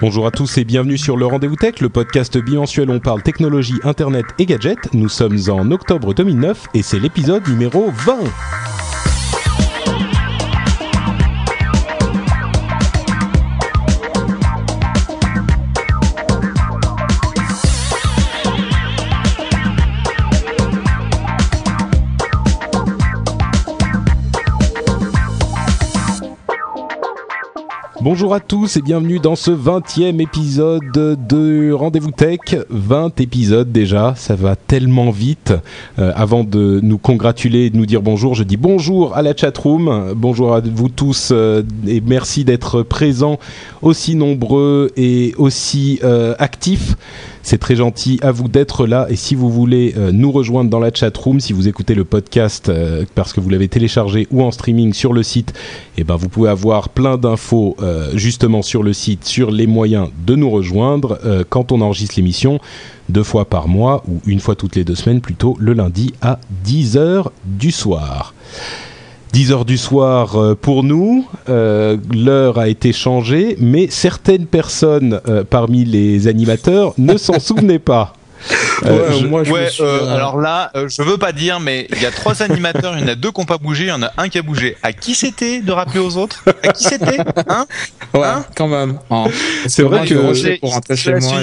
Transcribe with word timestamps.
Bonjour 0.00 0.28
à 0.28 0.30
tous 0.30 0.58
et 0.58 0.64
bienvenue 0.64 0.96
sur 0.96 1.16
le 1.16 1.26
Rendez-vous 1.26 1.56
Tech, 1.56 1.80
le 1.80 1.88
podcast 1.88 2.38
bimensuel 2.38 2.88
où 2.88 2.92
on 2.92 3.00
parle 3.00 3.20
technologie, 3.20 3.80
internet 3.82 4.26
et 4.38 4.46
gadgets. 4.46 4.94
Nous 4.94 5.08
sommes 5.08 5.38
en 5.48 5.72
octobre 5.72 6.14
2009 6.14 6.68
et 6.74 6.82
c'est 6.82 7.00
l'épisode 7.00 7.48
numéro 7.48 7.90
20. 7.90 8.18
Bonjour 28.10 28.32
à 28.32 28.40
tous 28.40 28.78
et 28.78 28.80
bienvenue 28.80 29.18
dans 29.18 29.36
ce 29.36 29.50
20e 29.50 30.18
épisode 30.22 30.80
de 30.92 31.70
Rendez-vous 31.72 32.10
Tech. 32.10 32.40
20 32.70 33.20
épisodes 33.20 33.70
déjà, 33.70 34.14
ça 34.16 34.34
va 34.34 34.56
tellement 34.56 35.10
vite. 35.10 35.52
Euh, 35.98 36.10
avant 36.16 36.42
de 36.42 36.80
nous 36.82 36.96
congratuler 36.96 37.66
et 37.66 37.70
de 37.70 37.76
nous 37.76 37.84
dire 37.84 38.00
bonjour, 38.00 38.34
je 38.34 38.44
dis 38.44 38.56
bonjour 38.56 39.14
à 39.14 39.20
la 39.20 39.36
chatroom, 39.36 40.14
bonjour 40.16 40.54
à 40.54 40.60
vous 40.60 40.88
tous 40.88 41.32
euh, 41.32 41.62
et 41.86 42.00
merci 42.00 42.46
d'être 42.46 42.82
présents 42.82 43.38
aussi 43.82 44.14
nombreux 44.14 44.90
et 44.96 45.34
aussi 45.36 46.00
euh, 46.02 46.34
actifs. 46.38 46.96
C'est 47.42 47.58
très 47.58 47.76
gentil 47.76 48.18
à 48.22 48.30
vous 48.30 48.48
d'être 48.48 48.86
là. 48.86 49.06
Et 49.08 49.16
si 49.16 49.34
vous 49.34 49.50
voulez 49.50 49.94
euh, 49.96 50.12
nous 50.12 50.30
rejoindre 50.30 50.70
dans 50.70 50.80
la 50.80 50.92
chat 50.92 51.16
room, 51.16 51.40
si 51.40 51.52
vous 51.52 51.68
écoutez 51.68 51.94
le 51.94 52.04
podcast 52.04 52.68
euh, 52.68 53.04
parce 53.14 53.32
que 53.32 53.40
vous 53.40 53.48
l'avez 53.48 53.68
téléchargé 53.68 54.26
ou 54.30 54.42
en 54.42 54.50
streaming 54.50 54.92
sur 54.92 55.12
le 55.12 55.22
site, 55.22 55.54
eh 55.96 56.04
ben 56.04 56.16
vous 56.16 56.28
pouvez 56.28 56.50
avoir 56.50 56.88
plein 56.88 57.16
d'infos 57.16 57.76
euh, 57.80 58.10
justement 58.14 58.62
sur 58.62 58.82
le 58.82 58.92
site 58.92 59.24
sur 59.24 59.50
les 59.50 59.66
moyens 59.66 60.08
de 60.26 60.34
nous 60.34 60.50
rejoindre 60.50 61.18
quand 61.48 61.72
on 61.72 61.80
enregistre 61.80 62.14
l'émission 62.16 62.60
deux 63.08 63.22
fois 63.22 63.44
par 63.44 63.68
mois 63.68 64.02
ou 64.08 64.20
une 64.26 64.40
fois 64.40 64.54
toutes 64.54 64.76
les 64.76 64.84
deux 64.84 64.94
semaines 64.94 65.20
plutôt 65.20 65.56
le 65.58 65.72
lundi 65.72 66.12
à 66.20 66.38
10h 66.66 67.26
du 67.44 67.70
soir. 67.70 68.34
10 69.32 69.52
heures 69.52 69.64
du 69.64 69.76
soir 69.76 70.36
euh, 70.36 70.54
pour 70.54 70.84
nous. 70.84 71.26
Euh, 71.48 71.96
L'heure 72.14 72.58
a 72.58 72.68
été 72.68 72.92
changée, 72.92 73.56
mais 73.60 73.88
certaines 73.90 74.46
personnes 74.46 75.20
euh, 75.28 75.44
parmi 75.48 75.84
les 75.84 76.28
animateurs 76.28 76.94
ne 76.98 77.16
s'en 77.16 77.38
souvenaient 77.38 77.78
pas. 77.78 78.14
Euh, 78.84 79.10
ouais, 79.10 79.28
moi, 79.28 79.44
je 79.44 79.52
ouais, 79.52 79.68
suis, 79.68 79.82
euh, 79.82 80.14
alors 80.14 80.40
là, 80.40 80.70
euh, 80.76 80.88
je 80.88 81.02
veux 81.02 81.18
pas 81.18 81.32
dire, 81.32 81.60
mais 81.60 81.88
il 81.92 82.02
y 82.02 82.06
a 82.06 82.10
trois 82.10 82.42
animateurs, 82.42 82.96
il 82.96 83.02
y 83.02 83.04
en 83.04 83.08
a 83.08 83.14
deux 83.14 83.30
qui 83.30 83.40
n'ont 83.40 83.46
pas 83.46 83.58
bougé, 83.58 83.84
il 83.84 83.88
y 83.88 83.92
en 83.92 84.02
a 84.02 84.12
un 84.16 84.28
qui 84.28 84.38
a 84.38 84.42
bougé. 84.42 84.76
À 84.82 84.92
qui 84.92 85.14
c'était 85.14 85.60
de 85.60 85.72
rappeler 85.72 86.00
aux 86.00 86.16
autres? 86.16 86.44
À 86.62 86.68
qui 86.68 86.84
c'était? 86.84 87.18
Hein? 87.48 87.66
Ouais, 88.14 88.22
hein? 88.24 88.44
quand 88.56 88.68
même. 88.68 88.98
Oh. 89.10 89.26
C'est 89.66 89.82
vrai 89.82 90.06
que 90.06 90.58
pour 90.60 90.72
rentrer 90.72 90.96
chez 90.96 91.14
moi. 91.14 91.40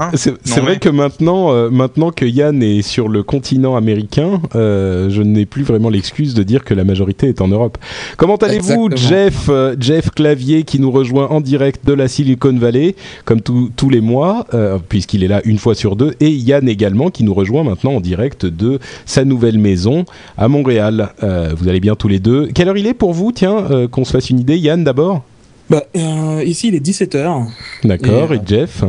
Hein? 0.00 0.10
C'est 0.14 0.60
vrai 0.60 0.78
que 0.78 0.88
maintenant, 0.88 1.52
euh, 1.52 1.68
maintenant 1.68 2.10
que 2.10 2.24
Yann 2.24 2.62
est 2.62 2.80
sur 2.80 3.08
le 3.08 3.22
continent 3.22 3.76
américain, 3.76 4.40
euh, 4.54 5.10
je 5.10 5.20
n'ai 5.20 5.44
plus 5.44 5.62
vraiment 5.62 5.90
l'excuse 5.90 6.32
de 6.32 6.42
dire 6.42 6.64
que 6.64 6.72
la 6.72 6.84
majorité 6.84 7.28
est 7.28 7.42
en 7.42 7.48
Europe. 7.48 7.76
Comment 8.16 8.36
allez-vous, 8.36 8.88
Jeff, 8.96 9.50
Jeff 9.78 10.10
Clavier, 10.10 10.62
qui 10.62 10.80
nous 10.80 10.90
rejoint 10.90 11.28
en 11.28 11.42
direct 11.42 11.86
de 11.86 11.92
la 11.92 12.08
Silicon 12.08 12.56
Valley, 12.56 12.94
comme 13.26 13.42
tous 13.42 13.90
les 13.90 14.00
mois, 14.00 14.46
puisqu'il 14.88 15.22
est 15.22 15.28
là 15.28 15.42
une 15.44 15.58
fois 15.58 15.74
sur 15.74 15.96
deux, 15.96 16.09
et 16.20 16.30
Yann 16.30 16.68
également 16.68 17.10
qui 17.10 17.24
nous 17.24 17.34
rejoint 17.34 17.64
maintenant 17.64 17.92
en 17.92 18.00
direct 18.00 18.46
de 18.46 18.78
sa 19.06 19.24
nouvelle 19.24 19.58
maison 19.58 20.04
à 20.36 20.48
Montréal. 20.48 21.10
Euh, 21.22 21.54
vous 21.56 21.68
allez 21.68 21.80
bien 21.80 21.94
tous 21.94 22.08
les 22.08 22.18
deux. 22.18 22.48
Quelle 22.54 22.68
heure 22.68 22.76
il 22.76 22.86
est 22.86 22.94
pour 22.94 23.12
vous? 23.12 23.32
Tiens, 23.32 23.56
euh, 23.70 23.88
qu'on 23.88 24.04
se 24.04 24.12
fasse 24.12 24.30
une 24.30 24.40
idée. 24.40 24.58
Yann 24.58 24.84
d'abord 24.84 25.24
bah, 25.68 25.84
euh, 25.96 26.42
Ici 26.44 26.68
il 26.68 26.74
est 26.74 26.84
17h. 26.84 27.46
D'accord, 27.84 28.34
et, 28.34 28.40
Jeff? 28.44 28.84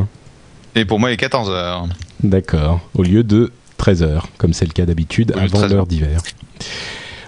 Et 0.76 0.86
pour 0.86 1.00
moi 1.00 1.12
il 1.12 1.14
est 1.14 1.24
14h. 1.24 1.88
D'accord, 2.24 2.82
au 2.96 3.04
lieu 3.04 3.24
de 3.24 3.52
13h, 3.80 4.22
comme 4.38 4.54
c'est 4.54 4.66
le 4.66 4.74
cas 4.74 4.86
d'habitude 4.86 5.34
avant 5.36 5.66
l'heure 5.68 5.88
d'hiver. 5.88 6.22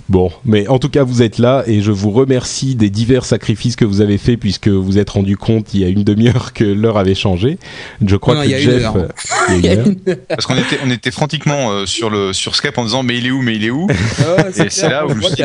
Bon, 0.09 0.31
mais 0.44 0.68
en 0.68 0.80
tout 0.80 0.90
cas, 0.90 1.03
vous 1.03 1.22
êtes 1.22 1.38
là 1.38 1.64
et 1.66 1.81
je 1.81 1.91
vous 1.91 2.12
remercie 2.12 2.75
des 2.75 2.90
divers 2.90 3.24
sacrifices 3.24 3.75
que 3.75 3.86
vous 3.86 4.02
avez 4.02 4.18
faits 4.18 4.38
puisque 4.38 4.68
vous 4.68 4.97
êtes 4.97 5.09
rendu 5.09 5.38
compte 5.38 5.74
il 5.74 5.80
y 5.80 5.86
a 5.86 5.88
une 5.88 6.03
demi-heure 6.03 6.52
que 6.53 6.66
l'heure 6.66 6.97
avait 6.97 7.16
changé. 7.16 7.58
Je 8.06 8.16
crois 8.18 8.44
que 8.44 8.50
Jeff, 8.50 8.91
il 9.50 9.66
y 9.66 9.69
a 9.69 9.74
une 9.74 9.80
heure. 9.80 10.18
parce 10.28 10.46
qu'on 10.46 10.58
était, 10.58 10.78
on 10.86 10.91
était 10.91 11.12
frantiquement 11.12 11.72
euh, 11.72 11.86
sur 11.86 12.09
le 12.09 12.34
sur 12.34 12.56
Skype 12.56 12.78
en 12.78 12.84
disant 12.84 13.03
mais 13.03 13.18
il 13.18 13.28
est 13.28 13.31
où, 13.31 13.41
mais 13.41 13.56
il 13.56 13.64
est 13.64 13.69
où? 13.69 13.88
Ah 14.38 14.50
Et 14.66 14.69
c'est 14.69 14.90
là 14.90 15.06
où 15.06 15.09
je 15.09 15.16
me 15.16 15.22
suis 15.22 15.36
dit, 15.36 15.44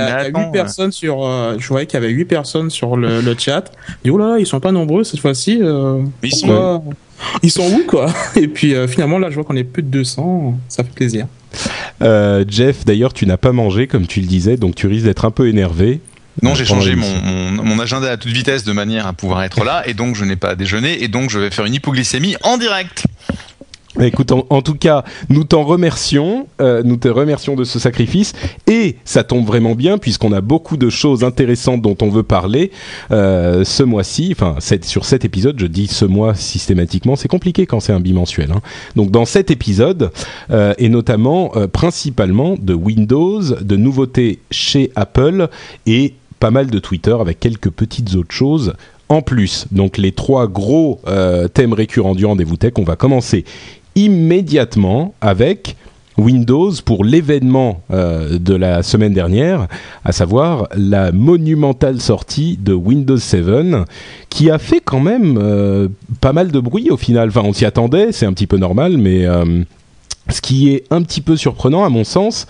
personnes 0.52 0.92
sur, 0.92 1.24
euh, 1.24 1.56
je 1.58 1.68
voyais 1.68 1.86
qu'il 1.86 2.00
y 2.00 2.02
avait 2.02 2.12
8 2.12 2.24
personnes 2.24 2.70
sur 2.70 2.96
le, 2.96 3.20
le 3.20 3.36
chat. 3.38 3.70
Et 4.04 4.10
oh 4.10 4.18
là 4.18 4.30
là, 4.30 4.38
ils 4.38 4.46
sont 4.46 4.60
pas 4.60 4.72
nombreux 4.72 5.04
cette 5.04 5.20
fois-ci. 5.20 5.60
Euh, 5.62 6.00
mais 6.22 6.28
ils 6.28 6.34
sont, 6.34 6.84
ils 7.42 7.50
sont 7.50 7.70
où 7.70 7.84
quoi? 7.86 8.12
Et 8.36 8.48
puis 8.48 8.74
finalement 8.88 9.18
là, 9.18 9.30
je 9.30 9.36
vois 9.36 9.44
qu'on 9.44 9.56
est 9.56 9.64
plus 9.64 9.82
de 9.82 9.88
200. 9.88 10.58
Ça 10.68 10.84
fait 10.84 10.92
plaisir. 10.92 11.26
Euh, 12.02 12.44
Jeff, 12.48 12.84
d'ailleurs, 12.84 13.12
tu 13.12 13.26
n'as 13.26 13.36
pas 13.36 13.52
mangé, 13.52 13.86
comme 13.86 14.06
tu 14.06 14.20
le 14.20 14.26
disais, 14.26 14.56
donc 14.56 14.74
tu 14.74 14.86
risques 14.86 15.04
d'être 15.04 15.24
un 15.24 15.30
peu 15.30 15.48
énervé. 15.48 16.00
Non, 16.42 16.54
j'ai 16.54 16.64
changé 16.64 16.94
mon, 16.94 17.10
mon, 17.64 17.78
agenda 17.80 18.10
à 18.10 18.16
toute 18.16 18.32
vitesse 18.32 18.62
de 18.62 18.72
manière 18.72 19.06
à 19.08 19.12
pouvoir 19.12 19.42
être 19.42 19.64
là, 19.64 19.82
et 19.86 19.94
donc 19.94 20.14
je 20.14 20.24
n'ai 20.24 20.36
pas 20.36 20.54
déjeuné, 20.54 21.02
et 21.02 21.08
donc 21.08 21.30
je 21.30 21.38
vais 21.40 21.50
faire 21.50 21.64
une 21.64 21.74
hypoglycémie 21.74 22.36
en 22.44 22.58
direct. 22.58 23.04
Écoute, 24.00 24.30
en, 24.30 24.62
tout 24.62 24.74
cas, 24.74 25.02
nous 25.28 25.42
t'en 25.42 25.64
remercions, 25.64 26.46
euh, 26.60 26.82
nous 26.84 26.96
te 26.96 27.08
remercions 27.08 27.56
de 27.56 27.64
ce 27.64 27.80
sacrifice, 27.80 28.32
et 28.68 28.96
ça 29.04 29.24
tombe 29.24 29.44
vraiment 29.44 29.74
bien 29.74 29.98
puisqu'on 29.98 30.32
a 30.32 30.40
beaucoup 30.40 30.76
de 30.76 30.88
choses 30.88 31.24
intéressantes 31.24 31.82
dont 31.82 31.96
on 32.00 32.08
veut 32.08 32.22
parler 32.22 32.70
euh, 33.10 33.64
ce 33.64 33.82
mois-ci. 33.82 34.28
Enfin, 34.32 34.56
sur 34.82 35.04
cet 35.04 35.24
épisode, 35.24 35.58
je 35.58 35.66
dis 35.66 35.88
ce 35.88 36.04
mois 36.04 36.34
systématiquement, 36.34 37.16
c'est 37.16 37.28
compliqué 37.28 37.66
quand 37.66 37.80
c'est 37.80 37.92
un 37.92 38.00
bimensuel. 38.00 38.52
Hein. 38.52 38.60
Donc, 38.94 39.10
dans 39.10 39.24
cet 39.24 39.50
épisode, 39.50 40.12
euh, 40.50 40.74
et 40.78 40.88
notamment, 40.88 41.52
principalement 41.72 42.54
de 42.60 42.74
Windows, 42.74 43.42
de 43.42 43.76
nouveautés 43.76 44.38
chez 44.50 44.92
Apple 44.94 45.48
et 45.86 46.14
pas 46.38 46.50
mal 46.52 46.68
de 46.70 46.78
Twitter 46.78 47.16
avec 47.20 47.40
quelques 47.40 47.70
petites 47.70 48.14
autres 48.14 48.34
choses 48.34 48.74
en 49.08 49.22
plus. 49.22 49.66
Donc 49.72 49.96
les 49.96 50.12
trois 50.12 50.46
gros 50.46 51.00
thèmes 51.54 51.72
récurrents 51.72 52.14
du 52.14 52.26
rendez-vous 52.26 52.56
tech, 52.56 52.74
on 52.76 52.84
va 52.84 52.96
commencer 52.96 53.44
immédiatement 53.94 55.14
avec 55.20 55.76
Windows 56.18 56.72
pour 56.84 57.04
l'événement 57.04 57.80
euh, 57.92 58.38
de 58.38 58.54
la 58.54 58.82
semaine 58.82 59.14
dernière, 59.14 59.68
à 60.04 60.12
savoir 60.12 60.68
la 60.76 61.12
monumentale 61.12 62.00
sortie 62.00 62.58
de 62.60 62.74
Windows 62.74 63.16
7, 63.16 63.44
qui 64.28 64.50
a 64.50 64.58
fait 64.58 64.80
quand 64.80 65.00
même 65.00 65.38
euh, 65.40 65.88
pas 66.20 66.32
mal 66.32 66.50
de 66.50 66.60
bruit 66.60 66.90
au 66.90 66.96
final. 66.96 67.28
Enfin, 67.28 67.42
on 67.44 67.52
s'y 67.52 67.64
attendait, 67.64 68.12
c'est 68.12 68.26
un 68.26 68.32
petit 68.32 68.48
peu 68.48 68.58
normal, 68.58 68.98
mais 68.98 69.24
euh, 69.24 69.62
ce 70.28 70.40
qui 70.40 70.70
est 70.70 70.84
un 70.90 71.02
petit 71.02 71.20
peu 71.20 71.36
surprenant 71.36 71.84
à 71.84 71.88
mon 71.88 72.04
sens 72.04 72.46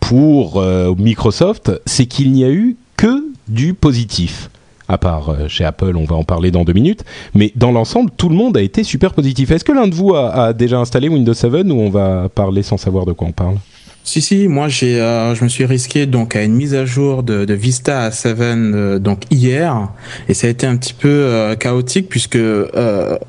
pour 0.00 0.64
Microsoft, 0.96 1.72
c'est 1.84 2.06
qu'il 2.06 2.30
n'y 2.30 2.44
a 2.44 2.50
eu 2.50 2.76
que 2.96 3.24
du 3.48 3.74
positif 3.74 4.50
à 4.88 4.98
part 4.98 5.30
euh, 5.30 5.48
chez 5.48 5.64
Apple, 5.64 5.96
on 5.96 6.04
va 6.04 6.16
en 6.16 6.24
parler 6.24 6.50
dans 6.50 6.64
deux 6.64 6.72
minutes. 6.72 7.04
Mais 7.34 7.52
dans 7.56 7.72
l'ensemble, 7.72 8.10
tout 8.16 8.28
le 8.28 8.36
monde 8.36 8.56
a 8.56 8.62
été 8.62 8.84
super 8.84 9.12
positif. 9.12 9.50
Est-ce 9.50 9.64
que 9.64 9.72
l'un 9.72 9.88
de 9.88 9.94
vous 9.94 10.14
a, 10.14 10.52
déjà 10.52 10.78
installé 10.78 11.08
Windows 11.08 11.34
7 11.34 11.52
ou 11.66 11.80
on 11.80 11.90
va 11.90 12.28
parler 12.28 12.62
sans 12.62 12.76
savoir 12.76 13.06
de 13.06 13.12
quoi 13.12 13.28
on 13.28 13.32
parle? 13.32 13.56
Si 14.04 14.22
si, 14.22 14.46
moi 14.46 14.68
j'ai, 14.68 15.00
euh, 15.00 15.34
je 15.34 15.42
me 15.42 15.48
suis 15.48 15.64
risqué 15.64 16.06
donc 16.06 16.36
à 16.36 16.44
une 16.44 16.54
mise 16.54 16.76
à 16.76 16.84
jour 16.84 17.24
de, 17.24 17.44
de 17.44 17.54
Vista 17.54 18.02
à 18.02 18.12
7 18.12 18.38
euh, 18.38 18.98
donc 19.00 19.22
hier. 19.32 19.88
Et 20.28 20.34
ça 20.34 20.46
a 20.46 20.50
été 20.50 20.64
un 20.64 20.76
petit 20.76 20.94
peu 20.94 21.56
chaotique 21.58 22.08
puisque 22.08 22.38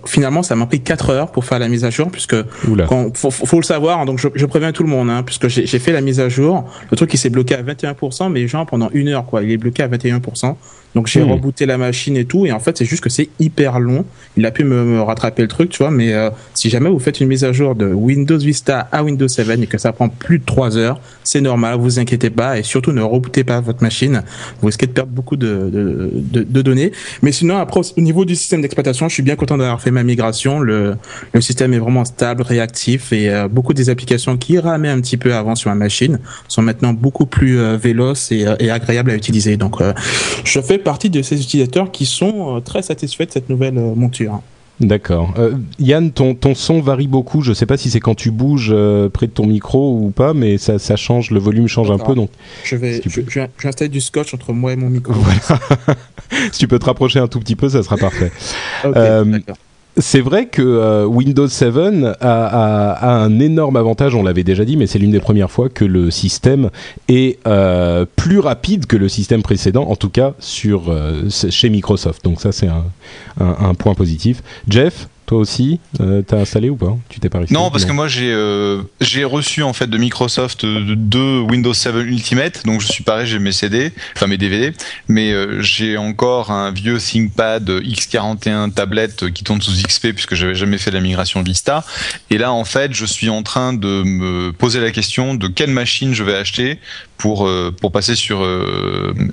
finalement 0.05 0.43
ça 0.43 0.55
m'a 0.55 0.67
pris 0.67 0.81
4 0.81 1.09
heures 1.09 1.31
pour 1.31 1.45
faire 1.45 1.57
la 1.57 1.67
mise 1.67 1.83
à 1.83 1.89
jour 1.89 2.11
puisque 2.11 2.35
quand, 2.87 3.17
faut, 3.17 3.31
faut, 3.31 3.57
le 3.57 3.63
savoir 3.63 4.01
hein, 4.01 4.05
donc 4.05 4.19
je, 4.19 4.27
je, 4.35 4.45
préviens 4.45 4.71
tout 4.71 4.83
le 4.83 4.89
monde 4.89 5.09
hein, 5.09 5.23
puisque 5.23 5.47
j'ai 5.47 5.79
fait 5.79 5.93
la 5.93 6.01
mise 6.01 6.19
à 6.19 6.29
jour. 6.29 6.65
Le 6.91 6.95
truc 6.95 7.11
il 7.11 7.17
s'est 7.17 7.31
bloqué 7.31 7.55
à 7.55 7.63
21% 7.63 8.31
mais 8.31 8.47
genre 8.47 8.67
pendant 8.67 8.91
une 8.93 9.07
heure 9.07 9.25
quoi 9.25 9.41
il 9.41 9.49
est 9.49 9.57
bloqué 9.57 9.81
à 9.81 9.87
21% 9.87 10.55
Donc 10.95 11.07
j'ai 11.07 11.23
hmm. 11.23 11.31
rebooté 11.31 11.65
la 11.65 11.77
machine 11.77 12.17
et 12.17 12.25
tout, 12.25 12.45
et 12.45 12.51
en 12.51 12.59
fait 12.59 12.77
c'est 12.77 12.85
juste 12.85 13.03
que 13.03 13.09
c'est 13.09 13.29
hyper 13.39 13.79
long. 13.79 14.05
Il 14.35 14.45
a 14.45 14.51
pu 14.51 14.63
me, 14.63 15.01
rattraper 15.01 15.41
le 15.41 15.47
truc, 15.47 15.69
tu 15.69 15.79
vois, 15.79 15.91
mais 15.91 16.13
euh, 16.13 16.29
si 16.53 16.69
jamais 16.69 16.89
vous 16.89 16.99
faites 16.99 17.19
une 17.19 17.27
mise 17.27 17.43
à 17.43 17.51
jour 17.51 17.75
de 17.75 17.87
Windows 17.87 18.37
Vista 18.37 18.87
à 18.91 19.03
Windows 19.03 19.27
7 19.27 19.47
et 19.61 19.67
que 19.67 19.77
ça 19.77 19.91
prend 19.91 20.09
plus 20.09 20.39
de 20.39 20.45
3 20.45 20.77
heures, 20.77 20.99
c'est 21.23 21.41
normal, 21.41 21.77
vous 21.77 21.99
inquiétez 21.99 22.29
pas, 22.29 22.57
et 22.57 22.63
surtout 22.63 22.93
ne 22.93 23.01
rebootez 23.01 23.43
pas 23.43 23.59
votre 23.59 23.83
machine, 23.83 24.23
vous 24.61 24.67
risquez 24.67 24.87
de 24.87 24.91
perdre 24.91 25.11
beaucoup 25.11 25.35
de, 25.35 25.69
de, 25.71 26.43
de, 26.43 26.61
données. 26.61 26.91
Mais 27.21 27.31
sinon, 27.31 27.57
après, 27.57 27.81
au 27.95 28.01
niveau 28.01 28.25
du 28.25 28.35
système 28.35 28.61
d'exploitation, 28.61 29.07
je 29.07 29.13
suis 29.13 29.23
bien 29.23 29.35
content 29.35 29.57
d'avoir 29.57 29.81
fait 29.81 29.91
ma 29.91 30.03
migration. 30.03 30.59
Le, 30.59 30.95
le 31.33 31.41
système 31.41 31.73
est 31.73 31.79
vraiment 31.79 32.05
stable, 32.05 32.41
réactif, 32.41 33.13
et 33.13 33.29
euh, 33.29 33.47
beaucoup 33.47 33.73
des 33.73 33.89
applications 33.89 34.37
qui 34.37 34.57
ramaient 34.57 34.89
un 34.89 35.01
petit 35.01 35.17
peu 35.17 35.33
avant 35.33 35.55
sur 35.55 35.69
ma 35.69 35.75
machine 35.75 36.19
sont 36.47 36.61
maintenant 36.61 36.93
beaucoup 36.93 37.25
plus 37.25 37.59
euh, 37.59 37.77
véloces 37.77 38.31
et, 38.31 38.45
et 38.59 38.71
agréables 38.71 39.11
à 39.11 39.15
utiliser. 39.15 39.57
Donc, 39.57 39.81
je 40.43 40.59
fais 40.59 40.77
partie 40.87 41.09
de 41.09 41.21
ces 41.21 41.41
utilisateurs 41.41 41.91
qui 41.91 42.05
sont 42.05 42.55
euh, 42.55 42.59
très 42.61 42.81
satisfaits 42.81 43.25
de 43.25 43.31
cette 43.31 43.49
nouvelle 43.49 43.77
euh, 43.77 43.93
monture. 43.93 44.39
D'accord. 44.79 45.33
Euh, 45.37 45.55
Yann, 45.79 46.13
ton, 46.13 46.33
ton 46.33 46.55
son 46.55 46.79
varie 46.79 47.07
beaucoup. 47.07 47.41
Je 47.41 47.49
ne 47.49 47.55
sais 47.55 47.65
pas 47.65 47.75
si 47.75 47.89
c'est 47.89 47.99
quand 47.99 48.15
tu 48.15 48.31
bouges 48.31 48.73
près 49.11 49.27
de 49.27 49.31
ton 49.31 49.45
micro 49.45 49.99
ou 49.99 50.11
pas, 50.11 50.33
mais 50.33 50.57
ça, 50.57 50.79
ça 50.79 50.95
change, 50.95 51.31
le 51.31 51.39
volume 51.39 51.67
change 51.67 51.91
un 51.91 51.97
peu. 51.97 52.15
Donc, 52.15 52.29
je 52.63 52.77
vais, 52.77 53.01
je, 53.05 53.19
vais 53.19 53.49
installer 53.65 53.89
du 53.89 53.99
scotch 53.99 54.33
entre 54.33 54.53
moi 54.53 54.71
et 54.71 54.75
mon 54.77 54.89
micro. 54.89 55.13
si 56.53 56.59
tu 56.59 56.67
peux 56.69 56.79
te 56.79 56.85
rapprocher 56.85 57.19
un 57.19 57.27
tout 57.27 57.39
petit 57.39 57.57
peu, 57.57 57.67
ça 57.67 57.83
sera 57.83 57.97
parfait. 57.97 58.31
okay, 58.85 59.23
c'est 59.97 60.21
vrai 60.21 60.47
que 60.47 60.61
euh, 60.61 61.05
Windows 61.05 61.47
7 61.47 61.67
a, 62.21 63.15
un 63.23 63.39
énorme 63.39 63.77
avantage, 63.77 64.15
on 64.15 64.23
l'avait 64.23 64.44
déjà 64.44 64.63
dit, 64.63 64.77
mais 64.77 64.88
c'est 64.88 64.99
l'une 64.99 65.11
des 65.11 65.19
premières 65.19 65.51
fois 65.51 65.69
que 65.69 65.85
le 65.85 66.11
système 66.11 66.69
est 67.07 67.39
euh, 67.47 68.05
plus 68.15 68.39
rapide 68.39 68.85
que 68.85 68.95
le 68.95 69.09
système 69.09 69.41
précédent, 69.41 69.85
en 69.88 69.95
tout 69.95 70.09
cas 70.09 70.33
euh, 70.65 71.29
chez 71.29 71.69
Microsoft. 71.69 72.23
Donc 72.23 72.41
ça, 72.41 72.51
c'est 72.51 72.67
un, 72.67 73.73
point 73.75 73.95
positif. 73.95 74.41
Jeff, 74.67 75.07
toi 75.27 75.39
aussi, 75.39 75.81
euh, 76.00 76.21
t'as 76.25 76.38
installé 76.38 76.69
ou 76.69 76.77
pas? 76.77 76.97
Tu 77.09 77.19
t'es 77.19 77.29
pas 77.29 77.41
Non, 77.51 77.69
parce 77.69 77.83
que 77.83 77.91
moi 77.91 78.07
j'ai 78.07 78.31
euh, 78.31 78.81
j'ai 79.01 79.25
reçu 79.25 79.62
en 79.62 79.74
fait 79.74 79.88
de 79.88 79.97
Microsoft 79.97 80.63
euh, 80.63 80.95
deux 80.95 81.39
Windows 81.41 81.74
7 81.74 81.95
Ultimate, 81.95 82.65
donc 82.65 82.79
je 82.79 82.88
suis 82.88 83.03
pareil, 83.03 83.27
j'ai 83.27 83.38
mes 83.38 83.51
CD, 83.51 83.91
enfin 84.15 84.27
mes 84.27 84.38
DVD, 84.38 84.74
mais 85.09 85.33
j'ai 85.62 85.97
encore 85.97 86.50
un 86.51 86.71
vieux 86.71 86.97
ThinkPad 86.97 87.69
X41 87.69 88.71
tablette 88.71 89.29
qui 89.31 89.44
tourne 89.44 89.62
sous 89.62 89.74
XP 89.74 90.13
puisque 90.13 90.33
j'avais 90.33 90.56
jamais 90.56 90.77
fait 90.77 90.91
la 90.91 91.01
migration 91.01 91.44
Vista. 91.44 91.83
Et 92.30 92.38
là 92.38 92.53
en 92.53 92.63
fait, 92.63 92.94
je 92.94 93.06
suis 93.06 93.30
en 93.30 93.44
train 93.44 93.73
de 93.73 94.03
me 94.03 94.53
poser 94.53 94.80
la 94.80 94.91
question 94.91 95.35
de 95.35 95.50
quelle 95.50 95.71
machine 95.71 96.13
je 96.13 96.23
vais 96.23 96.35
acheter 96.35 96.80
pour 97.18 97.50
pour 97.81 97.91
passer 97.91 98.15
sur 98.15 98.47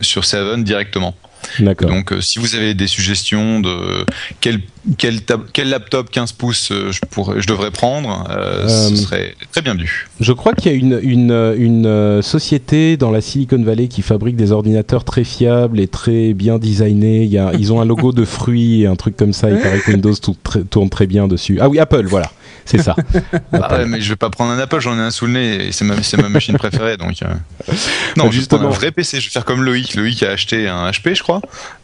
sur 0.01 0.25
7 0.25 0.65
directement. 0.65 1.15
Donc, 1.61 2.13
euh, 2.13 2.21
si 2.21 2.39
vous 2.39 2.55
avez 2.55 2.75
des 2.75 2.87
suggestions 2.87 3.61
de 3.61 4.05
quel, 4.41 4.61
quel, 4.99 5.21
quel 5.53 5.69
laptop 5.69 6.11
15 6.11 6.33
pouces 6.33 6.71
euh, 6.71 6.93
je, 6.93 7.01
pourrais, 7.11 7.41
je 7.41 7.47
devrais 7.47 7.71
prendre, 7.71 8.27
euh, 8.31 8.69
ce 8.69 8.97
serait 8.97 9.35
très 9.53 9.63
bien 9.63 9.75
vu. 9.75 10.09
Je 10.21 10.33
crois 10.33 10.55
qu'il 10.55 10.73
y 10.73 10.75
a 10.75 10.79
une, 10.79 11.01
une, 11.03 11.55
une, 11.57 12.23
société 12.23 12.97
dans 12.97 13.11
la 13.11 13.21
Silicon 13.21 13.63
Valley 13.63 13.89
qui 13.89 14.03
fabrique 14.03 14.37
des 14.37 14.53
ordinateurs 14.53 15.05
très 15.05 15.25
fiables 15.25 15.81
et 15.81 15.89
très 15.89 16.35
bien 16.35 16.59
designés. 16.59 17.25
Il 17.25 17.31
y 17.31 17.39
a, 17.39 17.53
ils 17.59 17.73
ont 17.73 17.81
un 17.81 17.85
logo 17.85 18.13
de 18.13 18.25
fruits 18.25 18.83
et 18.83 18.87
un 18.87 18.97
truc 18.97 19.17
comme 19.17 19.33
ça. 19.33 19.51
Il 19.51 19.59
paraît 19.59 19.81
que 19.81 19.91
Windows 19.91 20.15
tourne 20.71 20.91
très 20.91 21.07
bien 21.07 21.29
dessus. 21.29 21.59
Ah 21.61 21.69
oui, 21.69 21.79
Apple, 21.79 22.07
voilà 22.07 22.31
c'est 22.65 22.83
ça. 22.83 22.97
ah 23.53 23.85
mais 23.87 24.01
je 24.01 24.09
vais 24.11 24.17
pas 24.17 24.31
prendre 24.31 24.53
un 24.53 24.59
Apple, 24.59 24.81
j'en 24.81 24.97
ai 24.97 25.01
un 25.01 25.11
sous 25.11 25.27
le 25.27 25.33
nez, 25.33 25.67
et 25.67 25.73
c'est 25.73 25.85
ma, 25.85 25.95
ma 25.95 26.29
machine 26.29 26.57
préférée, 26.57 26.97
donc. 26.97 27.23
Euh. 27.23 27.27
Non, 28.17 28.31
justement, 28.31 28.69
un 28.69 28.71
vrai 28.71 28.93
PC. 28.93 29.21
Je 29.21 29.27
vais 29.27 29.33
faire 29.33 29.45
comme 29.45 29.63
Loïc. 29.63 29.95
Loïc 29.95 30.23
a 30.23 30.31
acheté 30.31 30.69
un 30.69 30.91
HP, 30.91 31.15
je 31.15 31.23
crois, 31.23 31.41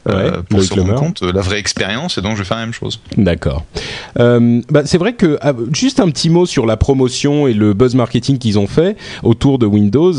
euh, 0.08 0.42
pour 0.48 0.62
se 0.62 0.74
rendre 0.74 0.94
compte 0.94 1.22
la 1.22 1.40
vraie 1.40 1.58
expérience, 1.58 2.18
et 2.18 2.22
donc 2.22 2.34
je 2.34 2.38
vais 2.42 2.44
faire 2.44 2.58
la 2.58 2.64
même 2.64 2.74
chose. 2.74 3.00
D'accord. 3.16 3.64
Euh, 4.18 4.60
bah, 4.70 4.82
c'est 4.84 4.98
vrai 4.98 5.14
que 5.14 5.38
ah, 5.40 5.52
juste 5.72 6.00
un 6.00 6.08
petit 6.10 6.30
mot 6.30 6.46
sur 6.46 6.66
la 6.66 6.76
promotion 6.76 7.46
et 7.46 7.52
le 7.52 7.74
buzz 7.74 7.94
marketing 7.94 8.38
qu'ils 8.38 8.58
ont 8.58 8.66
fait 8.66 8.96
autour 9.22 9.58
de 9.58 9.66
Windows. 9.66 10.12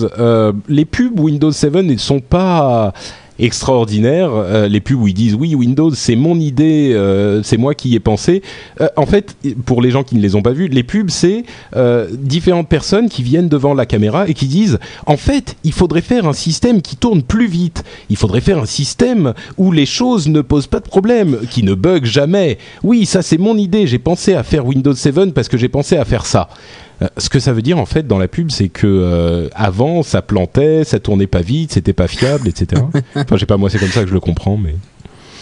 les 0.68 0.86
pubs 0.86 1.20
Windows 1.20 1.52
7 1.52 1.76
ne 1.76 1.98
sont 1.98 2.20
pas 2.20 2.94
extraordinaire. 3.42 4.32
Euh, 4.34 4.68
les 4.68 4.80
pubs 4.80 5.02
où 5.02 5.08
ils 5.08 5.14
disent 5.14 5.36
oui 5.36 5.56
Windows 5.56 5.92
c'est 5.94 6.16
mon 6.16 6.40
idée, 6.40 6.92
euh, 6.94 7.42
c'est 7.44 7.58
moi 7.58 7.74
qui 7.76 7.90
y 7.90 7.96
ai 7.96 8.00
pensé. 8.00 8.42
Euh, 8.80 8.88
en 8.96 9.06
fait, 9.06 9.36
pour 9.66 9.82
les 9.82 9.92
gens 9.92 10.04
qui 10.04 10.16
ne 10.16 10.22
les 10.22 10.36
ont 10.36 10.42
pas 10.42 10.52
vus, 10.52 10.68
les 10.68 10.84
pubs 10.84 11.10
c'est 11.10 11.44
différentes 12.14 12.70
personnes 12.70 13.10
qui 13.10 13.24
viennent 13.24 13.50
devant 13.50 13.74
la 13.74 13.86
caméra 13.86 14.28
et 14.28 14.34
qui 14.34 14.46
disent 14.46 14.80
en 15.06 15.18
fait 15.18 15.56
il 15.64 15.74
faudrait 15.74 16.02
faire 16.02 16.28
un 16.28 16.34
système 16.34 16.82
qui 16.82 16.96
tourne 16.96 17.24
plus 17.24 17.48
vite. 17.48 17.84
Il 18.10 18.18
faudrait 18.18 18.42
faire 18.42 18.60
un 18.60 18.66
système 18.66 19.34
où 19.58 19.72
les 19.72 19.86
choses 19.86 20.28
ne 20.28 20.42
posent 20.42 20.68
pas 20.68 20.80
de 20.80 20.88
problème, 20.88 21.40
qui 21.50 21.64
ne 21.64 21.74
bug 21.74 22.06
jamais. 22.06 22.58
Oui 22.84 23.06
ça 23.06 23.22
c'est 23.22 23.38
mon 23.38 23.58
idée. 23.58 23.88
J'ai 23.88 24.00
pensé 24.00 24.34
à 24.34 24.44
faire 24.44 24.66
Windows 24.66 24.94
7 24.94 25.34
parce 25.34 25.48
que 25.48 25.58
j'ai 25.58 25.70
pensé 25.70 25.98
à 25.98 26.06
faire 26.06 26.26
ça. 26.26 26.50
Euh, 27.02 27.08
ce 27.18 27.30
que 27.30 27.40
ça 27.40 27.54
veut 27.54 27.62
dire 27.62 27.80
en 27.80 27.86
fait 27.86 28.06
dans 28.06 28.20
la 28.20 28.28
pub, 28.28 28.52
c'est 28.52 28.70
que 28.70 28.88
euh, 28.88 29.50
avant 29.54 30.04
ça 30.04 30.22
plantait, 30.22 30.84
ça 30.84 31.00
tournait 31.00 31.28
pas 31.28 31.42
vite, 31.42 31.74
c'était 31.74 31.94
pas 31.94 32.08
fiable, 32.08 32.48
etc. 32.48 32.82
enfin, 33.16 33.36
je 33.36 33.40
sais 33.40 33.46
pas, 33.46 33.58
moi 33.58 33.70
c'est 33.70 33.80
comme 33.80 33.90
ça 33.90 34.02
que 34.02 34.10
je 34.10 34.14
le 34.14 34.20
comprends, 34.20 34.58
mais. 34.58 34.76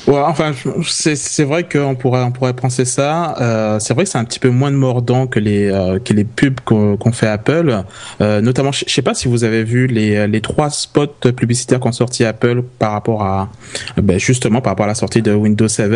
Ouais, 0.07 0.22
enfin, 0.25 0.54
c'est 0.86 1.44
vrai 1.44 1.68
qu'on 1.68 1.96
pourrait 1.96 2.24
on 2.24 2.31
pourrait 2.31 2.54
penser 2.54 2.86
ça. 2.86 3.36
Euh, 3.42 3.80
c'est 3.80 3.94
vrai 3.94 4.06
que 4.06 4.10
c'est 4.10 4.18
un 4.18 4.24
petit 4.24 4.40
peu 4.40 4.50
moins 4.50 4.72
de 4.72 4.75
mordant 4.75 5.28
que 5.28 5.40
les 5.40 5.69
euh, 5.69 6.00
que 6.00 6.13
les 6.13 6.24
pubs 6.24 6.60
qu'on 6.62 7.12
fait 7.12 7.28
Apple. 7.28 7.84
Euh, 8.22 8.42
notamment, 8.42 8.72
je 8.72 8.86
sais 8.88 9.01
pas 9.01 9.13
si 9.13 9.28
vous 9.28 9.44
avez 9.44 9.63
vu 9.63 9.88
les 9.88 10.28
les 10.28 10.42
trois 10.42 10.69
spots 10.69 11.31
publicitaires 11.36 11.80
qu'ont 11.80 11.92
sorti 11.92 12.24
Apple 12.24 12.63
par 12.80 12.94
rapport 12.94 13.24
à 13.24 13.50
ben 13.98 14.19
justement 14.19 14.62
par 14.62 14.72
rapport 14.72 14.86
à 14.86 14.88
la 14.88 14.96
sortie 14.96 15.22
de 15.22 15.34
Windows 15.34 15.68
7 15.68 15.90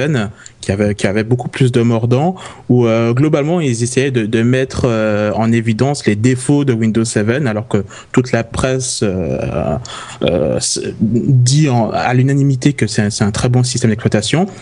qui 0.60 0.72
avait 0.72 0.96
qui 0.96 1.08
avait 1.08 1.24
beaucoup 1.24 1.50
plus 1.50 1.72
de 1.72 1.82
mordant 1.82 2.36
où 2.70 2.86
globalement 3.14 3.62
ils 3.62 3.84
essayaient 3.84 4.12
de, 4.12 4.44
mettre 4.44 4.86
en 5.36 5.52
évidence 5.52 6.06
les 6.06 6.16
défauts 6.16 6.66
de 6.66 6.74
Windows 6.74 7.06
7 7.06 7.30
alors 7.48 7.68
que 7.68 7.86
toute 8.12 8.32
la 8.32 8.44
presse 8.44 9.04
dit 11.02 11.70
à 11.94 12.14
l'unanimité 12.14 12.74
que 12.74 12.88
c'est 12.88 13.22
un 13.22 13.32
très 13.32 13.50
bon 13.50 13.64
système 13.64 13.93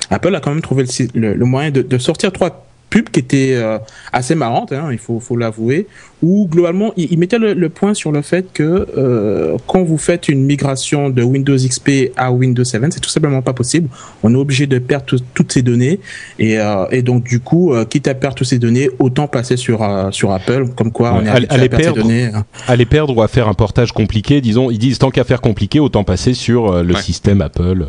Apple 0.10 0.36
a 0.36 0.39
quand 0.39 0.51
même 0.51 0.62
trouvé 0.62 0.86
le, 1.13 1.45
moyen 1.45 1.72
de, 1.72 1.98
sortir 1.98 2.31
trois 2.31 2.66
pubs 2.92 3.10
qui 3.10 3.22
étaient 3.22 3.54
euh, 3.56 3.80
assez 4.14 4.36
marrantes, 4.36 4.72
hein, 4.74 4.90
il 4.92 5.00
faut, 5.00 5.22
l'avouer, 5.36 5.88
où 6.22 6.48
globalement, 6.48 6.94
il, 6.98 7.18
mettait 7.18 7.40
le, 7.40 7.70
point 7.70 7.96
sur 7.96 8.12
le 8.12 8.22
fait 8.22 8.46
que 8.54 8.88
euh, 8.96 9.58
quand 9.66 9.82
vous 9.82 9.98
faites 9.98 10.28
une 10.28 10.44
migration 10.44 11.10
de 11.10 11.24
Windows 11.24 11.56
XP 11.56 12.12
à 12.18 12.32
Windows 12.32 12.64
7, 12.64 12.94
c'est 12.94 13.00
tout 13.00 13.10
simplement 13.10 13.42
pas 13.42 13.54
possible. 13.54 13.90
On 14.22 14.34
est 14.36 14.38
obligé 14.38 14.68
de 14.68 14.78
perdre 14.78 15.16
toutes 15.34 15.52
ces 15.52 15.64
données, 15.64 16.00
et, 16.38 16.60
euh, 16.60 17.02
donc 17.02 17.24
du 17.24 17.40
coup, 17.40 17.74
quitte 17.90 18.08
à 18.08 18.14
perdre 18.14 18.36
toutes 18.36 18.48
ces 18.48 18.60
données, 18.60 18.90
autant 19.00 19.28
passer 19.28 19.58
sur 19.58 19.82
sur 20.12 20.32
Apple, 20.32 20.68
comme 20.76 20.92
quoi 20.92 21.14
on 21.14 21.26
est 21.26 21.30
à, 21.30 21.54
à, 21.54 21.58
les 21.58 21.70
perdre, 21.70 22.04
données. 22.04 22.26
Hein. 22.26 22.46
À 22.68 22.76
les 22.76 22.86
perdre 22.86 23.16
ou 23.16 23.22
à 23.22 23.30
faire 23.30 23.48
un 23.48 23.54
portage 23.54 23.94
compliqué, 23.94 24.42
disons, 24.42 24.70
ils 24.70 24.78
disent 24.78 25.00
tant 25.00 25.10
qu'à 25.10 25.24
faire 25.24 25.40
compliqué, 25.40 25.80
autant 25.80 26.04
passer 26.04 26.34
sur 26.34 26.84
le 26.84 26.96
système 26.96 27.42
Apple. 27.42 27.88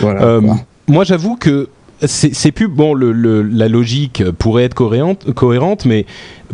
Voilà 0.00 0.40
moi, 0.90 1.04
j'avoue 1.04 1.36
que 1.36 1.68
c'est 2.06 2.52
plus 2.52 2.68
bon. 2.68 2.94
La 2.94 3.68
logique 3.68 4.24
pourrait 4.32 4.64
être 4.64 4.74
cohérente, 4.74 5.32
cohérente, 5.34 5.84
mais 5.84 6.06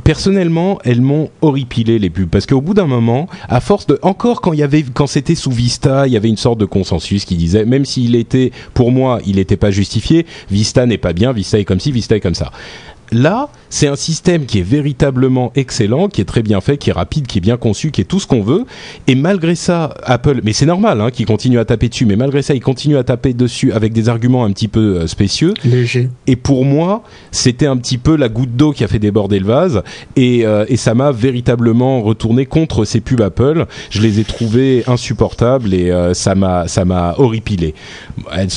personnellement, 0.04 0.78
elles 0.84 1.00
m'ont 1.00 1.30
horripilé 1.40 1.98
les 1.98 2.10
pubs 2.10 2.28
parce 2.28 2.46
qu'au 2.46 2.60
bout 2.60 2.74
d'un 2.74 2.86
moment, 2.86 3.28
à 3.48 3.60
force 3.60 3.86
de 3.86 3.98
encore 4.02 4.40
quand 4.40 4.52
il 4.52 4.58
y 4.58 4.62
avait 4.62 4.82
quand 4.82 5.06
c'était 5.06 5.34
sous 5.34 5.50
Vista, 5.50 6.06
il 6.06 6.12
y 6.12 6.16
avait 6.16 6.28
une 6.28 6.36
sorte 6.36 6.58
de 6.58 6.64
consensus 6.64 7.24
qui 7.24 7.36
disait 7.36 7.64
même 7.64 7.84
s'il 7.84 8.14
était 8.14 8.52
pour 8.74 8.92
moi, 8.92 9.20
il 9.26 9.36
n'était 9.36 9.56
pas 9.56 9.70
justifié, 9.70 10.26
Vista 10.50 10.86
n'est 10.86 10.98
pas 10.98 11.12
bien, 11.12 11.32
Vista 11.32 11.58
est 11.58 11.64
comme 11.64 11.80
ci, 11.80 11.92
Vista 11.92 12.16
est 12.16 12.20
comme 12.20 12.34
ça. 12.34 12.50
Là, 13.12 13.48
c'est 13.70 13.86
un 13.86 13.96
système 13.96 14.46
qui 14.46 14.58
est 14.58 14.66
véritablement 14.66 15.52
excellent, 15.54 16.08
qui 16.08 16.20
est 16.20 16.24
très 16.24 16.42
bien 16.42 16.60
fait, 16.60 16.76
qui 16.76 16.90
est 16.90 16.92
rapide, 16.92 17.26
qui 17.26 17.38
est 17.38 17.40
bien 17.40 17.56
conçu, 17.56 17.90
qui 17.90 18.00
est 18.00 18.04
tout 18.04 18.20
ce 18.20 18.26
qu'on 18.26 18.42
veut. 18.42 18.64
Et 19.06 19.14
malgré 19.14 19.54
ça, 19.54 19.94
Apple, 20.04 20.40
mais 20.44 20.52
c'est 20.52 20.66
normal 20.66 21.00
hein, 21.00 21.10
qu'il 21.10 21.26
continue 21.26 21.58
à 21.58 21.64
taper 21.64 21.88
dessus, 21.88 22.06
mais 22.06 22.16
malgré 22.16 22.42
ça, 22.42 22.54
il 22.54 22.60
continue 22.60 22.96
à 22.96 23.04
taper 23.04 23.32
dessus 23.34 23.72
avec 23.72 23.92
des 23.92 24.08
arguments 24.08 24.44
un 24.44 24.52
petit 24.52 24.68
peu 24.68 24.96
euh, 24.96 25.06
spécieux. 25.06 25.54
Léger. 25.64 26.10
Et 26.26 26.36
pour 26.36 26.64
moi, 26.64 27.02
c'était 27.30 27.66
un 27.66 27.76
petit 27.76 27.98
peu 27.98 28.16
la 28.16 28.28
goutte 28.28 28.56
d'eau 28.56 28.72
qui 28.72 28.84
a 28.84 28.88
fait 28.88 28.98
déborder 28.98 29.38
le 29.38 29.46
vase. 29.46 29.82
Et, 30.16 30.46
euh, 30.46 30.64
et 30.68 30.76
ça 30.76 30.94
m'a 30.94 31.12
véritablement 31.12 32.02
retourné 32.02 32.46
contre 32.46 32.84
ces 32.84 33.00
pubs 33.00 33.20
Apple. 33.20 33.66
Je 33.90 34.02
les 34.02 34.20
ai 34.20 34.24
trouvés 34.24 34.84
insupportables 34.86 35.74
et 35.74 35.90
euh, 35.90 36.14
ça 36.14 36.34
m'a 36.34 36.68
ça 36.68 36.84
m'a 36.84 37.14
horripilé. 37.18 37.74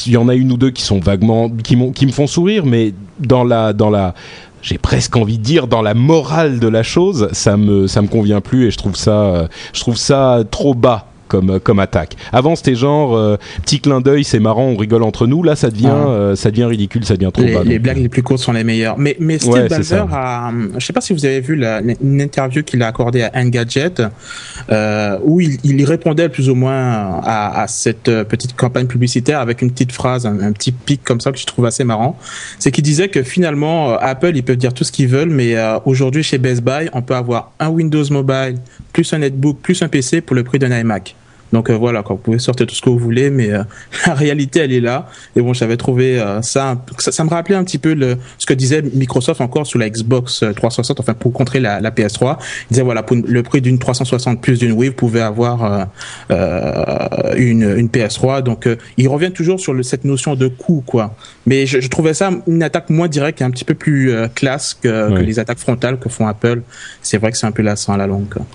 Il 0.05 0.11
y 0.11 0.17
en 0.17 0.29
a 0.29 0.35
une 0.35 0.51
ou 0.51 0.57
deux 0.57 0.71
qui 0.71 0.83
sont 0.83 0.99
vaguement 0.99 1.49
qui, 1.49 1.77
qui 1.93 2.05
me 2.05 2.11
font 2.11 2.27
sourire, 2.27 2.65
mais 2.65 2.93
dans 3.19 3.43
la 3.43 3.73
dans 3.73 3.89
la 3.89 4.13
j'ai 4.61 4.77
presque 4.77 5.15
envie 5.15 5.37
de 5.37 5.43
dire 5.43 5.67
dans 5.67 5.81
la 5.81 5.93
morale 5.93 6.59
de 6.59 6.67
la 6.67 6.83
chose, 6.83 7.29
ça 7.31 7.55
me 7.55 7.87
ça 7.87 8.01
me 8.01 8.07
convient 8.07 8.41
plus 8.41 8.67
et 8.67 8.71
je 8.71 8.77
trouve 8.77 8.95
ça 8.95 9.47
je 9.73 9.79
trouve 9.79 9.97
ça 9.97 10.43
trop 10.49 10.73
bas 10.73 11.05
comme 11.29 11.59
comme 11.59 11.79
attaque. 11.79 12.17
Avant 12.33 12.55
c'était 12.55 12.75
genre 12.75 13.15
euh, 13.15 13.37
petit 13.63 13.79
clin 13.79 14.01
d'œil, 14.01 14.23
c'est 14.23 14.39
marrant, 14.39 14.63
on 14.63 14.75
rigole 14.75 15.03
entre 15.03 15.27
nous. 15.27 15.43
Là 15.43 15.55
ça 15.55 15.69
devient 15.69 15.87
euh, 15.93 16.35
ça 16.35 16.51
devient 16.51 16.65
ridicule, 16.65 17.05
ça 17.05 17.15
devient 17.15 17.31
trop 17.31 17.43
Les, 17.43 17.53
bas. 17.53 17.63
les 17.63 17.79
blagues 17.79 17.97
les 17.97 18.09
plus 18.09 18.23
courtes 18.23 18.41
sont 18.41 18.51
les 18.53 18.63
meilleures. 18.63 18.97
Mais, 18.97 19.15
mais 19.19 19.37
Steve 19.37 19.53
Ouais, 19.53 19.67
Ballmer 19.67 20.05
a, 20.11 20.51
je 20.77 20.85
sais 20.85 20.93
pas 20.93 21.01
si 21.01 21.13
vous 21.13 21.25
avez 21.25 21.41
vu 21.41 21.55
la, 21.55 21.81
une 21.81 22.21
interview 22.21 22.63
qu'il 22.63 22.81
a 22.83 22.87
accordée 22.87 23.23
à 23.23 23.31
Engadget, 23.35 23.93
euh, 24.71 25.17
où 25.23 25.39
il, 25.41 25.85
répondait 25.85 26.29
plus 26.29 26.49
ou 26.49 26.55
moins 26.55 27.19
à, 27.23 27.61
à 27.61 27.67
cette 27.67 28.09
euh, 28.09 28.23
petite 28.23 28.55
campagne 28.55 28.87
publicitaire 28.87 29.39
avec 29.39 29.61
une 29.61 29.71
petite 29.71 29.91
phrase, 29.91 30.25
un, 30.25 30.39
un 30.39 30.51
petit 30.51 30.71
pic 30.71 31.03
comme 31.03 31.21
ça 31.21 31.31
que 31.31 31.37
je 31.37 31.45
trouve 31.45 31.65
assez 31.65 31.83
marrant. 31.83 32.17
C'est 32.59 32.71
qu'il 32.71 32.83
disait 32.83 33.07
que 33.07 33.23
finalement, 33.23 33.91
euh, 33.91 33.97
Apple, 34.01 34.31
ils 34.35 34.43
peuvent 34.43 34.57
dire 34.57 34.73
tout 34.73 34.83
ce 34.83 34.91
qu'ils 34.91 35.07
veulent, 35.07 35.29
mais 35.29 35.55
euh, 35.55 35.79
aujourd'hui 35.85 36.23
chez 36.23 36.37
Best 36.37 36.61
Buy, 36.61 36.89
on 36.93 37.01
peut 37.01 37.15
avoir 37.15 37.51
un 37.59 37.69
Windows 37.69 38.03
Mobile, 38.11 38.55
plus 38.93 39.11
un 39.13 39.19
netbook, 39.19 39.59
plus 39.61 39.81
un 39.81 39.87
PC 39.87 40.21
pour 40.21 40.35
le 40.35 40.43
prix 40.43 40.59
d'un 40.59 40.77
iMac. 40.77 41.15
Donc 41.53 41.69
euh, 41.69 41.75
voilà, 41.75 42.03
quoi, 42.03 42.15
vous 42.15 42.21
pouvez 42.21 42.39
sortir 42.39 42.67
tout 42.67 42.75
ce 42.75 42.81
que 42.81 42.89
vous 42.89 42.97
voulez, 42.99 43.29
mais 43.29 43.51
euh, 43.51 43.63
la 44.07 44.13
réalité, 44.13 44.59
elle 44.59 44.73
est 44.73 44.81
là. 44.81 45.07
Et 45.35 45.41
bon, 45.41 45.53
j'avais 45.53 45.77
trouvé 45.77 46.19
euh, 46.19 46.41
ça, 46.41 46.81
ça, 46.97 47.11
ça 47.11 47.23
me 47.23 47.29
rappelait 47.29 47.55
un 47.55 47.63
petit 47.63 47.77
peu 47.77 47.93
le, 47.93 48.17
ce 48.37 48.45
que 48.45 48.53
disait 48.53 48.81
Microsoft 48.81 49.41
encore 49.41 49.65
sur 49.65 49.79
la 49.79 49.89
Xbox 49.89 50.43
euh, 50.43 50.53
360, 50.53 50.99
enfin 50.99 51.13
pour 51.13 51.33
contrer 51.33 51.59
la, 51.59 51.79
la 51.79 51.91
PS3. 51.91 52.37
Il 52.69 52.73
disait 52.73 52.83
voilà, 52.83 53.03
pour 53.03 53.17
le 53.17 53.43
prix 53.43 53.61
d'une 53.61 53.79
360 53.79 54.41
plus 54.41 54.59
d'une 54.59 54.73
Wii, 54.73 54.89
vous 54.89 54.95
pouvez 54.95 55.21
avoir 55.21 55.63
euh, 55.63 55.85
euh, 56.31 57.33
une, 57.35 57.63
une 57.77 57.87
PS3. 57.87 58.41
Donc 58.41 58.67
euh, 58.67 58.75
ils 58.97 59.07
reviennent 59.07 59.33
toujours 59.33 59.59
sur 59.59 59.73
le, 59.73 59.83
cette 59.83 60.05
notion 60.05 60.35
de 60.35 60.47
coût, 60.47 60.83
quoi. 60.85 61.15
Mais 61.45 61.65
je, 61.65 61.79
je 61.81 61.87
trouvais 61.87 62.13
ça 62.13 62.31
une 62.47 62.63
attaque 62.63 62.89
moins 62.89 63.07
directe 63.07 63.41
et 63.41 63.43
un 63.43 63.51
petit 63.51 63.65
peu 63.65 63.73
plus 63.73 64.11
euh, 64.11 64.27
classe 64.27 64.77
que, 64.81 65.19
les 65.19 65.39
attaques 65.39 65.59
frontales 65.59 65.99
que 65.99 66.09
font 66.09 66.27
Apple. 66.27 66.61
C'est 67.01 67.17
vrai 67.17 67.31
que 67.31 67.37
c'est 67.37 67.47
un 67.47 67.51
peu 67.51 67.63
lassant 67.63 67.93
à 67.93 67.97
la 67.97 68.07
longue. 68.07 68.29
quoi. 68.29 68.45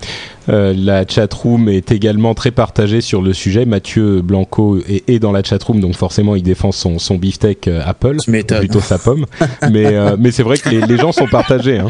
Euh, 0.49 0.73
la 0.77 1.07
chatroom 1.07 1.69
est 1.69 1.91
également 1.91 2.33
très 2.35 2.51
partagée 2.51 2.84
sur 3.01 3.21
le 3.21 3.33
sujet. 3.33 3.65
Mathieu 3.65 4.21
Blanco 4.21 4.79
est, 4.87 5.09
est 5.09 5.19
dans 5.19 5.31
la 5.31 5.43
chatroom, 5.43 5.79
donc 5.79 5.95
forcément 5.95 6.35
il 6.35 6.43
défend 6.43 6.71
son, 6.71 6.99
son 6.99 7.15
beefsteak 7.15 7.67
euh, 7.67 7.81
Apple, 7.85 8.17
plutôt 8.59 8.79
sa 8.79 8.97
pomme. 8.97 9.25
mais 9.71 9.85
euh, 9.87 10.15
mais 10.19 10.31
c'est 10.31 10.43
vrai 10.43 10.57
que 10.57 10.69
les, 10.69 10.81
les 10.81 10.97
gens 10.97 11.11
sont 11.11 11.27
partagés. 11.27 11.79
hein. 11.79 11.89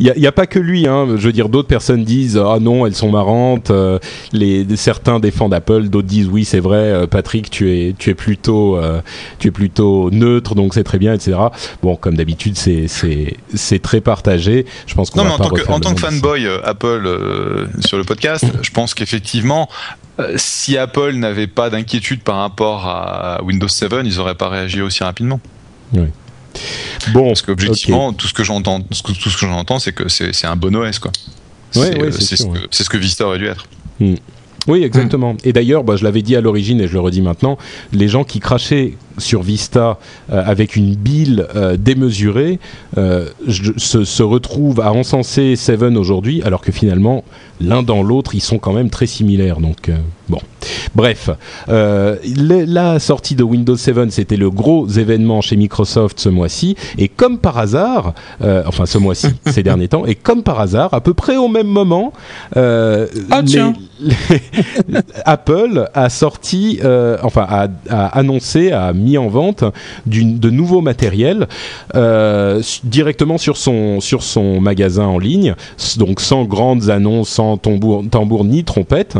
Il 0.00 0.06
y 0.06 0.10
a, 0.10 0.16
il 0.16 0.22
y 0.22 0.26
a 0.26 0.32
pas 0.32 0.46
que 0.46 0.58
lui. 0.58 0.86
Hein. 0.86 1.06
Je 1.16 1.26
veux 1.26 1.32
dire, 1.32 1.48
d'autres 1.48 1.68
personnes 1.68 2.04
disent 2.04 2.38
ah 2.42 2.58
non, 2.60 2.86
elles 2.86 2.94
sont 2.94 3.10
marrantes. 3.10 3.70
Euh, 3.70 3.98
les 4.32 4.64
certains 4.76 5.18
défendent 5.20 5.54
Apple, 5.54 5.88
d'autres 5.88 6.08
disent 6.08 6.28
oui, 6.30 6.44
c'est 6.44 6.60
vrai. 6.60 7.06
Patrick, 7.08 7.50
tu 7.50 7.70
es 7.70 7.94
tu 7.98 8.10
es 8.10 8.14
plutôt 8.14 8.76
euh, 8.76 9.00
tu 9.38 9.48
es 9.48 9.50
plutôt 9.50 10.10
neutre, 10.10 10.54
donc 10.54 10.74
c'est 10.74 10.84
très 10.84 10.98
bien, 10.98 11.14
etc. 11.14 11.36
Bon, 11.82 11.96
comme 11.96 12.16
d'habitude, 12.16 12.56
c'est 12.56 12.86
c'est 12.88 13.36
c'est 13.54 13.80
très 13.82 14.00
partagé. 14.00 14.66
Je 14.86 14.94
pense 14.94 15.10
qu'on 15.10 15.18
Non, 15.18 15.24
va 15.24 15.28
mais 15.30 15.34
en 15.34 15.38
pas 15.38 15.44
tant 15.44 15.54
que, 15.64 15.72
en 15.72 15.80
tant 15.80 15.94
que 15.94 16.00
fanboy 16.00 16.46
euh, 16.46 16.58
Apple 16.64 17.02
euh, 17.06 17.66
sur 17.80 17.98
le 17.98 18.04
podcast, 18.04 18.44
je 18.62 18.70
pense 18.70 18.94
qu'effectivement, 18.94 19.68
si 20.36 20.76
Apple 20.76 21.12
n'avait 21.12 21.46
pas 21.46 21.70
d'inquiétude 21.70 22.22
par 22.22 22.36
rapport 22.38 22.86
à 22.86 23.40
Windows 23.44 23.68
7, 23.68 23.92
ils 24.04 24.16
n'auraient 24.16 24.34
pas 24.34 24.48
réagi 24.48 24.80
aussi 24.82 25.02
rapidement. 25.04 25.40
Bon, 27.12 27.28
Parce 27.28 27.42
qu'objectivement, 27.42 28.12
tout 28.12 28.26
ce 28.26 28.34
que 28.34 28.42
j'entends, 28.42 28.80
tout 28.80 28.94
ce 28.94 29.02
que, 29.36 29.46
j'entends, 29.46 29.78
c'est 29.78 29.92
que 29.92 30.08
c'est 30.08 30.46
un 30.46 30.56
bon 30.56 30.74
OS, 30.74 30.98
quoi. 30.98 31.12
Ouais, 31.76 31.82
c'est 31.92 31.96
ouais, 32.00 32.06
euh, 32.08 32.10
ce, 32.10 32.42
que- 32.44 32.66
c'est 32.70 32.82
ce 32.84 32.90
que 32.90 32.96
Vista 32.96 33.26
aurait 33.26 33.38
dû 33.38 33.46
être. 33.46 33.66
Oui, 34.68 34.84
exactement. 34.84 35.36
Et 35.44 35.52
d'ailleurs, 35.52 35.82
bah, 35.82 35.96
je 35.96 36.04
l'avais 36.04 36.22
dit 36.22 36.36
à 36.36 36.40
l'origine 36.40 36.80
et 36.80 36.86
je 36.86 36.92
le 36.92 37.00
redis 37.00 37.22
maintenant, 37.22 37.56
les 37.92 38.06
gens 38.06 38.22
qui 38.24 38.38
crachaient 38.38 38.94
sur 39.16 39.42
Vista 39.42 39.98
euh, 40.30 40.42
avec 40.44 40.76
une 40.76 40.94
bile 40.94 41.46
euh, 41.56 41.76
démesurée 41.76 42.58
euh, 42.98 43.28
je- 43.46 43.72
se, 43.76 44.04
se 44.04 44.22
retrouvent 44.22 44.80
à 44.80 44.92
encenser 44.92 45.56
Seven 45.56 45.96
aujourd'hui, 45.96 46.42
alors 46.44 46.60
que 46.60 46.70
finalement, 46.70 47.24
l'un 47.60 47.82
dans 47.82 48.02
l'autre, 48.02 48.34
ils 48.34 48.40
sont 48.42 48.58
quand 48.58 48.72
même 48.72 48.90
très 48.90 49.06
similaires. 49.06 49.58
Donc, 49.60 49.90
bon. 50.28 50.38
Bref, 50.94 51.30
euh, 51.68 52.16
le- 52.36 52.64
la 52.64 52.98
sortie 52.98 53.34
de 53.34 53.42
Windows 53.42 53.76
7, 53.76 54.10
c'était 54.10 54.36
le 54.36 54.50
gros 54.50 54.86
événement 54.88 55.40
chez 55.40 55.56
Microsoft 55.56 56.18
ce 56.20 56.28
mois-ci. 56.28 56.76
Et 56.98 57.08
comme 57.08 57.38
par 57.38 57.58
hasard, 57.58 58.14
euh, 58.42 58.62
enfin 58.66 58.86
ce 58.86 58.98
mois-ci, 58.98 59.28
ces 59.46 59.62
derniers 59.62 59.88
temps, 59.88 60.04
et 60.06 60.14
comme 60.14 60.42
par 60.42 60.60
hasard, 60.60 60.92
à 60.94 61.00
peu 61.00 61.14
près 61.14 61.36
au 61.36 61.48
même 61.48 61.66
moment, 61.68 62.12
euh, 62.56 63.06
Ah, 63.30 63.42
les- 63.42 63.48
Apple 65.24 65.88
a 65.94 66.08
sorti, 66.10 66.80
enfin 67.22 67.46
a, 67.48 67.66
a 67.90 68.06
annoncé, 68.18 68.70
a 68.72 68.92
mis 68.92 69.18
en 69.18 69.28
vente 69.28 69.64
de 70.06 70.50
nouveaux 70.50 70.80
matériels 70.80 71.48
directement 72.84 73.38
sur 73.38 73.56
son 73.56 74.00
sur 74.00 74.22
son 74.22 74.60
magasin 74.60 75.06
en 75.06 75.18
ligne, 75.18 75.54
donc 75.96 76.20
sans 76.20 76.44
grandes 76.44 76.90
annonces, 76.90 77.28
sans 77.28 77.56
tambour, 77.56 78.04
tambour 78.10 78.44
ni 78.44 78.64
trompette. 78.64 79.16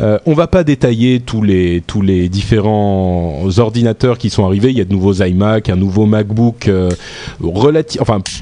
On 0.00 0.34
va 0.34 0.46
pas 0.46 0.64
détailler 0.72 1.20
tous 1.20 1.42
les 1.42 1.82
tous 1.86 2.00
les 2.00 2.30
différents 2.30 3.42
ordinateurs 3.58 4.16
qui 4.16 4.30
sont 4.30 4.46
arrivés. 4.46 4.70
Il 4.70 4.78
y 4.78 4.80
a 4.80 4.84
de 4.84 4.92
nouveaux 4.92 5.22
iMac, 5.22 5.68
un 5.68 5.76
nouveau 5.76 6.06
MacBook 6.06 6.66
euh, 6.68 6.88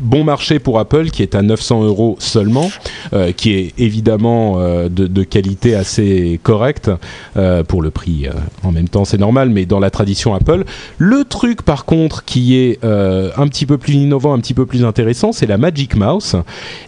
bon 0.03 0.25
marché 0.25 0.59
pour 0.59 0.79
Apple 0.79 1.11
qui 1.11 1.23
est 1.23 1.35
à 1.35 1.43
900 1.43 1.85
euros 1.85 2.17
seulement, 2.19 2.71
euh, 3.13 3.33
qui 3.33 3.53
est 3.53 3.75
évidemment 3.79 4.57
euh, 4.59 4.89
de, 4.89 5.23
qualité 5.25 5.75
assez 5.75 6.41
correcte 6.43 6.91
euh, 7.37 7.63
pour 7.63 7.83
le 7.83 7.91
prix. 7.91 8.27
en 8.63 8.73
même 8.73 8.89
temps, 8.89 9.05
c'est 9.05 9.19
normal, 9.19 9.51
mais 9.51 9.67
dans 9.67 9.81
la 9.81 9.91
tradition 9.91 10.35
Apple, 10.35 10.65
le 10.99 11.25
truc 11.25 11.63
par 11.63 11.85
contre 11.85 12.25
qui 12.25 12.57
est 12.57 12.83
un 12.85 13.49
petit 13.49 13.67
peu 13.67 13.79
plus 13.79 13.95
innovant, 13.95 14.33
un 14.33 14.39
petit 14.39 14.55
peu 14.55 14.67
plus 14.67 14.85
intéressant, 14.85 15.33
c'est 15.33 15.47
la 15.47 15.59
Magic 15.59 15.97
Mouse, 15.97 16.37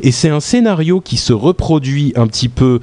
et 0.00 0.12
c'est 0.12 0.28
un 0.28 0.40
scénario 0.40 1.00
qui 1.00 1.16
se 1.16 1.32
reproduit 1.32 2.12
un 2.16 2.26
petit 2.26 2.48
peu 2.48 2.80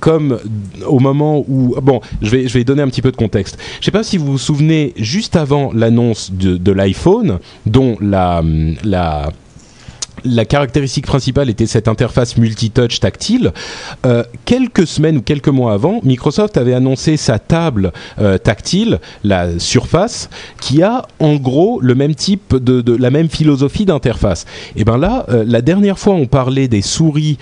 comme 0.00 0.38
au 0.86 1.00
moment 1.00 1.44
où 1.48 1.69
bon, 1.80 2.00
je 2.22 2.30
vais 2.30 2.48
je 2.48 2.54
vais 2.54 2.64
donner 2.64 2.82
un 2.82 2.88
petit 2.88 3.02
peu 3.02 3.12
de 3.12 3.16
contexte. 3.16 3.58
Je 3.80 3.84
sais 3.84 3.90
pas 3.90 4.02
si 4.02 4.16
vous 4.16 4.26
vous 4.32 4.38
souvenez 4.38 4.92
juste 4.96 5.36
avant 5.36 5.72
l'annonce 5.72 6.32
de, 6.32 6.56
de 6.56 6.72
l'iPhone, 6.72 7.38
dont 7.66 7.96
la 8.00 8.42
la 8.84 9.32
la 10.24 10.44
caractéristique 10.44 11.06
principale 11.06 11.50
était 11.50 11.66
cette 11.66 11.88
interface 11.88 12.36
multitouch 12.36 13.00
tactile. 13.00 13.52
Euh, 14.06 14.24
quelques 14.44 14.86
semaines 14.86 15.18
ou 15.18 15.22
quelques 15.22 15.48
mois 15.48 15.72
avant, 15.72 16.00
Microsoft 16.02 16.56
avait 16.56 16.74
annoncé 16.74 17.16
sa 17.16 17.38
table 17.38 17.92
euh, 18.20 18.38
tactile, 18.38 19.00
la 19.24 19.58
Surface, 19.58 20.30
qui 20.60 20.82
a 20.82 21.06
en 21.18 21.36
gros 21.36 21.80
le 21.80 21.94
même 21.94 22.14
type 22.14 22.56
de, 22.56 22.96
la 22.96 23.10
même 23.10 23.28
philosophie 23.28 23.84
d'interface. 23.84 24.46
Et 24.76 24.84
ben 24.84 24.98
là, 24.98 25.26
euh, 25.28 25.44
la 25.46 25.62
dernière 25.62 25.98
fois, 25.98 26.14
on 26.14 26.26
parlait 26.26 26.68
des 26.68 26.82
souris 26.82 27.38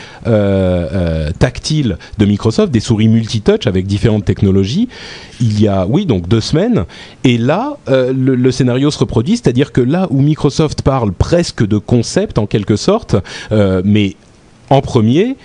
tactiles 1.38 1.98
de 2.18 2.24
Microsoft, 2.24 2.72
des 2.72 2.80
souris 2.80 3.08
multitouch 3.08 3.66
avec 3.66 3.86
différentes 3.86 4.24
technologies. 4.24 4.88
Il 5.40 5.60
y 5.60 5.68
a, 5.68 5.86
oui, 5.86 6.06
donc 6.06 6.28
deux 6.28 6.40
semaines. 6.40 6.84
Et 7.24 7.38
là, 7.38 7.76
le, 7.86 8.34
le 8.34 8.50
scénario 8.50 8.90
se 8.90 8.98
reproduit, 8.98 9.36
c'est-à-dire 9.36 9.72
que 9.72 9.80
là 9.80 10.06
où 10.10 10.20
Microsoft 10.20 10.82
parle 10.82 11.12
presque 11.12 11.66
de 11.66 11.78
concept 11.78 12.38
en 12.38 12.46
quelque 12.46 12.67
sorte, 12.76 13.16
euh, 13.52 13.82
mais 13.84 14.16
en 14.70 14.80
premier, 14.80 15.36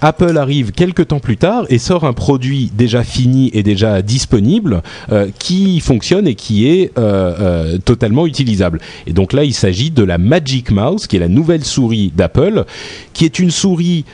Apple 0.00 0.36
arrive 0.36 0.70
quelques 0.72 1.08
temps 1.08 1.18
plus 1.18 1.36
tard 1.36 1.64
et 1.70 1.78
sort 1.78 2.04
un 2.04 2.12
produit 2.12 2.70
déjà 2.72 3.02
fini 3.02 3.50
et 3.52 3.62
déjà 3.64 4.00
disponible 4.00 4.82
euh, 5.10 5.28
qui 5.38 5.80
fonctionne 5.80 6.28
et 6.28 6.36
qui 6.36 6.68
est 6.68 6.96
euh, 6.98 7.78
totalement 7.78 8.26
utilisable. 8.26 8.80
Et 9.06 9.12
donc 9.12 9.32
là, 9.32 9.42
il 9.42 9.54
s'agit 9.54 9.90
de 9.90 10.04
la 10.04 10.18
Magic 10.18 10.70
Mouse, 10.70 11.06
qui 11.08 11.16
est 11.16 11.20
la 11.20 11.28
nouvelle 11.28 11.64
souris 11.64 12.12
d'Apple, 12.14 12.64
qui 13.12 13.24
est 13.24 13.38
une 13.38 13.50
souris 13.50 14.04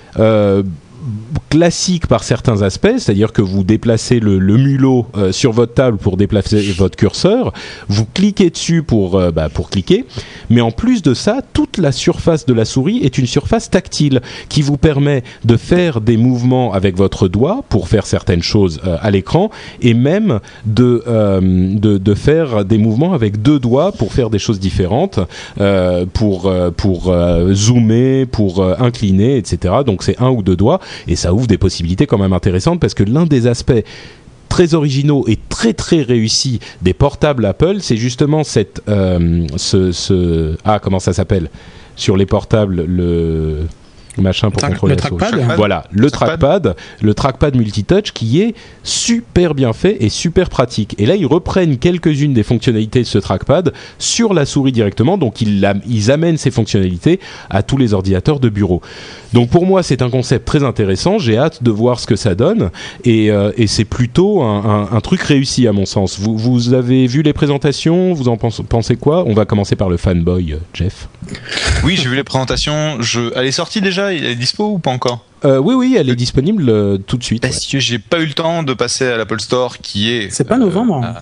classique 1.51 2.07
par 2.07 2.25
certains 2.25 2.63
aspects, 2.63 2.95
c'est-à-dire 2.99 3.33
que 3.33 3.43
vous 3.43 3.65
déplacez 3.65 4.21
le, 4.21 4.39
mulot 4.39 5.07
euh, 5.17 5.33
sur 5.33 5.53
votre 5.53 5.75
table 5.75 5.99
pour 5.99 6.17
déplacer 6.17 6.61
votre 6.77 6.97
curseur, 6.97 7.53
vous 7.89 8.07
cliquez 8.13 8.51
dessus 8.51 8.83
pour, 8.83 9.17
euh, 9.17 9.31
bah, 9.31 9.49
pour 9.49 9.71
cliquer, 9.71 10.05
mais 10.51 10.61
en 10.61 10.71
plus 10.71 11.03
de 11.03 11.15
ça, 11.15 11.43
toute 11.53 11.79
la 11.79 11.93
surface 11.93 12.47
de 12.47 12.55
la 12.55 12.65
souris 12.65 12.99
est 13.03 13.19
une 13.19 13.27
surface 13.27 13.71
tactile 13.71 14.21
qui 14.49 14.63
vous 14.63 14.77
permet 14.77 15.23
de 15.45 15.57
faire 15.57 16.01
des 16.01 16.17
mouvements 16.17 16.73
avec 16.73 16.97
votre 16.97 17.29
doigt 17.29 17.63
pour 17.69 17.89
faire 17.89 18.07
certaines 18.07 18.43
choses 18.43 18.81
euh, 18.87 18.97
à 19.01 19.11
l'écran 19.11 19.51
et 19.81 19.95
même 19.95 20.41
de, 20.67 21.05
de, 21.41 21.99
de 21.99 22.15
faire 22.15 22.65
des 22.65 22.79
mouvements 22.79 23.13
avec 23.13 23.43
deux 23.43 23.59
doigts 23.59 23.93
pour 23.93 24.13
faire 24.13 24.31
des 24.31 24.39
choses 24.39 24.59
différentes, 24.59 25.21
pour, 26.13 26.53
pour 26.77 27.17
zoomer, 27.53 28.27
pour 28.27 28.65
incliner, 28.81 29.37
etc. 29.37 29.75
Donc 29.87 30.03
c'est 30.03 30.21
un 30.21 30.31
ou 30.31 30.43
deux 30.43 30.57
doigts 30.57 30.81
et 31.09 31.17
ça 31.17 31.33
ouvre 31.35 31.47
des 31.47 31.59
possibilités 31.59 32.07
quand 32.07 32.19
même 32.19 32.33
intéressantes 32.33 32.81
parce 32.81 32.95
que 32.95 33.05
l'un 33.05 33.27
des 33.27 33.47
aspects 33.47 33.85
très 34.49 34.75
originaux 34.75 35.25
et 35.27 35.39
très 35.49 35.73
très 35.73 36.03
réussis 36.03 36.61
des 36.83 36.95
portables 36.95 37.45
Apple, 37.45 37.79
c'est 37.81 37.97
justement 37.97 38.45
cette 38.45 38.83
euh, 38.89 39.47
ce, 39.57 39.93
ce 39.93 40.57
ah 40.65 40.79
comment 40.79 41.01
ça 41.01 41.13
s'appelle? 41.13 41.51
Sur 41.97 42.17
les 42.17 42.27
portables 42.27 42.85
le 42.85 43.67
machin 44.19 44.51
pour 44.51 44.63
contrôler 44.63 44.95
le 44.95 45.01
trackpad 45.01 45.41
Voilà, 45.57 45.85
le 45.91 46.11
Trackpad. 46.11 46.39
trackpad, 46.41 46.77
le 47.03 47.15
trackpad 47.15 47.57
multitouch 47.57 48.13
qui 48.13 48.41
est 48.41 48.55
super 48.83 49.55
bien 49.55 49.73
fait 49.73 49.97
et 50.01 50.09
super 50.09 50.49
pratique. 50.49 50.95
Et 50.99 51.07
là, 51.07 51.17
ils 51.17 51.27
reprennent 51.27 51.79
quelques-unes 51.79 52.33
des 52.35 52.43
fonctionnalités 52.43 53.01
de 53.01 53.07
ce 53.07 53.19
trackpad 53.19 53.73
sur 53.99 54.35
la 54.35 54.47
souris 54.47 54.73
directement, 54.73 55.19
donc 55.19 55.41
ils, 55.41 55.69
ils 55.89 56.11
amènent 56.11 56.37
ces 56.37 56.51
fonctionnalités 56.51 57.21
à 57.51 57.63
tous 57.63 57.77
les 57.77 57.95
ordinateurs 57.95 58.41
de 58.41 58.49
bureau. 58.49 58.81
Donc 59.33 59.51
pour 59.51 59.67
moi, 59.67 59.83
c'est 59.83 60.03
un 60.03 60.11
concept 60.11 60.47
très 60.47 60.63
intéressant. 60.63 61.19
J'ai 61.19 61.37
hâte 61.39 61.63
de 61.63 61.71
voir 61.71 61.99
ce 61.99 62.07
que 62.07 62.17
ça 62.17 62.35
donne, 62.35 62.71
et, 63.05 63.31
euh, 63.31 63.51
et 63.57 63.67
c'est 63.67 63.85
plutôt 63.85 64.43
un, 64.43 64.65
un- 64.93 64.97
un 64.97 65.01
truc 65.01 65.23
réussi 65.23 65.67
à 65.67 65.73
mon 65.73 65.87
sens. 65.87 66.19
Vous, 66.21 66.37
vous 66.39 66.73
avez 66.75 67.07
vu 67.07 67.23
les 67.23 67.33
présentations? 67.33 68.13
Vous 68.15 68.29
en 68.29 68.37
pensez, 68.37 68.63
pensez 68.63 68.97
quoi? 68.97 69.25
On 69.27 69.35
va 69.35 69.45
commencer 69.45 69.77
par 69.77 69.89
le 69.89 69.97
fanboy, 69.97 70.53
euh, 70.53 70.57
Jeff. 70.73 71.09
Oui, 71.85 71.97
j'ai 72.01 72.09
vu 72.09 72.17
les 72.17 72.25
présentations. 72.25 73.01
Je... 73.01 73.33
Elle 73.35 73.47
est 73.47 73.51
sortie 73.53 73.81
déjà 73.81 74.04
Elle 74.13 74.25
est 74.25 74.35
dispo 74.37 74.65
ou 74.73 74.79
pas 74.79 74.91
encore? 74.91 75.25
Euh, 75.45 75.59
oui, 75.59 75.75
oui, 75.75 75.97
elle 75.99 76.09
est 76.09 76.17
disponible 76.17 76.69
euh, 76.69 76.97
tout 76.99 77.17
de 77.19 77.25
suite. 77.25 77.45
ouais. 77.45 77.51
Parce 77.51 77.67
que 77.67 77.79
j'ai 77.79 77.99
pas 77.99 78.21
eu 78.21 78.27
le 78.27 78.33
temps 78.33 78.63
de 78.63 78.73
passer 78.75 79.07
à 79.07 79.17
l'Apple 79.17 79.41
Store 79.41 79.79
qui 79.79 80.11
est. 80.11 80.31
C'est 80.31 80.45
pas 80.45 80.55
euh, 80.57 80.59
novembre. 80.59 81.03
à- 81.05 81.21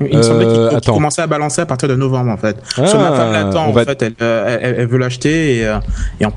Il 0.00 0.16
me 0.16 0.22
semblait 0.22 0.46
qu'il 0.46 0.54
Euh, 0.54 0.70
faut 0.70 0.76
attends. 0.76 0.94
commencer 0.94 1.20
à 1.20 1.26
balancer 1.26 1.60
à 1.60 1.66
partir 1.66 1.88
de 1.88 1.96
novembre 1.96 2.30
en 2.30 2.36
fait. 2.36 2.56
Que 2.76 2.82
Ah, 2.82 2.82
ma 3.10 3.16
femme 3.16 3.32
l'attend 3.32 3.64
on 3.66 3.70
en 3.70 3.72
va- 3.72 3.84
fait, 3.84 4.00
elle, 4.00 4.14
euh, 4.22 4.58
elle, 4.62 4.76
elle 4.78 4.86
veut 4.86 4.96
l'acheter 4.98 5.56
et, 5.56 5.66
euh, 5.66 5.78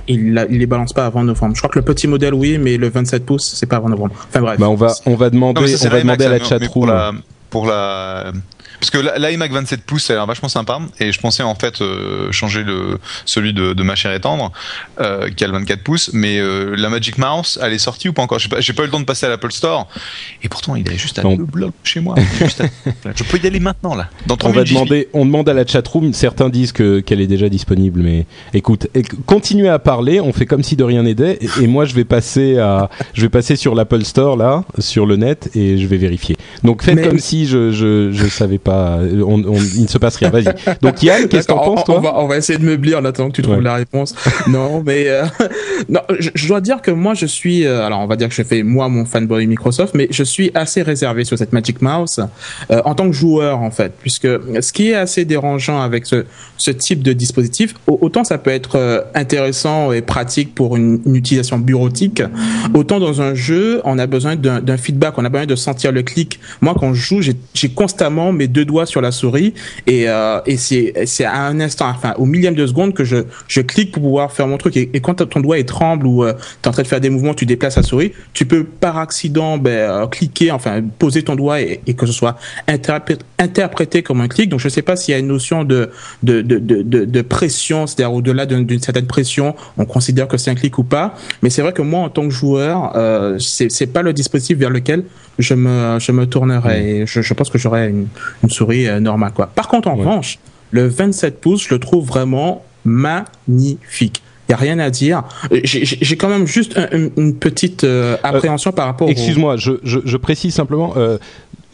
il, 0.07 0.33
la- 0.33 0.45
il 0.49 0.57
les 0.57 0.65
balance 0.65 0.93
pas 0.93 1.05
avant 1.05 1.23
novembre. 1.23 1.53
Je 1.55 1.61
crois 1.61 1.69
que 1.69 1.77
le 1.77 1.85
petit 1.85 2.07
modèle 2.07 2.33
oui, 2.33 2.57
mais 2.57 2.77
le 2.77 2.89
27 2.89 3.23
pouces 3.23 3.53
c'est 3.55 3.67
pas 3.67 3.75
avant 3.75 3.89
novembre. 3.89 4.15
Enfin 4.29 4.41
bref. 4.41 4.59
Bah, 4.59 4.67
on 4.67 4.73
va, 4.73 4.93
on 5.05 5.13
va 5.15 5.29
demander, 5.29 5.61
Non, 5.61 5.67
ça, 5.67 5.87
on 5.87 5.91
va 5.91 6.01
demander 6.01 6.25
à 6.25 6.29
la 6.29 6.39
chatroom. 6.43 6.69
Pour 6.71 6.87
la, 6.87 7.11
pour 7.51 7.65
la... 7.67 8.31
Parce 8.81 8.89
que 8.89 8.97
l'iMac 9.19 9.51
27 9.51 9.83
pouces, 9.83 10.05
ça 10.05 10.13
a 10.13 10.15
l'air 10.17 10.25
vachement 10.25 10.49
sympa. 10.49 10.79
Et 10.99 11.11
je 11.11 11.19
pensais 11.21 11.43
en 11.43 11.53
fait 11.55 11.81
euh, 11.81 12.31
changer 12.31 12.63
le, 12.63 12.97
celui 13.25 13.53
de, 13.53 13.73
de 13.73 13.83
ma 13.83 13.93
chère 13.95 14.11
et 14.11 14.19
tendre, 14.19 14.51
euh, 14.99 15.29
qui 15.29 15.43
a 15.43 15.47
le 15.47 15.53
24 15.53 15.83
pouces. 15.83 16.09
Mais 16.13 16.39
euh, 16.39 16.75
la 16.75 16.89
Magic 16.89 17.19
Mouse, 17.19 17.59
elle 17.61 17.73
est 17.73 17.77
sortie 17.77 18.09
ou 18.09 18.13
pas 18.13 18.23
encore? 18.23 18.39
J'ai 18.39 18.49
pas, 18.49 18.57
pas 18.57 18.81
eu 18.81 18.85
le 18.87 18.91
temps 18.91 18.99
de 18.99 19.05
passer 19.05 19.27
à 19.27 19.29
l'Apple 19.29 19.51
Store. 19.51 19.87
Et 20.41 20.49
pourtant, 20.49 20.75
il 20.75 20.91
est 20.91 20.97
juste 20.97 21.19
à 21.19 21.21
Non. 21.23 21.35
deux 21.35 21.45
blocs 21.45 21.73
chez 21.83 21.99
moi. 21.99 22.15
À- 23.05 23.11
Je 23.15 23.23
peux 23.23 23.37
y 23.37 23.45
aller 23.47 23.59
maintenant 23.59 23.93
là. 23.95 24.09
Dans 24.25 24.35
On 24.43 24.51
va 24.51 24.63
demander, 24.63 25.07
on 25.13 25.25
demande 25.25 25.47
à 25.47 25.53
la 25.53 25.65
chatroom. 25.65 26.11
Certains 26.13 26.49
disent 26.49 26.71
que 26.71 26.99
qu'elle 27.01 27.21
est 27.21 27.27
déjà 27.27 27.49
disponible, 27.49 28.01
mais 28.01 28.25
écoute, 28.53 28.87
continuez 29.27 29.69
à 29.69 29.77
parler. 29.79 30.19
On 30.19 30.33
fait 30.33 30.45
comme 30.47 30.63
si 30.63 30.75
de 30.75 30.83
rien 30.83 31.03
n'était. 31.03 31.37
Et, 31.41 31.63
et 31.63 31.67
moi, 31.67 31.85
je 31.85 31.93
vais 31.93 32.03
passer 32.05 32.57
à, 32.57 32.89
je 33.13 33.21
vais 33.21 33.29
passer 33.29 33.55
sur 33.55 33.75
l'Apple 33.75 34.03
Store 34.05 34.37
là, 34.37 34.63
sur 34.79 35.05
le 35.05 35.17
net, 35.17 35.51
et 35.55 35.77
je 35.77 35.85
vais 35.85 35.97
vérifier. 35.97 36.35
Donc 36.63 36.81
faites 36.83 36.95
Mais- 36.95 37.03
comme 37.07 37.19
si 37.19 37.45
je, 37.45 37.71
je, 37.71 38.11
je 38.11 38.27
savais 38.27 38.57
pas. 38.71 38.99
On, 39.25 39.43
on- 39.43 39.55
il 39.75 39.83
ne 39.83 39.87
se 39.87 39.97
passe 39.97 40.15
rien. 40.17 40.29
Vas-y. 40.29 40.45
Donc 40.81 41.01
Yann, 41.03 41.27
qu'est-ce 41.27 41.47
que 41.47 41.53
t'en 41.53 41.59
penses 41.59 41.79
on, 41.81 41.83
toi 41.83 41.97
on 41.97 42.01
va, 42.01 42.13
on 42.19 42.27
va 42.27 42.37
essayer 42.37 42.57
de 42.59 42.65
meublir 42.65 42.99
en 42.99 43.05
attendant 43.05 43.29
que 43.29 43.35
tu 43.35 43.41
trouves 43.41 43.57
Ouais. 43.57 43.63
la 43.63 43.75
réponse. 43.75 44.15
non, 44.47 44.81
mais 44.85 45.05
euh, 45.07 45.23
non, 45.89 45.99
je, 46.19 46.29
je 46.33 46.47
dois 46.47 46.61
dire 46.61 46.81
que 46.81 46.91
moi 46.91 47.13
je 47.13 47.25
suis, 47.25 47.65
euh, 47.65 47.85
alors 47.85 47.99
on 47.99 48.07
va 48.07 48.15
dire 48.15 48.29
que 48.29 48.33
je 48.35 48.43
fais 48.43 48.63
moi 48.63 48.87
mon 48.89 49.05
fanboy 49.05 49.45
Microsoft, 49.47 49.93
mais 49.95 50.07
je 50.11 50.23
suis 50.23 50.51
assez 50.53 50.81
réservé 50.81 51.23
sur 51.25 51.37
cette 51.37 51.53
Magic 51.53 51.81
Mouse 51.81 52.19
euh, 52.71 52.81
en 52.85 52.95
tant 52.95 53.07
que 53.07 53.15
joueur 53.15 53.59
en 53.59 53.71
fait, 53.71 53.91
puisque 53.99 54.27
ce 54.27 54.71
qui 54.71 54.89
est 54.91 54.95
assez 54.95 55.25
dérangeant 55.25 55.81
avec 55.81 56.05
ce, 56.05 56.25
ce 56.57 56.71
type 56.71 57.01
de 57.03 57.13
dispositif, 57.13 57.73
au- 57.87 57.97
autant 58.01 58.23
ça 58.23 58.37
peut 58.37 58.51
être 58.51 59.05
intéressant 59.15 59.91
et 59.91 60.01
pratique 60.01 60.55
pour 60.55 60.75
une, 60.77 61.01
une 61.05 61.15
utilisation 61.15 61.57
bureautique, 61.57 62.23
autant 62.73 62.99
dans 62.99 63.21
un 63.21 63.33
jeu 63.35 63.81
on 63.83 63.97
a 63.99 64.07
besoin 64.07 64.35
d'un 64.35 64.77
feedback, 64.77 65.15
on 65.17 65.25
a 65.25 65.29
besoin 65.29 65.45
de 65.45 65.55
sentir 65.55 65.91
le 65.91 66.01
clic. 66.03 66.39
Moi 66.61 66.75
quand 66.79 66.93
je 66.93 67.01
joue, 67.01 67.21
j'ai 67.21 67.69
constamment 67.69 68.31
mes 68.31 68.47
deux 68.47 68.60
doigts 68.65 68.85
sur 68.85 69.01
la 69.01 69.11
souris 69.11 69.53
et, 69.87 70.09
euh, 70.09 70.39
et 70.45 70.57
c'est 70.57 71.25
à 71.25 71.41
un 71.43 71.59
instant, 71.59 71.89
enfin 71.89 72.13
au 72.17 72.25
millième 72.25 72.55
de 72.55 72.65
seconde 72.65 72.93
que 72.93 73.03
je 73.03 73.17
je 73.47 73.61
clique 73.61 73.91
pour 73.91 74.03
pouvoir 74.03 74.31
faire 74.31 74.47
mon 74.47 74.57
truc. 74.57 74.77
Et, 74.77 74.89
et 74.93 74.99
quand 74.99 75.15
ton 75.27 75.39
doigt 75.39 75.59
est 75.59 75.67
tremble 75.67 76.05
ou 76.07 76.23
euh, 76.23 76.33
tu 76.33 76.65
es 76.65 76.67
en 76.67 76.71
train 76.71 76.83
de 76.83 76.87
faire 76.87 77.01
des 77.01 77.09
mouvements, 77.09 77.33
tu 77.33 77.45
déplaces 77.45 77.77
la 77.77 77.83
souris, 77.83 78.13
tu 78.33 78.45
peux 78.45 78.63
par 78.63 78.97
accident 78.97 79.57
ben, 79.57 79.71
euh, 79.71 80.07
cliquer, 80.07 80.51
enfin 80.51 80.81
poser 80.99 81.23
ton 81.23 81.35
doigt 81.35 81.61
et, 81.61 81.81
et 81.87 81.93
que 81.93 82.05
ce 82.05 82.13
soit 82.13 82.37
interpré- 82.67 83.19
interprété 83.39 84.03
comme 84.03 84.21
un 84.21 84.27
clic. 84.27 84.49
Donc 84.49 84.59
je 84.59 84.69
sais 84.69 84.81
pas 84.81 84.95
s'il 84.95 85.13
y 85.13 85.15
a 85.15 85.19
une 85.19 85.27
notion 85.27 85.63
de 85.63 85.89
de 86.23 86.41
de 86.41 86.59
de, 86.59 87.21
pression, 87.21 87.87
c'est-à-dire 87.87 88.13
au-delà 88.13 88.45
d'une 88.45 88.81
certaine 88.81 89.07
pression, 89.07 89.55
on 89.77 89.85
considère 89.85 90.27
que 90.27 90.37
c'est 90.37 90.51
un 90.51 90.55
clic 90.55 90.77
ou 90.77 90.83
pas. 90.83 91.15
Mais 91.41 91.49
c'est 91.49 91.61
vrai 91.61 91.73
que 91.73 91.81
moi 91.81 92.01
en 92.01 92.09
tant 92.09 92.23
que 92.23 92.33
joueur, 92.33 92.93
euh, 92.95 93.37
c'est 93.39 93.87
pas 93.87 94.01
le 94.01 94.13
dispositif 94.13 94.57
vers 94.57 94.69
lequel 94.69 95.03
je 95.39 95.53
me 95.53 95.97
je 95.99 96.11
me 96.11 96.25
tournerai. 96.25 96.77
Et 96.89 97.05
je, 97.05 97.21
je 97.21 97.33
pense 97.33 97.49
que 97.49 97.57
j'aurai 97.57 97.89
une, 97.89 98.07
une 98.43 98.49
souris 98.51 98.87
euh, 98.87 98.99
normale 98.99 99.31
quoi. 99.33 99.47
Par 99.47 99.67
contre 99.67 99.87
en 99.87 99.93
Ouais. 99.95 99.99
revanche, 100.01 100.37
le 100.71 100.87
27 100.87 101.41
pouces, 101.41 101.63
je 101.67 101.73
le 101.73 101.79
trouve 101.79 102.05
vraiment 102.05 102.63
magnifique. 102.85 104.21
Il 104.47 104.51
y 104.51 104.55
a 104.55 104.57
rien 104.57 104.79
à 104.79 104.89
dire. 104.89 105.23
J'ai 105.63 105.85
j'ai- 105.85 106.17
quand 106.17 106.27
même 106.29 106.45
juste 106.45 106.77
un- 106.77 107.09
une, 107.15 107.35
petite 107.35 107.83
euh, 107.85 108.17
appréhension 108.21 108.71
par 108.73 108.85
rapport 108.87 109.07
au... 109.07 109.11
Excuse-moi, 109.11 109.55
je, 109.55 109.73
je, 109.83 109.99
je 110.03 110.17
précise 110.17 110.53
simplement 110.53 110.93
euh, 110.97 111.17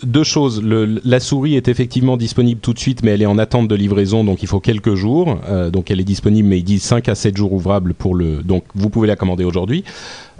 deux 0.03 0.23
choses. 0.23 0.61
Le, 0.61 1.01
la 1.03 1.19
souris 1.19 1.55
est 1.55 1.69
effectivement 1.69 2.17
disponible 2.17 2.59
tout 2.61 2.73
de 2.73 2.79
suite, 2.79 3.01
mais 3.03 3.11
elle 3.11 3.23
est 3.23 3.27
en 3.27 3.39
attente 3.39 3.67
de 3.67 3.73
livraison, 3.73 4.23
donc 4.23 4.43
il 4.43 4.47
faut 4.47 4.59
quelques 4.59 4.93
jours. 4.93 5.39
Euh, 5.49 5.71
donc 5.71 5.89
elle 5.89 5.99
est 5.99 6.03
disponible, 6.03 6.47
mais 6.49 6.59
ils 6.59 6.63
disent 6.63 6.83
5 6.83 7.09
à 7.09 7.15
7 7.15 7.35
jours 7.35 7.51
ouvrables 7.53 7.95
pour 7.95 8.13
le. 8.13 8.43
Donc 8.43 8.63
vous 8.75 8.89
pouvez 8.91 9.07
la 9.07 9.15
commander 9.15 9.43
aujourd'hui. 9.43 9.83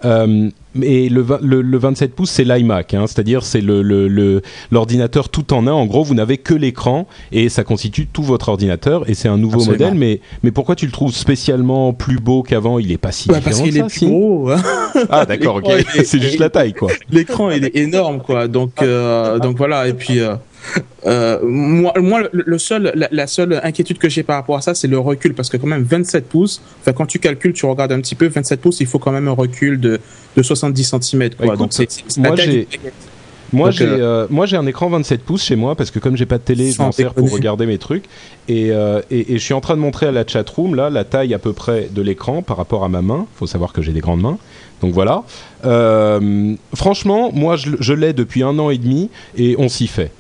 Euh, 0.06 0.50
et 0.82 1.10
le, 1.10 1.26
le, 1.42 1.62
le 1.64 1.78
27 1.80 2.14
pouces, 2.14 2.30
c'est 2.30 2.44
l'iMac, 2.44 2.94
hein, 2.94 3.06
c'est-à-dire 3.08 3.44
c'est 3.44 3.62
le, 3.62 3.82
l'ordinateur 4.72 5.30
tout 5.30 5.54
en 5.54 5.66
un. 5.66 5.72
En 5.72 5.86
gros, 5.88 6.04
vous 6.04 6.14
n'avez 6.14 6.38
que 6.38 6.54
l'écran 6.54 7.08
et 7.32 7.50
ça 7.50 7.64
constitue 7.64 8.06
tout 8.06 8.22
votre 8.22 8.50
ordinateur. 8.50 9.10
Et 9.10 9.16
c'est 9.16 9.28
un 9.28 9.38
nouveau 9.38 9.62
Absolument. 9.62 9.86
modèle, 9.86 9.98
mais, 10.00 10.20
mais 10.44 10.52
pourquoi 10.52 10.76
tu 10.76 10.86
le 10.86 10.92
trouves 10.92 11.14
spécialement 11.14 11.94
plus 11.94 12.18
beau 12.20 12.44
qu'avant? 12.44 12.78
Il 12.78 12.92
est 12.92 12.98
pas 13.00 13.12
si 13.12 13.32
Ouais, 13.32 13.42
parce 13.42 13.60
qu'il 13.62 13.76
est 13.78 13.82
plus 13.82 13.90
si 13.90 14.06
gros. 14.08 14.52
hein. 14.52 14.62
Ah 15.10 15.26
d'accord, 15.26 15.56
ok. 15.58 15.72
C'est 16.06 16.22
juste 16.22 16.40
la 16.40 16.50
taille, 16.50 16.74
quoi. 16.74 16.92
L'écran 17.10 17.50
il 17.52 17.66
est 17.66 17.76
énorme 17.76 18.20
quoi. 18.20 18.48
Donc 18.48 18.82
euh, 18.82 19.40
donc 19.40 19.58
voilà 19.58 19.88
et 19.88 19.94
puis 19.94 20.20
euh, 20.20 20.36
euh, 21.06 21.40
moi 21.44 21.94
moi 22.00 22.22
le, 22.32 22.44
le 22.46 22.58
seul 22.58 22.92
la, 22.96 23.08
la 23.12 23.28
seule 23.28 23.60
inquiétude 23.64 23.98
que 23.98 24.10
j'ai 24.10 24.24
par 24.24 24.36
rapport 24.38 24.58
à 24.58 24.62
ça 24.62 24.74
c'est 24.74 24.88
le 24.88 25.00
recul 25.00 25.34
parce 25.34 25.50
que 25.50 25.58
quand 25.58 25.68
même 25.68 25.84
27 25.84 26.28
pouces. 26.28 26.62
Enfin 26.82 26.94
quand 26.94 27.06
tu 27.06 27.20
calcules 27.20 27.54
tu 27.54 27.66
regardes 27.66 27.92
un 27.92 28.02
petit 28.02 28.16
peu 28.16 28.28
27 28.28 28.62
pouces 28.62 28.80
il 28.80 28.88
faut 28.88 29.00
quand 29.00 29.12
même 29.12 29.28
un 29.28 29.32
recul 29.32 29.80
de 29.80 30.00
de 30.36 30.44
70 30.44 30.84
cm 31.02 31.30
quoi. 31.36 31.46
Écoute, 31.46 31.60
donc 31.60 31.74
c'est 31.74 31.88
moi, 32.18 32.36
j'ai-. 32.36 32.68
Moi 33.54 33.72
j'ai 33.72 33.86
euh, 33.86 34.24
euh, 34.24 34.28
moi 34.30 34.46
j'ai 34.46 34.58
un 34.58 34.66
écran 34.68 34.90
27 34.90 35.24
pouces 35.24 35.44
chez 35.44 35.56
moi 35.56 35.76
parce 35.76 35.90
que 35.90 36.00
comme 36.00 36.18
j'ai 36.18 36.26
pas 36.26 36.38
de 36.38 36.44
télé, 36.44 36.72
je 36.72 36.82
m'en 36.82 36.92
sers 36.92 37.14
pour 37.14 37.32
regarder 37.32 37.66
mes 37.66 37.78
trucs 37.78 38.06
et, 38.50 38.72
euh, 38.72 39.02
et, 39.10 39.34
et 39.34 39.38
je 39.38 39.44
suis 39.44 39.54
en 39.54 39.62
train 39.62 39.76
de 39.76 39.82
montrer 39.82 40.08
à 40.08 40.12
la 40.12 40.28
chat 40.28 40.48
room 40.50 40.76
là 40.76 40.90
la 40.90 41.06
taille 41.06 41.34
à 41.34 41.40
peu 41.40 41.54
près 41.54 41.88
de 41.90 42.02
l'écran 42.02 42.42
par 42.42 42.58
rapport 42.58 42.84
à 42.84 42.90
ma 42.90 43.02
main. 43.02 43.26
Faut 43.36 43.48
savoir 43.48 43.72
que 43.72 43.82
j'ai 43.82 43.94
des 43.94 44.02
grandes 44.02 44.22
mains. 44.22 44.38
Donc 44.82 44.94
voilà. 44.94 45.24
Euh, 45.66 46.56
franchement, 46.76 47.32
moi 47.34 47.56
je, 47.56 47.72
je 47.80 47.94
l'ai 47.94 48.14
depuis 48.14 48.44
un 48.44 48.60
an 48.60 48.70
et 48.70 48.78
demi 48.78 49.10
et 49.38 49.56
on 49.58 49.70
s'y 49.70 49.88
fait. 49.88 50.12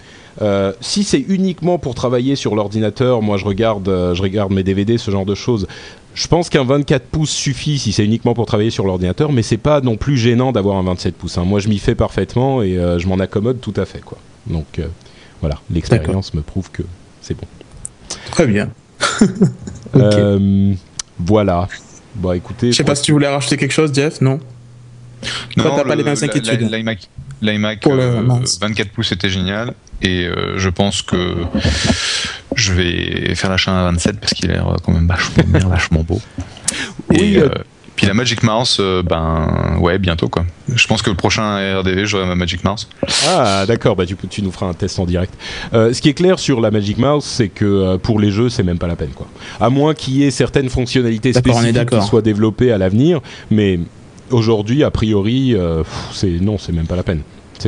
Euh, 0.41 0.71
si 0.81 1.03
c'est 1.03 1.19
uniquement 1.19 1.79
pour 1.79 1.95
travailler 1.95 2.35
sur 2.35 2.55
l'ordinateur, 2.55 3.21
moi 3.21 3.37
je 3.37 3.45
regarde, 3.45 3.87
euh, 3.89 4.13
je 4.13 4.21
regarde 4.21 4.51
mes 4.53 4.63
DVD, 4.63 4.97
ce 4.97 5.09
genre 5.11 5.25
de 5.25 5.35
choses. 5.35 5.67
Je 6.13 6.27
pense 6.27 6.49
qu'un 6.49 6.63
24 6.63 7.03
pouces 7.05 7.29
suffit 7.29 7.77
si 7.77 7.91
c'est 7.91 8.03
uniquement 8.05 8.33
pour 8.33 8.45
travailler 8.45 8.69
sur 8.71 8.85
l'ordinateur, 8.85 9.31
mais 9.31 9.43
c'est 9.43 9.57
pas 9.57 9.81
non 9.81 9.97
plus 9.97 10.17
gênant 10.17 10.51
d'avoir 10.51 10.77
un 10.77 10.83
27 10.83 11.15
pouces. 11.15 11.37
hein. 11.37 11.43
Moi, 11.45 11.59
je 11.59 11.67
m'y 11.69 11.77
fais 11.77 11.95
parfaitement 11.95 12.61
et 12.63 12.77
euh, 12.77 12.97
je 12.99 13.07
m'en 13.07 13.19
accommode 13.19 13.61
tout 13.61 13.73
à 13.77 13.85
fait, 13.85 14.01
quoi. 14.01 14.17
Donc 14.47 14.79
euh, 14.79 14.87
voilà, 15.41 15.59
l'expérience 15.71 16.33
me 16.33 16.41
prouve 16.41 16.71
que 16.71 16.83
c'est 17.21 17.35
bon. 17.35 17.47
Très 18.31 18.47
bien. 18.47 18.69
Euh, 19.95 20.73
voilà. 21.17 21.67
Bon, 22.15 22.33
écoutez, 22.33 22.71
Je 22.71 22.77
sais 22.77 22.83
pas 22.83 22.93
si 22.93 23.03
tu 23.03 23.13
voulais 23.13 23.27
rajouter 23.27 23.57
quelque 23.57 23.71
chose 23.71 23.91
Jeff 23.93 24.19
non? 24.21 24.39
Non, 25.55 25.63
Toi, 25.63 25.73
t'as 25.77 25.83
pas 25.85 25.95
les 25.95 26.03
mêmes 26.03 26.17
inquiétudes. 26.21 26.69
L'iMac, 27.41 27.53
l'iMac 27.53 27.79
Pour 27.81 27.95
le 27.95 28.01
euh, 28.01 28.21
mouse. 28.21 28.57
24 28.61 28.89
pouces 28.89 29.11
était 29.11 29.29
génial 29.29 29.73
et 30.01 30.25
euh, 30.25 30.57
je 30.57 30.69
pense 30.69 31.01
que 31.01 31.35
je 32.55 32.73
vais 32.73 33.35
faire 33.35 33.49
l'achat 33.49 33.79
à 33.79 33.91
27 33.91 34.19
parce 34.19 34.33
qu'il 34.33 34.49
a 34.51 34.53
l'air 34.53 34.75
quand 34.83 34.91
même 34.91 35.07
vachement 35.07 35.43
bien, 35.47 35.67
vachement 35.69 36.03
beau. 36.03 36.21
Oui, 37.09 37.35
et, 37.35 37.37
euh, 37.37 37.45
euh, 37.45 37.63
puis 37.95 38.05
la 38.05 38.13
Magic 38.13 38.43
Mouse, 38.43 38.77
euh, 38.79 39.01
ben 39.01 39.77
ouais, 39.79 39.97
bientôt 39.97 40.29
quoi. 40.29 40.45
Je 40.71 40.85
pense 40.85 41.01
que 41.01 41.09
le 41.09 41.15
prochain 41.15 41.79
RDV, 41.79 42.05
j'aurai 42.05 42.27
ma 42.27 42.35
Magic 42.35 42.63
Mouse. 42.63 42.87
Ah 43.27 43.65
d'accord, 43.67 43.95
bah 43.95 44.05
tu, 44.05 44.15
tu 44.29 44.43
nous 44.43 44.51
feras 44.51 44.67
un 44.67 44.73
test 44.75 44.99
en 44.99 45.05
direct. 45.05 45.33
Euh, 45.73 45.91
ce 45.91 46.01
qui 46.01 46.09
est 46.09 46.13
clair 46.13 46.37
sur 46.37 46.61
la 46.61 46.69
Magic 46.69 46.99
Mouse, 46.99 47.23
c'est 47.23 47.49
que 47.49 47.65
euh, 47.65 47.97
pour 47.97 48.19
les 48.19 48.29
jeux, 48.29 48.49
c'est 48.49 48.61
même 48.61 48.77
pas 48.77 48.85
la 48.85 48.95
peine 48.95 49.09
quoi. 49.15 49.27
À 49.59 49.71
moins 49.71 49.95
qu'il 49.95 50.13
y 50.17 50.23
ait 50.23 50.31
certaines 50.31 50.69
fonctionnalités 50.69 51.33
spécifiques 51.33 51.89
qui 51.89 52.01
soient 52.03 52.21
développées 52.21 52.71
à 52.71 52.77
l'avenir, 52.77 53.19
mais 53.49 53.79
aujourd'hui, 54.31 54.83
a 54.83 54.91
priori, 54.91 55.53
euh, 55.55 55.83
c'est 56.13 56.39
non, 56.41 56.57
c'est 56.57 56.71
même 56.73 56.87
pas 56.87 56.95
la 56.95 57.03
peine. 57.03 57.21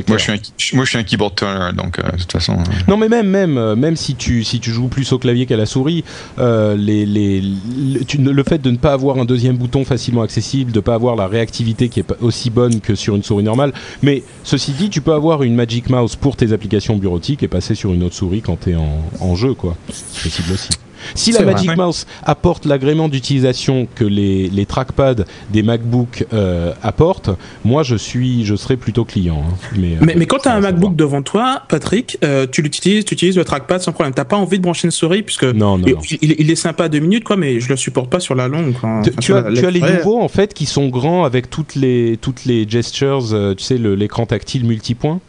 Moi, 0.08 0.20
je 0.20 0.24
suis 0.24 0.32
un, 0.34 0.76
moi, 0.76 0.86
je 0.86 0.90
suis 0.92 1.00
un 1.00 1.04
keyboard 1.04 1.34
turner, 1.34 1.72
donc 1.76 1.98
euh, 1.98 2.12
de 2.12 2.18
toute 2.18 2.32
façon. 2.32 2.54
euh, 2.60 2.64
Non 2.88 2.96
mais 2.96 3.10
même 3.10 3.28
même 3.28 3.58
euh, 3.58 3.76
même 3.76 3.96
si 3.96 4.14
tu 4.14 4.44
si 4.44 4.60
tu 4.60 4.70
joues 4.70 4.88
plus 4.88 5.12
au 5.14 5.18
clavier 5.18 5.48
qu'à 5.48 5.58
la 5.58 5.66
souris, 5.66 6.04
euh, 6.38 6.76
les, 6.78 7.08
les 7.08 7.42
le, 7.42 8.04
tu 8.06 8.20
ne- 8.22 8.30
le 8.30 8.44
fait 8.44 8.60
de 8.62 8.70
ne 8.70 8.78
pas 8.78 8.94
avoir 8.94 9.18
un 9.18 9.26
deuxième 9.26 9.58
bouton 9.58 9.84
facilement 9.86 10.22
accessible, 10.22 10.72
de 10.72 10.80
pas 10.80 10.94
avoir 10.94 11.16
la 11.16 11.26
réactivité 11.26 11.90
qui 11.90 12.02
est 12.02 12.06
aussi 12.22 12.52
bonne 12.52 12.82
que 12.82 12.94
sur 12.94 13.16
une 13.16 13.24
souris 13.24 13.44
normale. 13.44 13.74
Mais 14.04 14.22
ceci 14.44 14.74
dit, 14.74 14.92
tu 14.92 15.02
peux 15.02 15.14
avoir 15.14 15.42
une 15.42 15.56
Magic 15.56 15.90
Mouse 15.90 16.16
pour 16.16 16.36
tes 16.36 16.54
applications 16.54 16.96
bureautiques 16.96 17.42
et 17.42 17.48
passer 17.48 17.74
sur 17.74 17.92
une 17.92 18.04
autre 18.04 18.16
souris 18.16 18.42
quand 18.44 18.60
tu 18.60 18.74
es 18.74 18.76
en, 18.76 19.02
en 19.22 19.36
jeu 19.36 19.56
quoi. 19.56 19.76
C'est 19.92 20.22
possible 20.30 20.54
aussi. 20.54 20.70
Si 21.16 21.32
la 21.32 21.44
Magic 21.44 21.76
Mouse 21.76 22.06
apporte 22.24 22.66
l'agrément 22.66 23.10
d'utilisation 23.10 23.88
que 23.96 24.04
les, 24.04 24.50
les 24.50 24.66
trackpads 24.66 25.24
des 25.52 25.64
MacBook 25.64 26.26
euh, 26.34 26.74
apportent, 26.82 27.30
moi 27.64 27.84
je 27.84 27.96
suis, 27.96 28.46
je 28.46 28.56
serais 28.56 28.78
plutôt 28.78 29.06
client. 29.06 29.44
Hein. 29.48 29.54
Mais, 29.78 29.98
mais, 30.02 30.16
mais, 30.16 30.26
quand 30.26 30.40
tu 30.40 30.50
as 30.50 30.54
un 30.54 30.62
MacBook 30.62 30.96
devant 30.96 31.22
toi, 31.22 31.64
Patrick, 31.68 32.18
tu 32.52 32.62
l'utilises, 32.62 33.06
tu 33.06 33.14
utilises 33.14 33.38
le 33.38 33.46
trackpad 33.46 33.82
sans 33.82 33.92
problème. 33.92 34.14
T'as 34.14 34.26
pas 34.26 34.38
envie 34.38 34.58
de 34.58 34.64
brancher 34.64 34.88
une 34.88 34.92
souris 34.92 35.24
puisque 35.24 35.44
non, 35.44 35.78
non, 35.78 35.88
il, 36.22 36.36
il, 36.40 36.52
est 36.52 36.56
sympa 36.56 36.90
deux 36.90 37.00
minutes 37.00 37.24
quoi, 37.24 37.38
mais 37.38 37.60
je 37.60 37.70
le 37.70 37.76
supporte 37.76 38.10
pas 38.10 38.20
sur 38.20 38.36
la 38.36 38.48
longue. 38.48 38.74
tu, 39.20 39.34
as, 39.34 39.44
tu 39.44 39.66
as 39.66 39.72
les 39.72 39.82
nouveaux 39.82 40.20
en 40.22 40.28
fait 40.28 40.54
qui 40.54 40.66
sont 40.66 40.88
grands 40.88 41.24
avec 41.24 41.50
toutes 41.50 41.76
les 41.76 42.18
toutes 42.22 42.46
les 42.46 42.68
gestures, 42.68 43.24
tu 43.58 43.64
sais 43.64 43.78
l'écran 43.78 44.26
tactile 44.26 44.66
multipoint? 44.66 45.20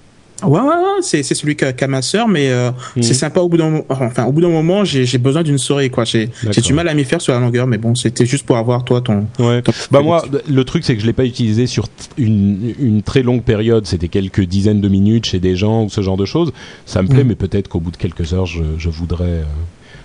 Ouais, 0.43 0.61
ouais, 0.61 0.67
ouais 0.67 1.03
c'est, 1.03 1.23
celui 1.23 1.57
qu'a, 1.57 1.87
ma 1.87 2.03
sœur, 2.03 2.29
mais 2.29 2.51
euh, 2.51 2.71
mhm. 2.97 3.03
c'est 3.03 3.15
sympa 3.15 3.41
au 3.41 3.49
bout 3.49 3.57
d'un 3.57 3.83
enfin 3.89 4.25
au 4.25 4.33
bout 4.33 4.41
d'un 4.41 4.49
moment, 4.49 4.85
j'ai, 4.85 5.19
besoin 5.19 5.43
d'une 5.43 5.59
souris 5.59 5.91
quoi. 5.91 6.05
J'ai, 6.05 6.31
du 6.63 6.73
mal 6.73 6.89
à 6.89 6.95
m'y 6.95 7.05
faire 7.05 7.21
sur 7.21 7.33
la 7.33 7.41
longueur, 7.41 7.67
mais 7.67 7.79
bon, 7.79 7.95
c'était 7.95 8.27
juste 8.27 8.47
pour 8.47 8.57
avoir 8.57 8.85
toi 8.85 9.01
ton. 9.01 9.27
Ouais. 9.39 9.63
bah 9.91 10.01
moi, 10.03 10.25
le 10.49 10.65
truc 10.65 10.85
c'est 10.85 10.95
que 10.95 11.01
je 11.01 11.07
l'ai 11.07 11.13
pas 11.13 11.25
utilisé 11.25 11.67
sur 11.67 11.89
une, 12.19 12.75
une 12.79 13.03
très 13.03 13.23
longue 13.23 13.43
période. 13.43 13.87
C'était 13.87 14.09
quelques 14.09 14.43
dizaines 14.43 14.81
de 14.81 14.89
minutes 14.89 15.27
chez 15.27 15.41
des 15.41 15.57
gens 15.57 15.85
ou 15.85 15.91
ce 15.91 16.01
genre 16.01 16.17
de 16.17 16.25
choses. 16.25 16.53
Ça 16.87 17.03
me 17.03 17.09
plaît, 17.09 17.23
mhm. 17.23 17.29
mais 17.29 17.35
peut-être 17.35 17.69
qu'au 17.69 17.81
bout 17.81 17.91
de 17.91 17.97
quelques 17.97 18.33
heures, 18.35 18.47
je, 18.47 18.63
je 18.79 18.89
voudrais, 18.89 19.25
euh, 19.25 19.45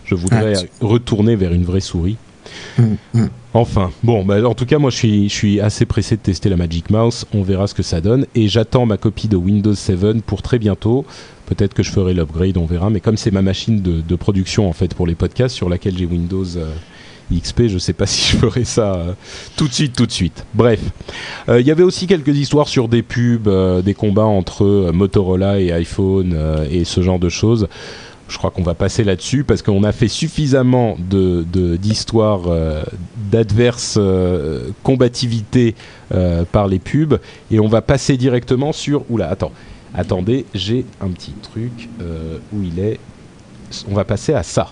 je 0.06 0.16
voudrais 0.16 0.54
ah, 0.58 0.66
retourner 0.82 1.36
vers 1.36 1.54
une 1.54 1.64
vraie 1.64 1.82
souris. 1.82 2.18
Mhm. 2.78 3.30
Enfin, 3.54 3.92
bon, 4.04 4.26
bah, 4.26 4.46
en 4.46 4.54
tout 4.54 4.66
cas, 4.66 4.80
moi, 4.80 4.90
je 4.90 5.28
suis, 5.30 5.60
assez 5.62 5.86
pressé 5.86 6.18
de 6.18 6.22
tester 6.22 6.50
la 6.50 6.58
Magic 6.58 6.90
Mouse. 6.90 7.26
On 7.34 7.42
verra 7.42 7.68
ce 7.68 7.74
que 7.74 7.84
ça 7.84 8.02
donne. 8.02 8.26
Et 8.36 8.48
j'attends 8.48 8.86
ma 8.86 8.98
copie 8.98 9.28
de 9.28 9.38
Windows 9.38 9.74
7 9.74 10.22
pour 10.24 10.42
très 10.42 10.60
bientôt. 10.60 11.06
Peut-être 11.46 11.74
que 11.74 11.84
je 11.84 11.90
ferai 11.90 12.14
l'upgrade, 12.14 12.58
on 12.58 12.66
verra. 12.66 12.90
Mais 12.90 13.00
comme 13.00 13.18
c'est 13.18 13.32
ma 13.32 13.42
machine 13.42 13.82
de, 13.82 14.16
production, 14.16 14.68
en 14.68 14.74
fait, 14.74 14.94
pour 14.94 15.08
les 15.08 15.16
podcasts, 15.16 15.56
sur 15.56 15.70
laquelle 15.70 15.98
j'ai 15.98 16.06
Windows 16.06 16.58
euh, 16.58 16.70
XP, 17.34 17.68
je 17.68 17.78
sais 17.78 17.94
pas 17.94 18.06
si 18.08 18.34
je 18.34 18.38
ferai 18.38 18.66
ça 18.66 18.96
euh, 18.96 19.14
tout 19.56 19.70
de 19.70 19.74
suite, 19.74 19.96
tout 19.96 20.06
de 20.06 20.12
suite. 20.12 20.46
Bref. 20.54 20.82
Euh, 21.48 21.62
il 21.62 21.66
y 21.66 21.72
avait 21.72 21.84
aussi 21.84 22.08
quelques 22.08 22.36
histoires 22.36 22.68
sur 22.68 22.90
des 22.90 23.04
pubs, 23.04 23.50
des 23.84 23.94
combats 23.94 24.26
entre 24.26 24.92
Motorola 24.94 25.62
et 25.62 25.72
iPhone 25.72 26.38
et 26.70 26.84
ce 26.84 27.02
genre 27.02 27.20
de 27.20 27.30
choses 27.30 27.70
je 28.28 28.38
crois 28.38 28.52
qu'on 28.52 28.64
va 28.64 28.74
passer 28.74 29.04
là-dessus 29.04 29.44
parce 29.44 29.62
qu'on 29.62 29.84
a 29.84 29.92
fait 29.92 30.08
suffisamment 30.08 30.98
de, 31.00 31.46
d'histoires 31.78 32.44
euh, 32.48 32.84
d'adverse 33.32 33.96
euh, 33.98 34.70
combativité 34.84 35.76
euh, 36.14 36.44
par 36.52 36.68
les 36.68 36.80
pubs 36.80 37.20
et 37.52 37.60
on 37.60 37.68
va 37.68 37.82
passer 37.82 38.18
directement 38.18 38.72
sur. 38.74 39.04
Oula, 39.10 39.30
attends, 39.30 39.52
attendez, 39.94 40.46
j'ai 40.54 40.86
un 41.02 41.10
petit 41.10 41.34
truc 41.34 41.90
où 42.54 42.64
il 42.64 42.80
est. 42.80 43.00
On 43.90 43.94
va 43.94 44.06
passer 44.06 44.34
à 44.34 44.44
ça. 44.44 44.72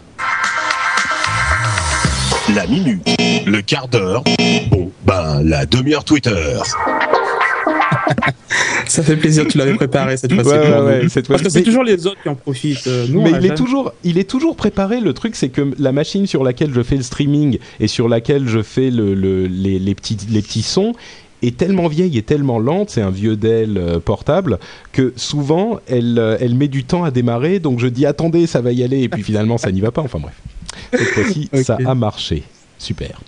La 2.53 2.67
minute, 2.67 3.07
le 3.45 3.61
quart 3.61 3.87
d'heure, 3.87 4.23
bon, 4.69 4.91
ben 5.05 5.41
la 5.43 5.65
demi-heure 5.65 6.03
Twitter. 6.03 6.59
Ça 8.87 9.03
fait 9.03 9.15
plaisir, 9.15 9.47
tu 9.47 9.57
l'avais 9.57 9.75
préparé 9.75 10.17
cette 10.17 10.33
fois-ci. 10.33 11.21
Parce 11.27 11.41
que 11.41 11.49
c'est 11.49 11.63
toujours 11.63 11.83
les 11.83 12.05
autres 12.07 12.21
qui 12.21 12.29
en 12.29 12.35
profitent. 12.35 12.87
Euh, 12.87 13.07
mais 13.09 13.31
il 13.39 13.45
est, 13.45 13.55
toujours, 13.55 13.93
il 14.03 14.17
est 14.17 14.29
toujours 14.29 14.55
préparé. 14.55 14.99
Le 14.99 15.13
truc, 15.13 15.35
c'est 15.35 15.49
que 15.49 15.73
la 15.77 15.91
machine 15.91 16.27
sur 16.27 16.43
laquelle 16.43 16.73
je 16.73 16.81
fais 16.83 16.95
le 16.95 17.03
streaming 17.03 17.57
et 17.79 17.87
sur 17.87 18.07
laquelle 18.07 18.47
je 18.47 18.61
fais 18.61 18.89
le, 18.89 19.13
les, 19.13 19.95
petits, 19.95 20.17
les 20.29 20.41
petits 20.41 20.61
sons 20.61 20.93
est 21.41 21.57
tellement 21.57 21.87
vieille 21.87 22.17
et 22.17 22.21
tellement 22.21 22.57
lente, 22.57 22.89
c'est 22.89 23.01
un 23.01 23.09
vieux 23.09 23.35
Dell 23.35 23.77
euh, 23.77 23.99
portable, 23.99 24.59
que 24.93 25.11
souvent 25.17 25.79
elle, 25.87 26.17
euh, 26.17 26.37
elle 26.39 26.55
met 26.55 26.69
du 26.69 26.85
temps 26.85 27.03
à 27.03 27.11
démarrer. 27.11 27.59
Donc 27.59 27.79
je 27.79 27.87
dis 27.87 28.05
attendez, 28.05 28.47
ça 28.47 28.61
va 28.61 28.71
y 28.71 28.81
aller, 28.81 29.01
et 29.01 29.09
puis 29.09 29.23
finalement 29.23 29.57
ça 29.57 29.71
n'y 29.71 29.81
va 29.81 29.91
pas. 29.91 30.01
Enfin 30.01 30.19
bref, 30.19 30.35
cette 30.93 31.09
fois-ci 31.09 31.49
ça 31.63 31.77
a 31.85 31.95
marché. 31.95 32.43
Super. 32.77 33.21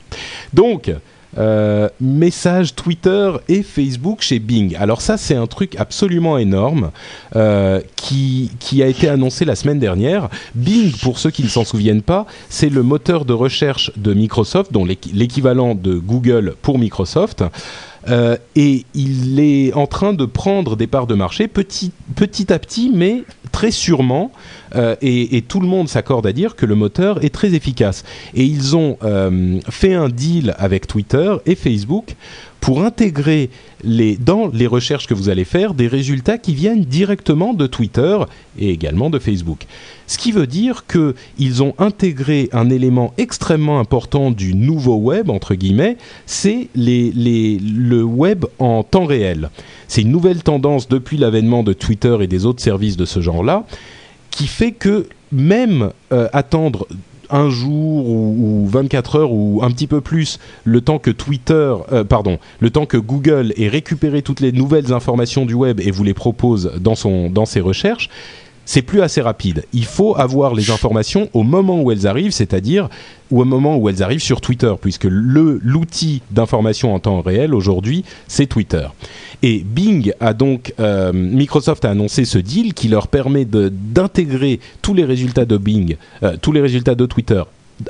Donc, 0.54 0.92
euh, 1.38 1.90
messages 2.00 2.76
Twitter 2.76 3.32
et 3.48 3.64
Facebook 3.64 4.22
chez 4.22 4.40
Bing. 4.40 4.76
Alors 4.78 5.02
ça, 5.02 5.18
c'est 5.18 5.36
un 5.36 5.48
truc 5.48 5.76
absolument 5.78 6.38
énorme 6.38 6.92
euh, 7.36 7.82
qui, 7.96 8.52
qui 8.60 8.82
a 8.84 8.88
été 8.88 9.10
annoncé 9.10 9.46
la 9.46 9.56
semaine 9.56 9.80
dernière. 9.80 10.30
Bing, 10.54 10.92
pour 11.02 11.20
ceux 11.20 11.32
qui 11.32 11.44
ne 11.44 11.50
s'en 11.50 11.66
souviennent 11.66 12.02
pas, 12.02 12.26
c'est 12.50 12.70
le 12.70 12.84
moteur 12.84 13.26
de 13.26 13.34
recherche 13.34 13.92
de 13.98 14.14
Microsoft, 14.14 14.72
dont 14.72 14.86
l'équivalent 14.86 15.76
de 15.76 15.96
Google 15.96 16.56
pour 16.62 16.80
Microsoft. 16.80 17.44
Euh, 18.10 18.38
et 18.56 18.86
il 18.94 19.40
est 19.40 19.74
en 19.74 19.88
train 19.88 20.14
de 20.14 20.26
prendre 20.26 20.76
des 20.76 20.88
parts 20.88 21.08
de 21.08 21.16
marché 21.16 21.48
petit, 21.48 21.92
petit 22.16 22.54
à 22.54 22.60
petit, 22.60 22.92
mais 22.94 23.24
très 23.52 23.72
sûrement. 23.72 24.32
Euh, 24.76 24.96
et, 25.02 25.42
tout 25.48 25.60
le 25.60 25.68
monde 25.68 25.88
s'accorde 25.88 26.28
à 26.28 26.34
dire 26.34 26.56
que 26.56 26.66
le 26.66 26.76
moteur 26.76 27.24
est 27.24 27.34
très 27.34 27.54
efficace. 27.54 28.04
Et 28.34 28.44
ils 28.44 28.76
ont 28.76 28.98
euh, 29.04 29.60
fait 29.70 29.94
un 29.94 30.10
deal 30.10 30.54
avec 30.58 30.88
Twitter 30.88 31.36
et 31.46 31.56
Facebook 31.56 32.16
pour 32.66 32.82
intégrer 32.82 33.52
les, 33.84 34.18
dans 34.18 34.48
les 34.48 34.66
recherches 34.66 35.06
que 35.06 35.14
vous 35.14 35.30
allez 35.30 35.46
faire 35.46 35.76
des 35.76 35.86
résultats 35.86 36.40
qui 36.40 36.56
viennent 36.56 36.84
directement 36.84 37.54
de 37.54 37.68
Twitter 37.68 38.18
et 38.58 38.72
également 38.72 39.12
de 39.12 39.20
Facebook. 39.20 39.68
Ce 40.08 40.18
qui 40.18 40.32
veut 40.32 40.48
dire 40.48 40.86
qu'ils 40.88 41.62
ont 41.62 41.76
intégré 41.78 42.50
un 42.54 42.72
élément 42.72 43.14
extrêmement 43.20 43.80
important 43.80 44.32
du 44.32 44.56
nouveau 44.56 44.96
web, 44.96 45.30
entre 45.30 45.54
guillemets, 45.54 45.98
c'est 46.26 46.70
le 46.74 48.02
web 48.02 48.46
en 48.58 48.82
temps 48.82 49.06
réel. 49.06 49.52
C'est 49.88 50.02
une 50.02 50.12
nouvelle 50.12 50.42
tendance 50.42 50.88
depuis 50.88 51.18
l'avènement 51.18 51.62
de 51.62 51.74
Twitter 51.74 52.18
et 52.22 52.26
des 52.26 52.48
autres 52.48 52.64
services 52.64 52.98
de 52.98 53.06
ce 53.06 53.20
genre-là, 53.20 53.68
qui 54.32 54.48
fait 54.48 54.72
que 54.72 55.06
même 55.32 55.92
euh, 56.12 56.30
attendre 56.34 56.88
un 57.30 57.50
jour 57.50 58.10
ou, 58.10 58.68
24 58.68 59.16
heures 59.18 59.32
ou 59.32 59.62
un 59.64 59.72
petit 59.72 59.88
peu 59.88 60.02
plus 60.02 60.40
le 60.64 60.82
temps 60.82 61.00
que 61.00 61.12
Twitter, 61.12 61.74
euh, 61.92 62.04
pardon, 62.04 62.40
le 62.60 62.70
temps 62.70 62.86
que 62.86 62.98
Google 62.98 63.54
ait 63.58 63.68
récupéré 63.68 64.22
toutes 64.22 64.40
les 64.40 64.52
nouvelles 64.52 64.94
informations 64.94 65.46
du 65.46 65.54
web 65.54 65.80
et 65.80 65.92
vous 65.92 66.04
les 66.04 66.14
propose 66.14 66.72
dans, 66.80 66.96
son, 66.96 67.30
dans 67.30 67.46
ses 67.46 67.60
recherches, 67.60 68.10
c'est 68.66 68.82
plus 68.82 69.02
assez 69.02 69.22
rapide. 69.22 69.66
Il 69.74 69.86
faut 69.86 70.16
avoir 70.18 70.54
les 70.54 70.72
informations 70.72 71.30
au 71.34 71.44
moment 71.44 71.82
où 71.82 71.92
elles 71.92 72.08
arrivent, 72.08 72.32
c'est-à-dire 72.32 72.90
ou 73.32 73.42
au 73.42 73.46
moment 73.46 73.78
où 73.78 73.90
elles 73.90 74.04
arrivent 74.04 74.22
sur 74.22 74.42
Twitter, 74.42 74.74
puisque 74.80 75.06
le 75.06 75.60
l'outil 75.64 76.22
d'information 76.32 76.94
en 76.94 77.00
temps 77.00 77.22
réel 77.22 77.54
aujourd'hui, 77.56 78.04
c'est 78.28 78.46
Twitter. 78.46 78.88
Et 79.42 79.64
Bing 79.66 80.12
a 80.20 80.34
donc, 80.34 80.74
euh, 80.80 81.12
Microsoft 81.14 81.86
a 81.86 81.92
annoncé 81.92 82.26
ce 82.26 82.38
deal 82.38 82.74
qui 82.74 82.88
leur 82.88 83.08
permet 83.08 83.46
d'intégrer 83.46 84.60
tous 84.82 84.94
les 84.94 85.06
résultats 85.06 85.46
de 85.46 85.58
Bing, 85.58 85.98
euh, 86.24 86.38
tous 86.42 86.52
les 86.52 86.62
résultats 86.62 86.96
de 86.96 87.06
Twitter 87.06 87.44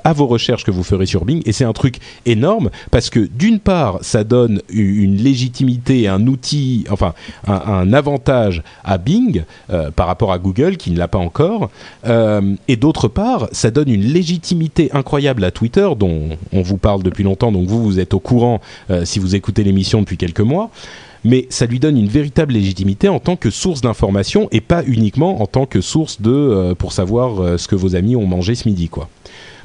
à 0.03 0.13
vos 0.13 0.27
recherches 0.27 0.63
que 0.63 0.71
vous 0.71 0.83
ferez 0.83 1.05
sur 1.05 1.25
Bing 1.25 1.41
et 1.45 1.51
c'est 1.51 1.63
un 1.63 1.73
truc 1.73 1.99
énorme 2.25 2.69
parce 2.91 3.09
que 3.09 3.19
d'une 3.19 3.59
part 3.59 3.99
ça 4.01 4.23
donne 4.23 4.61
une 4.69 5.17
légitimité 5.17 6.07
un 6.07 6.25
outil 6.27 6.85
enfin 6.89 7.13
un, 7.47 7.93
avantage 7.93 8.63
à 8.83 8.97
Bing 8.97 9.43
euh, 9.69 9.91
par 9.91 10.07
rapport 10.07 10.31
à 10.31 10.39
Google 10.39 10.77
qui 10.77 10.91
ne 10.91 10.97
l'a 10.97 11.07
pas 11.07 11.19
encore 11.19 11.69
euh, 12.05 12.55
et 12.67 12.75
d'autre 12.75 13.07
part 13.07 13.47
ça 13.51 13.71
donne 13.71 13.89
une 13.89 14.05
légitimité 14.05 14.89
incroyable 14.93 15.43
à 15.43 15.51
Twitter 15.51 15.87
dont 15.97 16.29
on 16.51 16.61
vous 16.61 16.77
parle 16.77 17.03
depuis 17.03 17.23
longtemps 17.23 17.51
donc 17.51 17.67
vous 17.67 17.83
vous 17.83 17.99
êtes 17.99 18.13
au 18.13 18.19
courant 18.19 18.61
euh, 18.89 19.05
si 19.05 19.19
vous 19.19 19.35
écoutez 19.35 19.63
l'émission 19.63 19.99
depuis 19.99 20.17
quelques 20.17 20.41
mois 20.41 20.71
mais 21.23 21.47
ça 21.49 21.65
lui 21.65 21.79
donne 21.79 21.97
une 21.97 22.07
véritable 22.07 22.53
légitimité 22.53 23.09
en 23.09 23.19
tant 23.19 23.35
que 23.35 23.49
source 23.49 23.81
d'information 23.81 24.47
et 24.51 24.61
pas 24.61 24.83
uniquement 24.85 25.41
en 25.41 25.47
tant 25.47 25.65
que 25.65 25.81
source 25.81 26.21
de 26.21 26.75
pour 26.77 26.93
savoir 26.93 27.57
ce 27.57 27.67
que 27.67 27.75
vos 27.75 27.95
amis 27.95 28.15
ont 28.15 28.27
mangé 28.27 28.53
ce 28.53 28.69
midi 28.69 28.89
quoi. 28.89 29.09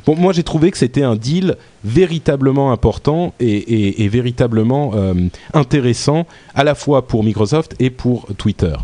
Bon, 0.06 0.16
moi 0.16 0.32
j'ai 0.32 0.42
trouvé 0.42 0.70
que 0.70 0.78
c'était 0.78 1.02
un 1.02 1.16
deal 1.16 1.56
véritablement 1.84 2.72
important 2.72 3.34
et, 3.40 4.08
véritablement 4.08 4.92
euh, 4.94 5.14
intéressant 5.54 6.26
à 6.54 6.64
la 6.64 6.74
fois 6.74 7.06
pour 7.06 7.24
Microsoft 7.24 7.74
et 7.78 7.90
pour 7.90 8.26
Twitter. 8.36 8.74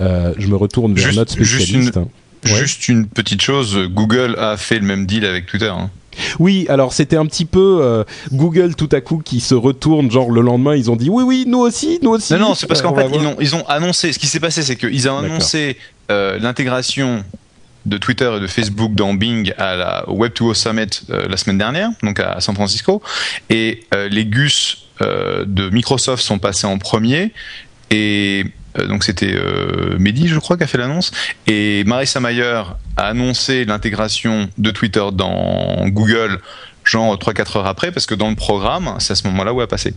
Euh, 0.00 0.34
je 0.38 0.48
me 0.48 0.56
retourne 0.56 0.94
vers 0.94 1.14
notre 1.14 1.32
spécialiste. 1.32 1.98
Juste 2.42 2.88
une, 2.88 3.06
petite 3.06 3.40
chose, 3.40 3.78
Google 3.88 4.36
a 4.38 4.58
fait 4.58 4.78
le 4.78 4.84
même 4.84 5.06
deal 5.06 5.24
avec 5.24 5.46
Twitter. 5.46 5.72
Hein. 5.74 5.90
Oui, 6.38 6.66
alors 6.68 6.92
c'était 6.92 7.16
un 7.16 7.24
petit 7.26 7.46
peu 7.46 7.78
euh, 7.80 8.04
Google 8.32 8.74
tout 8.74 8.88
à 8.92 9.00
coup 9.00 9.22
qui 9.24 9.40
se 9.40 9.54
retourne, 9.54 10.10
genre 10.10 10.30
le 10.30 10.42
lendemain 10.42 10.76
ils 10.76 10.90
ont 10.90 10.96
dit 10.96 11.08
oui 11.08 11.24
oui 11.24 11.44
nous 11.48 11.60
aussi, 11.60 11.98
nous 12.02 12.10
aussi. 12.10 12.34
Non 12.34 12.40
non, 12.40 12.54
c'est 12.54 12.66
parce 12.66 12.82
qu'en 12.82 12.94
fait 12.94 13.08
ils 13.12 13.26
ont, 13.26 13.36
ils 13.40 13.54
ont, 13.56 13.66
annoncé, 13.66 14.12
ce 14.12 14.18
qui 14.18 14.26
s'est 14.26 14.40
passé 14.40 14.62
c'est 14.62 14.76
qu'ils 14.76 15.08
ont 15.08 15.18
annoncé 15.18 15.78
l'intégration 16.08 17.24
de 17.86 17.98
Twitter 17.98 18.30
et 18.36 18.40
de 18.40 18.46
Facebook 18.46 18.94
dans 18.94 19.14
Bing 19.14 19.52
à 19.58 19.76
la 19.76 20.04
Web2O 20.06 20.54
Summit 20.54 21.02
euh, 21.10 21.26
la 21.28 21.36
semaine 21.36 21.58
dernière, 21.58 21.90
donc 22.02 22.20
à 22.20 22.40
San 22.40 22.54
Francisco. 22.54 23.02
Et 23.50 23.84
euh, 23.94 24.08
les 24.08 24.24
Gus 24.24 24.86
euh, 25.02 25.44
de 25.46 25.68
Microsoft 25.70 26.22
sont 26.22 26.38
passés 26.38 26.66
en 26.66 26.78
premier. 26.78 27.32
Et 27.90 28.44
donc 28.88 29.04
c'était 29.04 29.36
Mehdi, 29.98 30.26
je 30.26 30.38
crois, 30.40 30.56
qui 30.56 30.64
a 30.64 30.66
fait 30.66 30.78
l'annonce. 30.78 31.12
Et 31.46 31.84
Marissa 31.84 32.18
Mayer 32.18 32.62
a 32.96 33.06
annoncé 33.06 33.64
l'intégration 33.64 34.48
de 34.58 34.70
Twitter 34.72 35.04
dans 35.12 35.86
Google, 35.88 36.40
genre 36.82 37.16
3-4 37.16 37.58
heures 37.58 37.66
après, 37.66 37.92
parce 37.92 38.06
que 38.06 38.16
dans 38.16 38.30
le 38.30 38.34
programme, 38.34 38.96
c'est 38.98 39.12
à 39.12 39.14
ce 39.14 39.28
moment-là 39.28 39.52
où 39.52 39.60
elle 39.60 39.64
a 39.64 39.68
passé. 39.68 39.94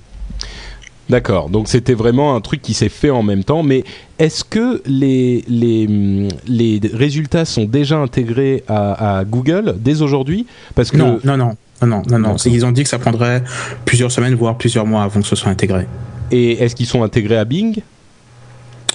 D'accord, 1.10 1.50
donc 1.50 1.70
c'était 1.70 1.94
vraiment 1.94 2.36
un 2.36 2.42
truc 2.42 2.62
qui 2.62 2.74
s'est 2.74 2.90
fait 2.90 3.10
en 3.10 3.24
même 3.24 3.44
temps, 3.44 3.64
mais 3.64 3.86
est-ce 4.20 4.44
que 4.44 4.82
les, 4.86 5.44
les, 5.48 6.28
les 6.48 6.82
résultats 6.94 7.46
sont 7.46 7.64
déjà 7.64 7.98
intégrés 7.98 8.64
à, 8.68 9.24
Google 9.26 9.76
dès 9.80 10.02
aujourd'hui? 10.02 10.46
Parce 10.76 10.92
que 10.92 10.98
Non, 10.98 11.20
non, 11.24 11.38
non, 11.38 11.56
non, 11.82 12.04
non, 12.10 12.20
non. 12.20 12.36
Ils 12.46 12.66
ont 12.66 12.72
dit 12.72 12.84
que 12.84 12.90
ça 12.90 13.00
prendrait 13.00 13.42
plusieurs 13.86 14.12
semaines, 14.12 14.36
voire 14.36 14.58
plusieurs 14.58 14.86
mois 14.86 15.04
avant 15.04 15.22
que 15.22 15.28
ce 15.28 15.36
soit 15.36 15.52
intégré. 15.52 15.88
Et 16.32 16.64
est-ce 16.64 16.76
qu'ils 16.76 16.88
sont 16.88 17.04
intégrés 17.04 17.38
à 17.38 17.46
Bing? 17.46 17.82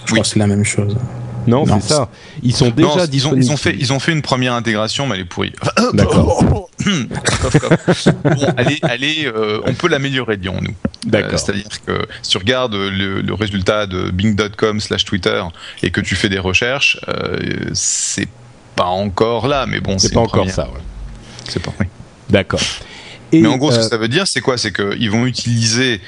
Je 0.04 0.12
crois 0.12 0.22
que 0.22 0.28
c'est 0.28 0.38
la 0.38 0.46
même 0.46 0.64
chose. 0.64 0.96
Non, 1.46 1.64
c'est 1.66 1.88
ça. 1.88 2.08
Ils 2.42 2.54
sont 2.54 2.70
déjà 2.70 3.06
ils 3.12 3.26
ont, 3.26 3.36
ils 3.36 3.50
ont, 3.50 3.56
fait, 3.56 3.74
ils 3.78 3.92
ont 3.92 3.98
fait 3.98 4.12
une 4.12 4.22
première 4.22 4.54
intégration, 4.54 5.06
mais 5.06 5.16
elle 5.16 5.22
est 5.22 5.24
pourrie. 5.24 5.52
D'accord. 5.92 6.44
bon, 6.44 6.68
allez, 8.56 8.78
allez 8.82 9.26
euh, 9.26 9.60
on 9.64 9.74
peut 9.74 9.88
l'améliorer, 9.88 10.36
disons 10.36 10.60
nous. 10.60 10.74
D'accord. 11.04 11.34
Euh, 11.34 11.36
c'est-à-dire 11.36 11.84
que 11.84 12.06
si 12.22 12.30
tu 12.30 12.38
regardes 12.38 12.74
le, 12.74 13.34
résultat 13.34 13.86
de 13.86 14.10
bing.com/slash 14.10 15.04
Twitter 15.04 15.42
et 15.82 15.90
que 15.90 16.00
tu 16.00 16.14
fais 16.14 16.28
des 16.28 16.38
recherches, 16.38 17.00
euh, 17.08 17.38
c'est 17.72 18.28
pas 18.76 18.84
encore 18.84 19.48
là, 19.48 19.66
mais 19.66 19.80
bon, 19.80 19.98
c'est 19.98 20.12
pas 20.12 20.20
encore 20.20 20.48
ça. 20.50 20.64
Ouais. 20.64 20.80
C'est 21.48 21.62
pas. 21.62 21.72
Oui. 21.80 21.86
D'accord. 22.30 22.60
mais 23.32 23.46
en 23.46 23.56
gros, 23.56 23.72
ce 23.72 23.78
que 23.78 23.82
ça 23.82 23.96
veut 23.96 24.08
dire, 24.08 24.26
c'est 24.26 24.40
quoi? 24.40 24.58
C'est 24.58 24.72
qu'ils 24.72 25.10
vont 25.10 25.26
utiliser 25.26 26.00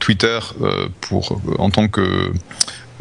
Twitter 0.00 0.38
pour 1.00 1.40
en 1.58 1.70
tant 1.70 1.88
que 1.88 2.32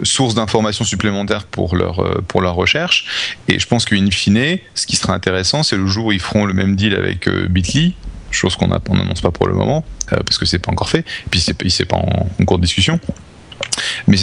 source 0.04 0.36
d'informations 0.36 0.86
supplémentaires 0.86 1.46
pour 1.46 1.76
leur, 1.76 2.00
euh, 2.00 2.24
pour 2.28 2.42
leur 2.42 2.56
recherche. 2.56 3.38
Et 3.48 3.60
je 3.60 3.68
pense 3.68 3.86
qu'in 3.86 4.10
fine, 4.12 4.58
ce 4.76 4.86
qui 4.86 4.96
sera 4.96 5.14
intéressant, 5.14 5.64
c'est 5.64 5.78
le 5.78 5.88
jour 5.88 6.08
où 6.08 6.12
ils 6.12 6.20
feront 6.20 6.46
le 6.46 6.54
même 6.54 6.76
deal 6.76 6.96
avec 6.96 7.28
euh, 7.28 7.48
Bitly, 7.48 7.96
chose 8.32 8.56
qu'on 8.56 8.68
n'annonce 8.68 9.22
pas 9.22 9.32
pour 9.32 9.48
le 9.48 9.54
moment, 9.54 9.84
euh, 10.14 10.18
parce 10.26 10.38
que 10.38 10.46
c'est 10.46 10.60
pas 10.60 10.72
encore 10.72 10.90
fait, 10.90 11.00
et 11.00 11.54
puis 11.54 11.72
c'est 11.72 11.86
pas 11.86 11.98
en, 11.98 12.30
en 12.40 12.46
cours 12.46 12.58
de 12.58 12.64
discussion. 12.64 13.00
Mais 14.08 14.17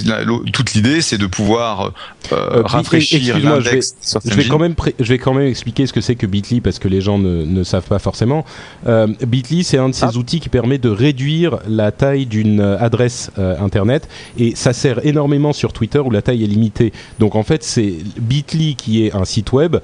toute 0.53 0.75
l'idée, 0.75 1.01
c'est 1.01 1.19
de 1.19 1.27
pouvoir 1.27 1.93
euh, 2.33 2.37
euh 2.37 2.63
rafraîchir 2.65 3.39
l'index. 3.39 3.95
Je, 4.25 4.35
vais, 4.35 4.45
quand 4.45 4.59
même 4.59 4.75
je 4.99 5.09
vais 5.09 5.19
quand 5.19 5.35
même 5.35 5.47
expliquer 5.47 5.87
ce 5.87 5.93
que 5.93 6.01
c'est 6.01 6.17
que 6.17 6.27
Bitly 6.27 6.61
parce 6.61 6.79
que 6.79 6.89
les 6.89 7.01
gens 7.01 7.19
ne, 7.19 7.45
ne 7.45 7.63
savent 7.65 7.87
pas 7.87 7.99
forcément. 7.99 8.45
Euh, 8.87 9.07
Bitly, 9.27 9.65
c'est 9.65 9.79
un 9.79 9.89
de 9.89 9.95
ces 9.95 10.07
ah. 10.07 10.17
outils 10.17 10.41
qui 10.41 10.49
permet 10.49 10.79
de 10.79 10.89
réduire 10.89 11.59
la 11.69 11.93
taille 11.93 12.27
d'une 12.27 12.61
adresse 12.61 13.31
euh, 13.39 13.57
internet 13.61 14.09
et 14.39 14.55
ça 14.57 14.73
sert 14.73 15.05
énormément 15.07 15.53
sur 15.53 15.73
Twitter 15.73 15.99
où 15.99 16.11
la 16.11 16.23
taille 16.23 16.43
est 16.43 16.49
limitée. 16.49 16.93
Donc 17.19 17.35
en 17.35 17.43
fait, 17.43 17.63
c'est 17.63 17.95
Bitly 18.19 18.75
qui 18.77 19.07
est 19.07 19.15
un 19.15 19.25
site 19.25 19.53
web 19.53 19.77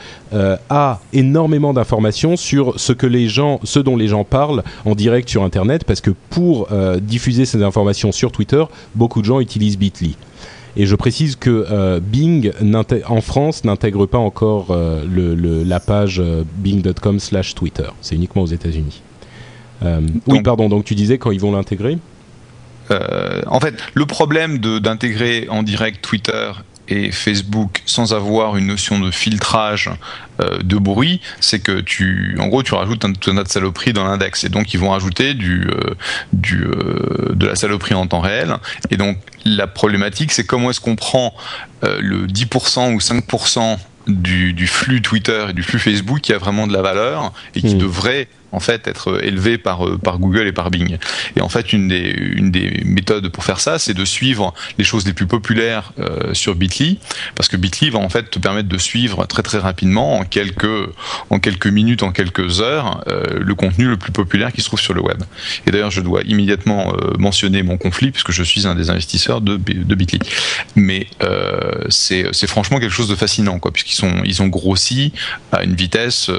a 0.71 1.01
énormément 1.13 1.75
d'informations 1.75 2.37
sur 2.37 2.81
ce 2.81 2.93
que 2.93 3.07
les 3.07 3.29
gens, 3.29 3.61
ce 3.65 3.79
dont 3.79 3.97
les 3.97 4.09
gens 4.09 4.25
parlent 4.25 4.63
en 4.85 4.95
direct 4.95 5.29
sur 5.29 5.43
internet 5.43 5.85
parce 5.85 6.01
que 6.01 6.11
pour 6.31 6.69
diffuser 7.01 7.45
ces 7.45 7.63
informations 7.63 8.13
sur 8.13 8.33
Twitter, 8.33 8.65
beaucoup 8.95 9.21
de 9.21 9.27
gens 9.27 9.41
utilisent 9.43 9.79
Bitly. 9.79 10.17
Et 10.77 10.87
je 10.87 10.97
précise 10.97 11.37
que 11.37 11.67
euh, 11.71 12.01
Bing 12.01 12.53
en 13.07 13.21
France 13.21 13.65
n'intègre 13.65 14.07
pas 14.07 14.19
encore 14.19 14.69
euh, 14.71 15.05
le, 15.07 15.63
la 15.65 15.81
page 15.81 16.19
euh, 16.19 16.45
bing.com/twitter. 16.57 17.91
C'est 18.01 18.15
uniquement 18.15 18.43
aux 18.43 18.47
États-Unis. 18.47 19.03
oui, 20.27 20.43
pardon. 20.43 20.69
Donc 20.69 20.85
tu 20.85 20.95
disais 20.95 21.19
quand 21.19 21.31
ils 21.31 21.41
vont 21.41 21.53
l'intégrer? 21.53 21.99
En 23.47 23.59
fait, 23.59 23.75
le 23.95 24.05
problème 24.05 24.59
d'intégrer 24.59 25.47
en 25.49 25.63
direct 25.63 26.05
Twitter 26.05 26.53
et 26.89 27.13
Facebook 27.13 27.83
sans 27.87 28.13
avoir 28.13 28.57
une 28.57 28.67
notion 28.67 28.99
de 28.99 29.11
filtrage 29.11 29.91
euh, 30.41 30.59
de 30.63 30.77
bruit, 30.77 31.21
c'est 31.41 31.61
que 31.61 31.81
tu, 31.81 32.37
en 32.41 32.49
gros, 32.49 32.63
tu 32.63 32.75
rajoutes 32.75 33.05
un 33.05 33.13
tas 33.13 33.43
de 33.43 33.49
saloperies 33.49 33.93
dans 33.93 34.05
l'index 34.05 34.45
et 34.45 34.49
donc 34.49 34.75
ils 34.75 34.81
vont 34.81 34.91
rajouter 34.91 35.35
du, 35.35 35.69
euh, 35.69 35.95
du, 36.33 36.65
euh, 36.65 37.33
de 37.35 37.47
la 37.47 37.55
saloperie 37.55 37.95
en 37.95 38.07
temps 38.07 38.21
réel. 38.21 38.57
Et 38.91 38.97
donc 38.97 39.19
la 39.45 39.67
problématique, 39.67 40.33
c'est 40.33 40.45
comment 40.45 40.71
est-ce 40.71 40.81
qu'on 40.81 40.97
prend 40.97 41.35
le 41.83 42.29
10% 42.29 42.95
ou 42.95 42.99
5% 42.99 43.79
du, 44.07 44.53
du, 44.53 44.67
flux 44.69 45.03
Twitter 45.03 45.47
et 45.49 45.53
du 45.53 45.65
flux 45.65 45.81
Facebook 45.81 46.21
qui 46.21 46.33
a 46.33 46.39
vraiment 46.39 46.69
de 46.69 46.73
la 46.73 46.83
valeur 46.83 47.33
et 47.57 47.61
qui 47.61 47.75
hmm. 47.75 47.79
devrait 47.79 48.29
en 48.53 48.61
fait 48.61 48.87
être 48.87 49.25
élevé 49.25 49.59
par 49.59 49.87
euh, 49.87 49.99
par 49.99 50.19
Google 50.19 50.47
et 50.47 50.53
par 50.53 50.71
Bing. 50.71 50.99
Et 51.37 51.41
en 51.41 51.49
fait, 51.49 51.73
une 51.73 51.89
des 51.89 52.83
méthodes 52.85 53.29
pour 53.29 53.45
faire 53.45 53.61
ça, 53.61 53.79
c'est 53.79 53.95
de 53.95 54.05
suivre 54.05 54.55
les 54.79 54.85
choses 54.85 55.07
les 55.07 55.13
plus 55.13 55.27
populaires 55.27 55.93
euh, 55.99 56.35
sur 56.35 56.55
Bitly, 56.55 56.99
parce 57.35 57.49
que 57.49 57.57
Bitly 57.57 57.91
va 57.91 57.99
en 57.99 58.09
fait 58.09 58.31
te 58.31 58.39
permettre 58.39 58.69
de 58.69 58.79
suivre 58.79 59.27
très 59.27 59.43
très 59.43 59.59
rapidement 59.59 60.19
en 60.19 60.25
quelques 60.25 61.67
minutes, 61.67 62.03
en 62.03 62.13
quelques 62.13 62.61
heures, 62.61 63.03
euh, 63.09 63.39
le 63.41 63.55
contenu 63.55 63.87
le 63.87 63.97
plus 63.97 64.13
populaire 64.13 64.53
qui 64.53 64.61
se 64.61 64.67
trouve 64.67 64.81
sur 64.81 64.95
le 64.95 65.01
web. 65.01 65.23
Et 65.67 65.71
d'ailleurs, 65.71 65.91
je 65.91 66.01
dois 66.01 66.23
immédiatement 66.23 66.93
mentionner 67.19 67.63
mon 67.63 67.79
conflit 67.79 68.11
puisque 68.11 68.33
je 68.33 68.43
suis 68.43 68.67
un 68.67 68.75
des 68.75 68.91
investisseurs 68.91 69.41
de 69.41 69.57
Bitly. 69.57 70.19
Mais 70.77 71.07
c'est 71.89 72.27
c'est 72.33 72.47
franchement 72.47 72.79
quelque 72.79 72.93
chose 72.93 73.09
de 73.09 73.15
fascinant 73.15 73.59
quoi, 73.59 73.73
puisqu'ils 73.73 73.95
sont 73.95 74.23
ils 74.25 74.43
ont 74.43 74.49
grossi 74.49 75.13
à 75.53 75.63
une 75.65 75.75
vitesse 75.75 76.31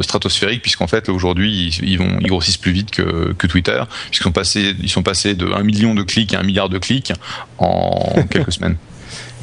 stratosphérique 0.00 0.62
puisqu'en 0.62 0.86
fait 0.86 1.08
aujourd'hui, 1.08 1.25
ils, 1.34 1.96
vont, 1.96 2.18
ils 2.20 2.28
grossissent 2.28 2.56
plus 2.56 2.72
vite 2.72 2.90
que, 2.90 3.32
que 3.32 3.46
Twitter, 3.46 3.82
puisqu'ils 4.10 4.24
sont 4.24 4.32
passés, 4.32 4.74
ils 4.80 4.90
sont 4.90 5.02
passés 5.02 5.34
de 5.34 5.46
1 5.46 5.62
million 5.62 5.94
de 5.94 6.02
clics 6.02 6.34
à 6.34 6.40
1 6.40 6.42
milliard 6.42 6.68
de 6.68 6.78
clics 6.78 7.12
en 7.58 8.24
quelques 8.30 8.52
semaines. 8.52 8.76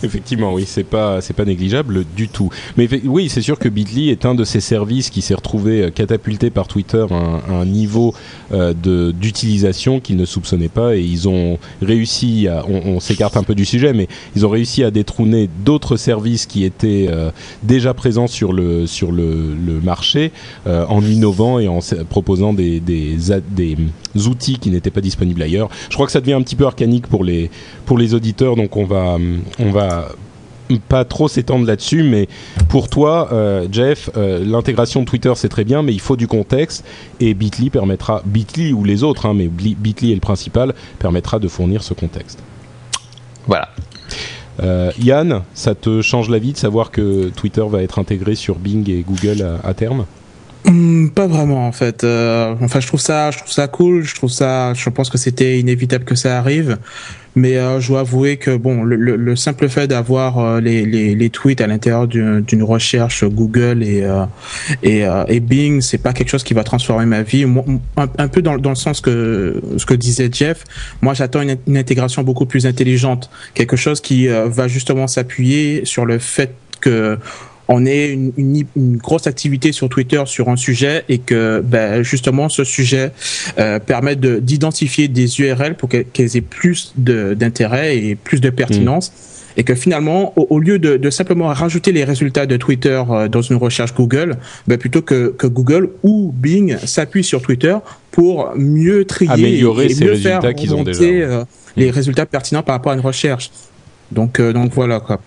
Effectivement, 0.03 0.53
oui, 0.53 0.65
c'est 0.67 0.83
pas 0.83 1.21
c'est 1.21 1.33
pas 1.33 1.45
négligeable 1.45 2.03
du 2.15 2.27
tout. 2.27 2.49
Mais 2.77 2.89
oui, 3.05 3.29
c'est 3.29 3.41
sûr 3.41 3.57
que 3.57 3.69
Bitly 3.69 4.09
est 4.09 4.25
un 4.25 4.35
de 4.35 4.43
ces 4.43 4.59
services 4.59 5.09
qui 5.09 5.21
s'est 5.21 5.33
retrouvé 5.33 5.83
euh, 5.83 5.89
catapulté 5.91 6.49
par 6.49 6.67
Twitter 6.67 7.05
à 7.09 7.53
un, 7.53 7.65
niveau 7.65 8.13
euh, 8.51 8.73
d'utilisation 9.13 10.01
qu'ils 10.01 10.17
ne 10.17 10.25
soupçonnaient 10.25 10.67
pas 10.67 10.97
et 10.97 11.01
ils 11.01 11.29
ont 11.29 11.57
réussi 11.81 12.47
on, 12.67 12.99
s'écarte 12.99 13.37
un 13.37 13.43
peu 13.43 13.55
du 13.55 13.63
sujet, 13.63 13.93
mais 13.93 14.07
ils 14.35 14.45
ont 14.45 14.49
réussi 14.49 14.83
à 14.83 14.91
détrôner 14.91 15.49
d'autres 15.63 15.95
services 15.95 16.45
qui 16.45 16.65
étaient 16.65 17.07
euh, 17.09 17.31
déjà 17.63 17.93
présents 17.93 18.27
sur 18.27 18.51
le 18.51 18.85
sur 18.87 19.11
le, 19.11 19.55
marché 19.83 20.31
en 20.65 21.01
innovant 21.01 21.59
et 21.59 21.67
en 21.67 21.79
proposant 22.09 22.53
des 22.53 22.79
des, 22.79 23.17
des 23.49 23.77
outils 24.27 24.59
qui 24.59 24.69
n'étaient 24.69 24.91
pas 24.91 25.01
disponibles 25.01 25.41
ailleurs. 25.41 25.69
Je 25.89 25.95
crois 25.95 26.05
que 26.05 26.11
ça 26.11 26.21
devient 26.21 26.33
un 26.33 26.41
petit 26.41 26.55
peu 26.55 26.65
arcanique 26.65 27.07
pour 27.07 27.23
les 27.23 27.49
pour 27.85 27.97
les 27.97 28.13
auditeurs, 28.13 28.55
donc 28.55 28.75
on 28.77 28.85
va 28.85 29.17
on 29.59 29.71
va 29.71 29.92
pas 30.79 31.05
trop 31.05 31.27
s'étendre 31.27 31.65
là-dessus, 31.65 32.03
mais 32.03 32.27
pour 32.69 32.89
toi, 32.89 33.29
euh, 33.31 33.67
Jeff, 33.71 34.09
euh, 34.17 34.43
l'intégration 34.45 35.01
de 35.01 35.05
Twitter 35.05 35.31
c'est 35.35 35.49
très 35.49 35.63
bien, 35.63 35.83
mais 35.83 35.93
il 35.93 35.99
faut 35.99 36.15
du 36.15 36.27
contexte 36.27 36.85
et 37.19 37.33
Bitly 37.33 37.69
permettra, 37.69 38.21
Bitly 38.25 38.73
ou 38.73 38.83
les 38.83 39.03
autres, 39.03 39.25
hein, 39.25 39.33
mais 39.35 39.47
Bitly 39.47 40.11
est 40.11 40.15
le 40.15 40.21
principal, 40.21 40.73
permettra 40.99 41.39
de 41.39 41.47
fournir 41.47 41.83
ce 41.83 41.93
contexte. 41.93 42.39
Voilà. 43.47 43.69
Euh, 44.61 44.91
Yann, 44.99 45.41
ça 45.53 45.73
te 45.73 46.01
change 46.01 46.29
la 46.29 46.37
vie 46.37 46.53
de 46.53 46.57
savoir 46.57 46.91
que 46.91 47.29
Twitter 47.29 47.63
va 47.67 47.81
être 47.81 47.99
intégré 47.99 48.35
sur 48.35 48.55
Bing 48.55 48.87
et 48.89 49.03
Google 49.07 49.45
à, 49.63 49.73
terme? 49.73 50.05
Hmm, 50.65 51.09
pas 51.09 51.27
vraiment 51.27 51.67
en 51.67 51.71
fait. 51.71 52.05
enfin, 52.05 52.79
je 52.79 52.87
trouve 52.87 53.01
ça, 53.01 53.31
je 53.31 53.39
trouve 53.39 53.51
ça 53.51 53.67
cool. 53.67 54.03
Je 54.03 54.15
trouve 54.15 54.29
ça, 54.29 54.73
je 54.75 54.89
pense 54.89 55.09
que 55.09 55.17
c'était 55.17 55.59
inévitable 55.59 56.05
que 56.05 56.15
ça 56.15 56.37
arrive. 56.37 56.77
Mais 57.35 57.57
euh, 57.57 57.79
je 57.79 57.87
dois 57.87 58.01
avouer 58.01 58.37
que 58.37 58.55
bon, 58.55 58.83
le, 58.83 58.95
le, 58.95 59.35
simple 59.35 59.67
fait 59.67 59.87
d'avoir 59.87 60.37
euh, 60.37 60.61
les, 60.61 60.85
les, 60.85 61.15
les, 61.15 61.29
tweets 61.29 61.61
à 61.61 61.67
l'intérieur 61.67 62.07
d'une 62.07 62.63
recherche 62.63 63.23
Google 63.25 63.81
et 63.83 64.03
euh, 64.03 64.25
et, 64.83 65.05
euh, 65.05 65.23
et, 65.27 65.39
Bing, 65.39 65.81
c'est 65.81 65.97
pas 65.97 66.13
quelque 66.13 66.29
chose 66.29 66.43
qui 66.43 66.53
va 66.53 66.63
transformer 66.63 67.05
ma 67.05 67.23
vie. 67.23 67.45
un, 67.97 68.07
un, 68.17 68.27
peu 68.27 68.41
dans, 68.41 68.57
dans, 68.57 68.69
le 68.69 68.75
sens 68.75 69.01
que 69.01 69.61
ce 69.77 69.85
que 69.85 69.95
disait 69.95 70.29
Jeff, 70.31 70.63
moi 71.01 71.13
j'attends 71.13 71.41
une, 71.41 71.57
une, 71.67 71.77
intégration 71.77 72.21
beaucoup 72.23 72.45
plus 72.45 72.67
intelligente, 72.67 73.29
quelque 73.55 73.75
chose 73.75 73.99
qui 73.99 74.27
va 74.27 74.67
justement 74.67 75.07
s'appuyer 75.07 75.85
sur 75.85 76.05
le 76.05 76.19
fait 76.19 76.53
que 76.81 77.17
on 77.67 77.85
ait 77.85 78.09
une, 78.11 78.65
une, 78.75 78.97
grosse 78.97 79.27
activité 79.27 79.71
sur 79.71 79.89
Twitter 79.89 80.21
sur 80.25 80.49
un 80.49 80.55
sujet 80.55 81.05
et 81.09 81.19
que 81.19 81.61
ben, 81.65 82.03
justement 82.03 82.49
ce 82.49 82.63
sujet 82.63 83.11
euh, 83.57 83.79
permet 83.79 84.15
d'identifier 84.15 85.07
des 85.07 85.39
URL 85.39 85.75
pour 85.75 85.89
qu'elles 85.89 86.37
aient 86.37 86.41
plus 86.41 86.93
d'intérêt 86.97 87.97
et 87.97 88.15
plus 88.15 88.41
de 88.41 88.49
pertinence. 88.49 89.09
Mm. 89.09 89.33
Et 89.55 89.63
que 89.63 89.75
finalement, 89.75 90.33
au, 90.35 90.57
lieu 90.57 90.79
de, 90.79 90.97
de, 90.97 91.09
simplement 91.11 91.45
rajouter 91.49 91.91
les 91.91 92.03
résultats 92.03 92.47
de 92.47 92.57
Twitter 92.57 93.03
euh, 93.07 93.27
dans 93.27 93.43
une 93.43 93.57
recherche 93.57 93.93
Google, 93.93 94.37
ben 94.65 94.79
plutôt 94.79 95.03
que, 95.03 95.27
que 95.27 95.45
Google 95.45 95.91
ou 96.01 96.33
Bing 96.35 96.75
s'appuie 96.83 97.23
sur 97.23 97.39
Twitter 97.43 97.77
pour 98.09 98.49
mieux 98.55 99.05
trier 99.05 99.29
Améliorer 99.29 99.85
et, 99.85 99.93
ces 99.93 100.05
mieux 100.05 100.11
résultats 100.13 100.53
qu'ils 100.55 100.73
ont 100.73 100.83
déjà. 100.83 101.03
Euh, 101.03 101.45
les 101.75 101.91
résultats 101.91 102.25
pertinents 102.25 102.63
par 102.63 102.75
rapport 102.75 102.91
à 102.91 102.95
une 102.95 103.01
recherche. 103.01 103.51
Donc, 104.11 104.39
euh, 104.39 104.53
donc 104.53 104.71
voilà 104.73 104.99
quoi 104.99 105.19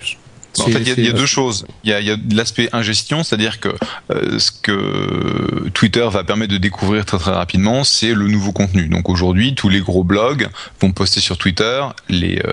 En 0.58 0.66
fait, 0.66 0.80
il 0.80 1.04
y, 1.04 1.08
a 1.08 1.12
deux 1.12 1.26
choses. 1.26 1.66
Il 1.84 1.90
y 1.90 2.10
a, 2.10 2.16
l'aspect 2.32 2.68
ingestion, 2.72 3.22
c'est-à-dire 3.22 3.60
que 3.60 3.68
euh, 4.10 4.38
ce 4.38 4.50
que 4.50 5.68
Twitter 5.74 6.06
va 6.10 6.24
permettre 6.24 6.52
de 6.52 6.58
découvrir 6.58 7.04
très 7.04 7.18
très 7.18 7.32
rapidement, 7.32 7.84
c'est 7.84 8.14
le 8.14 8.28
nouveau 8.28 8.52
contenu. 8.52 8.88
Donc 8.88 9.08
aujourd'hui, 9.08 9.54
tous 9.54 9.68
les 9.68 9.80
gros 9.80 10.04
blogs 10.04 10.48
vont 10.80 10.92
poster 10.92 11.20
sur 11.20 11.38
Twitter 11.38 11.84
les 12.08 12.40
euh, 12.44 12.52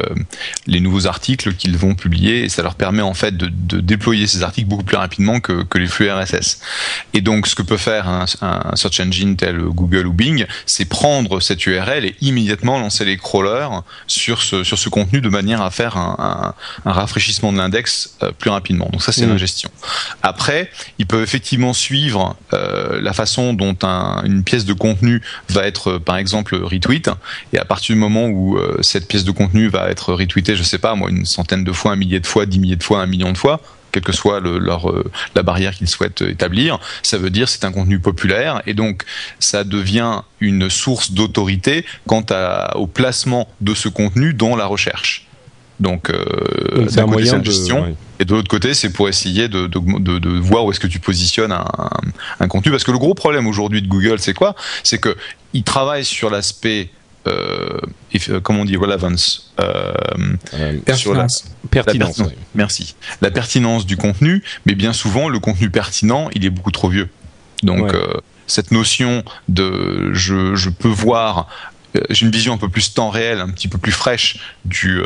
les 0.68 0.80
nouveaux 0.80 1.08
articles 1.08 1.54
qu'ils 1.56 1.78
vont 1.78 1.96
publier, 1.96 2.44
et 2.44 2.50
ça 2.50 2.63
leur 2.63 2.76
permet 2.76 3.02
en 3.02 3.13
fait 3.13 3.36
de, 3.38 3.50
de, 3.52 3.80
déployer 3.80 4.28
ces 4.28 4.44
articles 4.44 4.68
beaucoup 4.68 4.84
plus 4.84 4.98
rapidement 4.98 5.39
que, 5.39 5.63
que 5.63 5.78
les 5.78 5.88
flux 5.88 6.12
RSS. 6.12 6.60
Et 7.13 7.22
donc, 7.22 7.48
ce 7.48 7.56
que 7.56 7.62
peut 7.62 7.78
faire 7.78 8.08
un, 8.08 8.26
un 8.42 8.76
search 8.76 9.00
engine 9.00 9.36
tel 9.36 9.58
Google 9.60 10.08
ou 10.08 10.13
Bing, 10.13 10.46
c'est 10.66 10.86
prendre 10.86 11.39
cette 11.39 11.66
URL 11.66 12.06
et 12.06 12.16
immédiatement 12.22 12.80
lancer 12.80 13.06
les 13.06 13.18
crawlers 13.18 13.70
sur 14.08 14.42
ce 14.42 14.63
sur 14.63 14.78
ce 14.78 14.89
contenu 14.89 15.22
de 15.22 15.30
manière 15.30 15.62
à 15.62 15.72
faire 15.72 15.98
un, 15.98 16.16
un, 16.86 16.89
un 16.89 16.94
rafraîchissement 16.94 17.52
de 17.52 17.58
l'index 17.58 17.92
euh, 18.21 18.32
plus 18.32 18.49
rapidement. 18.49 18.89
Donc 18.91 19.01
ça, 19.01 19.12
c'est 19.12 19.25
mmh. 19.25 19.29
l'ingestion. 19.29 19.69
Après, 20.21 20.69
ils 20.99 21.06
peuvent 21.06 21.23
effectivement 21.23 21.73
suivre 21.73 22.36
euh, 22.53 22.99
la 23.01 23.13
façon 23.13 23.53
dont 23.53 23.75
un, 23.84 24.23
une 24.23 24.43
pièce 24.43 24.65
de 24.65 24.73
contenu 24.73 25.21
va 25.49 25.65
être, 25.65 25.93
euh, 25.93 25.99
par 25.99 26.17
exemple, 26.17 26.56
retweet. 26.56 27.10
Et 27.53 27.58
à 27.58 27.65
partir 27.65 27.95
du 27.95 27.99
moment 27.99 28.27
où 28.27 28.60
cette 28.82 29.08
pièce 29.08 29.23
de 29.23 29.32
contenu 29.32 29.67
va 29.67 29.89
être 29.89 30.13
retweetée, 30.13 30.56
je 30.56 30.63
sais 30.63 30.77
pas, 30.77 30.95
moi, 30.95 31.10
une 31.10 31.25
centaine 31.25 31.63
de 31.63 31.71
fois, 31.71 31.91
un 31.91 31.95
millier 31.95 32.19
de 32.19 32.27
fois, 32.27 32.45
dix 32.45 32.60
milliers 32.60 32.75
de 32.75 32.84
fois, 32.84 33.01
un 33.01 33.08
million 33.08 33.32
de 33.32 33.38
fois, 33.38 33.62
quelle 33.91 34.03
que 34.03 34.12
soit 34.12 34.39
le, 34.39 34.58
leur, 34.58 34.91
la 35.36 35.43
barrière 35.43 35.75
qu'ils 35.75 35.88
souhaitent 35.88 36.21
établir, 36.21 36.79
ça 37.03 37.17
veut 37.17 37.29
dire 37.29 37.47
c'est 37.47 37.63
un 37.63 37.71
contenu 37.71 37.99
populaire 37.99 38.62
et 38.65 38.73
donc 38.73 39.03
ça 39.39 39.63
devient 39.63 40.21
une 40.39 40.69
source 40.69 41.12
d'autorité 41.12 41.86
quant 42.08 42.25
à, 42.29 42.75
au 42.77 42.88
placement 42.88 43.47
de 43.62 43.73
ce 43.75 43.89
contenu 43.89 44.34
dans 44.34 44.56
la 44.56 44.65
recherche. 44.65 45.27
Donc, 45.80 46.10
euh, 46.10 46.88
c'est 46.88 47.02
un 47.02 47.08
moyen 47.08 47.40
de 47.40 47.46
gestion. 47.46 47.96
Et 48.20 48.26
de 48.26 48.34
l'autre 48.34 48.48
côté, 48.48 48.74
c'est 48.74 48.92
pour 48.92 49.10
essayer 49.10 49.48
de, 49.48 49.68
de, 49.68 50.20
de, 50.20 50.40
voir 50.40 50.66
où 50.66 50.72
est-ce 50.72 50.80
que 50.80 50.88
tu 50.88 51.00
positionnes 51.00 51.52
un, 51.52 51.66
un, 52.40 52.48
contenu. 52.48 52.72
Parce 52.72 52.84
que 52.84 52.92
le 52.92 53.00
gros 53.00 53.16
problème 53.16 53.48
aujourd'hui 53.48 53.82
de 53.82 53.88
Google, 53.88 54.20
c'est 54.20 54.34
quoi? 54.34 54.56
C'est 54.84 55.00
que 55.00 55.16
il 55.54 55.64
travaille 55.64 56.06
sur 56.06 56.30
l'aspect 56.30 56.90
euh, 57.28 57.80
euh 58.30 58.40
comment 58.42 58.62
on 58.62 58.66
dit 58.66 58.76
relevance 58.76 59.54
euh, 59.60 59.94
pertinence. 60.86 61.46
pertinence 61.72 62.22
merci 62.54 62.96
la 63.22 63.32
pertinence 63.32 63.86
du 63.86 63.96
contenu 63.96 64.44
mais 64.66 64.76
bien 64.76 64.92
souvent 64.92 65.30
le 65.30 65.40
contenu 65.40 65.70
pertinent 65.70 66.30
il 66.34 66.46
est 66.46 66.50
beaucoup 66.50 66.72
trop 66.72 66.90
vieux 66.90 67.08
donc 67.64 67.94
euh, 67.94 68.16
cette 68.46 68.72
notion 68.72 69.24
de 69.48 70.12
je, 70.14 70.54
je 70.56 70.70
peux 70.70 70.90
voir 70.90 71.48
euh, 71.48 71.73
j'ai 72.10 72.25
une 72.25 72.32
vision 72.32 72.53
un 72.53 72.58
peu 72.58 72.69
plus 72.69 72.93
temps 72.93 73.10
réel, 73.10 73.39
un 73.39 73.49
petit 73.49 73.67
peu 73.67 73.77
plus 73.77 73.91
fraîche 73.91 74.39
du, 74.65 74.99
euh, 74.99 75.06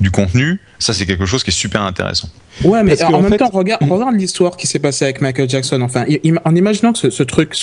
du 0.00 0.10
contenu. 0.10 0.60
Ça, 0.78 0.92
c'est 0.92 1.06
quelque 1.06 1.26
chose 1.26 1.44
qui 1.44 1.50
est 1.50 1.54
super 1.54 1.82
intéressant. 1.82 2.28
Ouais, 2.64 2.82
mais 2.82 3.02
en, 3.02 3.22
même 3.22 3.36
temps, 3.36 3.48
regarde, 3.50 3.82
regarde 3.88 4.14
l'histoire 4.16 4.56
qui 4.56 4.66
s'est 4.66 4.78
passée 4.78 5.04
avec 5.04 5.20
Michael 5.20 5.48
Jackson. 5.48 5.80
Enfin, 5.82 6.04
en 6.44 6.54
imaginant 6.54 6.92
que 6.92 6.98
ce, 6.98 7.10
ce 7.10 7.22
truc 7.22 7.54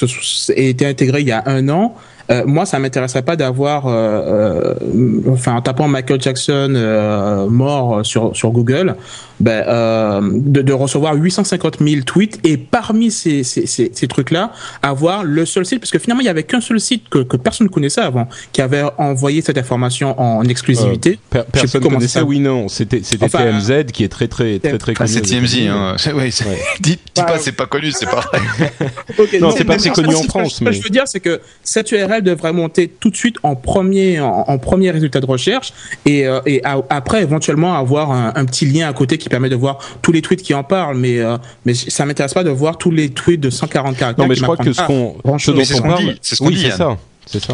ait 0.56 0.70
été 0.70 0.86
intégré 0.86 1.22
il 1.22 1.28
y 1.28 1.32
a 1.32 1.44
un 1.46 1.70
an, 1.70 1.96
euh, 2.30 2.44
moi, 2.46 2.66
ça 2.66 2.80
m'intéresserait 2.80 3.22
pas 3.22 3.36
d'avoir, 3.36 3.88
euh, 3.88 4.74
euh, 4.82 5.22
enfin, 5.32 5.56
en 5.56 5.62
tapant 5.62 5.88
Michael 5.88 6.22
Jackson 6.22 6.74
euh, 6.76 7.48
mort 7.48 8.06
sur 8.06 8.36
sur 8.36 8.52
Google, 8.52 8.96
ben, 9.40 9.64
euh, 9.68 10.22
de, 10.34 10.62
de, 10.62 10.74
recevoir 10.74 11.16
850 11.16 11.78
000 11.80 12.02
tweets 12.02 12.40
et 12.44 12.58
parmi 12.58 13.12
ces, 13.12 13.44
ces, 13.44 13.66
ces, 13.66 13.92
ces 13.94 14.08
trucs-là, 14.08 14.52
avoir 14.82 15.24
le 15.24 15.46
seul 15.46 15.66
site, 15.66 15.80
parce 15.80 15.92
que 15.92 16.00
finalement, 16.00 16.22
il 16.22 16.26
y 16.26 16.30
avait 16.30 16.44
qu'un 16.44 16.62
seul 16.62 16.80
site 16.80 17.08
que, 17.10 17.20
que 17.20 17.38
personne 17.38 17.68
ne 17.68 17.72
connaissait 17.72 18.02
avant, 18.02 18.28
qui 18.52 18.62
avait 18.62 18.84
envoyé 18.98 19.42
cette 19.42 19.58
information 19.58 20.20
en 20.20 20.44
exclusivité. 20.44 21.20
Per 21.30 21.42
personne 21.52 21.84
ne 21.84 21.90
connaissait, 21.90 22.22
oui, 22.22 22.40
non, 22.40 22.68
c'était 22.68 23.02
c'était 23.04 23.30
TMZ 23.30 23.86
qui 23.94 24.04
est 24.04 24.10
très 24.10 24.28
très 24.28 24.60
très 24.60 24.78
très, 24.78 24.94
connu. 24.94 25.10
Ah, 25.10 25.14
c'est 25.14 25.22
TMZ, 25.22 25.68
hein. 25.70 25.96
Ouais, 26.16 26.30
dis, 26.80 26.98
dis 27.16 27.22
pas, 27.22 27.38
c'est 27.40 27.52
pas 27.52 27.68
connu, 27.68 27.92
c'est 27.92 28.06
pas 28.06 28.24
okay, 29.20 29.40
non, 29.40 29.50
non 29.50 29.56
c'est 29.56 29.66
pas 29.66 29.78
très 29.78 29.92
connu 29.92 30.16
en 30.16 30.24
France. 30.24 30.56
Ce 30.56 30.64
que 30.64 30.72
je 30.72 30.82
veux 30.82 30.90
dire, 30.90 31.04
c'est 31.06 31.20
que 31.20 31.42
cette 31.64 31.92
URL 31.92 32.17
devrait 32.22 32.54
monter 32.54 32.88
tout 32.88 33.10
de 33.10 33.16
suite 33.16 33.38
en 33.44 33.56
premier, 33.56 34.20
en, 34.20 34.58
premier 34.58 34.92
résultat 34.92 35.20
de 35.20 35.26
recherche 35.26 35.74
et, 36.06 36.28
euh, 36.28 36.40
et 36.46 36.62
après 36.64 37.22
éventuellement 37.22 37.76
avoir 37.76 38.12
un, 38.12 38.34
un, 38.36 38.46
petit 38.46 38.66
lien 38.66 38.88
à 38.88 38.94
côté 38.94 39.18
qui 39.18 39.30
permet 39.30 39.50
de 39.50 39.56
voir 39.56 39.80
tous 40.02 40.12
les 40.12 40.22
tweets 40.22 40.42
qui 40.42 40.54
en 40.54 40.64
parlent. 40.64 40.98
Mais, 40.98 41.20
euh, 41.20 41.38
mais 41.66 41.74
ça 41.74 42.06
m'intéresse 42.06 42.34
pas 42.34 42.44
de 42.44 42.50
voir 42.50 42.78
tous 42.78 42.92
les 42.92 43.10
tweets 43.10 43.42
de 43.42 43.50
140 43.50 43.98
caractères. 43.98 44.24
Non, 44.24 44.30
mais 44.30 44.36
je 44.36 44.44
crois 44.44 44.58
que 44.58 44.74
ce, 44.74 44.82
qu'on, 44.82 45.16
ce 45.38 45.52
dont 45.52 45.62
on 45.78 45.82
parle, 45.82 46.16
c'est 46.22 46.36
ce 46.36 46.40
qu'on 46.40 46.48
oui, 46.48 46.60
c'est 46.62 46.72
ça. 46.72 46.98
C'est 47.26 47.44
ça. 47.44 47.54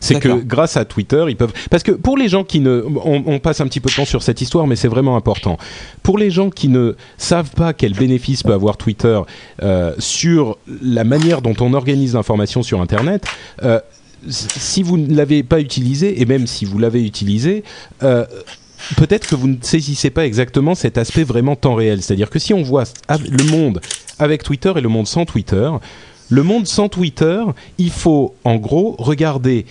C'est 0.00 0.20
que 0.20 0.28
grâce 0.28 0.76
à 0.76 0.84
Twitter, 0.84 1.24
ils 1.28 1.36
peuvent. 1.36 1.52
Parce 1.70 1.82
que 1.82 1.92
pour 1.92 2.16
les 2.16 2.28
gens 2.28 2.44
qui 2.44 2.60
ne. 2.60 2.84
On, 3.04 3.22
on, 3.26 3.38
passe 3.38 3.60
un 3.60 3.66
petit 3.66 3.80
peu 3.80 3.90
de 3.90 3.94
temps 3.94 4.04
sur 4.04 4.22
cette 4.22 4.40
histoire, 4.40 4.66
mais 4.66 4.76
c'est 4.76 4.88
vraiment 4.88 5.16
important. 5.16 5.58
Pour 6.02 6.18
les 6.18 6.30
gens 6.30 6.50
qui 6.50 6.68
ne 6.68 6.96
savent 7.18 7.50
pas 7.50 7.72
quel 7.72 7.92
bénéfice 7.94 8.42
peut 8.42 8.52
avoir 8.52 8.76
Twitter 8.76 9.20
euh, 9.62 9.94
sur 9.98 10.58
la 10.82 11.04
manière 11.04 11.42
dont 11.42 11.54
on 11.60 11.74
organise 11.74 12.14
l'information 12.14 12.62
sur 12.62 12.80
Internet, 12.80 13.24
euh, 13.62 13.80
si 14.28 14.82
vous 14.82 14.96
ne 14.96 15.14
l'avez 15.14 15.42
pas 15.42 15.60
utilisé, 15.60 16.20
et 16.20 16.26
même 16.26 16.46
si 16.46 16.64
vous 16.64 16.78
l'avez 16.78 17.04
utilisé, 17.04 17.64
euh, 18.02 18.24
peut-être 18.96 19.26
que 19.26 19.34
vous 19.34 19.48
ne 19.48 19.56
saisissez 19.60 20.10
pas 20.10 20.26
exactement 20.26 20.74
cet 20.74 20.98
aspect 20.98 21.24
vraiment 21.24 21.56
temps 21.56 21.74
réel. 21.74 22.02
C'est-à-dire 22.02 22.30
que 22.30 22.38
si 22.38 22.54
on 22.54 22.62
voit 22.62 22.84
le 23.08 23.44
monde 23.50 23.80
avec 24.18 24.42
Twitter 24.42 24.72
et 24.76 24.80
le 24.80 24.88
monde 24.88 25.06
sans 25.06 25.24
Twitter, 25.24 25.70
le 26.28 26.42
monde 26.42 26.66
sans 26.66 26.88
Twitter, 26.88 27.42
il 27.78 27.90
faut 27.90 28.34
en 28.44 28.56
gros 28.56 28.96
regarder 28.98 29.66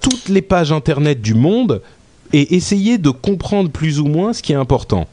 toutes 0.00 0.28
les 0.28 0.42
pages 0.42 0.72
internet 0.72 1.20
du 1.20 1.34
monde 1.34 1.82
et 2.32 2.54
essayer 2.54 2.98
de 2.98 3.10
comprendre 3.10 3.70
plus 3.70 4.00
ou 4.00 4.06
moins 4.06 4.32
ce 4.32 4.42
qui 4.42 4.52
est 4.52 4.56
important. 4.56 5.06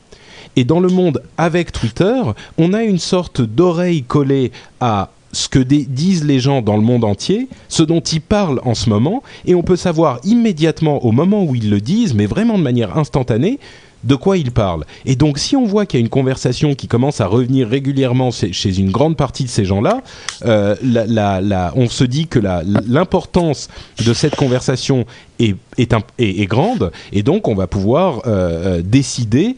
Et 0.56 0.65
dans 0.65 0.80
le 0.80 0.89
monde 0.89 1.24
avec 1.38 1.72
Twitter, 1.72 2.22
on 2.58 2.74
a 2.74 2.84
une 2.84 3.00
sorte 3.00 3.41
d'oreille 3.41 4.04
collée 4.04 4.52
à 4.80 5.10
ce 5.34 5.50
que 5.50 5.60
disent 5.60 6.24
les 6.24 6.39
gens 6.39 6.62
dans 6.62 6.78
le 6.78 6.84
monde 6.84 7.04
entier, 7.04 7.50
ce 7.67 7.84
dont 7.84 8.00
ils 8.00 8.22
parlent 8.22 8.62
en 8.63 8.76
ce 8.76 8.89
moment, 8.89 9.24
et 9.46 9.56
on 9.56 9.63
peut 9.63 9.76
savoir 9.76 10.19
immédiatement 10.24 11.04
au 11.04 11.12
moment 11.12 11.43
où 11.43 11.56
ils 11.56 11.69
le 11.69 11.82
disent, 11.82 12.13
mais 12.13 12.28
vraiment 12.28 12.58
de 12.58 12.63
manière 12.63 12.98
instantanée, 12.98 13.60
de 14.04 14.15
quoi 14.15 14.38
ils 14.38 14.52
parlent. 14.52 14.86
Et 15.06 15.15
donc 15.15 15.39
si 15.39 15.56
on 15.56 15.65
voit 15.65 15.86
qu'il 15.86 16.00
y 16.00 16.04
a 16.04 16.06
une 16.06 16.10
conversation 16.10 16.76
qui 16.76 16.88
commence 16.88 17.22
à 17.22 17.26
revenir 17.26 17.67
régulièrement 17.67 18.32
chez 18.32 18.78
une 18.78 18.91
grande 18.91 19.15
partie 19.17 19.43
de 19.43 19.50
ces 19.50 19.65
gens-là, 19.65 20.02
euh, 20.46 20.76
on 21.76 21.88
se 21.88 22.04
dit 22.04 22.28
que 22.28 22.39
l'importance 22.39 23.69
de 24.06 24.13
cette 24.13 24.36
conversation 24.36 25.06
est, 25.39 25.56
grande, 26.48 26.91
et 27.12 27.24
donc 27.24 27.48
on 27.48 27.56
va 27.56 27.67
pouvoir 27.67 28.22
euh, 28.28 28.80
euh 28.80 28.82
décider 28.84 29.56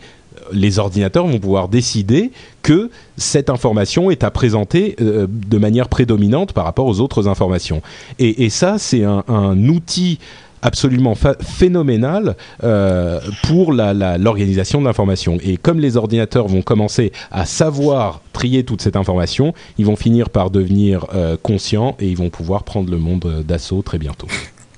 les 0.52 0.80
ordinateurs 0.80 1.26
vont 1.28 1.40
pouvoir 1.40 1.68
décider 1.70 2.32
que 2.65 2.89
cette 3.15 3.51
information 3.51 4.10
est 4.10 4.23
à 4.23 4.32
présenter 4.32 4.95
euh, 4.99 5.28
de 5.30 5.58
manière 5.60 5.88
prédominante 5.88 6.51
par 6.51 6.65
rapport 6.65 6.88
aux 6.88 6.99
autres 6.99 7.28
informations. 7.28 7.84
Et, 8.17 8.49
ça, 8.49 8.80
c'est 8.80 9.04
un, 9.04 9.69
outil 9.69 10.17
absolument 10.63 11.13
phénoménal 11.13 12.36
euh, 12.63 13.19
pour 13.43 13.71
l'organisation 13.71 14.82
de 14.82 14.86
l'information. 14.86 15.38
Et 15.43 15.58
comme 15.58 15.80
les 15.80 15.95
ordinateurs 15.95 16.47
vont 16.47 16.63
commencer 16.63 17.12
à 17.32 17.45
savoir 17.45 18.21
trier 18.34 18.63
toute 18.63 18.82
cette 18.82 18.95
information, 18.95 19.54
ils 19.78 19.86
vont 19.86 19.95
finir 19.95 20.32
par 20.32 20.49
devenir 20.49 21.06
euh, 21.13 21.38
conscients 21.39 21.95
et 21.99 22.10
ils 22.10 22.17
vont 22.17 22.32
pouvoir 22.32 22.63
prendre 22.63 22.89
le 22.89 22.97
monde 22.97 23.43
d'assaut 23.47 23.84
très 23.84 23.99
bientôt. 23.99 24.28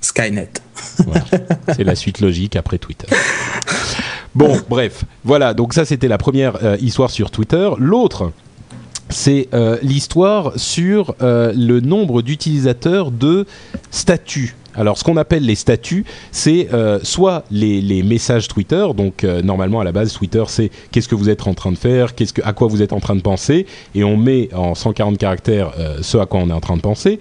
Skynet. 0.00 0.50
Voilà. 1.04 1.24
C'est 1.74 1.84
la 1.84 1.94
suite 1.94 2.20
logique 2.20 2.56
après 2.56 2.78
Twitter. 2.78 3.06
Bon, 4.34 4.58
bref, 4.68 5.04
voilà, 5.24 5.54
donc 5.54 5.74
ça 5.74 5.84
c'était 5.84 6.08
la 6.08 6.18
première 6.18 6.64
euh, 6.64 6.76
histoire 6.80 7.10
sur 7.10 7.30
Twitter. 7.30 7.70
L'autre, 7.78 8.32
c'est 9.08 9.48
euh, 9.54 9.78
l'histoire 9.82 10.52
sur 10.56 11.14
euh, 11.22 11.52
le 11.56 11.80
nombre 11.80 12.22
d'utilisateurs 12.22 13.10
de 13.10 13.46
statuts. 13.90 14.54
Alors, 14.78 14.96
ce 14.96 15.02
qu'on 15.02 15.16
appelle 15.16 15.44
les 15.44 15.56
statuts, 15.56 16.04
c'est 16.30 16.68
euh, 16.72 17.00
soit 17.02 17.44
les, 17.50 17.80
les, 17.80 18.04
messages 18.04 18.46
Twitter. 18.46 18.86
Donc, 18.96 19.24
euh, 19.24 19.42
normalement, 19.42 19.80
à 19.80 19.84
la 19.84 19.90
base, 19.90 20.12
Twitter, 20.12 20.44
c'est 20.46 20.70
qu'est-ce 20.92 21.08
que 21.08 21.16
vous 21.16 21.28
êtes 21.28 21.48
en 21.48 21.54
train 21.54 21.72
de 21.72 21.76
faire, 21.76 22.14
qu'est-ce 22.14 22.32
que, 22.32 22.42
à 22.44 22.52
quoi 22.52 22.68
vous 22.68 22.80
êtes 22.80 22.92
en 22.92 23.00
train 23.00 23.16
de 23.16 23.20
penser, 23.20 23.66
et 23.96 24.04
on 24.04 24.16
met 24.16 24.50
en 24.54 24.76
140 24.76 25.18
caractères 25.18 25.72
euh, 25.80 25.98
ce 26.02 26.16
à 26.16 26.26
quoi 26.26 26.38
on 26.40 26.48
est 26.48 26.52
en 26.52 26.60
train 26.60 26.76
de 26.76 26.80
penser. 26.82 27.18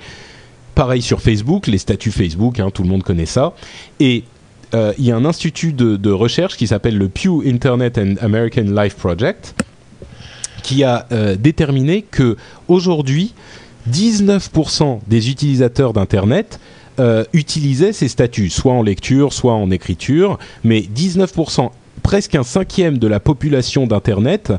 Pareil 0.77 1.01
sur 1.01 1.21
Facebook, 1.21 1.65
les 1.65 1.79
statuts 1.79 2.11
Facebook, 2.11 2.59
hein, 2.59 2.69
tout 2.71 2.83
le 2.83 2.89
monde 2.89 3.01
connaît 3.01 3.25
ça. 3.25 3.53
Et 3.99 4.25
euh, 4.75 4.93
il 4.99 5.05
y 5.05 5.11
a 5.11 5.15
un 5.15 5.25
institut 5.25 5.73
de, 5.73 6.11
recherche 6.11 6.55
qui 6.55 6.67
s'appelle 6.67 6.99
le 6.99 7.09
Pew 7.09 7.41
Internet 7.47 7.97
and 7.97 8.13
American 8.21 8.61
Life 8.61 8.93
Project 8.93 9.55
qui 10.61 10.83
a 10.83 11.07
euh, 11.11 11.35
déterminé 11.35 12.03
que 12.03 12.37
aujourd'hui 12.67 13.33
19% 13.89 14.99
des 15.07 15.31
utilisateurs 15.31 15.93
d'internet 15.93 16.59
euh, 16.99 17.23
utilisaient 17.33 17.91
ces 17.91 18.07
statuts, 18.07 18.51
soit 18.51 18.73
en 18.73 18.83
lecture, 18.83 19.33
soit 19.33 19.55
en 19.55 19.71
écriture, 19.71 20.37
mais 20.63 20.81
19% 20.81 21.71
presque 22.03 22.35
un 22.35 22.43
cinquième 22.43 22.99
de 22.99 23.07
la 23.07 23.19
population 23.19 23.87
d'Internet 23.87 24.53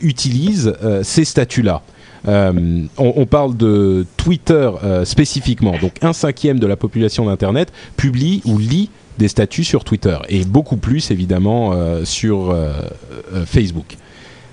utilise 0.00 0.74
ces 1.02 1.24
statuts-là. 1.24 1.82
Euh, 2.26 2.86
on, 2.96 3.26
parle 3.26 3.56
de 3.56 4.06
Twitter 4.16 4.70
euh, 4.82 5.04
spécifiquement. 5.04 5.74
Donc 5.80 5.92
un 6.02 6.12
cinquième 6.12 6.58
de 6.58 6.66
la 6.66 6.76
population 6.76 7.26
d'Internet 7.26 7.72
publie 7.96 8.42
ou 8.44 8.58
lit 8.58 8.90
des 9.18 9.28
statuts 9.28 9.64
sur 9.64 9.84
Twitter 9.84 10.16
et 10.28 10.44
beaucoup 10.44 10.76
plus 10.76 11.10
évidemment 11.10 11.74
sur 12.04 12.56
Facebook. 13.46 13.96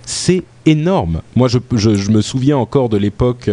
C'est 0.05 0.43
énorme. 0.65 1.21
Moi, 1.35 1.47
je, 1.47 1.59
je, 1.73 2.11
me 2.11 2.21
souviens 2.21 2.57
encore 2.57 2.89
de 2.89 2.97
l'époque, 2.97 3.49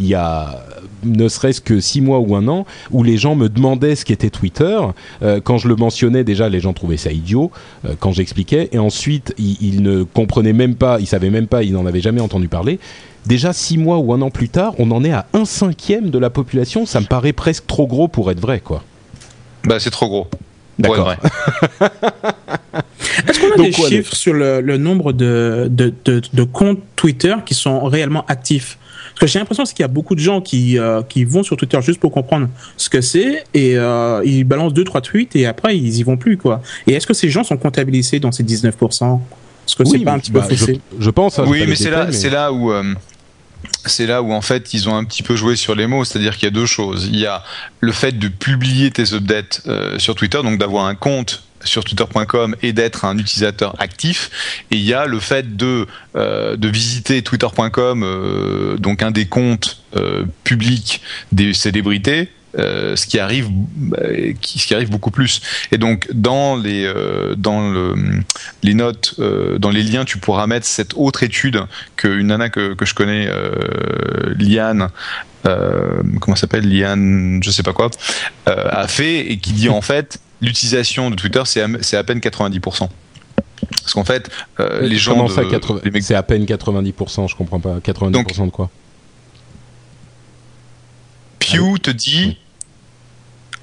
il 0.00 0.06
y 0.06 0.14
a 0.14 0.64
ne 1.04 1.28
serait-ce 1.28 1.60
que 1.60 1.80
six 1.80 2.00
mois 2.00 2.18
ou 2.18 2.34
un 2.36 2.48
an, 2.48 2.66
où 2.90 3.02
les 3.02 3.16
gens 3.16 3.34
me 3.34 3.48
demandaient 3.48 3.94
ce 3.94 4.04
qu'était 4.04 4.30
Twitter. 4.30 4.78
Euh, 5.22 5.40
quand 5.42 5.58
je 5.58 5.68
le 5.68 5.76
mentionnais, 5.76 6.24
déjà, 6.24 6.48
les 6.48 6.60
gens 6.60 6.72
trouvaient 6.72 6.96
ça 6.96 7.12
idiot 7.12 7.50
euh, 7.84 7.94
quand 7.98 8.12
j'expliquais. 8.12 8.68
Et 8.72 8.78
ensuite, 8.78 9.34
ils, 9.38 9.82
ne 9.82 10.02
comprenaient 10.02 10.52
même 10.52 10.74
pas, 10.74 11.00
ils 11.00 11.06
savaient 11.06 11.30
même 11.30 11.46
pas, 11.46 11.62
ils 11.62 11.72
n'en 11.72 11.86
avaient 11.86 12.00
jamais 12.00 12.20
entendu 12.20 12.48
parler. 12.48 12.78
Déjà 13.26 13.52
six 13.52 13.78
mois 13.78 13.98
ou 13.98 14.12
un 14.12 14.22
an 14.22 14.30
plus 14.30 14.48
tard, 14.48 14.74
on 14.78 14.90
en 14.90 15.04
est 15.04 15.12
à 15.12 15.26
un 15.34 15.44
cinquième 15.44 16.10
de 16.10 16.18
la 16.18 16.30
population. 16.30 16.86
Ça 16.86 17.00
me 17.00 17.06
paraît 17.06 17.32
presque 17.32 17.66
trop 17.66 17.86
gros 17.86 18.08
pour 18.08 18.30
être 18.30 18.40
vrai, 18.40 18.60
quoi. 18.60 18.82
Bah, 19.64 19.78
c'est 19.78 19.90
trop 19.90 20.08
gros. 20.08 20.28
D'accord. 20.78 21.14
Est-ce 23.26 23.40
qu'on 23.40 23.52
a 23.52 23.64
des 23.64 23.72
chiffres 23.72 24.14
sur 24.14 24.34
le, 24.34 24.76
nombre 24.76 25.12
de, 25.12 25.70
de, 25.70 26.42
comptes 26.44 26.80
Twitter 26.96 27.34
qui 27.44 27.54
sont 27.54 27.84
réellement 27.84 28.24
actifs? 28.26 28.78
Que 29.18 29.26
j'ai 29.26 29.40
l'impression 29.40 29.64
qu'il 29.64 29.80
y 29.80 29.82
a 29.82 29.88
beaucoup 29.88 30.14
de 30.14 30.20
gens 30.20 30.40
qui, 30.40 30.78
euh, 30.78 31.02
qui 31.02 31.24
vont 31.24 31.42
sur 31.42 31.56
Twitter 31.56 31.80
juste 31.82 31.98
pour 31.98 32.12
comprendre 32.12 32.48
ce 32.76 32.88
que 32.88 33.00
c'est 33.00 33.44
et 33.52 33.76
euh, 33.76 34.22
ils 34.24 34.44
balancent 34.44 34.74
deux 34.74 34.84
trois 34.84 35.00
tweets 35.00 35.34
et 35.34 35.44
après 35.44 35.76
ils 35.76 35.96
y 35.96 36.04
vont 36.04 36.16
plus 36.16 36.36
quoi. 36.36 36.62
Et 36.86 36.92
est-ce 36.92 37.04
que 37.04 37.14
ces 37.14 37.28
gens 37.28 37.42
sont 37.42 37.56
comptabilisés 37.56 38.20
dans 38.20 38.30
ces 38.30 38.44
19% 38.44 38.70
Est-ce 38.76 39.74
que 39.74 39.84
c'est 39.84 39.98
pas 39.98 40.12
un 40.12 40.20
petit 40.20 40.30
peu 40.30 40.38
bah, 40.38 40.46
faussé? 40.48 40.80
je, 41.00 41.10
pense. 41.10 41.40
Hein, 41.40 41.46
oui, 41.48 41.64
mais 41.66 41.74
c'est 41.74 41.90
là, 41.90 42.12
c'est 42.12 42.30
là 42.30 42.52
où. 42.52 42.70
Euh, 42.70 42.94
c'est 43.86 44.06
là 44.06 44.22
où 44.22 44.32
en 44.32 44.40
fait 44.40 44.72
ils 44.72 44.88
ont 44.88 44.94
un 44.94 45.02
petit 45.02 45.24
peu 45.24 45.34
joué 45.34 45.56
sur 45.56 45.74
les 45.74 45.88
mots, 45.88 46.04
c'est-à-dire 46.04 46.36
qu'il 46.36 46.44
y 46.44 46.46
a 46.46 46.54
deux 46.54 46.66
choses. 46.66 47.08
Il 47.12 47.18
y 47.18 47.26
a 47.26 47.42
le 47.80 47.90
fait 47.90 48.16
de 48.16 48.28
publier 48.28 48.92
tes 48.92 49.14
updates 49.14 49.62
sur 49.98 50.14
Twitter, 50.14 50.40
donc 50.44 50.58
d'avoir 50.58 50.84
un 50.84 50.94
compte 50.94 51.42
sur 51.64 51.84
twitter.com 51.84 52.56
et 52.62 52.72
d'être 52.72 53.04
un 53.04 53.18
utilisateur 53.18 53.74
actif. 53.78 54.64
Et 54.70 54.76
il 54.76 54.82
y 54.82 54.94
a 54.94 55.06
le 55.06 55.20
fait 55.20 55.56
de, 55.56 55.86
euh, 56.16 56.56
de 56.56 56.68
visiter 56.68 57.22
twitter.com, 57.22 58.02
euh, 58.02 58.76
donc 58.76 59.02
un 59.02 59.10
des 59.10 59.26
comptes 59.26 59.82
euh, 59.96 60.24
publics 60.44 61.00
des 61.32 61.54
célébrités, 61.54 62.30
ce 62.56 63.06
qui 63.06 63.20
arrive 63.20 63.48
ce 63.92 64.66
qui 64.66 64.74
arrive 64.74 64.90
beaucoup 64.90 65.12
plus 65.12 65.42
et 65.70 65.78
donc 65.78 66.08
dans 66.12 66.56
les 66.56 66.92
dans 67.36 67.70
le, 67.70 67.94
les 68.64 68.74
notes 68.74 69.20
dans 69.20 69.70
les 69.70 69.82
liens 69.84 70.04
tu 70.04 70.18
pourras 70.18 70.48
mettre 70.48 70.66
cette 70.66 70.94
autre 70.96 71.22
étude 71.22 71.60
qu'une 71.94 72.28
nana 72.28 72.48
que, 72.48 72.74
que 72.74 72.84
je 72.84 72.94
connais 72.94 73.28
Liane 74.38 74.88
comment 75.44 76.34
s'appelle 76.34 76.68
Liane 76.68 77.38
je 77.44 77.50
sais 77.50 77.62
pas 77.62 77.74
quoi 77.74 77.90
a 78.46 78.88
fait 78.88 79.30
et 79.30 79.38
qui 79.38 79.52
dit 79.52 79.68
en 79.68 79.82
fait 79.82 80.18
l'utilisation 80.40 81.10
de 81.10 81.16
Twitter, 81.16 81.42
c'est 81.44 81.62
à, 81.62 81.98
à, 81.98 82.04
peine 82.04 82.18
90%. 82.18 82.88
Parce 83.70 83.94
qu'en 83.94 84.04
fait, 84.04 84.30
euh, 84.60 84.80
les 84.82 84.96
gens. 84.96 85.24
De, 85.24 86.00
C'est 86.00 86.14
à 86.14 86.22
peine 86.22 86.44
90%, 86.44 87.28
je 87.28 87.36
comprends 87.36 87.60
pas. 87.60 87.78
90% 87.78 88.46
de 88.46 88.50
quoi 88.50 88.70
Pew 91.38 91.78
te 91.80 91.90
dit. 91.90 92.38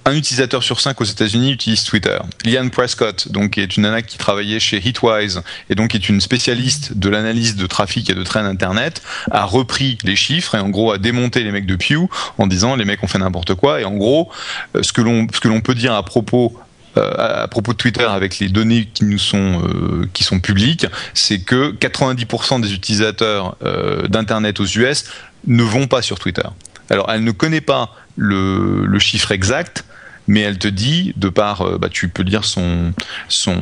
Un 0.08 0.16
utilisateur 0.16 0.62
sur 0.62 0.82
cinq 0.82 1.02
aux 1.02 1.06
États-Unis 1.06 1.52
utilise 1.52 1.84
Twitter. 1.84 2.20
Liane 2.44 2.70
Prescott, 2.70 3.32
donc 3.32 3.52
qui 3.52 3.62
est 3.62 3.76
une 3.76 3.84
nana 3.84 4.04
qui 4.04 4.20
travaillait 4.20 4.60
chez 4.60 4.78
Hitwise 4.78 5.42
et 5.72 5.74
donc 5.74 5.90
qui 5.90 5.98
est 5.98 6.10
une 6.10 6.22
spécialiste 6.22 6.96
de 6.96 7.10
l'analyse 7.10 7.56
de 7.56 7.66
trafic 7.66 8.08
et 8.12 8.14
de 8.14 8.22
trains 8.22 8.46
internet, 8.46 9.02
a 9.32 9.46
repris 9.46 9.98
les 10.04 10.16
chiffres 10.16 10.54
et 10.54 10.60
en 10.60 10.70
gros 10.70 10.92
a 10.92 11.00
démonté 11.00 11.44
les 11.44 11.52
mecs 11.52 11.66
de 11.66 11.76
Pew 11.76 12.08
en 12.38 12.46
disant 12.46 12.76
les 12.76 12.86
mecs 12.86 13.04
ont 13.04 13.08
fait 13.08 13.18
n'importe 13.18 13.56
quoi 13.56 13.82
et 13.82 13.84
en 13.84 13.96
gros 13.96 14.30
euh, 14.76 14.84
ce 14.84 14.94
que 14.94 15.02
l'on 15.02 15.26
ce 15.34 15.40
que 15.40 15.48
l'on 15.48 15.62
peut 15.62 15.74
dire 15.74 15.96
à 15.96 16.06
propos 16.06 16.56
euh, 16.98 17.44
à 17.44 17.48
propos 17.48 17.74
de 17.74 17.78
Twitter 17.78 18.06
avec 18.06 18.40
les 18.40 18.50
données 18.50 18.88
qui 18.94 19.04
nous 19.06 19.18
sont 19.18 19.62
euh, 19.64 20.08
qui 20.14 20.24
sont 20.24 20.40
publiques, 20.40 20.88
c'est 21.14 21.40
que 21.40 21.74
90% 21.74 22.62
des 22.62 22.74
utilisateurs 22.74 23.58
euh, 23.64 24.08
d'internet 24.08 24.60
aux 24.60 24.66
US 24.66 25.06
ne 25.48 25.64
vont 25.64 25.88
pas 25.88 26.02
sur 26.02 26.20
Twitter. 26.20 26.48
Alors 26.90 27.12
elle 27.12 27.24
ne 27.24 27.32
connaît 27.32 27.62
pas 27.62 27.94
le, 28.16 28.86
le 28.86 29.00
chiffre 29.00 29.32
exact, 29.32 29.84
mais 30.28 30.40
elle 30.40 30.58
te 30.58 30.68
dit, 30.68 31.14
de 31.18 31.30
par, 31.30 31.80
bah, 31.80 31.90
tu 31.92 32.08
peux 32.08 32.24
lire 32.24 32.46
son 32.46 32.94
son 33.28 33.58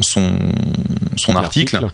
son, 0.00 0.38
son 1.16 1.36
article, 1.36 1.88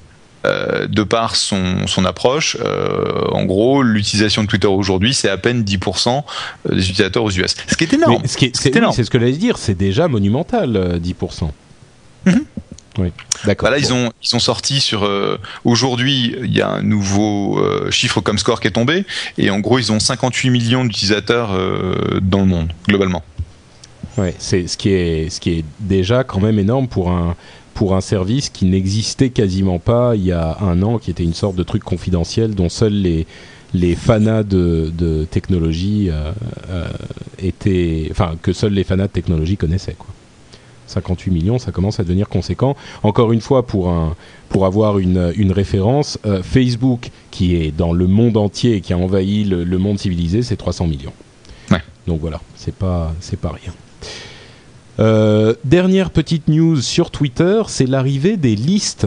euh, 0.46 0.86
de 0.86 1.02
par 1.02 1.36
son, 1.36 1.86
son 1.86 2.06
approche, 2.06 2.56
euh, 2.64 3.26
en 3.32 3.44
gros, 3.44 3.82
l'utilisation 3.82 4.42
de 4.42 4.48
Twitter 4.48 4.68
aujourd'hui, 4.68 5.12
c'est 5.12 5.28
à 5.28 5.36
peine 5.36 5.64
10% 5.64 6.22
des 6.70 6.78
utilisateurs 6.78 7.24
aux 7.24 7.30
US. 7.30 7.54
Ce 7.68 7.76
qui 7.76 7.84
est 7.84 7.92
énorme. 7.92 8.22
C'est 8.24 8.56
ce 8.56 9.10
que 9.10 9.18
j'allais 9.18 9.32
dire, 9.32 9.58
c'est 9.58 9.74
déjà 9.74 10.08
monumental, 10.08 10.98
10%. 10.98 11.50
Euh, 12.28 12.32
mhm. 12.32 12.44
Oui, 12.98 13.12
d'accord. 13.44 13.68
Voilà, 13.68 13.78
ils 13.78 13.92
ont 13.92 14.10
ils 14.22 14.34
ont 14.34 14.40
sorti 14.40 14.80
sur 14.80 15.08
aujourd'hui, 15.64 16.34
il 16.42 16.56
y 16.56 16.60
a 16.60 16.68
un 16.68 16.82
nouveau 16.82 17.62
chiffre 17.90 18.20
comme 18.20 18.36
score 18.36 18.60
qui 18.60 18.66
est 18.66 18.72
tombé 18.72 19.04
et 19.38 19.50
en 19.50 19.60
gros, 19.60 19.78
ils 19.78 19.92
ont 19.92 20.00
58 20.00 20.50
millions 20.50 20.84
d'utilisateurs 20.84 21.50
dans 22.20 22.40
le 22.40 22.46
monde 22.46 22.72
globalement. 22.88 23.22
Ouais, 24.18 24.34
c'est 24.38 24.66
ce 24.66 24.76
qui 24.76 24.90
est 24.90 25.30
ce 25.30 25.40
qui 25.40 25.50
est 25.50 25.64
déjà 25.78 26.24
quand 26.24 26.40
même 26.40 26.58
énorme 26.58 26.88
pour 26.88 27.10
un 27.10 27.36
pour 27.74 27.94
un 27.94 28.00
service 28.00 28.48
qui 28.48 28.64
n'existait 28.66 29.30
quasiment 29.30 29.78
pas 29.78 30.16
il 30.16 30.24
y 30.24 30.32
a 30.32 30.58
un 30.60 30.82
an, 30.82 30.98
qui 30.98 31.10
était 31.10 31.24
une 31.24 31.34
sorte 31.34 31.56
de 31.56 31.62
truc 31.62 31.82
confidentiel 31.82 32.54
dont 32.54 32.68
seuls 32.68 32.92
les, 32.92 33.26
les 33.74 33.94
fanas 33.94 34.42
de, 34.42 34.92
de 34.96 35.24
technologie 35.24 36.08
euh, 36.10 36.32
euh, 36.70 36.88
étaient, 37.38 38.08
enfin 38.10 38.34
que 38.42 38.52
seuls 38.52 38.72
les 38.72 38.84
fanas 38.84 39.06
de 39.06 39.12
technologie 39.12 39.56
connaissaient 39.56 39.96
quoi. 39.98 40.08
58 40.90 41.30
millions, 41.30 41.58
ça 41.60 41.70
commence 41.70 42.00
à 42.00 42.02
devenir 42.02 42.28
conséquent. 42.28 42.76
Encore 43.04 43.30
une 43.30 43.40
fois, 43.40 43.64
pour 43.64 43.90
un, 43.90 44.16
pour 44.48 44.66
avoir 44.66 44.98
une, 44.98 45.32
une 45.36 45.52
référence, 45.52 46.18
euh, 46.26 46.42
Facebook, 46.42 47.10
qui 47.30 47.54
est 47.54 47.70
dans 47.70 47.92
le 47.92 48.08
monde 48.08 48.36
entier 48.36 48.74
et 48.74 48.80
qui 48.80 48.92
a 48.92 48.98
envahi 48.98 49.44
le, 49.44 49.62
le 49.62 49.78
monde 49.78 50.00
civilisé, 50.00 50.42
c'est 50.42 50.56
300 50.56 50.88
millions. 50.88 51.12
Ouais. 51.70 51.78
Donc 52.08 52.20
voilà, 52.20 52.40
c'est 52.56 52.74
pas, 52.74 53.14
c'est 53.20 53.38
pas 53.38 53.52
rien. 53.52 53.72
Euh, 54.98 55.54
dernière 55.64 56.10
petite 56.10 56.48
news 56.48 56.80
sur 56.80 57.10
Twitter, 57.10 57.62
c'est 57.68 57.86
l'arrivée 57.86 58.36
des 58.36 58.56
listes. 58.56 59.06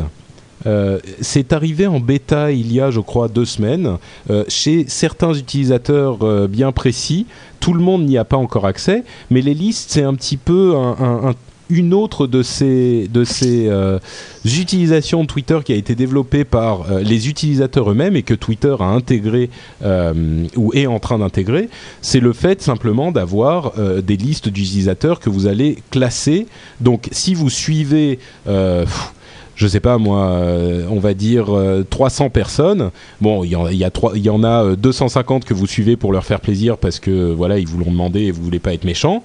Euh, 0.65 0.99
c'est 1.19 1.51
arrivé 1.51 1.87
en 1.87 1.99
bêta 1.99 2.51
il 2.51 2.71
y 2.71 2.79
a, 2.79 2.89
je 2.89 3.01
crois, 3.01 3.27
deux 3.27 3.43
semaines, 3.43 3.97
euh, 4.29 4.45
chez 4.47 4.85
certains 4.87 5.33
utilisateurs 5.33 6.47
bien 6.47 6.71
précis. 6.71 7.25
Tout 7.59 7.73
le 7.73 7.81
monde 7.81 8.05
n'y 8.05 8.17
a 8.17 8.23
pas 8.23 8.37
encore 8.37 8.65
accès, 8.65 9.03
mais 9.29 9.41
les 9.41 9.53
listes, 9.53 9.91
c'est 9.91 10.03
un 10.03 10.15
petit 10.15 10.37
peu 10.37 10.75
un, 10.75 11.33
une 11.73 11.93
autre 11.93 12.27
de 12.27 12.43
ces, 12.43 13.09
euh, 13.67 13.99
utilisations 14.45 15.23
de 15.23 15.27
Twitter 15.27 15.59
qui 15.65 15.73
a 15.73 15.75
été 15.75 15.95
développée 15.95 16.43
par 16.43 16.91
euh, 16.91 16.99
les 17.01 17.27
utilisateurs 17.27 17.91
eux-mêmes 17.91 18.15
et 18.15 18.23
que 18.23 18.33
Twitter 18.33 18.75
a 18.79 18.85
intégré 18.85 19.49
euh, 19.83 20.45
ou 20.55 20.71
est 20.73 20.85
en 20.85 20.99
train 20.99 21.19
d'intégrer, 21.19 21.69
c'est 22.01 22.19
le 22.19 22.33
fait 22.33 22.61
simplement 22.61 23.11
d'avoir 23.11 23.73
des 24.01 24.17
listes 24.17 24.49
d'utilisateurs 24.49 25.19
que 25.19 25.29
vous 25.29 25.47
allez 25.47 25.77
classer. 25.89 26.47
Donc 26.81 27.07
si 27.11 27.33
vous 27.33 27.49
suivez 27.49 28.19
je 29.55 29.67
sais 29.67 29.79
pas 29.79 29.97
moi, 29.97 30.39
on 30.89 30.99
va 30.99 31.13
dire 31.13 31.47
300 31.89 32.29
personnes. 32.29 32.91
Bon, 33.21 33.43
il 33.43 33.51
y, 33.51 33.55
en, 33.55 33.69
y, 33.69 33.83
y 34.15 34.29
en 34.29 34.43
a 34.43 34.75
250 34.75 35.45
que 35.45 35.53
vous 35.53 35.67
suivez 35.67 35.95
pour 35.95 36.11
leur 36.11 36.25
faire 36.25 36.39
plaisir 36.39 36.77
parce 36.77 36.99
que 36.99 37.31
voilà, 37.31 37.59
ils 37.59 37.67
vous 37.67 37.77
l'ont 37.77 37.91
demandé 37.91 38.21
et 38.21 38.31
vous 38.31 38.43
voulez 38.43 38.59
pas 38.59 38.73
être 38.73 38.85
méchant. 38.85 39.23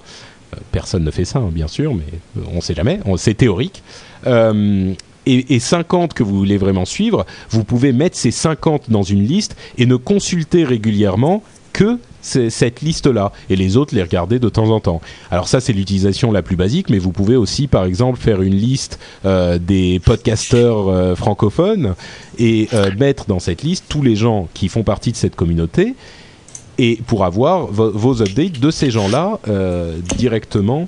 Personne 0.71 1.03
ne 1.03 1.11
fait 1.11 1.25
ça, 1.25 1.39
hein, 1.39 1.49
bien 1.51 1.67
sûr, 1.67 1.93
mais 1.93 2.43
on 2.51 2.57
ne 2.57 2.61
sait 2.61 2.73
jamais. 2.73 2.99
C'est 3.17 3.35
théorique. 3.35 3.83
Euh, 4.27 4.93
et, 5.25 5.59
50 5.59 6.13
que 6.13 6.23
vous 6.23 6.35
voulez 6.37 6.57
vraiment 6.57 6.85
suivre, 6.85 7.25
vous 7.51 7.63
pouvez 7.63 7.91
mettre 7.91 8.17
ces 8.17 8.31
50 8.31 8.89
dans 8.89 9.03
une 9.03 9.23
liste 9.23 9.55
et 9.77 9.85
ne 9.85 9.95
consulter 9.95 10.63
régulièrement 10.63 11.43
que 11.71 11.99
cette 12.21 12.81
liste-là 12.81 13.31
et 13.49 13.55
les 13.55 13.77
autres 13.77 13.93
les 13.95 14.01
regarder 14.01 14.39
de 14.39 14.49
temps 14.49 14.71
en 14.71 14.79
temps. 14.79 15.01
Alors 15.29 15.47
ça 15.47 15.61
c'est 15.61 15.71
l'utilisation 15.71 16.31
la 16.31 16.41
plus 16.41 16.55
basique, 16.55 16.89
mais 16.89 16.97
vous 16.97 17.11
pouvez 17.11 17.35
aussi 17.35 17.67
par 17.67 17.85
exemple 17.85 18.19
faire 18.19 18.41
une 18.41 18.55
liste 18.55 18.99
euh, 19.23 19.59
des 19.59 20.01
podcasteurs 20.03 20.89
euh, 20.89 21.15
francophones 21.15 21.93
et 22.39 22.67
mettre 22.97 23.25
dans 23.27 23.39
cette 23.39 23.61
liste 23.61 23.85
tous 23.87 24.01
les 24.01 24.15
gens 24.15 24.47
qui 24.53 24.67
font 24.67 24.83
partie 24.83 25.11
de 25.11 25.17
cette 25.17 25.35
communauté 25.35 25.95
et 26.79 26.97
pour 27.05 27.25
avoir 27.25 27.67
vos 27.67 28.21
updates 28.21 28.59
de 28.59 28.71
ces 28.71 28.89
gens-là 28.89 29.39
euh, 29.49 29.97
directement 30.17 30.87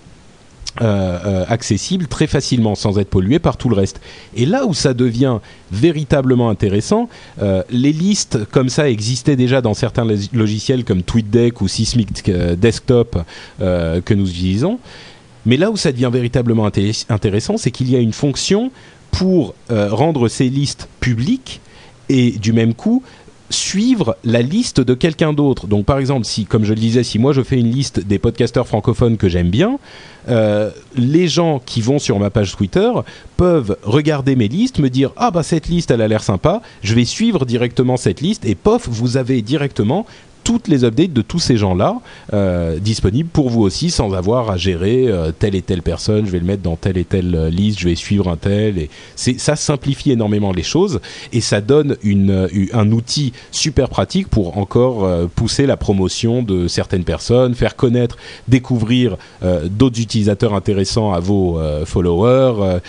euh, 0.79 1.19
euh, 1.25 1.45
accessibles 1.49 2.07
très 2.07 2.27
facilement 2.27 2.75
sans 2.75 2.97
être 2.97 3.09
pollués 3.09 3.39
par 3.39 3.57
tout 3.57 3.67
le 3.67 3.75
reste. 3.75 3.99
Et 4.33 4.45
là 4.45 4.65
où 4.65 4.73
ça 4.73 4.93
devient 4.93 5.39
véritablement 5.69 6.49
intéressant, 6.49 7.09
les 7.69 7.91
listes 7.91 8.45
comme 8.51 8.69
ça 8.69 8.89
existaient 8.89 9.35
déjà 9.35 9.59
dans 9.61 9.73
certains 9.73 10.07
logiciels 10.31 10.85
comme 10.85 11.03
TweetDeck 11.03 11.59
ou 11.59 11.67
Sysmic 11.67 12.31
Desktop 12.57 13.17
que 13.59 14.13
nous 14.13 14.29
utilisons. 14.29 14.79
Mais 15.45 15.57
là 15.57 15.71
où 15.71 15.77
ça 15.77 15.91
devient 15.91 16.09
véritablement 16.11 16.65
intéressant, 16.65 17.57
c'est 17.57 17.71
qu'il 17.71 17.89
y 17.89 17.97
a 17.97 17.99
une 17.99 18.13
fonction 18.13 18.71
pour 19.11 19.55
rendre 19.69 20.29
ces 20.29 20.47
listes 20.47 20.87
publiques 21.01 21.59
et 22.07 22.31
du 22.31 22.53
même 22.53 22.73
coup 22.73 23.03
suivre 23.51 24.17
la 24.23 24.41
liste 24.41 24.81
de 24.81 24.93
quelqu'un 24.93 25.33
d'autre. 25.33 25.67
Donc 25.67 25.85
par 25.85 25.99
exemple, 25.99 26.25
si, 26.25 26.45
comme 26.45 26.63
je 26.63 26.73
le 26.73 26.79
disais, 26.79 27.03
si 27.03 27.19
moi 27.19 27.33
je 27.33 27.41
fais 27.41 27.59
une 27.59 27.71
liste 27.71 27.99
des 27.99 28.19
podcasteurs 28.19 28.67
francophones 28.67 29.17
que 29.17 29.29
j'aime 29.29 29.49
bien, 29.49 29.77
euh, 30.29 30.69
les 30.95 31.27
gens 31.27 31.61
qui 31.65 31.81
vont 31.81 31.99
sur 31.99 32.19
ma 32.19 32.29
page 32.29 32.55
Twitter 32.55 32.91
peuvent 33.37 33.77
regarder 33.83 34.35
mes 34.35 34.47
listes, 34.47 34.79
me 34.79 34.89
dire 34.89 35.11
ah 35.17 35.31
bah 35.31 35.43
cette 35.43 35.67
liste 35.67 35.91
elle 35.91 36.01
a 36.01 36.07
l'air 36.07 36.23
sympa, 36.23 36.61
je 36.81 36.93
vais 36.95 37.05
suivre 37.05 37.45
directement 37.45 37.97
cette 37.97 38.21
liste 38.21 38.45
et 38.45 38.55
pof 38.55 38.87
vous 38.87 39.17
avez 39.17 39.41
directement 39.41 40.05
toutes 40.43 40.67
les 40.67 40.83
updates 40.83 41.13
de 41.13 41.21
tous 41.21 41.39
ces 41.39 41.57
gens-là 41.57 41.97
euh, 42.33 42.79
disponibles 42.79 43.29
pour 43.29 43.49
vous 43.49 43.61
aussi 43.61 43.91
sans 43.91 44.13
avoir 44.13 44.49
à 44.49 44.57
gérer 44.57 45.07
euh, 45.07 45.31
telle 45.31 45.55
et 45.55 45.61
telle 45.61 45.81
personne. 45.81 46.25
Je 46.25 46.31
vais 46.31 46.39
le 46.39 46.45
mettre 46.45 46.63
dans 46.63 46.75
telle 46.75 46.97
et 46.97 47.05
telle 47.05 47.35
euh, 47.35 47.49
liste, 47.49 47.79
je 47.79 47.87
vais 47.87 47.95
suivre 47.95 48.27
un 48.29 48.37
tel. 48.37 48.77
Et 48.77 48.89
ça 49.15 49.55
simplifie 49.55 50.11
énormément 50.11 50.51
les 50.51 50.63
choses 50.63 50.99
et 51.31 51.41
ça 51.41 51.61
donne 51.61 51.97
une, 52.03 52.49
un 52.73 52.91
outil 52.91 53.33
super 53.51 53.89
pratique 53.89 54.27
pour 54.27 54.57
encore 54.57 55.07
pousser 55.35 55.65
la 55.65 55.77
promotion 55.77 56.43
de 56.43 56.67
certaines 56.67 57.03
personnes, 57.03 57.53
faire 57.55 57.75
connaître, 57.75 58.17
découvrir 58.47 59.17
d'autres 59.69 59.99
utilisateurs 59.99 60.53
intéressants 60.53 61.13
à 61.13 61.19
vos 61.19 61.59
followers, 61.85 62.79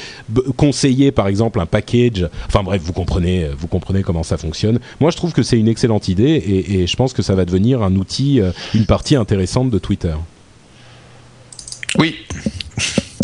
conseiller 0.56 1.12
par 1.12 1.28
exemple 1.28 1.60
un 1.60 1.66
package. 1.66 2.28
Enfin 2.46 2.62
bref, 2.62 2.82
vous 2.84 2.92
comprenez, 2.92 3.48
vous 3.56 3.66
comprenez 3.66 4.02
comment 4.02 4.22
ça 4.22 4.36
fonctionne. 4.36 4.78
Moi, 5.00 5.10
je 5.10 5.16
trouve 5.16 5.32
que 5.32 5.42
c'est 5.42 5.58
une 5.58 5.68
excellente 5.68 6.08
idée 6.08 6.42
et 6.68 6.86
je 6.86 6.96
pense 6.96 7.12
que 7.12 7.22
ça 7.22 7.34
va 7.34 7.41
devenir 7.44 7.82
un 7.82 7.96
outil, 7.96 8.40
euh, 8.40 8.52
une 8.74 8.86
partie 8.86 9.16
intéressante 9.16 9.70
de 9.70 9.78
Twitter. 9.78 10.14
Oui. 11.98 12.16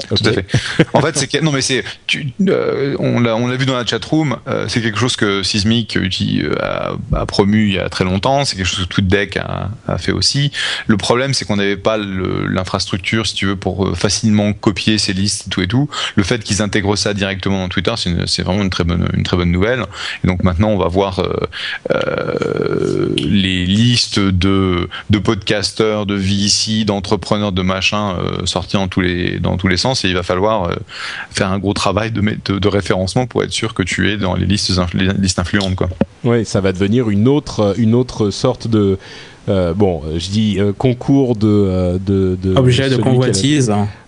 Tout 0.08 0.24
à 0.26 0.32
fait. 0.32 0.46
En 0.94 1.00
fait, 1.00 1.16
c'est 1.16 1.26
que, 1.26 1.38
non 1.44 1.52
mais 1.52 1.60
c'est 1.62 1.84
tu- 2.06 2.32
euh, 2.48 2.96
on 2.98 3.20
l'a 3.20 3.36
on 3.36 3.46
l'a 3.46 3.56
vu 3.56 3.66
dans 3.66 3.76
la 3.76 3.84
chat 3.86 4.04
room, 4.04 4.36
c'est 4.68 4.80
quelque 4.80 4.98
chose 4.98 5.16
que 5.16 5.42
Sismic 5.42 5.96
uti- 5.96 6.42
euh, 6.42 6.54
a, 6.60 6.92
a 7.20 7.26
promu 7.26 7.68
il 7.68 7.74
y 7.74 7.78
a 7.78 7.88
très 7.88 8.04
longtemps, 8.04 8.44
c'est 8.44 8.56
quelque 8.56 8.66
chose 8.66 8.84
que 8.86 8.94
TweetDeck 8.94 9.36
a, 9.36 9.70
a 9.86 9.98
fait 9.98 10.12
aussi. 10.12 10.50
Le 10.86 10.96
problème 10.96 11.34
c'est 11.34 11.44
qu'on 11.44 11.56
n'avait 11.56 11.76
pas 11.76 11.98
l'infrastructure 11.98 13.26
si 13.26 13.34
tu 13.34 13.46
veux 13.46 13.56
pour 13.56 13.86
euh, 13.86 13.94
facilement 13.94 14.52
copier 14.52 14.98
ces 14.98 15.12
listes 15.12 15.46
et 15.46 15.50
tout 15.50 15.62
et 15.62 15.68
tout. 15.68 15.88
Le 16.16 16.22
fait 16.22 16.42
qu'ils 16.42 16.62
intègrent 16.62 16.96
ça 16.96 17.14
directement 17.14 17.58
dans 17.58 17.68
Twitter, 17.68 17.92
c'est 18.26 18.42
vraiment 18.42 18.62
une 18.62 18.70
très 18.70 18.84
bonne 18.84 19.08
une 19.14 19.22
très 19.22 19.36
bonne 19.36 19.50
nouvelle. 19.52 19.84
Et 20.24 20.26
donc 20.26 20.42
maintenant 20.44 20.68
on 20.68 20.78
va 20.78 20.88
voir 20.88 21.18
euh, 21.20 21.32
euh, 21.94 23.08
les 23.16 23.66
listes 23.66 24.18
de 24.18 24.88
de 25.10 25.18
podcasteurs, 25.18 26.06
de 26.06 26.14
VC, 26.14 26.84
d'entrepreneurs, 26.84 27.52
de 27.52 27.62
machin 27.62 28.16
euh, 28.18 28.46
sortis 28.46 28.76
dans 28.76 28.88
tous 28.88 29.00
les 29.00 29.38
dans 29.38 29.56
tous 29.56 29.68
les 29.68 29.76
sens 29.76 29.97
et 30.04 30.08
il 30.08 30.14
va 30.14 30.22
falloir 30.22 30.64
euh, 30.70 30.74
faire 31.30 31.50
un 31.50 31.58
gros 31.58 31.72
travail 31.74 32.10
de, 32.10 32.20
de, 32.44 32.58
de 32.58 32.68
référencement 32.68 33.26
pour 33.26 33.42
être 33.42 33.52
sûr 33.52 33.74
que 33.74 33.82
tu 33.82 34.10
es 34.10 34.16
dans 34.16 34.34
les 34.34 34.46
listes 34.46 34.70
influ- 34.72 34.98
les 34.98 35.12
listes 35.14 35.38
influentes 35.38 35.74
quoi. 35.76 35.88
Oui, 36.24 36.44
ça 36.44 36.60
va 36.60 36.72
devenir 36.72 37.10
une 37.10 37.28
autre, 37.28 37.74
une 37.78 37.94
autre 37.94 38.30
sorte 38.30 38.66
de. 38.68 38.98
euh, 39.48 39.72
bon, 39.74 40.02
je 40.16 40.28
dis 40.30 40.56
euh, 40.58 40.72
concours 40.72 41.36
de. 41.36 41.46
euh, 41.48 41.98
de, 41.98 42.36
de 42.42 42.56
Objet 42.56 42.88
de 42.90 42.96
qui 42.96 43.02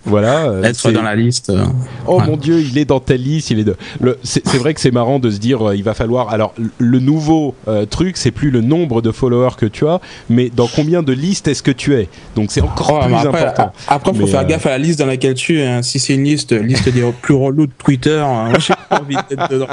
Voilà. 0.04 0.44
euh, 0.48 0.62
être 0.62 0.90
dans 0.92 1.02
la 1.02 1.14
liste. 1.14 1.50
euh. 1.50 1.64
Oh 2.06 2.18
Ouais. 2.20 2.26
mon 2.26 2.36
dieu, 2.36 2.60
il 2.60 2.78
est 2.78 2.84
dans 2.86 3.00
telle 3.00 3.22
liste, 3.22 3.50
il 3.50 3.58
est 3.58 3.64
de. 3.64 3.76
le- 4.00 4.18
C'est 4.22 4.46
c'est 4.46 4.58
vrai 4.58 4.72
que 4.74 4.80
c'est 4.80 4.90
marrant 4.90 5.18
de 5.18 5.30
se 5.30 5.38
dire, 5.38 5.68
euh, 5.68 5.76
il 5.76 5.82
va 5.84 5.94
falloir. 5.94 6.30
Alors, 6.30 6.54
le 6.78 6.98
nouveau 6.98 7.54
euh, 7.68 7.84
truc, 7.86 8.16
c'est 8.16 8.30
plus 8.30 8.50
le 8.50 8.60
nombre 8.62 9.02
de 9.02 9.12
followers 9.12 9.56
que 9.58 9.66
tu 9.66 9.86
as, 9.86 10.00
mais 10.28 10.48
dans 10.50 10.66
combien 10.68 11.02
de 11.02 11.12
listes 11.12 11.48
est-ce 11.48 11.62
que 11.62 11.70
tu 11.70 11.94
es? 11.96 12.08
Donc 12.36 12.50
c'est 12.50 12.60
encore 12.62 13.00
Oh, 13.02 13.04
plus 13.06 13.14
après, 13.14 13.40
important. 13.42 13.72
a- 13.88 13.94
après, 13.94 14.12
faut 14.14 14.24
Mais, 14.24 14.26
faire 14.30 14.40
euh, 14.40 14.44
gaffe 14.44 14.66
à 14.66 14.70
la 14.70 14.78
liste 14.78 14.98
dans 14.98 15.06
laquelle 15.06 15.34
tu 15.34 15.60
es. 15.60 15.66
hein. 15.66 15.82
Si 15.82 15.98
c'est 15.98 16.14
une 16.14 16.24
liste, 16.24 16.52
liste 16.52 16.88
des 16.88 17.02
plus 17.22 17.34
relous 17.34 17.66
de 17.66 17.72
Twitter, 17.76 18.18
hein, 18.26 18.52
j'ai 18.58 18.74
pas 18.88 19.00
envie 19.00 19.16
d'être 19.28 19.48
dedans. 19.50 19.66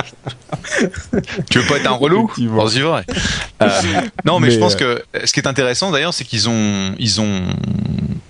Tu 1.49 1.59
veux 1.59 1.65
pas 1.67 1.77
être 1.77 1.87
un 1.89 1.95
relou? 1.95 2.29
Euh, 3.61 3.67
non, 4.25 4.39
mais, 4.39 4.47
Mais, 4.47 4.53
je 4.53 4.59
pense 4.59 4.75
euh, 4.81 4.99
que 5.21 5.25
ce 5.25 5.33
qui 5.33 5.39
est 5.39 5.47
intéressant 5.47 5.91
d'ailleurs, 5.91 6.13
c'est 6.13 6.23
qu'ils 6.25 6.49
ont, 6.49 6.91
ils 6.99 7.21
ont 7.21 7.41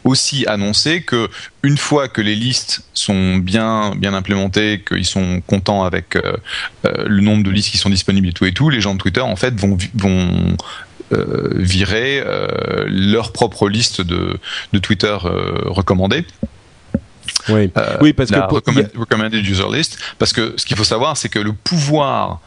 aussi 0.04 0.46
annoncé 0.48 1.02
que 1.02 1.28
une 1.64 1.78
fois 1.78 1.87
que 2.14 2.22
les 2.22 2.36
listes 2.36 2.84
sont 2.94 3.38
bien, 3.38 3.94
bien 3.96 4.14
implémentées, 4.14 4.84
qu'ils 4.88 5.06
sont 5.06 5.42
contents 5.48 5.84
avec 5.84 6.16
euh, 6.16 6.22
euh, 6.86 7.06
le 7.08 7.22
nombre 7.22 7.44
de 7.44 7.50
listes 7.52 7.72
qui 7.72 7.78
sont 7.78 7.90
disponibles 7.90 8.28
et 8.28 8.34
tout 8.34 8.46
et 8.46 8.52
tout, 8.54 8.70
les 8.70 8.82
gens 8.82 8.94
de 8.94 9.00
Twitter 9.00 9.22
en 9.22 9.36
fait 9.36 9.54
vont, 9.60 9.78
vont 9.96 10.58
euh, 11.14 11.50
virer 11.56 12.22
euh, 12.26 12.86
leur 12.90 13.32
propre 13.32 13.70
liste 13.70 14.02
de, 14.02 14.38
de 14.74 14.80
Twitter 14.80 15.16
recommandées. 15.22 16.26
oui. 17.50 17.70
Oui, 18.02 18.14
parce 18.14 18.30
que 18.32 18.40
pour- 18.48 18.58
recommend- 18.58 18.90
recommended 18.98 19.46
user 19.46 19.64
list 19.72 19.98
parce 20.20 20.34
que 20.34 20.54
ce 20.58 20.66
qu'il 20.66 20.76
faut 20.78 20.84
savoir 20.84 21.16
c'est 21.18 21.30
que 21.30 21.40
le 21.40 21.54
pouvoir 21.54 22.42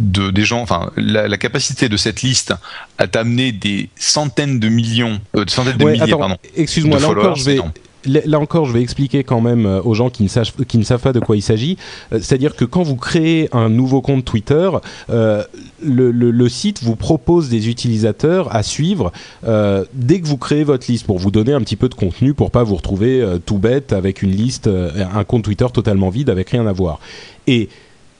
de 0.00 0.30
des 0.30 0.44
gens 0.44 0.60
enfin 0.60 0.90
la, 0.96 1.26
la 1.28 1.36
capacité 1.38 1.88
de 1.88 1.96
cette 1.96 2.22
liste 2.22 2.54
à 2.98 3.08
t'amener 3.08 3.50
des 3.52 3.90
centaines 3.96 4.60
de 4.60 4.68
millions 4.68 5.20
euh, 5.36 5.44
de 5.44 5.50
centaines 5.50 5.76
de 5.76 5.84
Ouais, 5.84 5.92
milliers 5.92 6.04
attends, 6.04 6.18
pardon 6.18 6.36
excuse-moi, 6.56 6.98
de 6.98 7.02
là 7.02 7.08
encore, 7.08 7.22
followers, 7.36 7.40
je 7.40 7.44
vais. 7.44 7.60
Là 8.08 8.40
encore, 8.40 8.64
je 8.64 8.72
vais 8.72 8.82
expliquer 8.82 9.22
quand 9.24 9.40
même 9.40 9.66
euh, 9.66 9.82
aux 9.82 9.94
gens 9.94 10.10
qui 10.10 10.22
ne, 10.22 10.28
savent, 10.28 10.52
pas 11.02 11.12
de 11.12 11.20
quoi 11.20 11.36
il 11.36 11.42
s'agit. 11.42 11.76
Euh, 12.12 12.18
C'est-à-dire 12.20 12.56
que 12.56 12.64
quand 12.64 12.82
vous 12.82 12.96
créez 12.96 13.48
un 13.52 13.68
nouveau 13.68 14.00
compte 14.00 14.24
Twitter, 14.24 14.70
euh, 15.10 15.44
le, 15.82 16.48
site 16.48 16.82
vous 16.82 16.96
propose 16.96 17.50
des 17.50 17.68
utilisateurs 17.68 18.54
à 18.54 18.62
suivre 18.62 19.12
dès 19.92 20.20
que 20.20 20.26
vous 20.26 20.38
créez 20.38 20.64
votre 20.64 20.90
liste 20.90 21.04
pour 21.04 21.18
vous 21.18 21.30
donner 21.30 21.52
un 21.52 21.60
petit 21.60 21.76
peu 21.76 21.90
de 21.90 21.94
contenu 21.94 22.32
pour 22.32 22.50
pas 22.50 22.62
vous 22.62 22.76
retrouver 22.76 23.22
tout 23.44 23.58
bête 23.58 23.92
avec 23.92 24.22
une 24.22 24.30
liste, 24.30 24.66
un 24.68 25.24
compte 25.24 25.44
Twitter 25.44 25.66
totalement 25.72 26.08
vide 26.08 26.30
avec 26.30 26.50
rien 26.50 26.66
à 26.66 26.72
voir. 26.72 27.00
Et 27.46 27.68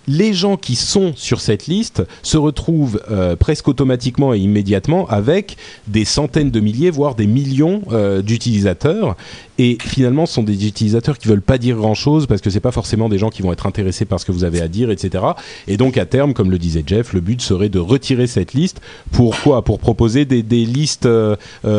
les 0.09 0.33
gens 0.33 0.57
qui 0.57 0.75
sont 0.75 1.13
sur 1.15 1.41
cette 1.41 1.67
liste 1.67 2.03
se 2.23 2.39
retrouvent 2.39 3.01
euh, 3.11 3.37
presque 3.37 3.69
automatiquement 3.69 4.35
et 4.35 4.39
immédiatement 4.39 5.07
avec 5.09 5.57
des 5.87 6.05
centaines 6.05 6.51
de 6.51 6.61
milliers, 6.61 6.91
voire 6.91 7.15
des 7.15 7.27
millions 7.27 7.83
euh, 7.93 8.23
d'utilisateurs. 8.23 9.17
Et 9.59 9.77
finalement, 9.81 10.25
ce 10.25 10.35
sont 10.35 10.43
des 10.43 10.67
utilisateurs 10.67 11.19
qui 11.19 11.29
veulent 11.29 11.43
pas 11.43 11.59
dire 11.59 11.77
grand-chose 11.77 12.27
parce 12.27 12.41
que 12.41 12.49
c'est 12.49 12.61
pas 12.61 12.73
forcément 12.73 13.09
des 13.09 13.19
gens 13.19 13.29
qui 13.29 13.43
vont 13.43 13.53
être 13.53 13.67
intéressés 13.67 14.07
par 14.07 14.19
ce 14.19 14.25
que 14.25 14.33
vous 14.33 14.45
avez 14.45 14.61
à 14.63 14.69
dire, 14.69 14.91
etc. 14.91 15.25
Et 15.67 15.77
donc, 15.77 15.99
à 15.99 16.07
terme, 16.07 16.33
comme 16.33 16.51
le 16.51 16.59
disait 16.59 16.85
Jeff, 16.87 17.13
le 17.13 17.21
but 17.21 17.43
serait 17.43 17.69
de 17.69 17.79
retirer 17.79 18.27
cette 18.27 18.55
liste. 18.55 18.81
Pourquoi? 19.13 19.63
Pour 19.63 19.79
proposer 19.79 20.25
des, 20.25 20.43
listes 20.43 21.07
euh, 21.07 21.37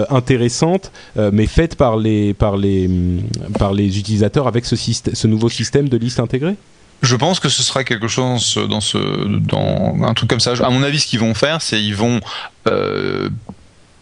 intéressantes, 0.09 0.91
mais 1.15 1.47
faites 1.47 1.79
hum, 1.81 3.21
par 3.57 3.73
les 3.73 3.99
utilisateurs 3.99 4.47
avec 4.47 4.65
ce, 4.65 4.75
ce 4.75 5.27
nouveau 5.27 5.49
système 5.49 5.89
de 5.89 5.97
liste 5.97 6.19
intégrée? 6.19 6.55
Je 7.01 7.15
pense 7.15 7.39
que 7.39 7.49
ce 7.49 7.63
sera 7.63 7.83
quelque 7.83 8.07
chose 8.07 8.59
dans 8.69 8.81
ce, 8.81 8.97
dans 9.27 9.95
un 10.03 10.13
truc 10.13 10.29
comme 10.29 10.39
ça. 10.39 10.53
À 10.63 10.69
mon 10.69 10.83
avis, 10.83 10.99
ce 10.99 11.07
qu'ils 11.07 11.19
vont 11.19 11.33
faire, 11.33 11.61
c'est 11.61 11.81
ils 11.81 11.95
vont 11.95 12.19
euh, 12.67 13.29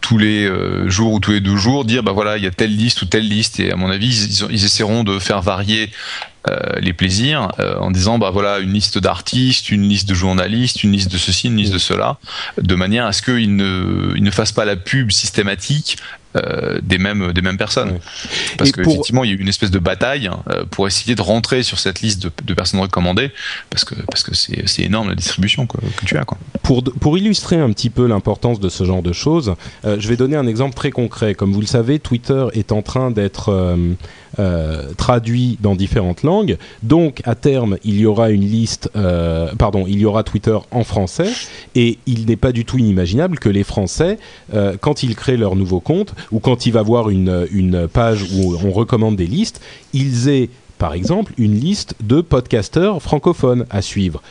tous 0.01 0.17
les 0.17 0.45
euh, 0.45 0.89
jours 0.89 1.13
ou 1.13 1.19
tous 1.19 1.31
les 1.31 1.41
deux 1.41 1.57
jours 1.57 1.85
dire 1.85 2.01
bah 2.01 2.13
voilà 2.13 2.37
il 2.37 2.43
y 2.43 2.47
a 2.47 2.51
telle 2.51 2.75
liste 2.75 3.01
ou 3.01 3.05
telle 3.05 3.27
liste 3.27 3.59
et 3.59 3.71
à 3.71 3.75
mon 3.75 3.89
avis 3.89 4.07
ils, 4.07 4.51
ils 4.51 4.63
essaieront 4.63 5.03
de 5.03 5.19
faire 5.19 5.41
varier 5.41 5.91
les 6.79 6.93
plaisirs 6.93 7.51
euh, 7.59 7.77
en 7.79 7.91
disant 7.91 8.17
bah 8.19 8.29
voilà 8.31 8.59
une 8.59 8.73
liste 8.73 8.97
d'artistes, 8.97 9.69
une 9.69 9.87
liste 9.87 10.07
de 10.07 10.13
journalistes, 10.13 10.83
une 10.83 10.91
liste 10.91 11.11
de 11.11 11.17
ceci, 11.17 11.47
une 11.47 11.57
liste 11.57 11.73
de 11.73 11.77
cela, 11.79 12.17
de 12.61 12.75
manière 12.75 13.05
à 13.05 13.13
ce 13.13 13.21
qu'ils 13.21 13.55
ne, 13.55 14.13
ils 14.15 14.23
ne 14.23 14.31
fassent 14.31 14.51
pas 14.51 14.65
la 14.65 14.75
pub 14.75 15.11
systématique 15.11 15.97
euh, 16.35 16.79
des 16.83 16.97
mêmes 16.97 17.31
des 17.33 17.41
mêmes 17.41 17.57
personnes. 17.57 17.99
Parce 18.57 18.69
Et 18.69 18.73
que 18.73 18.81
pour- 18.81 18.91
effectivement 18.93 19.23
il 19.23 19.29
y 19.29 19.33
a 19.33 19.35
eu 19.35 19.39
une 19.41 19.47
espèce 19.47 19.71
de 19.71 19.79
bataille 19.79 20.29
euh, 20.51 20.65
pour 20.69 20.85
essayer 20.85 21.15
de 21.15 21.21
rentrer 21.21 21.63
sur 21.63 21.79
cette 21.79 22.01
liste 22.01 22.21
de, 22.23 22.31
de 22.43 22.53
personnes 22.53 22.81
recommandées 22.81 23.31
parce 23.69 23.85
que 23.85 23.95
parce 24.11 24.23
que 24.23 24.35
c'est 24.35 24.83
énorme 24.83 25.09
la 25.09 25.15
distribution 25.15 25.65
que 25.67 25.77
tu 26.05 26.17
as 26.17 26.25
quoi. 26.25 26.37
pour, 26.63 26.83
pour 26.83 27.17
illustrer 27.17 27.55
un 27.57 27.71
petit 27.71 27.89
peu 27.89 28.05
l'importance 28.07 28.59
de 28.59 28.69
ce 28.69 28.83
genre 28.83 29.01
de 29.01 29.13
choses, 29.13 29.55
euh, 29.85 29.97
je 29.99 30.07
vais 30.07 30.17
donner 30.17 30.35
un 30.35 30.47
exemple 30.47 30.75
très 30.75 30.91
concret. 30.91 31.33
Comme 31.33 31.53
vous 31.53 31.61
le 31.61 31.67
savez, 31.67 31.97
Twitter 31.99 32.45
est 32.53 32.71
en 32.71 32.81
train 32.81 33.09
d'être 33.09 33.51
euh, 34.39 34.93
traduit 34.97 35.57
dans 35.61 35.75
différentes 35.75 36.23
langues. 36.23 36.57
Donc, 36.83 37.21
à 37.23 37.35
terme, 37.35 37.77
il 37.83 37.99
y 37.99 38.05
aura 38.05 38.29
une 38.29 38.45
liste, 38.45 38.89
euh, 38.95 39.51
pardon, 39.57 39.85
il 39.87 39.99
y 39.99 40.05
aura 40.05 40.23
Twitter 40.23 40.57
en 40.71 40.83
français. 40.83 41.31
Et 41.75 41.97
il 42.05 42.25
n'est 42.25 42.35
pas 42.35 42.51
du 42.51 42.65
tout 42.65 42.77
inimaginable 42.77 43.39
que 43.39 43.49
les 43.49 43.63
Français, 43.63 44.19
euh, 44.53 44.75
quand 44.79 45.03
ils 45.03 45.15
créent 45.15 45.37
leur 45.37 45.55
nouveau 45.55 45.79
compte 45.79 46.13
ou 46.31 46.39
quand 46.39 46.65
il 46.65 46.73
va 46.73 46.81
voir 46.81 47.09
une, 47.09 47.47
une 47.51 47.87
page 47.87 48.25
où 48.33 48.55
on 48.63 48.71
recommande 48.71 49.15
des 49.15 49.27
listes, 49.27 49.61
ils 49.93 50.29
aient 50.29 50.49
par 50.77 50.93
exemple 50.93 51.33
une 51.37 51.55
liste 51.55 51.95
de 52.01 52.21
podcasteurs 52.21 53.01
francophones 53.01 53.65
à 53.69 53.81
suivre. 53.81 54.21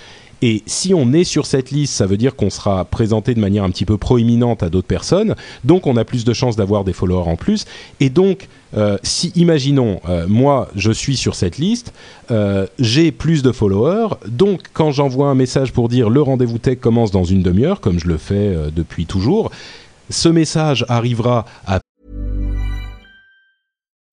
Et 0.43 0.63
si 0.67 0.93
on 0.95 1.13
est 1.13 1.25
sur 1.25 1.47
cette 1.47 1.71
liste, 1.71 1.95
ça 1.95 2.07
veut 2.07 2.17
dire 2.17 2.37
qu'on 2.37 2.51
sera 2.51 2.85
présenté 2.85 3.35
de 3.35 3.41
manière 3.41 3.65
un 3.65 3.71
petit 3.71 3.85
peu 3.85 3.97
proéminente 3.97 4.63
à 4.63 4.69
d'autres 4.69 4.87
personnes, 4.87 5.35
donc 5.65 5.87
on 5.87 5.97
a 5.97 6.05
plus 6.05 6.25
de 6.25 6.33
chances 6.33 6.57
d'avoir 6.57 6.85
des 6.85 6.93
followers 6.93 7.29
en 7.29 7.37
plus. 7.37 7.65
Et 8.01 8.11
donc, 8.11 8.49
euh, 8.77 8.99
si, 9.03 9.33
imaginons, 9.35 10.01
euh, 10.09 10.27
moi, 10.29 10.69
je 10.75 10.93
suis 10.93 11.17
sur 11.17 11.35
cette 11.35 11.59
liste, 11.59 11.93
euh, 12.31 12.67
j'ai 12.79 13.13
plus 13.13 13.43
de 13.43 13.53
followers, 13.53 14.15
donc 14.27 14.63
quand 14.73 14.91
j'envoie 14.91 15.29
un 15.29 15.35
message 15.35 15.73
pour 15.73 15.89
dire 15.89 16.11
le 16.11 16.21
rendez-vous 16.21 16.59
tech 16.59 16.79
commence 16.81 17.11
dans 17.11 17.25
une 17.25 17.43
demi-heure, 17.43 17.81
comme 17.81 17.99
je 17.99 18.09
le 18.09 18.19
fais 18.19 18.35
euh, 18.35 18.71
depuis 18.75 19.07
toujours, 19.07 19.51
ce 20.11 20.29
message 20.29 20.85
arrivera 20.89 21.47
à 21.67 21.81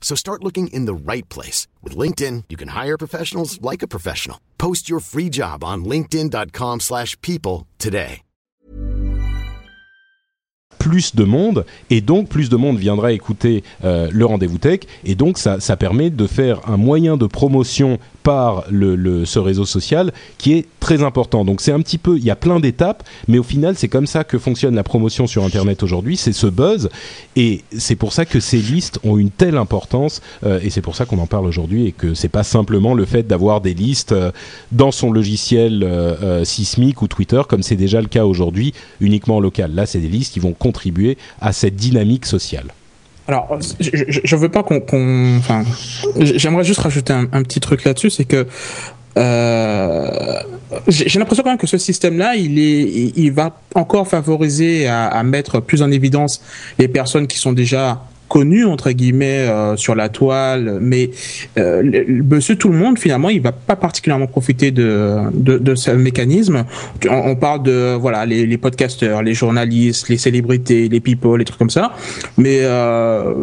So 0.00 0.16
start 0.16 0.42
looking 0.42 0.68
in 0.68 0.86
the 0.86 1.12
right 1.12 1.28
place. 1.28 1.68
With 1.82 1.94
LinkedIn, 1.94 2.44
you 2.48 2.56
can 2.56 2.68
hire 2.68 2.96
professionals 2.96 3.60
like 3.60 3.82
a 3.82 3.86
professional. 3.86 4.38
Post 4.56 4.88
your 4.88 5.00
free 5.00 5.28
job 5.28 5.62
on 5.62 5.84
linkedin.com/people 5.84 6.78
slash 6.80 7.20
people 7.20 7.66
today. 7.78 8.22
plus 10.78 11.14
de 11.14 11.24
monde 11.24 11.66
et 11.90 12.00
donc 12.00 12.28
plus 12.28 12.48
de 12.48 12.56
monde 12.56 12.78
viendra 12.78 13.12
écouter 13.12 13.62
euh, 13.84 14.08
le 14.10 14.24
rendez-vous 14.24 14.58
tech 14.58 14.80
et 15.04 15.14
donc 15.14 15.36
ça, 15.38 15.60
ça 15.60 15.76
permet 15.76 16.08
de 16.10 16.26
faire 16.26 16.68
un 16.68 16.76
moyen 16.76 17.16
de 17.16 17.26
promotion 17.26 17.98
par 18.28 18.64
ce 18.68 19.38
réseau 19.38 19.64
social 19.64 20.12
qui 20.36 20.52
est 20.52 20.66
très 20.80 21.02
important. 21.02 21.46
Donc 21.46 21.62
c'est 21.62 21.72
un 21.72 21.80
petit 21.80 21.96
peu, 21.96 22.18
il 22.18 22.24
y 22.24 22.30
a 22.30 22.36
plein 22.36 22.60
d'étapes, 22.60 23.02
mais 23.26 23.38
au 23.38 23.42
final 23.42 23.74
c'est 23.74 23.88
comme 23.88 24.06
ça 24.06 24.22
que 24.22 24.36
fonctionne 24.36 24.74
la 24.74 24.82
promotion 24.82 25.26
sur 25.26 25.44
Internet 25.44 25.82
aujourd'hui, 25.82 26.18
c'est 26.18 26.34
ce 26.34 26.46
buzz 26.46 26.90
et 27.36 27.64
c'est 27.78 27.96
pour 27.96 28.12
ça 28.12 28.26
que 28.26 28.38
ces 28.38 28.58
listes 28.58 29.00
ont 29.02 29.16
une 29.16 29.30
telle 29.30 29.56
importance 29.56 30.20
euh, 30.44 30.60
et 30.62 30.68
c'est 30.68 30.82
pour 30.82 30.94
ça 30.94 31.06
qu'on 31.06 31.16
en 31.20 31.26
parle 31.26 31.46
aujourd'hui 31.46 31.86
et 31.86 31.92
que 31.92 32.12
c'est 32.12 32.28
pas 32.28 32.42
simplement 32.42 32.92
le 32.92 33.06
fait 33.06 33.22
d'avoir 33.22 33.62
des 33.62 33.72
listes 33.72 34.12
euh, 34.12 34.30
dans 34.72 34.92
son 34.92 35.10
logiciel 35.10 35.82
euh, 35.82 36.44
sismique 36.44 37.00
ou 37.00 37.08
Twitter 37.08 37.40
comme 37.48 37.62
c'est 37.62 37.76
déjà 37.76 38.02
le 38.02 38.08
cas 38.08 38.26
aujourd'hui 38.26 38.74
uniquement 39.00 39.40
local. 39.40 39.74
Là 39.74 39.86
c'est 39.86 40.00
des 40.00 40.08
listes 40.08 40.34
qui 40.34 40.40
vont 40.40 40.52
contribuer 40.52 41.16
à 41.40 41.54
cette 41.54 41.76
dynamique 41.76 42.26
sociale. 42.26 42.74
Alors, 43.28 43.58
je, 43.78 43.90
je 44.24 44.36
veux 44.36 44.48
pas 44.48 44.62
qu'on, 44.62 45.36
enfin, 45.36 45.62
j'aimerais 46.18 46.64
juste 46.64 46.80
rajouter 46.80 47.12
un, 47.12 47.42
petit 47.42 47.60
truc 47.60 47.84
là-dessus, 47.84 48.08
c'est 48.08 48.24
que 48.24 48.46
euh, 49.18 50.40
j'ai 50.88 51.18
l'impression 51.18 51.42
quand 51.44 51.50
même 51.50 51.58
que 51.58 51.66
ce 51.66 51.76
système-là, 51.76 52.36
il 52.36 52.58
est, 52.58 53.12
il, 53.14 53.30
va 53.32 53.60
encore 53.74 54.08
favoriser 54.08 54.88
à 54.88 55.22
mettre 55.24 55.60
plus 55.60 55.82
en 55.82 55.90
évidence 55.90 56.40
les 56.78 56.88
personnes 56.88 57.26
qui 57.26 57.36
sont 57.36 57.52
déjà 57.52 58.02
connues 58.28 58.64
entre 58.66 58.90
guillemets 58.90 59.46
euh, 59.48 59.76
sur 59.76 59.94
la 59.94 60.08
toile, 60.08 60.78
mais 60.80 61.10
euh, 61.58 61.82
le- 61.82 62.22
monsieur 62.22 62.56
tout 62.56 62.68
le 62.68 62.76
monde 62.76 62.98
finalement, 62.98 63.30
il 63.30 63.40
va 63.40 63.52
pas 63.52 63.76
particulièrement 63.76 64.26
profiter 64.26 64.70
de 64.70 65.16
de, 65.32 65.58
de 65.58 65.74
ce 65.74 65.90
mécanisme. 65.92 66.64
On, 67.08 67.30
on 67.30 67.36
parle 67.36 67.62
de 67.62 67.94
voilà 67.94 68.26
les, 68.26 68.46
les 68.46 68.58
podcasteurs, 68.58 69.22
les 69.22 69.34
journalistes, 69.34 70.08
les 70.08 70.18
célébrités, 70.18 70.88
les 70.88 71.00
people, 71.00 71.38
les 71.38 71.44
trucs 71.44 71.58
comme 71.58 71.70
ça, 71.70 71.92
mais 72.36 72.58
euh, 72.62 73.34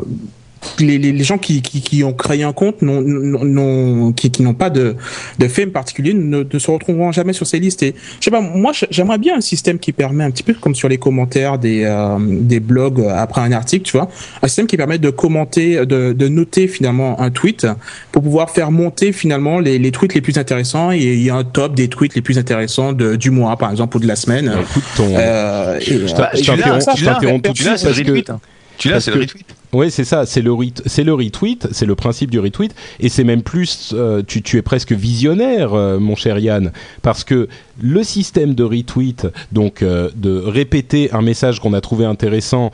les, 0.80 0.98
les, 0.98 1.24
gens 1.24 1.38
qui, 1.38 1.62
qui, 1.62 1.82
qui 1.82 2.04
ont 2.04 2.14
créé 2.14 2.44
un 2.44 2.54
compte 2.54 2.82
n'ont, 2.82 3.02
n'ont- 3.02 3.44
n'ont- 3.46 4.12
qui, 4.14 4.32
qui 4.32 4.42
n'ont 4.44 4.54
pas 4.54 4.70
de, 4.70 4.96
de 5.40 5.48
fame 5.48 5.70
particulier 5.72 6.14
ne, 6.14 6.44
ne 6.52 6.60
se 6.60 6.72
retrouveront 6.72 7.12
jamais 7.12 7.34
sur 7.34 7.48
ces 7.48 7.60
listes. 7.60 7.84
Et 7.84 7.96
je 8.20 8.26
sais 8.26 8.32
pas, 8.32 8.42
moi 8.42 8.72
j'aimerais 8.92 9.18
bien 9.18 9.36
un 9.38 9.42
système 9.42 9.80
qui 9.80 9.92
permet 9.92 10.24
un 10.24 10.32
petit 10.32 10.44
peu 10.44 10.54
comme 10.54 10.76
sur 10.76 10.90
les 10.90 10.98
commentaires 10.98 11.58
des, 11.58 11.84
euh, 11.86 12.18
des 12.20 12.60
blogs 12.60 13.04
après 13.16 13.42
un 13.42 13.52
article, 13.52 13.84
tu 13.86 13.98
vois, 13.98 14.10
un 14.42 14.48
système 14.48 14.68
qui 14.68 14.78
permet 14.78 14.98
de 14.98 15.10
commenter, 15.10 15.86
de, 15.86 16.14
de 16.14 16.28
noter 16.28 16.68
finalement 16.68 17.20
un 17.22 17.30
tweet 17.32 17.68
pour 18.12 18.22
pouvoir 18.24 18.50
faire 18.50 18.72
monter 18.72 19.12
finalement 19.12 19.60
les, 19.60 19.78
les 19.80 19.92
tweets 19.92 20.14
les 20.14 20.22
plus 20.22 20.38
intéressants 20.38 20.92
et 20.92 20.98
il 21.00 21.24
y 21.24 21.30
a 21.30 21.36
un 21.36 21.44
top 21.44 21.76
des 21.76 21.88
tweets 21.88 22.16
les 22.16 22.22
plus 22.22 22.38
intéressants 22.38 22.94
de, 22.94 23.16
du 23.16 23.30
mois 23.32 23.56
par 23.58 23.72
exemple 23.72 23.98
ou 23.98 24.00
de 24.00 24.08
la 24.08 24.16
semaine. 24.16 24.48
Bah, 24.48 24.60
écoute, 24.62 24.84
ton, 24.96 25.16
Euh, 25.16 25.80
et, 25.80 25.84
je 25.86 25.94
euh, 25.94 26.08
t'interromps- 26.08 26.86
t'interromps 26.86 27.42
tout 27.44 27.52
de 27.54 27.58
suite 27.58 27.68
parce 27.70 27.84
que 28.02 28.32
hein. 28.32 28.40
Tu 28.78 28.90
l'as, 28.90 29.00
c'est 29.00 29.12
le 29.12 29.22
retweet. 29.22 29.46
Oui, 29.76 29.92
c'est 29.92 30.06
ça, 30.06 30.26
c'est 30.26 30.42
le, 30.42 30.56
c'est 30.86 31.04
le 31.04 31.14
retweet, 31.14 31.68
c'est 31.72 31.86
le 31.86 31.96
principe 31.96 32.32
du 32.32 32.40
retweet, 32.40 32.74
et 33.02 33.10
c'est 33.10 33.26
même 33.26 33.42
plus, 33.42 33.94
euh, 33.94 34.24
tu, 34.26 34.58
es 34.58 34.62
presque 34.62 34.94
visionnaire, 34.94 35.74
euh, 35.74 36.00
mon 36.00 36.16
cher 36.16 36.40
Yann, 36.40 36.72
parce 37.02 37.26
que 37.26 37.50
le 37.82 38.04
système 38.06 38.54
de 38.54 38.64
retweet, 38.64 39.28
donc 39.52 39.82
euh, 39.82 40.10
de 40.16 40.38
répéter 40.38 41.12
un 41.12 41.22
message 41.22 41.60
qu'on 41.60 41.74
a 41.74 41.82
trouvé 41.82 42.06
intéressant 42.06 42.72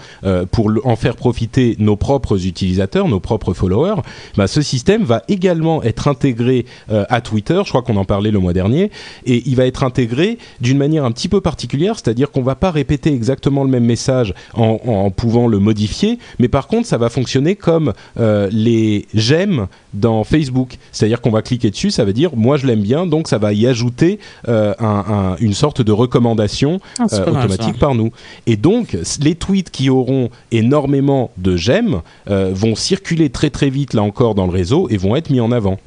pour 0.52 0.72
en 0.84 0.96
faire 0.96 1.16
profiter 1.16 1.76
nos 1.80 1.96
propres 1.96 2.46
utilisateurs, 2.46 3.08
nos 3.08 3.20
propres 3.20 3.56
followers, 3.56 4.02
bah, 4.38 4.46
ce 4.46 4.62
système 4.62 5.04
va 5.04 5.24
également 5.28 5.82
être 5.82 6.08
intégré 6.08 6.68
à 6.88 7.22
Twitter, 7.22 7.60
je 7.66 7.70
crois 7.70 7.82
qu'on 7.82 7.98
en 7.98 8.06
parlait 8.06 8.30
le 8.30 8.38
mois 8.38 8.54
dernier, 8.54 8.92
et 9.26 9.42
il 9.48 9.56
va 9.56 9.66
être 9.66 9.84
intégré 9.84 10.38
d'une 10.60 10.78
manière 10.78 11.04
un 11.04 11.12
petit 11.12 11.30
peu 11.30 11.42
particulière, 11.42 11.96
c'est-à-dire 11.96 12.30
qu'on 12.30 12.44
va 12.44 12.54
pas 12.54 12.70
répéter 12.70 13.12
exactement 13.12 13.64
le 13.64 13.72
même 13.72 13.86
message 13.86 14.36
en 14.54 15.10
pouvant 15.10 15.48
le 15.48 15.58
modifier, 15.58 16.20
mais 16.38 16.48
par 16.48 16.68
contre 16.68 16.91
ça 16.92 16.98
va 16.98 17.10
fonctionner 17.10 17.56
comme 17.56 17.94
euh, 18.20 18.50
les 18.52 19.06
j'aime 19.14 19.68
dans 19.94 20.24
Facebook, 20.26 20.78
c'est-à-dire 20.92 21.22
qu'on 21.22 21.32
va 21.32 21.42
cliquer 21.42 21.70
dessus, 21.72 21.90
ça 21.90 22.04
veut 22.06 22.12
dire 22.14 22.32
moi 22.36 22.58
je 22.58 22.68
l'aime 22.68 22.82
bien, 22.82 23.06
donc 23.08 23.28
ça 23.30 23.38
va 23.38 23.54
y 23.54 23.66
ajouter 23.66 24.20
euh, 24.50 24.74
un- 24.80 25.06
un- 25.18 25.36
une 25.40 25.54
sorte 25.54 25.82
de 25.82 25.92
recommandation 25.94 26.80
Ah, 27.00 27.04
euh, 27.14 27.22
automatique 27.46 27.80
par 27.80 27.96
nous. 27.96 28.12
Et 28.46 28.58
donc, 28.58 28.98
les 29.22 29.36
tweets 29.36 29.70
qui 29.72 29.90
auront 29.90 30.30
énormément 30.52 31.32
de 31.38 31.56
j'aime 31.56 32.02
euh, 32.30 32.52
vont 32.54 32.76
circuler 32.76 33.30
très 33.30 33.50
très 33.50 33.70
vite 33.70 33.94
là 33.94 34.04
encore 34.04 34.36
dans 34.36 34.46
le 34.48 34.52
réseau 34.52 34.88
et 34.90 34.98
vont 34.98 35.16
être 35.16 35.30
mis 35.30 35.40
en 35.40 35.52
avant. 35.52 35.78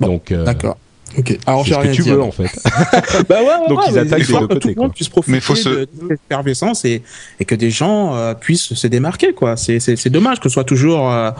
Bon, 0.00 0.06
donc, 0.08 0.30
euh, 0.30 0.44
D'accord. 0.44 0.76
Ok. 1.16 1.38
Alors 1.46 1.62
c'est 1.62 1.68
j'ai 1.68 1.74
ce 1.74 1.80
rien 1.80 1.90
que 1.90 1.96
tu 1.96 2.02
veux 2.02 2.22
en 2.22 2.30
fait. 2.30 2.44
Bah 3.28 3.36
ouais, 3.40 3.46
ouais, 3.46 3.68
Donc, 3.68 3.78
ouais, 3.78 3.84
ils 3.88 3.94
mais 3.94 3.98
attaquent 4.00 4.26
des 4.26 4.32
deux 4.32 4.46
côtés, 4.46 4.58
tout 4.60 4.68
le 4.68 4.74
monde 4.74 4.86
quoi. 4.88 4.94
puisse 4.94 5.08
profiter 5.08 5.32
Mais 5.32 5.40
faut 5.40 5.54
se- 5.54 5.68
de, 5.68 5.74
de 5.80 6.08
l'effervescence 6.10 6.84
et, 6.84 7.02
et 7.40 7.44
que 7.44 7.54
des 7.54 7.70
gens 7.70 8.14
euh, 8.14 8.34
puissent 8.34 8.74
se 8.74 8.86
démarquer 8.86 9.32
quoi. 9.32 9.56
C'est 9.56 9.80
c'est 9.80 9.96
c'est 9.96 10.10
dommage 10.10 10.38
que 10.40 10.48
ce 10.48 10.52
soit 10.52 10.64
toujours 10.64 11.10
euh, 11.10 11.30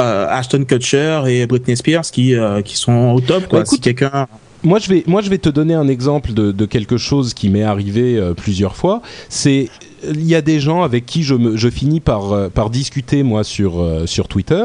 euh, 0.00 0.26
Ashton 0.30 0.64
Kutcher 0.64 1.22
et 1.26 1.46
Britney 1.46 1.76
Spears 1.76 2.02
qui 2.04 2.34
euh, 2.34 2.62
qui 2.62 2.76
sont 2.76 3.12
au 3.14 3.20
top 3.20 3.48
quoi. 3.48 3.58
Bah, 3.60 3.64
écoute, 3.66 3.74
si 3.76 3.80
quelqu'un 3.80 4.26
moi 4.62 4.78
je 4.78 4.88
vais 4.88 5.02
moi 5.06 5.20
je 5.22 5.28
vais 5.30 5.38
te 5.38 5.48
donner 5.48 5.74
un 5.74 5.88
exemple 5.88 6.32
de, 6.32 6.52
de 6.52 6.64
quelque 6.66 6.96
chose 6.96 7.34
qui 7.34 7.48
m'est 7.50 7.62
arrivé 7.64 8.16
euh, 8.16 8.32
plusieurs 8.32 8.76
fois. 8.76 9.02
C'est 9.28 9.68
il 10.10 10.26
y 10.26 10.34
a 10.34 10.42
des 10.42 10.60
gens 10.60 10.82
avec 10.82 11.06
qui 11.06 11.22
je, 11.22 11.34
me, 11.34 11.56
je 11.56 11.68
finis 11.68 12.00
par, 12.00 12.32
euh, 12.32 12.48
par 12.48 12.70
discuter 12.70 13.22
moi 13.22 13.44
sur, 13.44 13.80
euh, 13.80 14.06
sur 14.06 14.28
Twitter. 14.28 14.64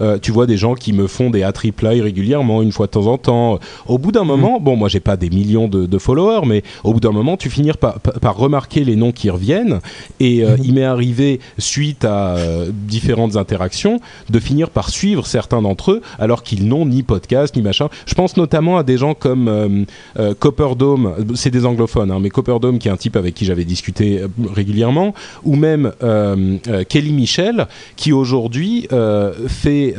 Euh, 0.00 0.18
tu 0.20 0.32
vois 0.32 0.46
des 0.46 0.56
gens 0.56 0.74
qui 0.74 0.92
me 0.92 1.06
font 1.06 1.30
des 1.30 1.42
at 1.42 1.52
reply 1.56 2.00
régulièrement, 2.00 2.62
une 2.62 2.72
fois 2.72 2.86
de 2.86 2.92
temps 2.92 3.06
en 3.06 3.18
temps. 3.18 3.58
Au 3.86 3.98
bout 3.98 4.12
d'un 4.12 4.24
moment, 4.24 4.60
bon 4.60 4.76
moi 4.76 4.88
j'ai 4.88 5.00
pas 5.00 5.16
des 5.16 5.30
millions 5.30 5.68
de, 5.68 5.86
de 5.86 5.98
followers, 5.98 6.46
mais 6.46 6.62
au 6.84 6.92
bout 6.92 7.00
d'un 7.00 7.12
moment 7.12 7.36
tu 7.36 7.50
finis 7.50 7.72
par, 7.72 8.00
par, 8.00 8.14
par 8.14 8.36
remarquer 8.36 8.84
les 8.84 8.96
noms 8.96 9.12
qui 9.12 9.30
reviennent. 9.30 9.80
Et 10.20 10.44
euh, 10.44 10.56
il 10.62 10.74
m'est 10.74 10.84
arrivé 10.84 11.40
suite 11.58 12.04
à 12.04 12.36
différentes 12.70 13.36
interactions 13.36 14.00
de 14.30 14.38
finir 14.38 14.70
par 14.70 14.90
suivre 14.90 15.26
certains 15.26 15.62
d'entre 15.62 15.92
eux 15.92 16.02
alors 16.18 16.42
qu'ils 16.42 16.66
n'ont 16.66 16.86
ni 16.86 17.02
podcast 17.02 17.56
ni 17.56 17.62
machin. 17.62 17.88
Je 18.06 18.14
pense 18.14 18.36
notamment 18.36 18.78
à 18.78 18.82
des 18.82 18.98
gens 18.98 19.14
comme 19.14 19.86
Copperdome, 20.38 21.14
c'est 21.34 21.50
des 21.50 21.66
anglophones, 21.66 22.10
hein, 22.10 22.18
mais 22.20 22.30
Copperdome 22.30 22.78
qui 22.78 22.88
est 22.88 22.90
un 22.90 22.96
type 22.96 23.16
avec 23.16 23.34
qui 23.34 23.44
j'avais 23.44 23.64
discuté 23.64 24.20
euh, 24.20 24.28
régulièrement, 24.82 25.14
ou 25.44 25.54
même 25.56 25.92
euh, 26.02 26.56
euh, 26.68 26.84
Kelly 26.84 27.12
Michel 27.12 27.66
qui 27.96 28.12
aujourd'hui 28.12 28.88
euh, 28.92 29.32
fait 29.48 29.94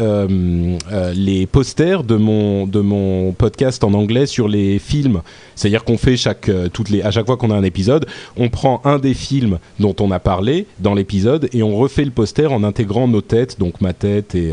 les 1.16 1.46
posters 1.46 2.04
de 2.04 2.16
mon 2.16 2.68
de 2.68 2.80
mon 2.82 3.32
podcast 3.32 3.84
en 3.84 3.94
anglais 3.94 4.26
sur 4.26 4.48
les 4.48 4.80
films. 4.80 5.22
C'est-à-dire 5.56 5.84
qu'on 5.84 5.98
fait 5.98 6.18
chaque 6.18 6.50
toutes 6.74 6.90
les 6.90 7.02
à 7.02 7.12
chaque 7.12 7.26
fois 7.26 7.38
qu'on 7.38 7.52
a 7.52 7.56
un 7.56 7.64
épisode, 7.64 8.06
on 8.38 8.50
prend 8.50 8.82
un 8.86 9.00
des 9.00 9.14
films 9.14 9.60
dont 9.80 9.96
on 10.00 10.12
a 10.12 10.20
parlé 10.20 10.66
dans 10.80 10.94
l'épisode 10.94 11.50
et 11.54 11.64
on 11.64 11.76
refait 11.76 12.06
le 12.06 12.12
poster 12.12 12.52
en 12.52 12.64
intégrant 12.64 13.08
nos 13.08 13.22
têtes, 13.22 13.60
donc 13.60 13.82
ma 13.82 13.94
tête 13.94 14.36
et 14.36 14.52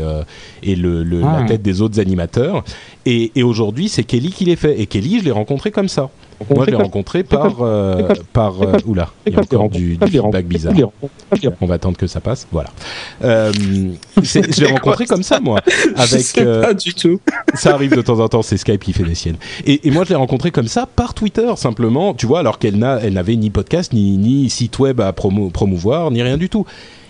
et 0.63 0.75
le, 0.75 1.03
le- 1.03 1.21
Ah. 1.23 1.41
la 1.41 1.47
tête 1.47 1.61
des 1.61 1.81
autres 1.81 1.99
animateurs. 1.99 2.63
Et, 3.05 3.31
et 3.35 3.43
aujourd'hui, 3.43 3.89
c'est 3.89 4.03
Kelly 4.03 4.31
qui 4.31 4.45
les 4.45 4.55
fait. 4.55 4.79
Et 4.79 4.85
Kelly, 4.87 5.19
je 5.19 5.25
l'ai 5.25 5.31
rencontré 5.31 5.69
comme 5.71 5.87
ça. 5.87 6.09
Moi, 6.49 6.65
je 6.65 6.71
l'ai 6.71 6.75
rencontré 6.77 7.23
par 7.23 7.57
euh, 7.61 8.09
par 8.33 8.61
euh, 8.61 8.77
oula, 8.85 9.09
il 9.27 9.33
y 9.33 9.35
a 9.35 9.39
encore 9.39 9.69
du, 9.69 9.97
du 9.97 10.07
feedback 10.07 10.45
bizarre. 10.45 10.73
On 11.61 11.65
va 11.65 11.75
attendre 11.75 11.97
que 11.97 12.07
ça 12.07 12.19
passe. 12.19 12.47
Voilà. 12.51 12.69
Euh, 13.23 13.51
je 14.21 14.61
l'ai 14.61 14.67
rencontré 14.71 15.05
comme 15.05 15.23
ça, 15.23 15.39
moi, 15.39 15.61
Je 15.67 15.89
avec. 16.01 16.21
sais 16.25 16.41
euh, 16.45 16.61
pas 16.61 16.73
du 16.73 16.93
tout. 16.93 17.19
ça 17.53 17.73
arrive 17.73 17.95
de 17.95 18.01
temps 18.01 18.19
en 18.19 18.27
temps, 18.27 18.41
c'est 18.41 18.57
Skype 18.57 18.83
qui 18.83 18.93
fait 18.93 19.03
des 19.03 19.15
siennes. 19.15 19.37
Et, 19.65 19.87
et 19.87 19.91
moi, 19.91 20.03
je 20.03 20.09
l'ai 20.09 20.15
rencontré 20.15 20.51
comme 20.51 20.67
ça 20.67 20.85
par 20.85 21.13
Twitter, 21.13 21.49
simplement, 21.55 22.13
tu 22.13 22.25
vois, 22.25 22.39
alors 22.39 22.59
qu'elle 22.59 22.77
n'a, 22.77 22.99
elle 23.01 23.13
n'avait 23.13 23.35
ni 23.35 23.49
podcast, 23.49 23.93
ni, 23.93 24.17
ni 24.17 24.49
site 24.49 24.79
web 24.79 24.99
à 25.01 25.11
promo- 25.11 25.51
promouvoir, 25.51 26.11
ni 26.11 26.21
rien 26.21 26.37
du 26.37 26.49
tout. 26.49 26.65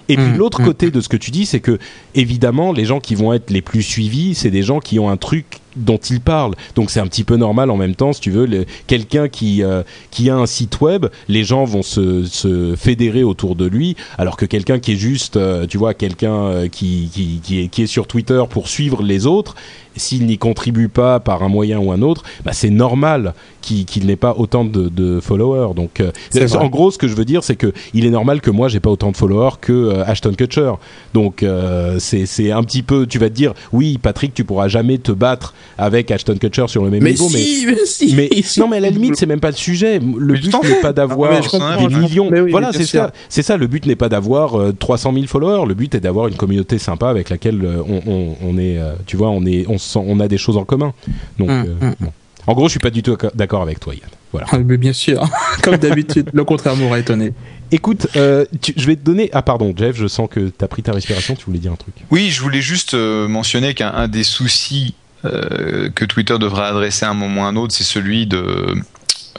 Et 0.10 0.18
puis 0.18 0.26
Mm, 0.26 0.36
l'autre 0.38 0.62
mm, 0.62 0.66
côté 0.66 0.92
de 0.92 1.00
ce 1.00 1.08
que 1.08 1.16
tu 1.16 1.32
dis, 1.32 1.46
c'est 1.46 1.62
que 1.62 1.78
évidemment, 2.16 2.74
les 2.74 2.84
gens 2.86 3.00
qui 3.00 3.16
vont 3.16 3.32
être 3.34 3.50
les 3.50 3.62
plus 3.62 3.82
suivis, 3.84 4.36
c'est 4.36 4.50
des 4.50 4.64
gens 4.64 4.80
qui 4.80 5.00
ont 5.00 5.10
un 5.10 5.16
truc 5.16 5.60
dont 5.76 5.98
ils 5.98 6.22
parlent. 6.22 6.56
Donc 6.76 6.90
c'est 6.90 7.00
un 7.00 7.08
petit 7.08 7.24
peu 7.24 7.38
normal 7.38 7.70
en 7.70 7.78
même 7.78 7.96
temps, 7.96 8.14
si 8.14 8.22
tu 8.22 8.32
veux, 8.32 8.66
quelqu'un 8.88 9.28
qui 9.28 9.64
euh, 9.64 9.84
qui 10.10 10.30
a 10.30 10.36
un 10.36 10.46
site 10.46 10.82
web, 10.82 11.08
les 11.28 11.44
gens 11.44 11.64
vont 11.66 11.82
se, 11.82 12.26
se 12.26 12.76
fédérer 12.76 13.24
autour 13.24 13.56
de 13.56 13.66
lui, 13.66 13.96
alors 14.18 14.38
que 14.38 14.46
quelqu'un 14.46 14.80
qui 14.80 14.94
est 14.94 14.98
juste, 14.98 15.38
euh, 15.38 15.66
tu 15.68 15.78
vois, 15.78 15.94
quelqu'un 15.94 16.34
euh, 16.34 16.68
qui, 16.68 17.10
qui, 17.14 17.40
qui, 17.44 17.62
est, 17.62 17.68
qui 17.68 17.84
est 17.84 17.88
sur 17.88 18.08
Twitter 18.08 18.42
pour 18.50 18.68
suivre 18.68 19.04
les 19.04 19.26
autres, 19.26 19.56
s'il 19.96 20.26
n'y 20.26 20.38
contribue 20.38 20.90
pas 20.90 21.20
par 21.20 21.44
un 21.44 21.50
moyen 21.50 21.80
ou 21.80 21.92
un 21.92 22.02
autre, 22.02 22.24
bah, 22.46 22.54
c'est 22.54 22.70
normal 22.70 23.34
qu'il 23.62 24.06
n'ait 24.08 24.16
pas 24.16 24.34
autant 24.38 24.66
de, 24.66 24.90
de 24.90 25.20
followers. 25.20 25.74
Donc, 25.76 26.00
euh, 26.00 26.12
en 26.56 26.68
gros, 26.68 26.92
ce 26.92 26.98
que 26.98 27.08
je 27.08 27.16
veux 27.16 27.26
dire, 27.26 27.44
c'est 27.44 27.56
que 27.56 27.74
il 27.94 28.06
est 28.06 28.10
normal 28.10 28.42
que 28.42 28.50
moi 28.50 28.70
j'ai 28.70 28.80
pas 28.80 28.90
autant 28.90 29.12
de 29.12 29.18
followers 29.18 29.58
que 29.62 29.72
euh, 29.72 30.06
Ashton 30.06 30.34
Kutcher. 30.34 30.74
Donc, 31.14 31.44
euh, 31.44 31.98
c'est 32.00 32.26
c'est 32.26 32.52
un 32.52 32.64
petit 32.64 32.82
peu, 32.82 33.06
tu 33.06 33.20
vas 33.20 33.30
te 33.30 33.36
dire, 33.36 33.54
oui, 33.72 34.00
Patrick, 34.02 34.34
tu 34.34 34.44
pourras 34.44 34.68
jamais 34.68 34.98
te 34.98 35.12
battre 35.12 35.54
avec 35.78 36.12
Ashton 36.12 36.36
Kutcher 36.38 36.66
sur 36.68 36.84
le 36.84 36.90
même 36.90 37.04
Mais 37.04 37.12
niveau, 37.12 37.30
mais 37.30 37.40
si, 37.40 38.14
mais 38.16 38.30
si. 38.44 38.60
non, 38.60 38.68
mais 38.68 38.78
à 38.78 38.80
la 38.82 38.90
limite, 38.92 39.16
c'est 39.16 39.26
même 39.26 39.40
pas 39.40 39.50
le 39.52 39.56
sujet. 39.56 40.00
Le 40.00 40.34
Mais 40.34 40.40
but 40.40 40.54
n'est 40.64 40.82
pas 40.82 40.94
d'avoir 40.94 41.32
Ah, 41.32 41.36
mais 41.36 41.44
je 41.44 41.50
comprends, 41.50 41.88
des 41.88 41.96
millions. 41.96 42.30
Mais 42.32 42.42
oui, 42.42 42.52
voilà, 42.52 42.72
c'est 42.74 42.86
ça. 42.86 43.12
C'est 43.30 43.42
ça. 43.44 43.58
Le 43.58 43.68
but 43.68 43.86
n'est 43.86 43.96
pas 43.96 44.10
d'avoir 44.10 44.60
euh, 44.60 44.72
300 44.78 45.14
000 45.14 45.26
followers. 45.28 45.66
Le 45.68 45.74
but 45.74 45.94
est 45.96 46.00
d'avoir 46.00 46.28
une 46.28 46.36
communauté 46.36 46.78
sympa 46.78 47.10
avec 47.10 47.30
laquelle 47.30 47.64
euh, 47.64 47.82
on, 47.88 48.02
on, 48.06 48.36
on 48.44 48.58
est, 48.58 48.78
euh, 48.78 48.94
tu 49.06 49.18
vois, 49.18 49.30
on 49.30 49.46
est, 49.46 49.66
on 49.68 49.78
se 49.78 49.90
sent, 49.94 50.00
on 50.06 50.20
a 50.20 50.28
des 50.28 50.38
choses 50.38 50.58
en 50.58 50.64
commun. 50.66 50.94
Donc, 51.40 51.50
Hum, 51.50 51.66
euh, 51.82 51.86
hum. 51.88 51.96
bon. 52.00 52.12
en 52.48 52.54
gros, 52.54 52.66
je 52.68 52.72
suis 52.72 52.80
pas 52.80 52.90
du 52.90 53.04
tout 53.04 53.18
d'accord 53.36 53.62
avec 53.62 53.80
toi, 53.80 53.94
Yann. 53.94 54.10
Voilà. 54.32 54.48
Ah, 54.52 54.58
mais 54.60 54.78
bien 54.78 54.94
sûr, 54.94 55.22
comme 55.62 55.76
d'habitude, 55.76 56.30
le 56.34 56.44
contraire 56.46 56.76
m'aurait 56.78 57.02
étonné. 57.02 57.34
Écoute, 57.74 58.08
euh, 58.16 58.46
tu- 58.62 58.74
je 58.78 58.86
vais 58.88 58.96
te 58.96 59.04
donner. 59.04 59.30
Ah 59.34 59.42
pardon, 59.42 59.74
Jeff, 59.76 59.96
je 59.98 60.08
sens 60.08 60.28
que 60.30 60.40
tu 60.48 60.64
as 60.64 60.68
pris 60.68 60.84
ta 60.84 60.92
respiration. 60.94 61.36
Tu 61.36 61.46
voulais 61.46 61.60
dire 61.60 61.72
un 61.72 61.76
truc. 61.76 61.94
Oui, 62.12 62.30
je 62.30 62.42
voulais 62.42 62.62
juste 62.62 62.94
euh, 62.94 63.28
mentionner 63.28 63.74
qu'un 63.74 63.92
un 63.94 64.08
des 64.08 64.24
soucis 64.24 64.94
euh, 64.94 65.01
que 65.24 66.06
Twitter 66.06 66.38
devrait 66.40 66.66
adresser 66.66 67.06
à 67.06 67.10
un 67.10 67.14
moment 67.14 67.42
ou 67.42 67.46
à 67.46 67.48
un 67.48 67.56
autre, 67.56 67.74
c'est 67.74 67.84
celui 67.84 68.26
de 68.26 68.76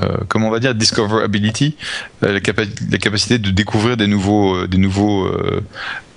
euh, 0.02 0.16
comment 0.28 0.48
on 0.48 0.50
va 0.50 0.58
dire 0.58 0.74
discoverability, 0.74 1.76
euh, 2.22 2.32
la, 2.32 2.40
capa- 2.40 2.62
la 2.90 2.98
capacité 2.98 3.38
de 3.38 3.50
découvrir 3.50 3.96
des 3.96 4.06
nouveaux, 4.06 4.56
euh, 4.56 4.66
des 4.66 4.78
nouveaux, 4.78 5.26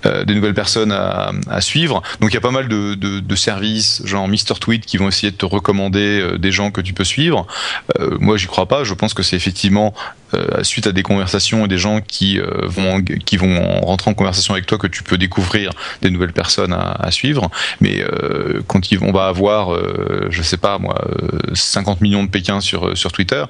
euh, 0.05 0.23
des 0.23 0.35
nouvelles 0.35 0.53
personnes 0.53 0.91
à, 0.91 1.31
à 1.49 1.61
suivre. 1.61 2.01
Donc 2.19 2.31
il 2.31 2.33
y 2.33 2.37
a 2.37 2.41
pas 2.41 2.51
mal 2.51 2.67
de, 2.67 2.95
de, 2.95 3.19
de 3.19 3.35
services, 3.35 4.01
genre 4.05 4.27
Mr 4.27 4.55
Tweet, 4.59 4.85
qui 4.85 4.97
vont 4.97 5.07
essayer 5.07 5.31
de 5.31 5.37
te 5.37 5.45
recommander 5.45 6.21
euh, 6.21 6.37
des 6.37 6.51
gens 6.51 6.71
que 6.71 6.81
tu 6.81 6.93
peux 6.93 7.03
suivre. 7.03 7.47
Euh, 7.99 8.17
moi, 8.19 8.37
j'y 8.37 8.47
crois 8.47 8.67
pas. 8.67 8.83
Je 8.83 8.93
pense 8.93 9.13
que 9.13 9.23
c'est 9.23 9.35
effectivement 9.35 9.93
suite 10.63 10.85
à 10.85 10.91
des 10.91 11.03
conversations 11.03 11.63
et 11.63 11.69
des 11.69 11.77
gens 11.77 12.01
qui 12.01 12.41
vont 12.63 13.01
qui 13.01 13.37
vont 13.37 13.79
rentrer 13.81 14.11
en 14.11 14.13
conversation 14.13 14.53
avec 14.53 14.65
toi 14.65 14.77
que 14.77 14.87
tu 14.87 15.01
peux 15.01 15.17
découvrir 15.17 15.71
des 16.01 16.09
nouvelles 16.09 16.33
personnes 16.33 16.73
à, 16.73 16.91
à 16.91 17.11
suivre. 17.11 17.49
Mais 17.79 18.01
euh, 18.01 18.61
quand 18.67 18.91
ils, 18.91 18.99
on 19.01 19.11
va 19.11 19.27
avoir, 19.27 19.73
euh, 19.73 20.27
je 20.29 20.41
sais 20.41 20.57
pas 20.57 20.77
moi, 20.77 20.95
euh, 21.05 21.39
50 21.53 22.01
millions 22.01 22.23
de 22.23 22.29
Pékin 22.29 22.59
sur 22.61 22.97
sur 22.97 23.11
Twitter, 23.11 23.43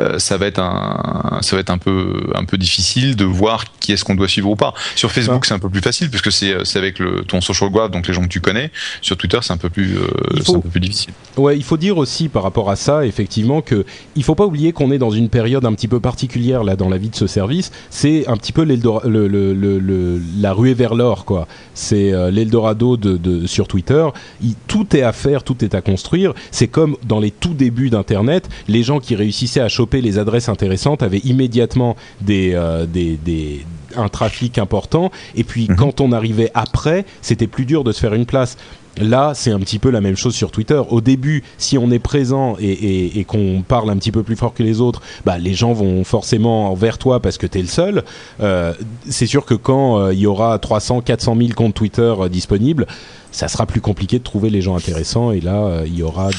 euh, 0.00 0.18
ça 0.18 0.36
va 0.36 0.46
être 0.46 0.58
un 0.58 1.38
ça 1.42 1.56
va 1.56 1.60
être 1.60 1.70
un 1.70 1.78
peu 1.78 2.20
un 2.34 2.44
peu 2.44 2.58
difficile 2.58 3.16
de 3.16 3.24
voir 3.24 3.64
qui 3.80 3.92
est-ce 3.92 4.04
qu'on 4.04 4.14
doit 4.14 4.28
suivre 4.28 4.50
ou 4.50 4.56
pas. 4.56 4.74
Sur 4.96 5.12
Facebook, 5.12 5.46
c'est 5.46 5.54
un 5.54 5.58
peu 5.58 5.70
plus 5.70 5.80
facile 5.80 5.93
puisque 6.08 6.32
c'est 6.32 6.54
c'est 6.64 6.78
avec 6.78 6.98
le 6.98 7.22
ton 7.24 7.40
social 7.40 7.70
graph, 7.70 7.90
donc 7.90 8.06
les 8.08 8.14
gens 8.14 8.22
que 8.22 8.28
tu 8.28 8.40
connais. 8.40 8.70
Sur 9.00 9.16
Twitter, 9.16 9.38
c'est 9.42 9.52
un 9.52 9.56
peu 9.56 9.70
plus 9.70 9.96
euh, 9.96 10.06
faut- 10.44 10.56
un 10.56 10.60
peu 10.60 10.68
plus 10.68 10.80
difficile. 10.80 11.12
Ouais, 11.36 11.56
il 11.56 11.62
faut 11.64 11.76
dire 11.76 11.96
aussi 11.98 12.28
par 12.28 12.42
rapport 12.42 12.70
à 12.70 12.76
ça, 12.76 13.06
effectivement, 13.06 13.60
que 13.62 13.84
il 14.16 14.22
faut 14.22 14.34
pas 14.34 14.46
oublier 14.46 14.72
qu'on 14.72 14.90
est 14.92 14.98
dans 14.98 15.10
une 15.10 15.28
période 15.28 15.64
un 15.64 15.72
petit 15.72 15.88
peu 15.88 16.00
particulière 16.00 16.64
là 16.64 16.76
dans 16.76 16.88
la 16.88 16.98
vie 16.98 17.10
de 17.10 17.16
ce 17.16 17.26
service. 17.26 17.70
C'est 17.90 18.26
un 18.28 18.36
petit 18.36 18.52
peu 18.52 18.64
le, 18.64 18.76
le, 18.76 19.28
le, 19.28 19.78
le- 19.78 20.20
la 20.40 20.52
ruée 20.52 20.74
vers 20.74 20.94
l'or, 20.94 21.24
quoi. 21.24 21.46
C'est 21.74 22.12
euh, 22.12 22.30
l'Eldorado 22.30 22.96
de, 22.96 23.16
de, 23.16 23.46
sur 23.46 23.68
Twitter. 23.68 24.06
Il- 24.42 24.54
tout 24.66 24.96
est 24.96 25.02
à 25.02 25.12
faire, 25.12 25.42
tout 25.44 25.64
est 25.64 25.74
à 25.74 25.80
construire. 25.80 26.32
C'est 26.50 26.68
comme 26.68 26.96
dans 27.06 27.20
les 27.20 27.30
tout 27.30 27.54
débuts 27.54 27.90
d'Internet, 27.90 28.48
les 28.68 28.82
gens 28.82 29.00
qui 29.00 29.14
réussissaient 29.16 29.60
à 29.60 29.68
choper 29.68 30.00
les 30.00 30.18
adresses 30.18 30.48
intéressantes 30.48 31.02
avaient 31.02 31.18
immédiatement 31.24 31.96
des, 32.20 32.52
euh, 32.54 32.86
des, 32.86 33.16
des 33.24 33.64
un 33.96 34.08
trafic 34.08 34.58
important. 34.58 35.10
Et 35.34 35.44
puis 35.44 35.66
quand 35.68 36.00
on 36.00 36.12
arrivait 36.12 36.50
après, 36.54 37.04
c'était 37.22 37.46
plus 37.46 37.64
dur 37.66 37.84
de 37.84 37.92
se 37.92 38.00
faire 38.00 38.14
une 38.14 38.26
place. 38.26 38.56
Là, 38.96 39.32
c'est 39.34 39.50
un 39.50 39.58
petit 39.58 39.80
peu 39.80 39.90
la 39.90 40.00
même 40.00 40.16
chose 40.16 40.36
sur 40.36 40.52
Twitter. 40.52 40.80
Au 40.88 41.00
début, 41.00 41.42
si 41.58 41.76
on 41.78 41.90
est 41.90 41.98
présent 41.98 42.54
et, 42.60 42.66
et- 42.70 43.18
et 43.18 43.24
qu'on 43.24 43.64
parle 43.66 43.90
un 43.90 43.96
petit 43.96 44.12
peu 44.12 44.22
plus 44.22 44.36
fort 44.36 44.54
que 44.54 44.62
les 44.62 44.80
autres, 44.80 45.02
bah, 45.24 45.36
les 45.36 45.52
gens 45.52 45.72
vont 45.72 46.04
forcément 46.04 46.72
vers 46.74 46.96
toi 46.96 47.18
parce 47.18 47.36
que 47.36 47.48
tu 47.48 47.58
es 47.58 47.62
le 47.62 47.66
seul. 47.66 48.04
Euh, 48.40 48.72
c'est 49.10 49.26
sûr 49.26 49.46
que 49.46 49.54
quand 49.54 49.98
euh, 49.98 50.14
il 50.14 50.20
y 50.20 50.26
aura 50.28 50.56
300, 50.60 51.00
400 51.00 51.34
000 51.36 51.48
comptes 51.56 51.74
Twitter 51.74 52.14
euh, 52.20 52.28
disponibles, 52.28 52.86
ça 53.32 53.48
sera 53.48 53.66
plus 53.66 53.80
compliqué 53.80 54.20
de 54.20 54.22
trouver 54.24 54.48
les 54.48 54.62
gens 54.62 54.76
intéressants 54.76 55.32
et 55.32 55.40
là, 55.40 55.56
euh, 55.56 55.82
il 55.86 55.96
y 55.98 56.04
aura 56.04 56.30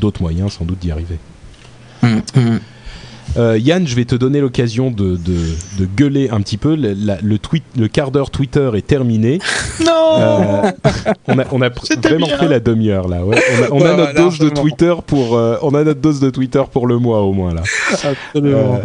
d'autres 0.00 0.20
moyens 0.20 0.54
sans 0.54 0.64
doute 0.64 0.80
d'y 0.80 0.90
arriver. 0.90 1.18
Hum, 2.02 2.22
hum. 2.36 2.58
Euh, 3.36 3.58
Yann, 3.58 3.86
je 3.86 3.94
vais 3.94 4.04
te 4.04 4.14
donner 4.14 4.40
l'occasion 4.40 4.90
de, 4.90 5.16
de, 5.16 5.36
de 5.78 5.86
gueuler 5.96 6.30
un 6.30 6.40
petit 6.40 6.56
peu. 6.56 6.74
Le, 6.74 6.94
la- 6.94 7.18
le, 7.22 7.38
tweet, 7.38 7.62
le 7.78 7.88
quart 7.88 8.10
d'heure 8.10 8.30
Twitter 8.30 8.70
est 8.74 8.86
terminé. 8.86 9.38
Non. 9.84 10.18
Euh, 10.20 10.70
on 11.28 11.38
a, 11.38 11.44
on 11.52 11.58
vraiment 11.58 12.26
bien. 12.26 12.38
fait 12.38 12.48
la 12.48 12.60
demi-heure 12.60 13.08
là. 13.08 13.24
Ouais. 13.24 13.36
On 13.70 13.80
a, 13.80 13.80
on 13.80 13.80
a 13.86 13.90
Ouais, 13.92 13.96
notre 13.96 14.14
dose 14.14 14.38
de. 14.38 14.48
Twitter 14.50 14.94
pour, 15.06 15.36
euh, 15.36 15.56
on 15.62 15.74
a 15.74 15.84
notre 15.84 16.00
dose 16.00 16.20
de 16.20 16.30
Twitter 16.30 16.62
pour 16.72 16.86
le 16.86 16.98
mois 16.98 17.22
au 17.22 17.32
moins 17.32 17.54
là. 17.54 17.62
Absolument. 17.92 18.80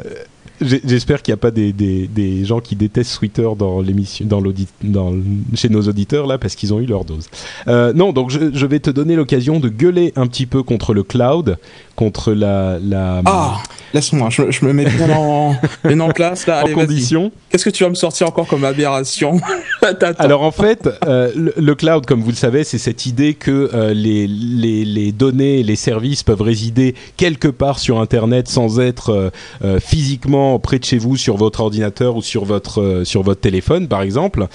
J'espère 0.61 1.21
qu'il 1.21 1.33
n'y 1.33 1.37
a 1.37 1.41
pas 1.41 1.51
des, 1.51 1.73
des, 1.73 2.07
des 2.07 2.45
gens 2.45 2.61
qui 2.61 2.77
détestent 2.77 3.17
Twitter 3.17 3.47
dans 3.59 3.81
l'émission, 3.81 4.25
dans 4.25 4.41
dans 4.81 5.13
chez 5.53 5.67
nos 5.67 5.81
auditeurs 5.81 6.27
là, 6.27 6.37
parce 6.37 6.55
qu'ils 6.55 6.73
ont 6.73 6.79
eu 6.79 6.85
leur 6.85 7.03
dose. 7.03 7.27
Euh, 7.67 7.91
non, 7.91 8.13
donc 8.13 8.29
je, 8.29 8.39
je 8.53 8.65
vais 8.65 8.79
te 8.79 8.89
donner 8.89 9.17
l'occasion 9.17 9.59
de 9.59 9.67
gueuler 9.67 10.13
un 10.15 10.27
petit 10.27 10.45
peu 10.45 10.63
contre 10.63 10.93
le 10.93 11.03
cloud, 11.03 11.57
contre 11.95 12.33
la, 12.33 12.77
la 12.81 13.21
Ah, 13.25 13.57
laisse-moi, 13.93 14.29
je, 14.29 14.51
je 14.51 14.65
me 14.65 14.73
mets 14.73 14.85
bien 14.85 15.09
en, 15.11 15.55
bien 15.85 15.99
en 15.99 16.09
place 16.09 16.45
là. 16.47 16.59
Allez, 16.59 16.73
condition. 16.73 17.31
Qu'est-ce 17.49 17.65
que 17.65 17.69
tu 17.69 17.83
vas 17.83 17.89
me 17.89 17.95
sortir 17.95 18.27
encore 18.27 18.47
comme 18.47 18.63
aberration? 18.63 19.39
Alors 20.17 20.41
en 20.41 20.51
fait, 20.51 20.89
euh, 21.05 21.31
le, 21.35 21.53
le 21.57 21.75
cloud, 21.75 22.05
comme 22.05 22.21
vous 22.21 22.29
le 22.29 22.35
savez, 22.35 22.63
c'est 22.63 22.77
cette 22.77 23.05
idée 23.05 23.33
que 23.33 23.69
euh, 23.73 23.93
les, 23.93 24.27
les, 24.27 24.83
les 24.83 25.11
données, 25.11 25.63
les 25.63 25.75
services 25.75 26.23
peuvent 26.23 26.41
résider 26.41 26.95
quelque 27.17 27.47
part 27.47 27.79
sur 27.79 27.99
Internet 27.99 28.47
sans 28.47 28.79
être 28.79 29.31
euh, 29.63 29.79
physiquement 29.79 30.59
près 30.59 30.79
de 30.79 30.85
chez 30.85 30.97
vous 30.97 31.17
sur 31.17 31.37
votre 31.37 31.61
ordinateur 31.61 32.17
ou 32.17 32.21
sur 32.21 32.45
votre 32.45 33.03
sur 33.05 33.23
votre 33.23 33.41
téléphone, 33.41 33.87
par 33.87 34.01
exemple. 34.01 34.47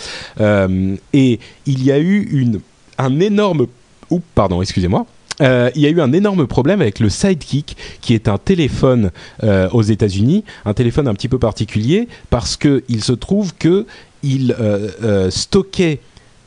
Et 1.13 1.41
il 1.67 1.85
y 1.85 1.93
a 1.93 1.99
eu 1.99 2.29
une 2.33 2.61
un 2.99 3.21
énorme 3.21 3.67
Oups, 4.11 4.25
pardon, 4.35 4.61
excusez-moi. 4.61 5.07
Euh, 5.41 5.71
il 5.75 5.83
y 5.83 5.87
a 5.87 5.91
eu 5.91 6.01
un 6.01 6.13
énorme 6.13 6.47
problème 6.47 6.81
avec 6.81 7.01
le 7.01 7.09
Sidekick, 7.09 7.77
qui 8.01 8.15
est 8.15 8.29
un 8.29 8.39
téléphone 8.39 9.11
euh, 9.43 9.69
aux 9.71 9.83
États-Unis, 9.83 10.45
un 10.65 10.75
téléphone 10.75 11.09
un 11.09 11.15
petit 11.15 11.29
peu 11.29 11.39
particulier, 11.39 12.09
parce 12.31 12.57
que 12.57 12.85
il 12.89 13.03
se 13.03 13.13
trouve 13.13 13.55
que 13.55 13.87
il 14.23 14.55
euh, 14.61 15.31
stockait 15.31 16.01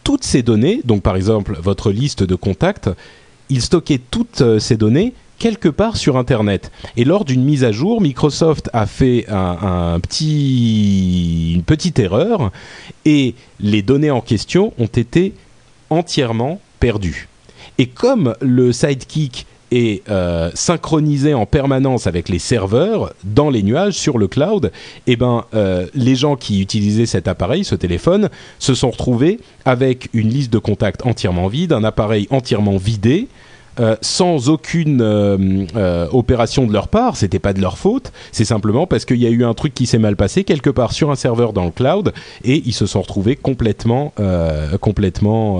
toutes 0.03 0.23
ces 0.23 0.43
données, 0.43 0.81
donc 0.83 1.01
par 1.01 1.15
exemple 1.15 1.57
votre 1.61 1.91
liste 1.91 2.23
de 2.23 2.35
contacts, 2.35 2.89
il 3.49 3.61
stockait 3.61 3.99
toutes 4.11 4.43
ces 4.59 4.77
données 4.77 5.13
quelque 5.39 5.69
part 5.69 5.97
sur 5.97 6.17
Internet. 6.17 6.71
Et 6.97 7.03
lors 7.03 7.25
d'une 7.25 7.43
mise 7.43 7.63
à 7.63 7.71
jour, 7.71 7.99
Microsoft 8.01 8.69
a 8.73 8.85
fait 8.85 9.25
petit, 10.01 11.53
une 11.53 11.63
petite 11.63 11.99
erreur 11.99 12.51
et 13.05 13.35
les 13.59 13.81
données 13.81 14.11
en 14.11 14.21
question 14.21 14.73
ont 14.77 14.85
été 14.85 15.33
entièrement 15.89 16.61
perdues. 16.79 17.27
Et 17.77 17.87
comme 17.87 18.35
le 18.41 18.71
Sidekick 18.71 19.45
est 19.71 20.07
euh, 20.09 20.51
synchronisé 20.53 21.33
en 21.33 21.45
permanence 21.45 22.05
avec 22.05 22.29
les 22.29 22.37
serveurs 22.39 23.13
dans 23.23 23.49
les 23.49 23.63
nuages 23.63 23.93
sur 23.93 24.17
le 24.17 24.27
cloud, 24.27 24.71
eh 25.07 25.15
ben, 25.15 25.45
euh, 25.55 25.87
les 25.95 26.15
gens 26.15 26.35
qui 26.35 26.61
utilisaient 26.61 27.07
cet 27.07 27.27
appareil, 27.27 27.63
ce 27.63 27.73
téléphone, 27.73 28.29
se 28.59 28.75
sont 28.75 28.91
retrouvés 28.91 29.39
avec 29.65 30.09
une 30.13 30.29
liste 30.29 30.53
de 30.53 30.59
contacts 30.59 31.05
entièrement 31.05 31.47
vide, 31.47 31.73
un 31.73 31.83
appareil 31.83 32.27
entièrement 32.29 32.77
vidé, 32.77 33.27
euh, 33.79 33.95
sans 34.01 34.49
aucune 34.49 35.01
euh, 35.01 35.65
euh, 35.75 36.07
opération 36.11 36.65
de 36.67 36.73
leur 36.73 36.87
part, 36.87 37.17
c'était 37.17 37.39
pas 37.39 37.53
de 37.53 37.61
leur 37.61 37.77
faute, 37.77 38.11
c'est 38.31 38.45
simplement 38.45 38.85
parce 38.87 39.05
qu'il 39.05 39.17
y 39.17 39.25
a 39.25 39.29
eu 39.29 39.43
un 39.43 39.53
truc 39.53 39.73
qui 39.73 39.85
s'est 39.85 39.97
mal 39.97 40.15
passé 40.15 40.43
quelque 40.43 40.69
part 40.69 40.91
sur 40.93 41.09
un 41.11 41.15
serveur 41.15 41.53
dans 41.53 41.65
le 41.65 41.71
cloud 41.71 42.13
et 42.43 42.61
ils 42.65 42.73
se 42.73 42.85
sont 42.85 43.01
retrouvés 43.01 43.35
complètement, 43.35 44.13
complètement 44.79 45.59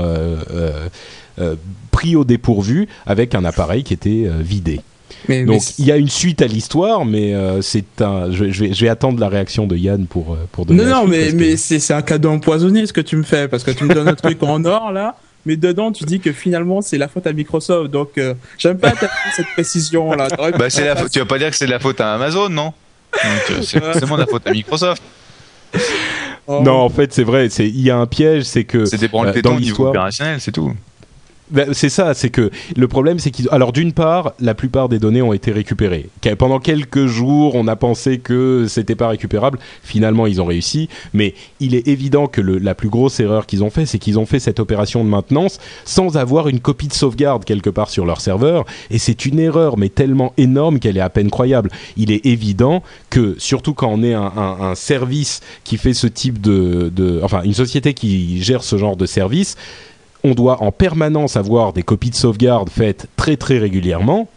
pris 1.91 2.16
au 2.16 2.24
dépourvu 2.24 2.88
avec 3.05 3.36
un 3.36 3.45
appareil 3.45 3.84
qui 3.84 3.93
était 3.93 4.28
vidé. 4.39 4.82
Mais, 5.30 5.45
Donc 5.45 5.61
mais 5.61 5.74
il 5.80 5.86
y 5.86 5.91
a 5.91 5.97
une 5.97 6.09
suite 6.09 6.41
à 6.41 6.47
l'histoire, 6.47 7.05
mais 7.05 7.34
euh, 7.34 7.61
c'est 7.61 8.01
un. 8.01 8.32
Je, 8.32 8.51
je 8.51 8.66
vais, 8.66 8.74
je 8.74 8.82
vais 8.84 8.89
attendre 8.89 9.20
la 9.20 9.30
réaction 9.30 9.68
de 9.68 9.78
Yann 9.78 10.05
pour 10.05 10.36
pour 10.51 10.66
donner. 10.66 10.84
Non, 10.84 10.89
la 10.89 10.95
non, 10.95 11.07
suite, 11.07 11.36
mais, 11.36 11.51
que- 11.51 11.55
c'est 11.57 11.93
un 11.93 12.01
cadeau 12.01 12.30
empoisonné 12.30 12.86
ce 12.88 12.93
que 12.93 12.99
tu 13.01 13.16
me 13.16 13.24
fais, 13.24 13.47
parce 13.47 13.64
que 13.64 13.72
tu 13.72 13.86
me 13.86 13.93
donnes 13.93 14.07
un 14.07 14.16
truc 14.16 14.41
en 14.43 14.66
or 14.66 14.91
là, 14.91 15.16
mais 15.46 15.56
dedans 15.58 15.91
tu 15.91 16.04
dis 16.06 16.20
que 16.20 16.32
finalement 16.32 16.82
c'est 16.82 16.98
la 16.98 17.08
faute 17.08 17.28
à 17.28 17.34
Microsoft, 17.34 17.91
donc 17.91 18.18
euh, 18.18 18.34
j'aime 18.58 18.78
pas 18.78 18.94
cette 19.36 19.48
précision 19.54 20.12
là. 20.14 20.28
Bah, 20.58 20.70
c'est 20.70 20.86
la 20.86 20.96
faute- 20.96 21.12
tu 21.12 21.20
vas 21.20 21.26
pas 21.26 21.38
dire 21.39 21.50
que 21.50 21.56
c'est 21.58 21.66
de 21.66 21.72
la 21.72 21.80
faute 21.80 22.00
à 22.02 22.14
Amazon, 22.14 22.50
non? 22.50 22.74
Euh, 23.26 23.62
C'est 23.62 23.80
forcément 23.84 24.16
de 24.16 24.22
la 24.22 24.28
faute 24.28 24.46
à 24.48 24.52
Microsoft. 24.52 25.02
Non, 26.48 26.74
en 26.82 26.89
fait, 26.89 27.14
c'est 27.14 27.24
vrai. 27.24 27.50
C'est 27.50 27.68
il 27.68 27.82
y 27.82 27.89
a 27.89 27.98
un 27.98 28.06
piège, 28.06 28.44
c'est 28.44 28.64
que 28.66 28.86
C'est 28.86 28.98
des 28.98 29.08
branles 29.08 29.30
euh, 29.36 29.41
dans 29.41 29.52
au 29.52 29.54
niveau 29.54 29.66
l'histoire. 29.68 29.89
opérationnel, 29.89 30.41
c'est 30.41 30.52
tout. 30.52 30.74
Ben, 31.52 31.74
c'est 31.74 31.89
ça, 31.89 32.14
c'est 32.14 32.30
que 32.30 32.52
le 32.76 32.88
problème, 32.88 33.20
c'est 33.20 33.32
qu'ils. 33.32 33.48
Alors, 33.52 33.74
d'une 33.74 33.94
part, 33.94 34.34
la 34.39 34.56
plupart 34.56 34.89
des 34.89 35.00
données 35.00 35.22
ont 35.22 35.34
été 35.34 35.52
récupérées. 35.52 36.10
Pendant 36.38 36.60
quelques 36.60 37.06
jours, 37.06 37.56
on 37.56 37.68
a 37.68 37.76
pensé 37.76 38.20
que 38.20 38.66
c'était 38.68 38.96
pas 38.96 39.10
récupérable. 39.10 39.60
Finalement, 39.84 40.26
ils 40.26 40.41
ont 40.41 40.46
réussi. 40.46 40.89
Mais 41.14 41.34
il 41.60 41.76
est 41.76 41.88
évident 41.88 42.28
que 42.28 42.41
la 42.41 42.76
plus 42.76 42.89
grosse 42.89 43.20
erreur 43.20 43.46
qu'ils 43.46 43.64
ont 43.64 43.70
fait, 43.70 43.86
c'est 43.86 44.00
qu'ils 44.00 44.20
ont 44.20 44.26
fait 44.26 44.39
cette 44.39 44.60
opération 44.60 45.04
de 45.04 45.10
maintenance 45.10 45.60
sans 45.86 46.18
avoir 46.18 46.48
une 46.48 46.60
copie 46.60 46.88
de 46.88 46.94
sauvegarde 46.94 47.46
quelque 47.46 47.70
part 47.70 47.89
sur 47.89 48.06
leur 48.06 48.22
serveur. 48.22 48.66
Et 48.89 48.98
c'est 48.98 49.26
une 49.26 49.39
erreur, 49.39 49.78
mais 49.78 49.89
tellement 49.89 50.34
énorme 50.38 50.80
qu'elle 50.80 50.98
est 50.98 51.02
à 51.02 51.10
peine 51.10 51.30
croyable. 51.30 51.70
Il 51.98 52.12
est 52.12 52.26
évident 52.26 52.84
que, 53.10 53.36
surtout 53.38 53.74
quand 53.74 53.89
on 53.89 54.02
est 54.04 54.14
un 54.14 54.76
service 54.76 55.41
qui 55.64 55.78
fait 55.78 55.94
ce 55.94 56.08
type 56.08 56.41
de, 56.41 56.91
de. 56.94 57.20
Enfin, 57.24 57.44
une 57.44 57.54
société 57.54 57.94
qui 57.94 58.41
gère 58.41 58.64
ce 58.64 58.78
genre 58.78 58.96
de 58.96 59.06
service 59.06 59.56
on 60.24 60.34
doit 60.34 60.61
en 60.63 60.71
permanence 60.71 61.36
avoir 61.36 61.74
des 61.74 61.84
copies 61.84 62.09
de 62.09 62.15
sauvegarde 62.15 62.69
faites 62.69 63.07
très 63.15 63.38
très 63.38 63.57
régulièrement. 63.57 64.28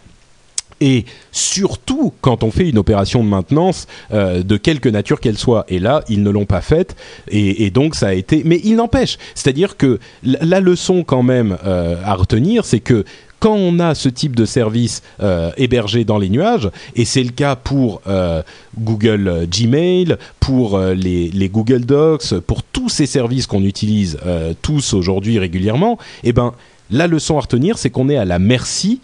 Et 0.80 1.06
surtout 1.32 2.12
quand 2.20 2.42
on 2.42 2.50
fait 2.50 2.68
une 2.68 2.76
opération 2.76 3.24
de 3.24 3.28
maintenance 3.28 3.86
euh, 4.12 4.42
de 4.42 4.56
quelque 4.58 4.88
nature 4.90 5.20
qu'elle 5.20 5.38
soit. 5.38 5.64
Et 5.68 5.78
là, 5.78 6.02
ils 6.08 6.22
ne 6.22 6.28
l'ont 6.28 6.44
pas 6.44 6.60
faite. 6.60 6.96
Et, 7.28 7.70
donc 7.70 7.94
ça 7.94 8.08
a 8.08 8.12
été. 8.12 8.42
Mais 8.44 8.60
il 8.62 8.76
n'empêche. 8.76 9.16
C'est-à-dire 9.34 9.78
que 9.78 9.98
la, 10.22 10.38
la 10.42 10.60
leçon 10.60 11.02
quand 11.02 11.22
même 11.22 11.56
euh, 11.64 11.96
à 12.04 12.14
retenir, 12.14 12.66
c'est 12.66 12.80
que 12.80 13.04
quand 13.46 13.54
on 13.54 13.78
a 13.78 13.94
ce 13.94 14.08
type 14.08 14.34
de 14.34 14.44
service 14.44 15.04
euh, 15.22 15.52
hébergé 15.56 16.02
dans 16.02 16.18
les 16.18 16.28
nuages, 16.28 16.68
et 16.96 17.04
c'est 17.04 17.22
le 17.22 17.30
cas 17.30 17.54
pour 17.54 18.02
euh, 18.08 18.42
Google 18.76 19.28
euh, 19.28 19.46
Gmail, 19.46 20.16
pour 20.40 20.76
les, 20.80 21.48
Google 21.48 21.84
Docs, 21.84 22.40
pour 22.40 22.64
tous 22.64 22.88
ces 22.88 23.06
services 23.06 23.46
qu'on 23.46 23.62
utilise 23.62 24.18
tous 24.62 24.94
aujourd'hui 24.94 25.38
régulièrement, 25.38 25.96
eh 26.24 26.32
ben 26.32 26.54
la 26.90 27.06
leçon 27.06 27.38
à 27.38 27.42
retenir, 27.42 27.78
c'est 27.78 27.90
qu'on 27.90 28.08
est 28.08 28.16
à 28.16 28.24
la 28.24 28.40
merci 28.40 29.00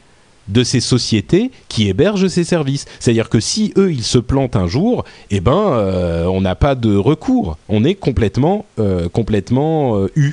de 0.48 0.64
ces 0.64 0.80
sociétés 0.80 1.52
qui 1.68 1.88
hébergent 1.88 2.26
ces 2.26 2.42
services. 2.42 2.86
C'est-à-dire 2.98 3.28
que 3.28 3.38
si 3.38 3.72
eux 3.76 3.92
ils 3.92 4.02
se 4.02 4.18
plantent 4.18 4.56
un 4.56 4.66
jour, 4.66 5.04
eh 5.30 5.38
ben 5.38 6.26
on 6.26 6.40
n'a 6.40 6.56
pas 6.56 6.74
de 6.74 6.96
recours. 6.96 7.58
On 7.68 7.84
est 7.84 7.94
complètement 7.94 8.66
euh, 8.80 9.08
complètement 9.08 10.04
eu. 10.16 10.32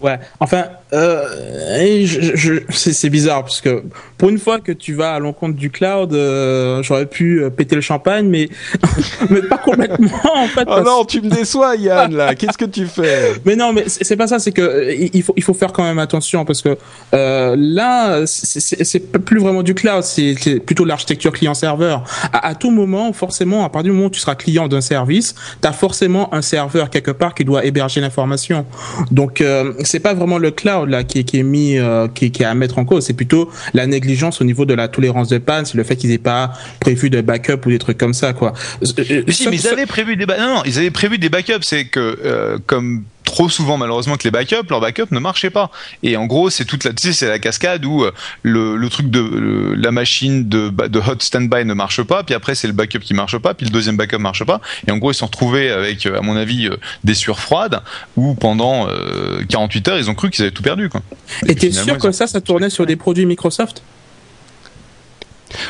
Ouais, 0.00 0.18
enfin, 0.40 0.66
euh, 0.92 1.78
et 1.80 2.06
je, 2.06 2.36
je- 2.36 2.60
c'est 2.70 3.10
bizarre 3.10 3.42
parce 3.42 3.60
que 3.60 3.82
pour 4.18 4.28
une 4.28 4.38
fois 4.38 4.60
que 4.60 4.70
tu 4.72 4.94
vas 4.94 5.14
à 5.14 5.18
l'encontre 5.18 5.56
du 5.56 5.70
cloud, 5.70 6.12
euh, 6.14 6.82
j'aurais 6.82 7.06
pu 7.06 7.42
euh, 7.42 7.50
péter 7.50 7.74
le 7.74 7.80
champagne, 7.80 8.28
mais 8.28 8.48
mais 9.30 9.42
pas 9.42 9.58
complètement 9.58 10.08
en 10.34 10.46
fait. 10.46 10.64
Oh 10.68 10.80
non, 10.84 11.04
tu 11.04 11.20
me 11.22 11.28
déçois 11.28 11.74
Yann 11.76 12.14
là. 12.14 12.34
Qu'est-ce 12.36 12.56
que 12.56 12.64
tu 12.66 12.86
fais? 12.86 13.32
Mais 13.44 13.56
non, 13.56 13.72
mais 13.72 13.84
c'est 13.88 14.16
pas 14.16 14.26
ça. 14.28 14.38
C'est 14.38 14.52
que 14.52 14.94
il 15.12 15.22
faut 15.22 15.34
il 15.36 15.42
faut 15.42 15.54
faire 15.54 15.72
quand 15.72 15.82
même 15.82 15.98
attention 15.98 16.44
parce 16.44 16.62
que 16.62 16.76
euh, 17.14 17.56
là, 17.58 18.24
c'est- 18.26 19.00
plus 19.24 19.40
vraiment 19.40 19.62
du 19.64 19.74
cloud, 19.74 20.02
c'est 20.04 20.60
plutôt 20.64 20.84
l'architecture 20.84 21.32
client-serveur. 21.32 22.04
À, 22.32 22.48
à 22.48 22.54
tout 22.54 22.70
moment, 22.70 23.12
forcément, 23.12 23.64
à 23.64 23.68
partir 23.70 23.90
du 23.90 23.96
moment 23.96 24.06
où 24.06 24.10
tu 24.10 24.20
seras 24.20 24.34
client 24.36 24.68
d'un 24.68 24.80
service, 24.80 25.34
tu 25.60 25.66
as 25.68 25.72
forcément 25.72 26.32
un 26.32 26.42
serveur 26.42 26.90
quelque 26.90 27.10
part 27.10 27.34
qui 27.34 27.44
doit 27.44 27.64
héberger 27.64 28.00
l'information. 28.00 28.66
Donc 29.10 29.42
c'est 29.82 30.00
pas 30.00 30.14
vraiment 30.14 30.38
le 30.38 30.50
cloud 30.52 30.75
là 30.84 31.04
qui, 31.04 31.20
est- 31.20 31.24
qui 31.24 31.38
est 31.38 31.42
mis, 31.42 31.78
euh, 31.78 32.08
qui, 32.08 32.30
qui 32.30 32.42
est 32.42 32.46
à 32.46 32.54
mettre 32.54 32.78
en 32.78 32.84
cause. 32.84 33.06
C'est 33.06 33.14
plutôt 33.14 33.50
la 33.72 33.86
négligence 33.86 34.40
au 34.40 34.44
niveau 34.44 34.64
de 34.66 34.74
la 34.74 34.88
tolérance 34.88 35.28
de 35.28 35.38
panne, 35.38 35.64
c'est 35.64 35.76
le 35.78 35.84
fait 35.84 35.96
qu'ils 35.96 36.10
aient 36.10 36.18
pas 36.18 36.52
prévu 36.80 37.08
de 37.08 37.20
backup 37.20 37.64
ou 37.66 37.70
des 37.70 37.78
trucs 37.78 37.98
comme 37.98 38.14
ça 38.14 38.32
quoi. 38.32 38.52
Euh, 38.82 39.22
Mais 39.26 39.32
si, 39.32 39.44
ça- 39.44 39.50
mais 39.50 39.56
ils 39.56 39.60
ça- 39.60 39.72
avaient 39.72 39.86
prévu 39.86 40.16
des 40.16 40.26
non, 40.26 40.34
non, 40.56 40.62
ils 40.66 40.76
avaient 40.78 40.90
prévu 40.90 41.16
des 41.18 41.28
backups. 41.28 41.62
C'est 41.62 41.86
que 41.86 42.18
euh, 42.24 42.58
comme 42.66 43.04
trop 43.36 43.50
souvent 43.50 43.76
malheureusement 43.76 44.16
que 44.16 44.24
les 44.24 44.30
backups, 44.30 44.70
leurs 44.70 44.80
backups 44.80 45.10
ne 45.10 45.18
marchaient 45.18 45.50
pas. 45.50 45.70
Et 46.02 46.16
en 46.16 46.24
gros, 46.24 46.48
c'est 46.48 46.64
toute 46.64 46.84
la, 46.84 46.94
tu 46.94 47.08
sais, 47.08 47.12
c'est 47.12 47.28
la 47.28 47.38
cascade 47.38 47.84
où 47.84 48.02
euh, 48.02 48.10
le, 48.42 48.76
le 48.78 48.88
truc 48.88 49.10
de 49.10 49.20
le- 49.20 49.74
la 49.74 49.90
machine 49.90 50.48
de, 50.48 50.72
hot 50.98 51.16
standby 51.20 51.66
ne 51.66 51.74
marche 51.74 52.02
pas, 52.02 52.22
puis 52.22 52.34
après 52.34 52.54
c'est 52.54 52.66
le 52.66 52.72
backup 52.72 53.00
qui 53.00 53.12
marche 53.12 53.36
pas, 53.36 53.52
puis 53.52 53.66
le 53.66 53.70
deuxième 53.72 53.98
backup 53.98 54.16
marche 54.18 54.42
pas. 54.44 54.62
Et 54.86 54.90
en 54.90 54.96
gros, 54.96 55.10
ils 55.10 55.14
se 55.14 55.20
sont 55.20 55.26
retrouvés 55.26 55.70
avec, 55.70 56.06
euh, 56.06 56.18
à 56.18 56.22
mon 56.22 56.34
avis, 56.34 56.66
euh, 56.68 56.76
des 57.04 57.12
sueurs 57.14 57.38
froides 57.40 57.82
où 58.16 58.34
pendant 58.34 58.88
euh, 58.88 59.42
48 59.50 59.88
heures, 59.88 59.98
ils 59.98 60.08
ont 60.08 60.14
cru 60.14 60.30
qu'ils 60.30 60.42
avaient 60.44 60.50
tout 60.52 60.62
perdu. 60.62 60.88
Quoi. 60.88 61.02
Et 61.46 61.54
t'es 61.54 61.72
sûr 61.72 61.98
que 61.98 62.06
ont- 62.08 62.12
ça, 62.12 62.26
ça 62.26 62.40
tournait 62.40 62.70
sur 62.70 62.86
des 62.86 62.96
produits 62.96 63.26
Microsoft? 63.26 63.82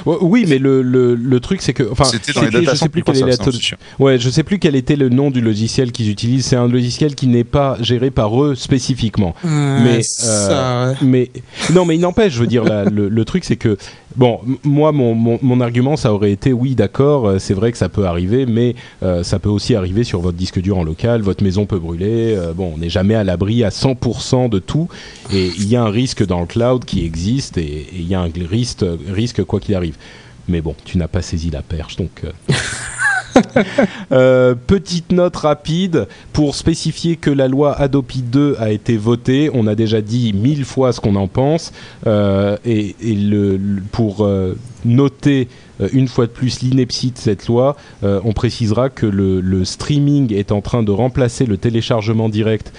Oui, 0.06 0.44
mais 0.48 0.58
le, 0.58 0.82
le, 0.82 1.14
le 1.14 1.40
truc 1.40 1.62
c'est 1.62 1.72
que 1.72 1.88
enfin 1.90 2.04
C'était 2.04 2.32
dans 2.32 2.42
les 2.42 2.50
data 2.50 2.72
je 2.74 2.78
sais 2.78 2.88
plus 2.88 3.02
quelle 3.02 3.16
est 3.16 3.20
la. 3.20 3.36
Ouais, 3.98 4.18
je 4.18 4.30
sais 4.30 4.42
plus 4.42 4.58
quel 4.58 4.74
était 4.76 4.96
le 4.96 5.08
nom 5.08 5.30
du 5.30 5.40
logiciel 5.40 5.92
qu'ils 5.92 6.10
utilisent. 6.10 6.46
C'est 6.46 6.56
un 6.56 6.68
logiciel 6.68 7.14
qui 7.14 7.26
n'est 7.26 7.44
pas 7.44 7.76
géré 7.80 8.10
par 8.10 8.42
eux 8.42 8.54
spécifiquement. 8.54 9.34
mais 9.44 10.02
ça, 10.02 10.50
euh, 10.50 10.90
ouais. 10.92 10.96
mais 11.02 11.30
non, 11.74 11.84
mais 11.84 11.96
il 11.96 12.00
n'empêche. 12.00 12.32
Je 12.34 12.40
veux 12.40 12.46
dire, 12.46 12.64
la- 12.64 12.84
le, 12.84 13.08
le 13.08 13.24
truc 13.24 13.44
c'est 13.44 13.56
que 13.56 13.76
bon, 14.16 14.40
moi 14.64 14.92
mon, 14.92 15.14
mon, 15.14 15.60
argument 15.60 15.96
ça 15.96 16.12
aurait 16.12 16.32
été 16.32 16.52
oui, 16.52 16.74
d'accord, 16.74 17.26
euh, 17.26 17.38
c'est 17.38 17.54
vrai 17.54 17.72
que 17.72 17.78
ça 17.78 17.88
peut 17.88 18.06
arriver, 18.06 18.46
mais 18.46 18.74
euh, 19.02 19.22
ça 19.22 19.38
peut 19.38 19.48
aussi 19.48 19.74
arriver 19.74 20.04
sur 20.04 20.20
votre 20.20 20.36
disque 20.36 20.60
dur 20.60 20.78
en 20.78 20.84
local. 20.84 21.22
Votre 21.22 21.42
maison 21.44 21.66
peut 21.66 21.78
brûler. 21.78 22.34
euh, 22.36 22.52
bon, 22.52 22.72
on 22.74 22.78
n'est 22.78 22.88
jamais 22.90 23.14
à 23.14 23.24
l'abri 23.24 23.64
à 23.64 23.70
100% 23.70 24.48
de 24.48 24.58
tout, 24.58 24.88
et 25.32 25.50
il 25.58 25.68
y 25.68 25.76
a 25.76 25.82
un 25.82 25.90
risque 25.90 26.24
dans 26.26 26.40
le 26.40 26.46
cloud 26.46 26.84
qui 26.84 27.04
existe, 27.04 27.58
et 27.58 27.66
et 27.66 27.88
il 28.00 28.08
y 28.08 28.14
a 28.14 28.20
un 28.20 28.30
risque, 28.48 28.84
risque 29.08 29.42
quoi 29.44 29.60
qu'il 29.60 29.74
arrive. 29.74 29.96
Mais 30.48 30.60
bon, 30.60 30.74
tu 30.84 30.98
n'as 30.98 31.08
pas 31.08 31.22
saisi 31.22 31.50
la 31.50 31.62
perche, 31.62 31.96
donc. 31.96 32.22
euh, 32.24 32.32
Euh, 34.12 34.54
petite 34.54 35.10
note 35.10 35.36
rapide 35.36 36.06
pour 36.32 36.54
spécifier 36.54 37.16
que 37.16 37.30
la 37.30 37.48
loi 37.48 37.74
Adopi 37.74 38.22
2 38.22 38.56
a 38.58 38.70
été 38.70 38.96
votée. 38.96 39.50
On 39.52 39.66
a 39.66 39.74
déjà 39.74 40.00
dit 40.00 40.32
mille 40.32 40.64
fois 40.64 40.92
ce 40.92 41.00
qu'on 41.00 41.16
en 41.16 41.26
pense. 41.26 41.72
Euh, 42.06 42.56
et 42.64 42.94
pour 43.90 44.24
euh, 44.24 44.56
noter 44.84 45.48
une 45.92 46.08
fois 46.08 46.26
de 46.26 46.30
plus 46.30 46.62
l'ineptie 46.62 47.10
de 47.10 47.18
cette 47.18 47.48
loi, 47.48 47.76
on 48.02 48.32
précisera 48.32 48.88
que 48.88 49.04
le, 49.04 49.64
streaming 49.64 50.32
est 50.32 50.50
en 50.52 50.62
train 50.62 50.82
de 50.82 50.90
remplacer 50.90 51.44
le 51.44 51.58
téléchargement 51.58 52.30
direct 52.30 52.72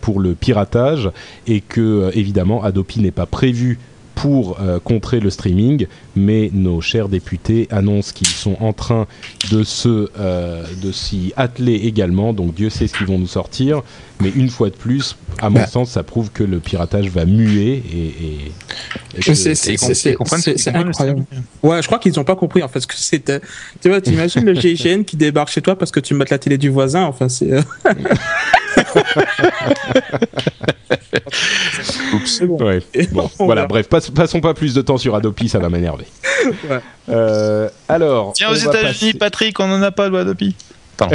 pour 0.00 0.18
le 0.18 0.34
piratage 0.34 1.10
et 1.46 1.60
que 1.60 2.10
évidemment 2.14 2.64
Adopi 2.64 2.98
n'est 3.00 3.12
pas 3.12 3.26
prévu 3.26 3.78
pour 4.14 4.60
euh, 4.60 4.78
contrer 4.78 5.20
le 5.20 5.30
streaming, 5.30 5.86
mais 6.16 6.50
nos 6.52 6.80
chers 6.80 7.08
députés 7.08 7.66
annoncent 7.70 8.12
qu'ils 8.14 8.26
sont 8.28 8.56
en 8.60 8.72
train 8.72 9.06
de 9.50 9.64
se 9.64 10.10
euh, 10.18 10.64
de 10.82 10.92
s'y 10.92 11.32
atteler 11.36 11.74
également. 11.74 12.32
Donc 12.32 12.54
Dieu 12.54 12.70
sait 12.70 12.86
ce 12.86 12.94
qu'ils 12.94 13.06
vont 13.06 13.18
nous 13.18 13.26
sortir, 13.26 13.82
mais 14.20 14.30
une 14.36 14.48
fois 14.50 14.68
de 14.70 14.74
plus, 14.76 15.16
à 15.40 15.48
mon 15.50 15.60
Bah. 15.60 15.66
sens, 15.66 15.90
ça 15.90 16.02
prouve 16.02 16.30
que 16.30 16.44
le 16.44 16.58
piratage 16.60 17.08
va 17.08 17.24
muer 17.24 17.82
et, 17.92 18.06
et- 18.06 18.52
et 19.16 19.20
que- 19.22 19.34
C'est- 19.34 19.54
incroyable. 20.68 21.24
Ouais, 21.62 21.80
je 21.82 21.86
crois 21.86 21.98
qu'ils 21.98 22.18
ont 22.20 22.24
pas 22.24 22.36
compris 22.36 22.62
en 22.62 22.68
fait 22.68 22.80
ce 22.80 22.86
que 22.86 22.94
c'était. 22.96 23.40
Tu 23.80 23.88
vois, 23.88 24.00
t'imagines 24.00 24.44
le 24.44 24.54
GIGN 24.60 25.02
qui 25.04 25.16
débarque 25.16 25.48
chez 25.50 25.62
toi 25.62 25.76
parce 25.76 25.90
que 25.90 26.00
tu 26.00 26.14
mates 26.14 26.30
la 26.30 26.38
télé 26.38 26.58
du 26.58 26.68
voisin. 26.68 27.04
Enfin, 27.04 27.28
c'est. 27.28 27.50
c'est 32.24 32.46
bon. 32.46 32.56
Ouais. 32.62 32.82
Bon, 33.12 33.30
voilà, 33.38 33.66
bref, 33.66 33.88
passons 33.88 34.40
pas 34.40 34.54
plus 34.54 34.74
de 34.74 34.82
temps 34.82 34.98
sur 34.98 35.14
Adopi, 35.14 35.48
ça 35.48 35.58
va 35.58 35.68
m'énerver. 35.68 36.06
Ouais. 36.68 36.78
Euh, 37.08 37.68
alors, 37.88 38.32
Tiens, 38.34 38.50
aux 38.50 38.54
États-Unis, 38.54 39.12
passer- 39.12 39.18
Patrick, 39.18 39.60
on 39.60 39.70
en 39.72 39.82
a 39.82 39.90
pas 39.90 40.06
de 40.06 40.10
loi 40.10 40.20
Adopi. 40.20 40.54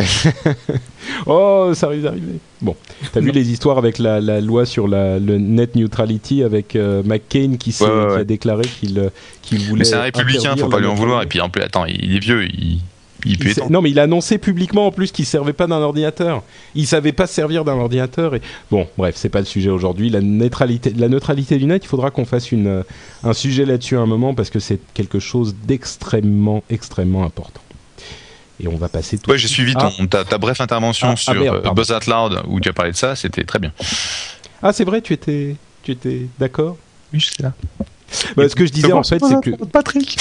Oh, 1.26 1.72
ça 1.74 1.88
risque 1.88 2.04
d'arriver. 2.04 2.40
Bon, 2.62 2.76
t'as 3.14 3.22
vu 3.22 3.32
les 3.32 3.50
histoires 3.52 3.78
avec 3.78 3.98
la, 3.98 4.20
la 4.20 4.42
loi 4.42 4.66
sur 4.66 4.88
la, 4.88 5.20
le 5.20 5.38
net 5.38 5.76
neutrality 5.76 6.44
avec 6.44 6.76
euh, 6.76 7.02
McCain 7.06 7.56
qui, 7.58 7.72
s'est- 7.72 7.86
Ouais, 7.86 7.90
ouais, 7.92 8.14
qui 8.16 8.20
a 8.20 8.24
déclaré 8.26 8.64
qu'il 8.64 9.00
euh, 9.00 9.10
qu'il 9.42 9.60
voulait. 9.60 9.80
Mais 9.80 9.86
c'est 9.86 9.96
un 9.96 10.02
républicain, 10.02 10.56
faut 10.58 10.68
pas 10.68 10.80
lui 10.80 10.88
en 10.88 10.96
vouloir. 10.96 11.22
Et 11.24 11.28
puis 11.28 11.40
en 11.40 11.50
plus, 11.50 11.62
attends, 11.64 11.86
il 11.86 12.16
est 12.16 12.20
vieux, 12.20 12.44
il, 12.46 12.82
il 13.26 13.38
Il 13.44 13.56
non, 13.72 13.82
mais 13.82 13.90
il 13.92 14.00
a 14.00 14.04
annoncé 14.04 14.38
publiquement 14.38 14.88
en 14.88 14.92
plus 14.92 15.12
qu'il 15.12 15.26
servait 15.26 15.54
pas 15.54 15.68
d'un 15.68 15.78
ordinateur. 15.82 16.44
Il 16.76 16.88
savait 16.88 17.12
pas 17.12 17.28
se 17.28 17.34
servir 17.34 17.66
d'un 17.66 17.74
ordinateur. 17.76 18.36
Et 18.36 18.42
bon, 18.72 18.88
bref, 18.98 19.16
c'est 19.18 19.30
pas 19.30 19.40
le 19.40 19.46
sujet 19.46 19.70
aujourd'hui. 19.70 20.10
La 20.10 20.22
neutralité, 20.22 20.94
la 20.96 21.10
neutralité 21.10 21.58
du 21.58 21.66
net, 21.66 21.84
il 21.84 21.88
faudra 21.88 22.12
qu'on 22.12 22.26
fasse 22.26 22.52
une, 22.52 22.68
euh, 22.68 22.84
un 23.24 23.34
sujet 23.34 23.66
là-dessus 23.66 23.98
à 23.98 24.02
un 24.02 24.06
moment 24.06 24.34
parce 24.34 24.50
que 24.50 24.60
c'est 24.60 24.80
quelque 24.94 25.20
chose 25.20 25.56
d'extrêmement, 25.66 26.64
extrêmement 26.70 27.24
important. 27.26 27.62
Et 28.60 28.68
on 28.68 28.76
va 28.76 28.90
passer 28.90 29.18
tout. 29.18 29.30
Ouais, 29.30 29.38
j'ai 29.38 29.48
suivi 29.48 29.74
Ah. 29.78 29.92
ton, 29.96 30.08
ta, 30.08 30.24
ta 30.26 30.38
brève 30.38 30.56
intervention 30.60 31.10
Ah, 31.10 31.14
ah, 31.14 31.16
sur 31.18 31.34
merde, 31.36 31.62
pardon. 31.62 31.74
Buzz 31.80 31.92
Out 31.92 32.08
Loud 32.08 32.42
où 32.48 32.60
tu 32.60 32.70
as 32.70 32.74
parlé 32.74 32.92
de 32.92 32.98
ça, 32.98 33.16
c'était 33.16 33.44
très 33.44 33.60
bien. 33.60 33.72
Ah, 34.64 34.74
c'est 34.74 34.84
vrai, 34.84 35.02
tu 35.02 35.14
étais, 35.14 35.56
tu 35.84 35.92
étais 35.92 36.22
d'accord? 36.40 36.76
Oui, 37.14 37.20
je 37.20 37.28
sais 37.28 37.44
là. 37.44 37.54
Bah, 38.36 38.48
ce 38.48 38.56
que 38.56 38.66
je 38.66 38.72
disais 38.72 38.92
en 38.94 39.04
fait, 39.04 39.20
c'est 39.24 39.42
que 39.42 39.66
Patrick. 39.66 40.18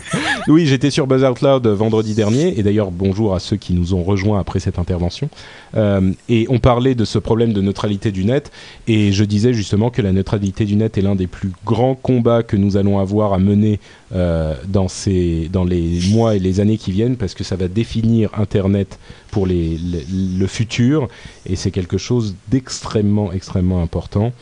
oui, 0.48 0.66
j'étais 0.66 0.90
sur 0.90 1.06
Buzz 1.06 1.22
Out 1.24 1.40
Loud 1.40 1.66
vendredi 1.66 2.14
dernier, 2.14 2.58
et 2.58 2.62
d'ailleurs 2.62 2.90
bonjour 2.90 3.34
à 3.34 3.40
ceux 3.40 3.56
qui 3.56 3.72
nous 3.74 3.94
ont 3.94 4.02
rejoints 4.02 4.38
après 4.40 4.60
cette 4.60 4.78
intervention. 4.78 5.28
Euh, 5.76 6.12
et 6.28 6.46
on 6.50 6.58
parlait 6.58 6.94
de 6.94 7.04
ce 7.04 7.18
problème 7.18 7.52
de 7.52 7.60
neutralité 7.60 8.10
du 8.10 8.24
net, 8.24 8.50
et 8.86 9.12
je 9.12 9.24
disais 9.24 9.52
justement 9.52 9.90
que 9.90 10.02
la 10.02 10.12
neutralité 10.12 10.64
du 10.64 10.76
net 10.76 10.98
est 10.98 11.02
l'un 11.02 11.14
des 11.14 11.26
plus 11.26 11.50
grands 11.64 11.94
combats 11.94 12.42
que 12.42 12.56
nous 12.56 12.76
allons 12.76 12.98
avoir 12.98 13.32
à 13.32 13.38
mener 13.38 13.80
euh, 14.14 14.54
dans, 14.66 14.88
ces, 14.88 15.48
dans 15.52 15.64
les 15.64 16.00
mois 16.10 16.34
et 16.36 16.38
les 16.38 16.60
années 16.60 16.78
qui 16.78 16.92
viennent, 16.92 17.16
parce 17.16 17.34
que 17.34 17.44
ça 17.44 17.56
va 17.56 17.68
définir 17.68 18.30
Internet 18.38 18.98
pour 19.30 19.46
les, 19.46 19.78
les- 19.78 20.06
le 20.38 20.46
futur, 20.46 21.08
et 21.46 21.56
c'est 21.56 21.70
quelque 21.70 21.98
chose 21.98 22.34
d'extrêmement, 22.48 23.32
extrêmement 23.32 23.82
important, 23.82 24.32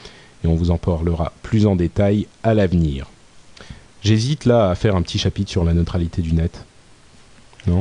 et 0.46 0.48
on 0.48 0.54
vous 0.54 0.70
en 0.70 0.78
parlera 0.78 1.32
plus 1.42 1.66
en 1.66 1.76
détail 1.76 2.26
à 2.42 2.54
l'avenir. 2.54 3.06
J'hésite 4.02 4.44
là 4.44 4.70
à 4.70 4.74
faire 4.76 4.94
un 4.96 5.02
petit 5.02 5.18
chapitre 5.18 5.50
sur 5.50 5.64
la 5.64 5.74
neutralité 5.74 6.22
du 6.22 6.32
net. 6.32 6.64
Non? 7.66 7.78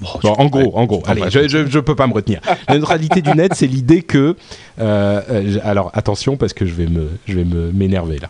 Bon, 0.00 0.08
Bon, 0.22 0.34
tu- 0.34 0.40
en 0.40 0.46
gros, 0.46 0.76
en 0.78 0.84
gros, 0.86 1.02
allez, 1.06 1.22
je, 1.30 1.46
je, 1.48 1.66
je 1.66 1.78
peux 1.78 1.94
pas 1.94 2.06
me 2.06 2.14
retenir. 2.14 2.40
La 2.68 2.76
neutralité 2.76 3.20
du 3.20 3.30
net, 3.30 3.52
c'est 3.54 3.66
l'idée 3.66 4.02
que, 4.02 4.34
euh, 4.78 5.20
euh, 5.30 5.58
alors 5.62 5.90
attention 5.94 6.36
parce 6.38 6.52
que 6.54 6.64
je 6.64 6.72
vais 6.74 6.86
me, 6.86 7.08
je 7.26 7.34
vais 7.34 7.44
me 7.44 7.70
m'énerver 7.72 8.18
là. 8.18 8.28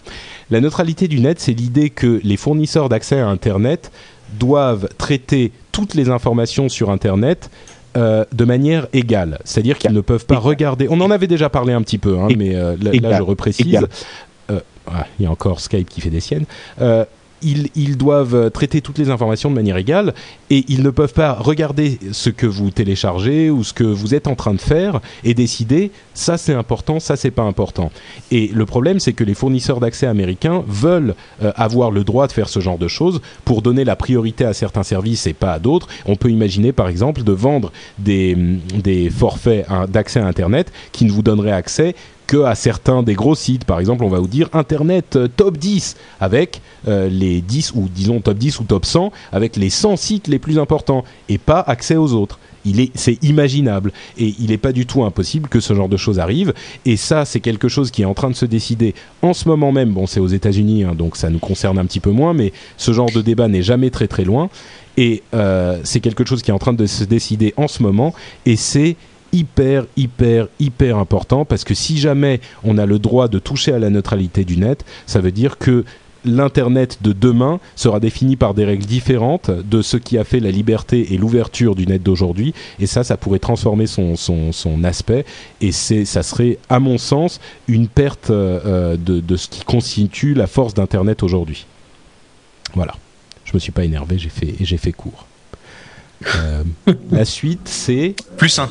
La 0.50 0.60
neutralité 0.60 1.06
du 1.06 1.20
net, 1.20 1.38
c'est 1.40 1.52
l'idée 1.52 1.90
que 1.90 2.20
les 2.24 2.36
fournisseurs 2.36 2.88
d'accès 2.88 3.20
à 3.20 3.28
Internet 3.28 3.92
doivent 4.38 4.88
traiter 4.98 5.52
toutes 5.72 5.94
les 5.94 6.08
informations 6.08 6.68
sur 6.68 6.90
Internet 6.90 7.50
euh, 7.96 8.24
de 8.32 8.44
manière 8.44 8.86
égale. 8.92 9.38
C'est-à-dire 9.44 9.78
qu'ils 9.78 9.92
ne 9.92 10.00
peuvent 10.00 10.26
pas 10.26 10.38
regarder. 10.38 10.86
On 10.90 11.00
en 11.00 11.10
avait 11.10 11.26
déjà 11.26 11.48
parlé 11.48 11.72
un 11.72 11.82
petit 11.82 11.98
peu, 11.98 12.18
hein, 12.18 12.28
mais 12.36 12.54
euh, 12.54 12.76
là, 12.80 13.16
je 13.16 13.22
reprécise. 13.22 13.80
Euh, 14.50 14.60
ah, 14.86 15.06
Il 15.18 15.24
y 15.24 15.26
a 15.26 15.30
encore 15.30 15.60
Skype 15.60 15.88
qui 15.88 16.00
fait 16.00 16.10
des 16.10 16.20
siennes. 16.20 16.44
Ils, 17.42 17.68
ils 17.74 17.96
doivent 17.96 18.34
euh, 18.34 18.50
traiter 18.50 18.80
toutes 18.80 18.98
les 18.98 19.10
informations 19.10 19.50
de 19.50 19.54
manière 19.54 19.76
égale 19.76 20.14
et 20.50 20.64
ils 20.68 20.82
ne 20.82 20.90
peuvent 20.90 21.12
pas 21.12 21.32
regarder 21.32 21.98
ce 22.12 22.30
que 22.30 22.46
vous 22.46 22.70
téléchargez 22.70 23.50
ou 23.50 23.64
ce 23.64 23.72
que 23.72 23.84
vous 23.84 24.14
êtes 24.14 24.26
en 24.26 24.34
train 24.34 24.54
de 24.54 24.60
faire 24.60 25.00
et 25.24 25.34
décider 25.34 25.90
ça 26.14 26.36
c'est 26.36 26.54
important, 26.54 27.00
ça 27.00 27.16
c'est 27.16 27.30
pas 27.30 27.42
important. 27.42 27.90
Et 28.30 28.48
le 28.48 28.66
problème 28.66 29.00
c'est 29.00 29.12
que 29.12 29.24
les 29.24 29.34
fournisseurs 29.34 29.80
d'accès 29.80 30.06
américains 30.06 30.62
veulent 30.66 31.14
euh, 31.42 31.52
avoir 31.56 31.90
le 31.90 32.04
droit 32.04 32.26
de 32.26 32.32
faire 32.32 32.48
ce 32.48 32.60
genre 32.60 32.78
de 32.78 32.88
choses 32.88 33.20
pour 33.44 33.62
donner 33.62 33.84
la 33.84 33.96
priorité 33.96 34.44
à 34.44 34.52
certains 34.52 34.82
services 34.82 35.26
et 35.26 35.32
pas 35.32 35.52
à 35.52 35.58
d'autres. 35.58 35.88
On 36.06 36.16
peut 36.16 36.30
imaginer 36.30 36.72
par 36.72 36.88
exemple 36.88 37.22
de 37.22 37.32
vendre 37.32 37.72
des, 37.98 38.36
des 38.82 39.10
forfaits 39.10 39.66
hein, 39.68 39.86
d'accès 39.88 40.20
à 40.20 40.26
Internet 40.26 40.72
qui 40.92 41.04
ne 41.04 41.10
vous 41.10 41.22
donneraient 41.22 41.52
accès 41.52 41.94
que 42.30 42.44
à 42.44 42.54
certains 42.54 43.02
des 43.02 43.14
gros 43.14 43.34
sites. 43.34 43.64
Par 43.64 43.80
exemple, 43.80 44.04
on 44.04 44.08
va 44.08 44.20
vous 44.20 44.28
dire 44.28 44.48
Internet 44.52 45.16
euh, 45.16 45.26
top 45.26 45.58
10 45.58 45.96
avec 46.20 46.62
euh, 46.86 47.08
les 47.08 47.40
10 47.40 47.72
ou 47.74 47.88
disons 47.92 48.20
top 48.20 48.38
10 48.38 48.60
ou 48.60 48.64
top 48.64 48.86
100 48.86 49.10
avec 49.32 49.56
les 49.56 49.68
100 49.68 49.96
sites 49.96 50.28
les 50.28 50.38
plus 50.38 50.60
importants 50.60 51.02
et 51.28 51.38
pas 51.38 51.58
accès 51.58 51.96
aux 51.96 52.12
autres. 52.12 52.38
Il 52.64 52.78
est, 52.78 52.92
c'est 52.94 53.20
imaginable 53.24 53.90
et 54.16 54.32
il 54.38 54.50
n'est 54.50 54.58
pas 54.58 54.70
du 54.70 54.86
tout 54.86 55.02
impossible 55.02 55.48
que 55.48 55.58
ce 55.58 55.74
genre 55.74 55.88
de 55.88 55.96
choses 55.96 56.20
arrive. 56.20 56.54
Et 56.86 56.96
ça, 56.96 57.24
c'est 57.24 57.40
quelque 57.40 57.66
chose 57.66 57.90
qui 57.90 58.02
est 58.02 58.04
en 58.04 58.14
train 58.14 58.30
de 58.30 58.36
se 58.36 58.46
décider 58.46 58.94
en 59.22 59.34
ce 59.34 59.48
moment 59.48 59.72
même. 59.72 59.90
Bon, 59.90 60.06
c'est 60.06 60.20
aux 60.20 60.28
États-Unis, 60.28 60.84
hein, 60.84 60.94
donc 60.96 61.16
ça 61.16 61.30
nous 61.30 61.40
concerne 61.40 61.80
un 61.80 61.84
petit 61.84 62.00
peu 62.00 62.10
moins, 62.10 62.32
mais 62.32 62.52
ce 62.76 62.92
genre 62.92 63.10
de 63.10 63.22
débat 63.22 63.48
n'est 63.48 63.62
jamais 63.62 63.90
très 63.90 64.06
très 64.06 64.24
loin. 64.24 64.50
Et 64.96 65.24
euh, 65.34 65.80
c'est 65.82 66.00
quelque 66.00 66.24
chose 66.24 66.42
qui 66.42 66.52
est 66.52 66.54
en 66.54 66.58
train 66.58 66.74
de 66.74 66.86
se 66.86 67.02
décider 67.02 67.54
en 67.56 67.66
ce 67.66 67.82
moment. 67.82 68.14
Et 68.46 68.54
c'est 68.54 68.96
hyper, 69.32 69.86
hyper, 69.96 70.48
hyper 70.58 70.98
important 70.98 71.44
parce 71.44 71.64
que 71.64 71.74
si 71.74 71.98
jamais 71.98 72.40
on 72.64 72.78
a 72.78 72.86
le 72.86 72.98
droit 72.98 73.28
de 73.28 73.38
toucher 73.38 73.72
à 73.72 73.78
la 73.78 73.90
neutralité 73.90 74.44
du 74.44 74.56
net, 74.56 74.84
ça 75.06 75.20
veut 75.20 75.32
dire 75.32 75.58
que 75.58 75.84
l'Internet 76.24 76.98
de 77.02 77.12
demain 77.12 77.60
sera 77.76 78.00
défini 78.00 78.36
par 78.36 78.54
des 78.54 78.64
règles 78.64 78.84
différentes 78.84 79.50
de 79.50 79.82
ce 79.82 79.96
qui 79.96 80.18
a 80.18 80.24
fait 80.24 80.40
la 80.40 80.50
liberté 80.50 81.14
et 81.14 81.18
l'ouverture 81.18 81.74
du 81.74 81.86
net 81.86 82.02
d'aujourd'hui. 82.02 82.54
Et 82.78 82.86
ça, 82.86 83.04
ça 83.04 83.16
pourrait 83.16 83.38
transformer 83.38 83.86
son, 83.86 84.16
son, 84.16 84.52
son 84.52 84.84
aspect. 84.84 85.24
Et 85.60 85.72
c'est, 85.72 86.04
ça 86.04 86.22
serait, 86.22 86.58
à 86.68 86.78
mon 86.78 86.98
sens, 86.98 87.40
une 87.68 87.88
perte 87.88 88.30
euh, 88.30 88.60
euh, 88.66 88.96
de, 88.96 89.20
de 89.20 89.36
ce 89.36 89.48
qui 89.48 89.64
constitue 89.64 90.34
la 90.34 90.46
force 90.46 90.74
d'Internet 90.74 91.22
aujourd'hui. 91.22 91.66
Voilà. 92.74 92.94
Je 93.44 93.52
me 93.54 93.58
suis 93.58 93.72
pas 93.72 93.84
énervé, 93.84 94.18
j'ai 94.18 94.28
fait, 94.28 94.54
j'ai 94.60 94.76
fait 94.76 94.92
court. 94.92 95.26
Euh, 96.36 96.62
la 97.10 97.24
suite, 97.24 97.66
c'est 97.66 98.14
Plus 98.36 98.58
un. 98.58 98.68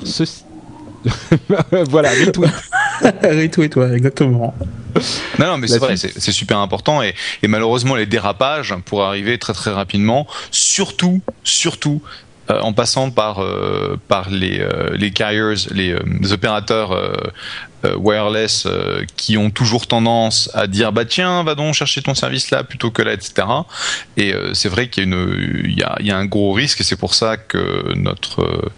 voilà, 1.90 2.10
retweet. 2.10 2.52
Retweet, 3.24 3.76
ouais, 3.76 3.94
exactement. 3.94 4.54
Non, 5.38 5.48
non, 5.48 5.58
mais 5.58 5.68
c'est 5.68 5.78
vrai, 5.78 5.96
c'est 5.98 6.32
super 6.32 6.58
important 6.60 7.02
et, 7.02 7.14
et 7.44 7.48
malheureusement 7.48 7.96
les 7.96 8.06
dérapages 8.06 8.76
pourraient 8.86 9.06
arriver 9.06 9.38
très 9.38 9.54
très 9.54 9.72
rapidement, 9.72 10.28
surtout, 10.52 11.22
surtout 11.44 12.02
en 12.50 12.74
passant 12.74 13.12
par 13.12 13.40
euh, 13.40 13.98
euh, 14.12 14.98
les 14.98 15.12
carriers, 15.12 15.54
les, 15.72 15.92
euh, 15.92 16.34
opérateurs 16.34 16.92
euh, 16.92 17.14
euh, 17.86 17.96
wireless 17.96 18.66
euh, 18.66 19.06
qui 19.16 19.38
ont 19.38 19.52
toujours 19.52 19.88
tendance 19.88 20.50
à 20.54 20.68
dire 20.68 20.92
bah 20.92 21.06
tiens 21.06 21.44
va 21.44 21.56
donc 21.56 21.74
chercher 21.74 22.02
ton 22.02 22.14
service 22.14 22.52
là 22.52 22.64
plutôt 22.64 22.92
que 22.92 23.02
là 23.02 23.14
etc. 23.14 23.48
Et 24.18 24.34
euh, 24.34 24.54
c'est 24.54 24.68
vrai 24.68 24.90
qu'il 24.90 25.08
y 25.78 26.12
a 26.12 26.18
un 26.18 26.26
gros 26.26 26.52
risque 26.52 26.82
et 26.82 26.84
c'est 26.84 26.98
pour 26.98 27.14
ça 27.14 27.38
que 27.38 27.94
notre 27.96 28.42
euh, 28.42 28.70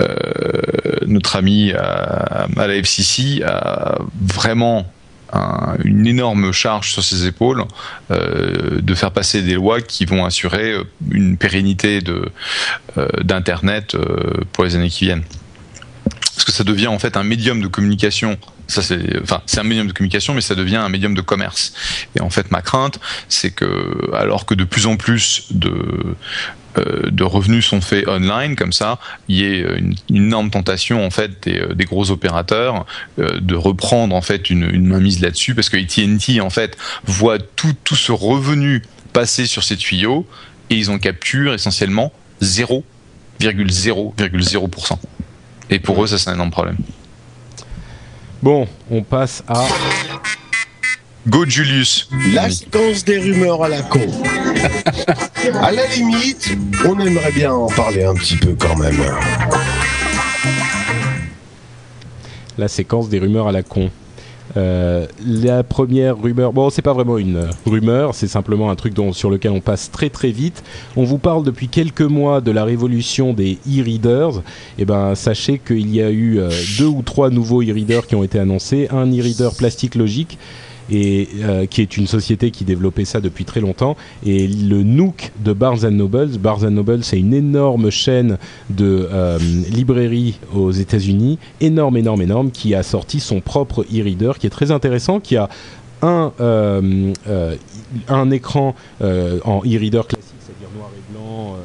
euh, 0.00 1.06
notre 1.06 1.36
ami 1.36 1.72
à, 1.72 2.46
à 2.56 2.66
la 2.66 2.76
FCC 2.76 3.42
a 3.44 3.98
vraiment 4.20 4.86
un- 5.32 5.76
une 5.84 6.06
énorme 6.06 6.52
charge 6.52 6.92
sur 6.92 7.02
ses 7.04 7.26
épaules 7.26 7.64
euh, 8.10 8.80
de 8.80 8.94
faire 8.94 9.10
passer 9.12 9.42
des 9.42 9.54
lois 9.54 9.80
qui 9.80 10.04
vont 10.04 10.24
assurer 10.24 10.72
euh, 10.72 10.84
une 11.10 11.36
pérennité 11.36 12.00
euh, 12.08 13.06
d'internet 13.22 13.96
pour 14.52 14.64
les 14.64 14.74
années 14.76 14.90
qui 14.90 15.04
viennent. 15.04 15.24
Parce 16.34 16.44
que 16.44 16.52
ça 16.52 16.64
devient 16.64 16.86
en 16.88 16.98
fait 16.98 17.16
un 17.16 17.22
médium 17.22 17.60
de 17.60 17.68
communication. 17.68 18.38
Ça 18.66 18.82
c'est 18.82 19.20
enfin 19.20 19.42
c'est 19.46 19.58
un 19.58 19.64
médium 19.64 19.88
de 19.88 19.92
communication 19.92 20.32
mais 20.32 20.40
ça 20.40 20.54
devient 20.54 20.76
un 20.76 20.88
médium 20.88 21.14
de 21.14 21.20
commerce. 21.20 21.72
Et 22.16 22.20
en 22.20 22.30
fait 22.30 22.50
ma 22.50 22.62
crainte 22.62 22.98
c'est 23.28 23.50
que 23.50 24.10
alors 24.14 24.46
que 24.46 24.54
de 24.54 24.64
plus 24.64 24.86
en 24.86 24.96
plus 24.96 25.46
de 25.50 25.74
de 26.76 27.24
revenus 27.24 27.66
sont 27.66 27.80
faits 27.80 28.06
online 28.06 28.54
comme 28.56 28.72
ça, 28.72 28.98
il 29.28 29.36
y 29.36 29.44
ait 29.44 29.60
une, 29.78 29.94
une 30.08 30.26
énorme 30.26 30.50
tentation 30.50 31.04
en 31.04 31.10
fait 31.10 31.42
des, 31.42 31.58
euh, 31.58 31.74
gros 31.84 32.10
opérateurs 32.10 32.86
euh, 33.18 33.40
de 33.40 33.56
reprendre 33.56 34.14
en 34.14 34.22
fait 34.22 34.50
une, 34.50 34.68
une 34.72 34.86
mainmise 34.86 35.20
là-dessus 35.20 35.54
parce 35.54 35.68
que 35.68 35.76
AT&T 35.76 36.40
en 36.40 36.50
fait 36.50 36.76
voit 37.04 37.38
tout, 37.38 37.74
tout 37.84 37.96
ce 37.96 38.10
revenu 38.12 38.82
passer 39.12 39.46
sur 39.46 39.64
ces 39.64 39.76
tuyaux 39.76 40.26
et 40.70 40.76
ils 40.76 40.90
en 40.90 40.98
capturent 40.98 41.54
essentiellement 41.54 42.12
0,0,0%. 42.42 44.98
Et 45.70 45.80
pour 45.80 46.02
eux, 46.02 46.06
ça 46.06 46.16
c'est 46.18 46.30
un 46.30 46.34
énorme 46.34 46.50
problème. 46.50 46.76
Bon, 48.42 48.66
on 48.90 49.02
passe 49.02 49.44
à. 49.48 49.66
Go 51.28 51.44
Julius 51.46 52.08
La 52.32 52.48
séquence 52.48 53.04
des 53.04 53.18
rumeurs 53.18 53.62
à 53.62 53.68
la 53.68 53.82
con. 53.82 54.00
à 55.60 55.70
la 55.70 55.86
limite, 55.88 56.56
on 56.86 56.98
aimerait 56.98 57.32
bien 57.32 57.52
en 57.52 57.66
parler 57.66 58.04
un 58.04 58.14
petit 58.14 58.36
peu 58.36 58.56
quand 58.58 58.76
même. 58.76 58.96
la 62.60 62.68
séquence 62.68 63.08
des 63.08 63.18
rumeurs 63.18 63.48
à 63.48 63.52
la 63.52 63.62
con. 63.62 63.90
Euh, 64.56 65.06
la 65.24 65.62
première 65.62 66.20
rumeur, 66.20 66.52
bon, 66.52 66.70
c'est 66.70 66.82
pas 66.82 66.92
vraiment 66.92 67.18
une 67.18 67.48
rumeur, 67.66 68.14
c'est 68.14 68.26
simplement 68.26 68.70
un 68.70 68.74
truc 68.74 68.94
dont, 68.94 69.12
sur 69.12 69.30
lequel 69.30 69.52
on 69.52 69.60
passe 69.60 69.90
très 69.90 70.10
très 70.10 70.30
vite. 70.30 70.64
On 70.96 71.04
vous 71.04 71.18
parle 71.18 71.44
depuis 71.44 71.68
quelques 71.68 72.00
mois 72.02 72.40
de 72.40 72.50
la 72.50 72.64
révolution 72.64 73.32
des 73.32 73.58
e-readers. 73.68 74.42
Et 74.78 74.84
ben, 74.84 75.14
sachez 75.14 75.58
qu'il 75.58 75.94
y 75.94 76.02
a 76.02 76.10
eu 76.10 76.38
euh, 76.38 76.50
deux 76.78 76.86
ou 76.86 77.02
trois 77.02 77.30
nouveaux 77.30 77.62
e-readers 77.62 78.06
qui 78.06 78.14
ont 78.14 78.24
été 78.24 78.38
annoncés. 78.38 78.88
Un 78.90 79.06
e-reader 79.06 79.50
plastique 79.56 79.94
logique 79.94 80.38
et 80.90 81.28
euh, 81.40 81.66
qui 81.66 81.82
est 81.82 81.96
une 81.96 82.06
société 82.06 82.50
qui 82.50 82.64
développait 82.64 83.04
ça 83.04 83.20
depuis 83.20 83.44
très 83.44 83.60
longtemps 83.60 83.96
et 84.24 84.46
le 84.48 84.82
Nook 84.82 85.32
de 85.38 85.52
Barnes 85.52 85.88
Noble. 85.88 86.38
Barnes 86.38 86.68
Noble, 86.68 87.04
c'est 87.04 87.18
une 87.18 87.34
énorme 87.34 87.90
chaîne 87.90 88.38
de 88.68 89.08
euh, 89.12 89.38
librairies 89.70 90.38
aux 90.54 90.72
États-Unis, 90.72 91.38
énorme, 91.60 91.96
énorme, 91.96 92.22
énorme, 92.22 92.50
qui 92.50 92.74
a 92.74 92.82
sorti 92.82 93.20
son 93.20 93.40
propre 93.40 93.84
e-reader 93.84 94.32
qui 94.38 94.46
est 94.46 94.50
très 94.50 94.70
intéressant, 94.70 95.20
qui 95.20 95.36
a 95.36 95.48
un 96.02 96.32
euh, 96.40 97.12
un 98.08 98.30
écran 98.30 98.74
en 99.00 99.60
e-reader 99.60 100.06
classique, 100.06 100.40
c'est-à-dire 100.40 100.68
noir 100.76 100.90
et 100.96 101.12
blanc 101.12 101.56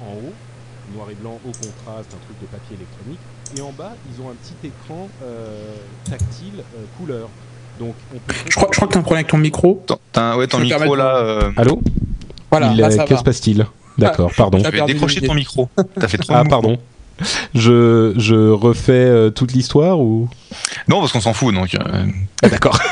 en 0.00 0.12
haut, 0.14 0.94
noir 0.94 1.08
et 1.10 1.14
blanc 1.14 1.38
au 1.44 1.48
contraste, 1.48 2.14
un 2.14 2.24
truc 2.24 2.40
de 2.40 2.46
papier 2.46 2.76
électronique, 2.76 3.20
et 3.56 3.60
en 3.60 3.72
bas 3.72 3.94
ils 4.08 4.22
ont 4.22 4.30
un 4.30 4.34
petit 4.34 4.68
écran 4.68 5.08
tactile 6.08 6.62
couleur. 6.96 7.28
Donc 7.80 7.94
on 8.14 8.18
peut 8.18 8.34
Je 8.48 8.54
crois, 8.54 8.68
je 8.70 8.76
crois 8.76 8.86
que 8.88 8.92
t'as 8.92 8.98
un 9.00 9.02
problème 9.02 9.20
avec 9.20 9.30
ton 9.30 9.38
micro. 9.38 9.84
T'as- 10.12 10.36
ouais, 10.36 10.46
ton 10.46 10.58
Je 10.58 10.64
micro 10.64 10.94
là, 10.94 11.16
euh, 11.16 11.50
Allô 11.56 11.80
Voilà, 12.50 12.70
Il, 12.72 12.78
là, 12.78 12.86
euh, 12.86 12.90
ça 12.90 13.04
Que 13.04 13.14
va. 13.14 13.18
se 13.18 13.24
passe-t-il 13.24 13.66
D'accord, 13.98 14.30
pardon. 14.36 14.58
je 14.62 14.70
vais 14.70 14.82
décrocher 14.86 15.20
ton 15.22 15.34
micro. 15.34 15.68
T'as 15.98 16.06
fait 16.08 16.18
trop 16.18 16.32
de 16.32 16.38
Ah, 16.38 16.44
pardon. 16.48 16.78
Je, 17.54 18.14
je 18.16 18.34
refais 18.50 18.92
euh, 18.92 19.28
toute 19.30 19.52
l'histoire 19.52 20.00
ou 20.00 20.28
Non, 20.88 21.00
parce 21.00 21.12
qu'on 21.12 21.20
s'en 21.20 21.34
fout 21.34 21.54
donc. 21.54 21.74
euh, 21.74 22.06
Ah, 22.42 22.48
D'accord. 22.48 22.78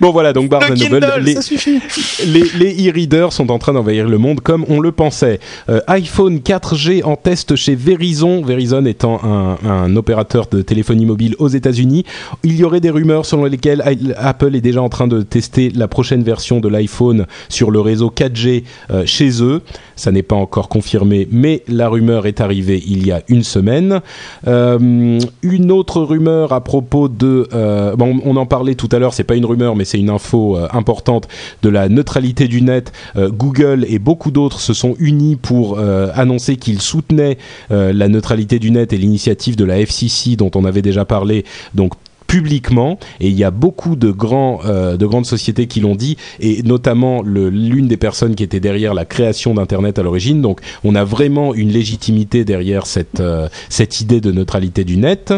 Bon 0.00 0.10
voilà, 0.10 0.32
donc 0.32 0.48
Barnes 0.48 0.74
Le 0.74 0.98
Noble, 0.98 1.22
les, 1.22 1.34
ça 1.34 1.42
suffit. 1.42 1.80
les, 2.26 2.44
les 2.58 2.90
e-readers 2.90 3.32
sont 3.32 3.50
en 3.50 3.58
train 3.58 3.72
d'envahir 3.72 4.08
le 4.08 4.18
monde 4.18 4.40
comme 4.40 4.64
on 4.68 4.80
le 4.80 4.92
pensait. 4.92 5.40
Euh, 5.68 5.80
iPhone 5.86 6.38
4G 6.38 7.04
en 7.04 7.16
test 7.16 7.56
chez 7.56 7.74
Verizon, 7.74 8.42
Verizon 8.42 8.84
étant 8.86 9.20
un, 9.24 9.56
un 9.64 9.96
opérateur 9.96 10.46
de 10.50 10.62
téléphonie 10.62 11.06
mobile 11.06 11.36
aux 11.38 11.48
États-Unis. 11.48 12.04
Il 12.42 12.56
y 12.56 12.64
aurait 12.64 12.80
des 12.80 12.90
rumeurs 12.90 13.24
selon 13.24 13.44
lesquelles 13.44 13.82
Apple 14.16 14.56
est 14.56 14.60
déjà 14.60 14.82
en 14.82 14.88
train 14.88 15.06
de 15.06 15.22
tester 15.22 15.70
la 15.70 15.88
prochaine 15.88 16.22
version 16.22 16.60
de 16.60 16.68
l'iPhone 16.68 17.26
sur 17.48 17.70
le 17.70 17.80
réseau 17.80 18.12
4G 18.14 18.64
euh, 18.90 19.06
chez 19.06 19.42
eux. 19.42 19.62
Ça 19.96 20.10
n'est 20.10 20.22
pas 20.22 20.36
encore 20.36 20.68
confirmé, 20.68 21.28
mais 21.30 21.62
la 21.68 21.88
rumeur 21.88 22.26
est 22.26 22.40
arrivée 22.40 22.82
il 22.86 23.06
y 23.06 23.12
a 23.12 23.22
une 23.28 23.44
semaine. 23.44 24.00
Euh, 24.48 25.20
une 25.42 25.70
autre 25.72 26.02
rumeur 26.02 26.52
à 26.52 26.62
propos 26.62 27.08
de, 27.08 27.48
bon, 27.96 28.20
on 28.24 28.36
en 28.36 28.46
parlait 28.46 28.74
tout 28.74 28.88
à 28.90 28.98
l'heure, 28.98 29.14
c'est 29.14 29.24
pas 29.24 29.36
une 29.36 29.44
rumeur, 29.44 29.76
mais 29.76 29.83
c'est 29.84 29.98
une 29.98 30.10
info 30.10 30.56
euh, 30.56 30.68
importante 30.72 31.28
de 31.62 31.68
la 31.68 31.88
neutralité 31.88 32.48
du 32.48 32.62
net. 32.62 32.92
Euh, 33.16 33.30
Google 33.30 33.86
et 33.88 33.98
beaucoup 33.98 34.30
d'autres 34.30 34.60
se 34.60 34.74
sont 34.74 34.94
unis 34.98 35.36
pour 35.36 35.78
euh, 35.78 36.08
annoncer 36.14 36.56
qu'ils 36.56 36.80
soutenaient 36.80 37.38
la 37.70 38.08
neutralité 38.08 38.58
du 38.58 38.70
net 38.70 38.92
et 38.92 38.98
l'initiative 38.98 39.56
de 39.56 39.64
la 39.64 39.78
FCC 39.80 40.36
dont 40.36 40.50
on 40.54 40.64
avait 40.64 40.82
déjà 40.82 41.04
parlé. 41.04 41.44
Donc 41.74 41.94
publiquement 42.26 42.98
et 43.20 43.28
il 43.28 43.34
y 43.34 43.44
a 43.44 43.50
beaucoup 43.50 43.96
de 43.96 44.10
grands 44.10 44.60
de 44.64 45.06
grandes 45.06 45.26
sociétés 45.26 45.66
qui 45.66 45.80
l'ont 45.80 45.94
dit 45.94 46.16
et 46.40 46.62
notamment 46.62 47.22
l'une 47.22 47.86
des 47.86 47.96
personnes 47.96 48.34
qui 48.34 48.42
était 48.42 48.60
derrière 48.60 48.94
la 48.94 49.04
création 49.04 49.54
d'internet 49.54 49.98
à 49.98 50.02
l'origine 50.02 50.40
donc 50.40 50.60
on 50.84 50.94
a 50.94 51.04
vraiment 51.04 51.54
une 51.54 51.68
légitimité 51.70 52.44
derrière 52.44 52.86
cette 52.86 53.22
cette 53.68 54.00
idée 54.00 54.20
de 54.20 54.32
neutralité 54.32 54.84
du 54.84 54.96
net 54.96 55.34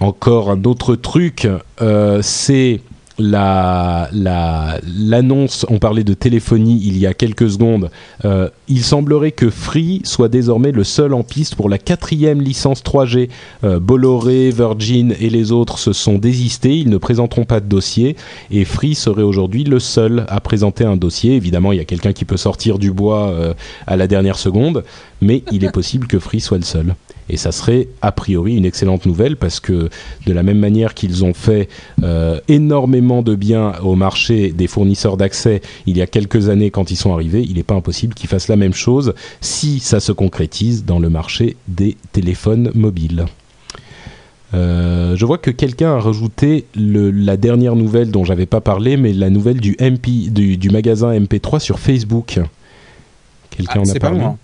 encore 0.00 0.50
un 0.50 0.62
autre 0.64 0.96
truc 0.96 1.48
c'est 2.20 2.80
la 3.20 4.08
la- 4.12 4.78
l'annonce, 4.98 5.66
on 5.68 5.78
parlait 5.78 6.04
de 6.04 6.14
téléphonie 6.14 6.80
il 6.84 6.98
y 6.98 7.06
a 7.06 7.14
quelques 7.14 7.50
secondes. 7.50 7.90
Euh, 8.24 8.48
il 8.68 8.82
semblerait 8.82 9.32
que 9.32 9.50
Free 9.50 10.00
soit 10.04 10.28
désormais 10.28 10.72
le 10.72 10.84
seul 10.84 11.14
en 11.14 11.22
piste 11.22 11.54
pour 11.54 11.68
la 11.68 11.78
quatrième 11.78 12.40
licence 12.40 12.82
3G. 12.82 13.28
Euh, 13.64 13.78
Bolloré, 13.80 14.50
Virgin 14.50 15.14
et 15.20 15.30
les 15.30 15.52
autres 15.52 15.78
se 15.78 15.92
sont 15.92 16.18
désistés. 16.18 16.76
Ils 16.78 16.90
ne 16.90 16.96
présenteront 16.98 17.44
pas 17.44 17.60
de 17.60 17.66
dossier 17.66 18.16
et 18.50 18.64
Free 18.64 18.94
serait 18.94 19.22
aujourd'hui 19.22 19.64
le 19.64 19.78
seul 19.78 20.24
à 20.28 20.40
présenter 20.40 20.84
un 20.84 20.96
dossier. 20.96 21.36
Évidemment, 21.36 21.72
il 21.72 21.78
y 21.78 21.82
a 21.82 21.84
quelqu'un 21.84 22.12
qui 22.12 22.24
peut 22.24 22.36
sortir 22.36 22.78
du 22.78 22.92
bois 22.92 23.28
euh, 23.28 23.54
à 23.86 23.96
la 23.96 24.06
dernière 24.06 24.38
seconde, 24.38 24.84
mais 25.20 25.42
il 25.52 25.64
est 25.64 25.72
possible 25.72 26.06
que 26.06 26.18
Free 26.18 26.40
soit 26.40 26.58
le 26.58 26.64
seul. 26.64 26.94
Et 27.32 27.36
ça 27.36 27.52
serait 27.52 27.86
a 28.02 28.10
priori 28.12 28.56
une 28.56 28.64
excellente 28.64 29.06
nouvelle 29.06 29.36
parce 29.36 29.60
que 29.60 29.88
de 30.26 30.32
la 30.32 30.42
même 30.42 30.58
manière 30.58 30.94
qu'ils 30.94 31.24
ont 31.24 31.32
fait 31.32 31.68
euh, 32.02 32.40
énormément 32.48 33.22
de 33.22 33.34
bien 33.36 33.74
au 33.82 33.94
marché 33.94 34.50
des 34.52 34.66
fournisseurs 34.66 35.16
d'accès 35.16 35.62
il 35.86 35.96
y 35.96 36.02
a 36.02 36.06
quelques 36.08 36.48
années 36.48 36.70
quand 36.70 36.90
ils 36.90 36.96
sont 36.96 37.12
arrivés, 37.14 37.42
il 37.48 37.54
n'est 37.54 37.62
pas 37.62 37.74
impossible 37.76 38.14
qu'ils 38.14 38.28
fassent 38.28 38.48
la 38.48 38.56
même 38.56 38.74
chose 38.74 39.14
si 39.40 39.78
ça 39.78 40.00
se 40.00 40.10
concrétise 40.12 40.84
dans 40.84 40.98
le 40.98 41.08
marché 41.08 41.56
des 41.68 41.96
téléphones 42.12 42.70
mobiles. 42.74 43.26
Euh, 44.52 45.14
je 45.16 45.24
vois 45.24 45.38
que 45.38 45.52
quelqu'un 45.52 45.92
a 45.94 46.00
rajouté 46.00 46.66
le- 46.74 47.12
la 47.12 47.36
dernière 47.36 47.76
nouvelle 47.76 48.10
dont 48.10 48.24
j'avais 48.24 48.46
pas 48.46 48.60
parlé, 48.60 48.96
mais 48.96 49.12
la 49.12 49.30
nouvelle 49.30 49.60
du, 49.60 49.76
MP, 49.78 50.28
du, 50.30 50.56
du 50.56 50.70
magasin 50.70 51.12
MP3 51.12 51.60
sur 51.60 51.78
Facebook. 51.78 52.40
Quelqu'un 53.50 53.72
Ah, 53.76 53.78
en 53.80 53.82
a 53.82 53.84
c'est 53.86 53.98
pas 54.00 54.08
parlé 54.08 54.18
moi. 54.20 54.36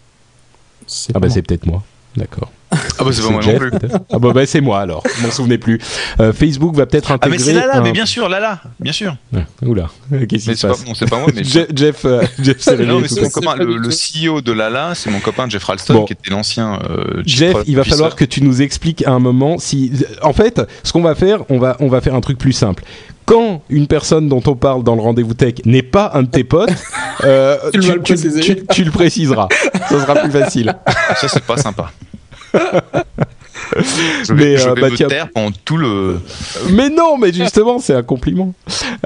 Ah 1.09 1.13
pas 1.15 1.19
bah 1.19 1.27
moi. 1.27 1.35
c'est 1.35 1.43
peut-être 1.43 1.67
moi. 1.67 1.83
D'accord. 2.17 2.53
Ah 2.99 3.05
bah 3.05 3.11
c'est 3.13 3.23
pas 3.23 3.31
moi 3.31 3.41
Jeff, 3.43 3.53
non 3.55 3.59
plus. 3.61 3.71
peut-être 3.71 3.97
Ah 4.13 4.19
bah, 4.19 4.31
bah, 4.35 4.47
c'est 4.47 4.61
moi 4.61 4.81
alors, 4.81 5.03
je 5.19 5.25
m'en 5.25 5.31
souvenais 5.31 5.59
plus. 5.59 5.79
Euh, 6.21 6.33
Facebook 6.33 6.75
va 6.75 6.87
peut-être 6.87 7.11
Ah 7.11 7.15
intégrer. 7.15 7.39
mais 7.39 7.45
c'est 7.45 7.53
Lala, 7.53 7.77
un- 7.77 7.81
mais 7.83 7.93
bien 7.93 8.07
sûr, 8.07 8.29
Lala, 8.29 8.61
bien 8.81 8.93
sûr. 8.93 9.17
Ah, 9.35 9.41
Oula, 9.65 9.89
qu'est-ce 10.11 10.17
Mais 10.21 10.27
qui 10.27 10.41
se 10.41 10.55
c'est 10.55 10.67
pas, 10.67 10.75
passe 10.75 10.87
non, 10.87 10.95
c'est 10.95 11.09
pas 11.09 11.19
moi, 11.19 11.29
mais 11.35 11.45
Je- 11.45 11.61
Jeff, 11.75 12.05
euh, 12.05 12.23
Jeff 12.43 12.57
c'est 12.59 12.77
mon 12.79 13.01
copain, 13.31 13.55
le, 13.57 13.77
le. 13.77 13.89
CEO 13.91 14.41
de 14.41 14.53
Lala, 14.53 14.95
c'est 14.95 15.11
mon 15.11 15.21
copain 15.21 15.49
Jeff 15.49 15.63
Ralston, 15.65 15.95
Bon. 15.95 16.05
qui 16.07 16.15
était 16.15 16.31
l'ancien 16.31 16.81
euh, 16.91 17.23
Jeff, 17.25 17.57
il 17.67 17.77
va 17.77 17.85
falloir 17.85 18.17
que 18.17 18.25
tu 18.25 18.43
nous 18.43 18.63
expliques 18.63 19.07
à 19.07 19.13
un 19.13 19.21
moment 19.21 19.59
si. 19.59 19.93
En 20.23 20.33
fait, 20.33 20.61
ce 20.83 20.93
qu'on 20.93 21.03
va 21.03 21.15
faire, 21.15 21.41
on 21.51 21.59
va, 21.59 21.77
on 21.81 21.89
va 21.89 22.01
faire 22.01 22.15
un 22.15 22.21
truc 22.21 22.39
plus 22.39 22.53
simple. 22.53 22.83
Quand 23.27 23.63
une 23.71 23.87
personne 23.89 24.29
dont 24.29 24.43
on 24.47 24.55
parle 24.55 24.85
dans 24.85 24.95
le 24.95 25.03
rendez-vous 25.03 25.35
tech 25.35 25.55
n'est 25.65 25.83
pas 25.83 26.13
un 26.15 26.23
de 26.23 26.29
tes 26.31 26.45
potes, 26.45 26.71
euh, 27.25 27.57
Tu 27.73 27.81
le 27.81 28.01
préciser. 28.01 28.41
tu- 28.41 28.67
tu 28.67 28.85
le 28.85 28.91
préciseras. 28.93 29.49
Ça 29.89 30.01
sera 30.01 30.15
plus 30.15 30.31
facile. 30.31 30.75
Ça, 31.17 31.29
c'est 31.29 31.43
pas 31.45 31.57
sympa. 31.57 31.91
Je 34.25 34.33
Mais, 34.33 34.45
vais, 34.45 34.57
je 34.59 34.69
euh, 34.69 34.75
vais 34.75 34.81
bah, 34.81 34.91
me 34.91 34.97
tiens. 34.97 35.09
taire 35.09 35.29
pendant 35.31 35.51
tout 35.65 35.77
le. 35.77 36.21
Mais 36.71 36.89
non, 36.89 37.19
mais 37.19 37.33
justement, 37.33 37.79
c'est 37.79 37.95
un 37.95 38.03
compliment. 38.03 38.55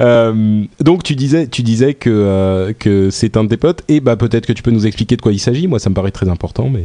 Euh, 0.01 0.64
donc 0.80 1.03
tu 1.03 1.14
disais, 1.16 1.47
tu 1.47 1.62
disais 1.62 1.95
que 1.95 2.11
euh, 2.11 2.72
que 2.78 3.11
c'est 3.11 3.36
un 3.36 3.45
de 3.45 3.49
tes 3.49 3.57
potes, 3.57 3.82
et 3.88 4.01
bah 4.01 4.16
peut-être 4.16 4.47
que 4.47 4.53
tu 4.53 4.62
peux 4.62 4.70
nous 4.70 4.86
expliquer 4.86 5.16
de 5.16 5.22
quoi 5.22 5.32
il 5.32 5.38
s'agit. 5.38 5.66
Moi, 5.66 5.78
ça 5.78 5.88
me 5.91 5.95
paraît 5.95 6.11
très 6.11 6.28
important, 6.28 6.68
mais. 6.68 6.84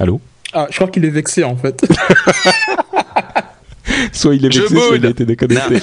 Allô? 0.00 0.20
Ah, 0.52 0.66
je 0.70 0.76
crois 0.76 0.88
qu'il 0.88 1.04
est 1.04 1.10
vexé 1.10 1.44
en 1.44 1.56
fait. 1.56 1.84
Soit 4.12 4.34
il 4.34 4.44
est 4.46 4.48
vexé, 4.48 4.74
soit 4.74 4.96
il 4.96 5.04
a 5.06 5.10
été 5.10 5.26
déconnecté. 5.26 5.78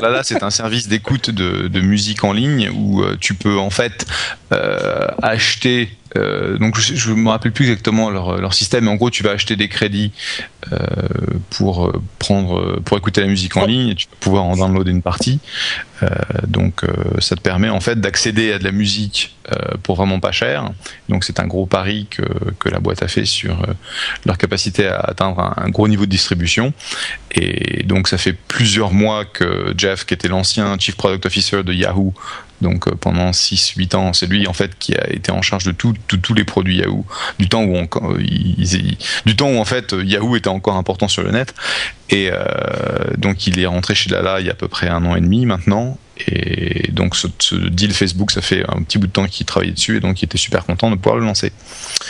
Lala, 0.00 0.22
c'est 0.24 0.42
un 0.42 0.50
service 0.50 0.88
d'écoute 0.88 1.30
de, 1.30 1.68
de 1.68 1.80
musique 1.80 2.24
en 2.24 2.32
ligne 2.32 2.70
où 2.74 3.02
euh, 3.02 3.16
tu 3.20 3.34
peux 3.34 3.56
en 3.56 3.70
fait 3.70 4.04
euh, 4.52 5.06
acheter. 5.22 5.90
Euh, 6.16 6.56
donc 6.58 6.78
je, 6.78 7.10
ne 7.10 7.16
me 7.16 7.28
rappelle 7.28 7.52
plus 7.52 7.66
exactement 7.66 8.10
leur, 8.10 8.38
leur 8.38 8.54
système, 8.54 8.84
mais 8.84 8.90
en 8.90 8.96
gros 8.96 9.10
tu 9.10 9.22
vas 9.22 9.30
acheter 9.30 9.56
des 9.56 9.68
crédits 9.68 10.12
euh, 10.72 10.76
pour 11.50 11.86
euh, 11.86 12.02
prendre 12.18 12.80
pour 12.80 12.96
écouter 12.96 13.20
la 13.20 13.26
musique 13.26 13.56
en 13.56 13.64
ligne 13.64 13.90
et 13.90 13.94
tu 13.94 14.06
vas 14.06 14.16
pouvoir 14.20 14.44
en 14.44 14.56
downloader 14.56 14.90
une 14.90 15.02
partie. 15.02 15.40
Euh, 16.02 16.08
donc 16.46 16.84
ça 17.18 17.36
te 17.36 17.40
permet 17.40 17.68
en 17.68 17.80
fait 17.80 18.00
d'accéder 18.00 18.52
à 18.52 18.58
de 18.58 18.64
la 18.64 18.72
musique 18.72 19.34
pour 19.82 19.96
vraiment 19.96 20.20
pas 20.20 20.32
cher. 20.32 20.70
Donc 21.08 21.24
c'est 21.24 21.40
un 21.40 21.46
gros 21.46 21.64
pari 21.64 22.06
que, 22.10 22.22
que 22.58 22.68
la 22.68 22.80
boîte 22.80 23.02
a 23.02 23.08
fait 23.08 23.24
sur 23.24 23.66
leur 24.26 24.36
capacité 24.36 24.86
à 24.86 24.98
atteindre 25.00 25.40
un, 25.40 25.54
un 25.56 25.68
gros 25.70 25.88
niveau 25.88 26.04
de 26.04 26.10
distribution. 26.10 26.74
Et 27.32 27.82
donc 27.84 28.08
ça 28.08 28.18
fait 28.18 28.34
plusieurs 28.34 28.92
mois 28.92 29.24
que 29.24 29.72
Jeff, 29.76 30.04
qui 30.04 30.14
était 30.14 30.28
l'ancien 30.28 30.76
Chief 30.78 30.96
Product 30.96 31.24
Officer 31.24 31.62
de 31.62 31.72
Yahoo, 31.72 32.12
donc 32.60 32.88
euh, 32.88 32.94
pendant 32.98 33.30
6-8 33.30 33.96
ans, 33.96 34.12
c'est 34.12 34.26
lui 34.26 34.46
en 34.46 34.52
fait 34.52 34.78
qui 34.78 34.94
a 34.94 35.10
été 35.10 35.30
en 35.30 35.42
charge 35.42 35.64
de 35.64 35.72
tous 35.72 36.34
les 36.34 36.44
produits 36.44 36.78
Yahoo, 36.78 37.04
du 37.38 37.48
temps 37.48 37.64
où 37.64 37.76
du 39.26 39.36
temps 39.36 39.50
où 39.50 39.58
en 39.58 39.64
fait 39.64 39.92
Yahoo 39.92 40.36
était 40.36 40.48
encore 40.48 40.76
important 40.76 41.08
sur 41.08 41.22
le 41.22 41.30
net. 41.30 41.54
Et 42.10 42.30
euh, 42.32 42.38
donc 43.16 43.46
il 43.46 43.58
est 43.58 43.66
rentré 43.66 43.94
chez 43.94 44.10
Lala 44.10 44.40
il 44.40 44.46
y 44.46 44.48
a 44.48 44.52
à 44.52 44.56
peu 44.56 44.68
près 44.68 44.88
un 44.88 45.04
an 45.04 45.14
et 45.14 45.20
demi 45.20 45.46
maintenant. 45.46 45.98
Et 46.26 46.90
donc 46.92 47.14
ce, 47.14 47.28
ce 47.38 47.54
deal 47.54 47.92
Facebook, 47.92 48.30
ça 48.30 48.40
fait 48.40 48.64
un 48.68 48.82
petit 48.82 48.98
bout 48.98 49.06
de 49.06 49.12
temps 49.12 49.26
qu'il 49.26 49.46
travaillait 49.46 49.72
dessus 49.72 49.98
et 49.98 50.00
donc 50.00 50.20
il 50.20 50.24
était 50.24 50.38
super 50.38 50.64
content 50.66 50.90
de 50.90 50.96
pouvoir 50.96 51.16
le 51.16 51.24
lancer. 51.24 51.52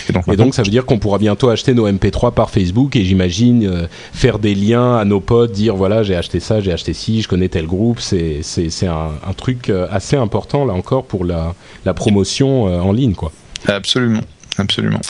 Et 0.08 0.12
donc, 0.12 0.24
Et 0.28 0.36
donc 0.36 0.54
ça 0.54 0.62
veut 0.62 0.70
dire 0.70 0.86
qu'on 0.86 0.98
pourra 0.98 1.18
bientôt 1.18 1.50
acheter 1.50 1.74
nos 1.74 1.88
MP3 1.90 2.32
par 2.32 2.50
Facebook 2.50 2.96
et 2.96 3.04
j'imagine 3.04 3.66
euh, 3.66 3.86
faire 4.12 4.38
des 4.38 4.54
liens 4.54 4.96
à 4.96 5.04
nos 5.04 5.20
potes, 5.20 5.52
dire 5.52 5.76
voilà 5.76 6.02
j'ai 6.02 6.16
acheté 6.16 6.40
ça, 6.40 6.60
j'ai 6.60 6.72
acheté 6.72 6.94
ci, 6.94 7.22
je 7.22 7.28
connais 7.28 7.48
tel 7.48 7.66
groupe. 7.66 8.00
C'est 8.00 8.42
un, 8.86 9.10
un 9.26 9.32
truc 9.34 9.68
euh, 9.68 9.86
assez 9.90 10.16
important 10.16 10.64
là 10.64 10.72
encore 10.74 11.04
pour 11.04 11.24
la 11.24 11.54
la 11.84 11.94
promotion 11.94 12.68
euh, 12.68 12.80
en 12.80 12.92
ligne 12.92 13.14
quoi. 13.14 13.32
absolument, 13.66 14.22
absolument. 14.58 15.00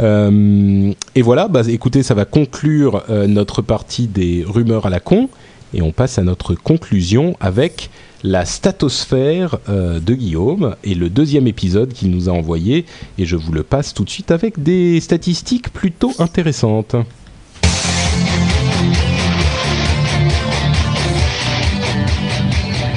Euh, 0.00 0.92
et 1.14 1.22
voilà, 1.22 1.48
bah, 1.48 1.62
écoutez, 1.68 2.02
ça 2.02 2.14
va 2.14 2.24
conclure 2.24 3.04
notre 3.08 3.62
partie 3.62 4.06
des 4.06 4.44
rumeurs 4.46 4.86
à 4.86 4.90
la 4.90 5.00
con, 5.00 5.28
et 5.74 5.82
on 5.82 5.92
passe 5.92 6.18
à 6.18 6.22
notre 6.22 6.54
conclusion 6.54 7.36
avec 7.40 7.90
la 8.24 8.44
statosphère 8.44 9.58
euh, 9.68 9.98
de 9.98 10.14
Guillaume 10.14 10.76
et 10.84 10.94
le 10.94 11.10
deuxième 11.10 11.46
épisode 11.46 11.92
qu'il 11.92 12.10
nous 12.10 12.28
a 12.28 12.32
envoyé, 12.32 12.84
et 13.18 13.24
je 13.24 13.36
vous 13.36 13.52
le 13.52 13.62
passe 13.62 13.94
tout 13.94 14.04
de 14.04 14.10
suite 14.10 14.30
avec 14.30 14.62
des 14.62 15.00
statistiques 15.00 15.72
plutôt 15.72 16.12
intéressantes. 16.18 16.94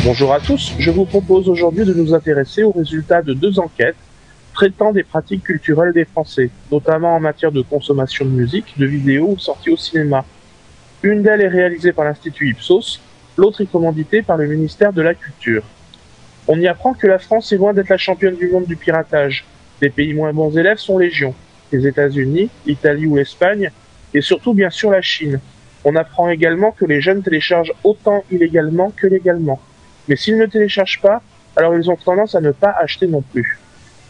Bonjour 0.04 0.34
à 0.34 0.40
tous, 0.40 0.74
je 0.78 0.92
vous 0.92 1.06
propose 1.06 1.50
aujourd'hui 1.50 1.84
de 1.84 1.94
nous 1.94 2.14
intéresser 2.14 2.62
aux 2.62 2.72
résultats 2.72 3.24
de 3.24 3.34
deux 3.34 3.58
enquêtes 3.60 3.96
traitant 4.54 4.94
des 4.94 5.04
pratiques 5.04 5.44
culturelles 5.44 5.94
des 5.94 6.06
Français, 6.06 6.50
notamment 6.72 7.16
en 7.16 7.20
matière 7.20 7.52
de 7.52 7.62
consommation 7.62 8.24
de 8.24 8.30
musique, 8.30 8.74
de 8.78 8.86
vidéos 8.86 9.32
ou 9.32 9.40
sorties 9.40 9.72
au 9.72 9.78
cinéma. 9.78 10.24
Une 11.06 11.22
d'elles 11.22 11.42
est 11.42 11.48
réalisée 11.48 11.94
par 11.94 12.06
l'Institut 12.06 12.50
Ipsos, 12.50 13.00
l'autre 13.38 13.62
est 13.62 13.72
commanditée 13.72 14.24
par 14.24 14.38
le 14.38 14.48
ministère 14.48 14.92
de 14.92 15.04
la 15.04 15.14
Culture. 15.14 15.62
On 16.48 16.60
y 16.60 16.68
apprend 16.68 16.96
que 16.96 17.06
la 17.06 17.20
France 17.20 17.52
est 17.52 17.58
loin 17.58 17.74
d'être 17.74 17.90
la 17.90 18.00
championne 18.00 18.36
du 18.36 18.48
monde 18.48 18.66
du 18.66 18.76
piratage. 18.76 19.46
Les 19.84 19.92
pays 19.92 20.16
moins 20.16 20.34
bons 20.34 20.58
élèves 20.58 20.80
sont 20.80 20.98
légion. 20.98 21.36
Les 21.72 21.86
États-Unis, 21.86 22.50
l'Italie 22.66 23.06
ou 23.06 23.18
l'Espagne, 23.18 23.70
et 24.16 24.22
surtout 24.22 24.56
bien 24.56 24.72
sûr 24.72 24.90
la 24.90 25.04
Chine. 25.04 25.40
On 25.84 25.96
apprend 25.96 26.28
également 26.28 26.72
que 26.72 26.86
les 26.86 27.02
jeunes 27.02 27.22
téléchargent 27.22 27.74
autant 27.84 28.24
illégalement 28.32 28.90
que 28.90 29.06
légalement. 29.06 29.62
Mais 30.08 30.16
s'ils 30.16 30.40
ne 30.40 30.48
téléchargent 30.48 31.02
pas, 31.02 31.22
alors 31.56 31.76
ils 31.76 31.88
ont 31.88 31.98
tendance 31.98 32.34
à 32.34 32.42
ne 32.42 32.52
pas 32.52 32.76
acheter 32.82 33.06
non 33.06 33.22
plus. 33.22 33.60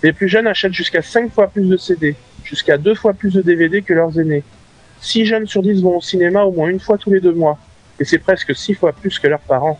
Les 0.02 0.14
plus 0.14 0.30
jeunes 0.30 0.48
achètent 0.48 0.72
jusqu'à 0.72 1.02
5 1.02 1.30
fois 1.34 1.50
plus 1.50 1.68
de 1.68 1.76
CD, 1.76 2.16
jusqu'à 2.46 2.78
2 2.78 2.96
fois 2.96 3.12
plus 3.12 3.34
de 3.34 3.41
DVD 3.41 3.82
que 3.82 3.93
leurs 3.93 4.18
aînés. 4.18 4.46
6 5.06 5.26
jeunes 5.26 5.47
sur 5.47 5.62
10 5.62 5.84
vont 5.84 5.97
au 5.97 6.01
cinéma 6.01 6.41
au 6.43 6.51
moins 6.51 6.68
une 6.68 6.80
fois 6.80 6.97
tous 6.97 7.12
les 7.12 7.20
deux 7.20 7.32
mois. 7.32 7.60
et 7.99 8.06
c'est 8.06 8.18
presque 8.18 8.56
six 8.56 8.74
fois 8.74 8.91
plus 8.91 9.20
que 9.20 9.28
leurs 9.28 9.39
parents. 9.39 9.80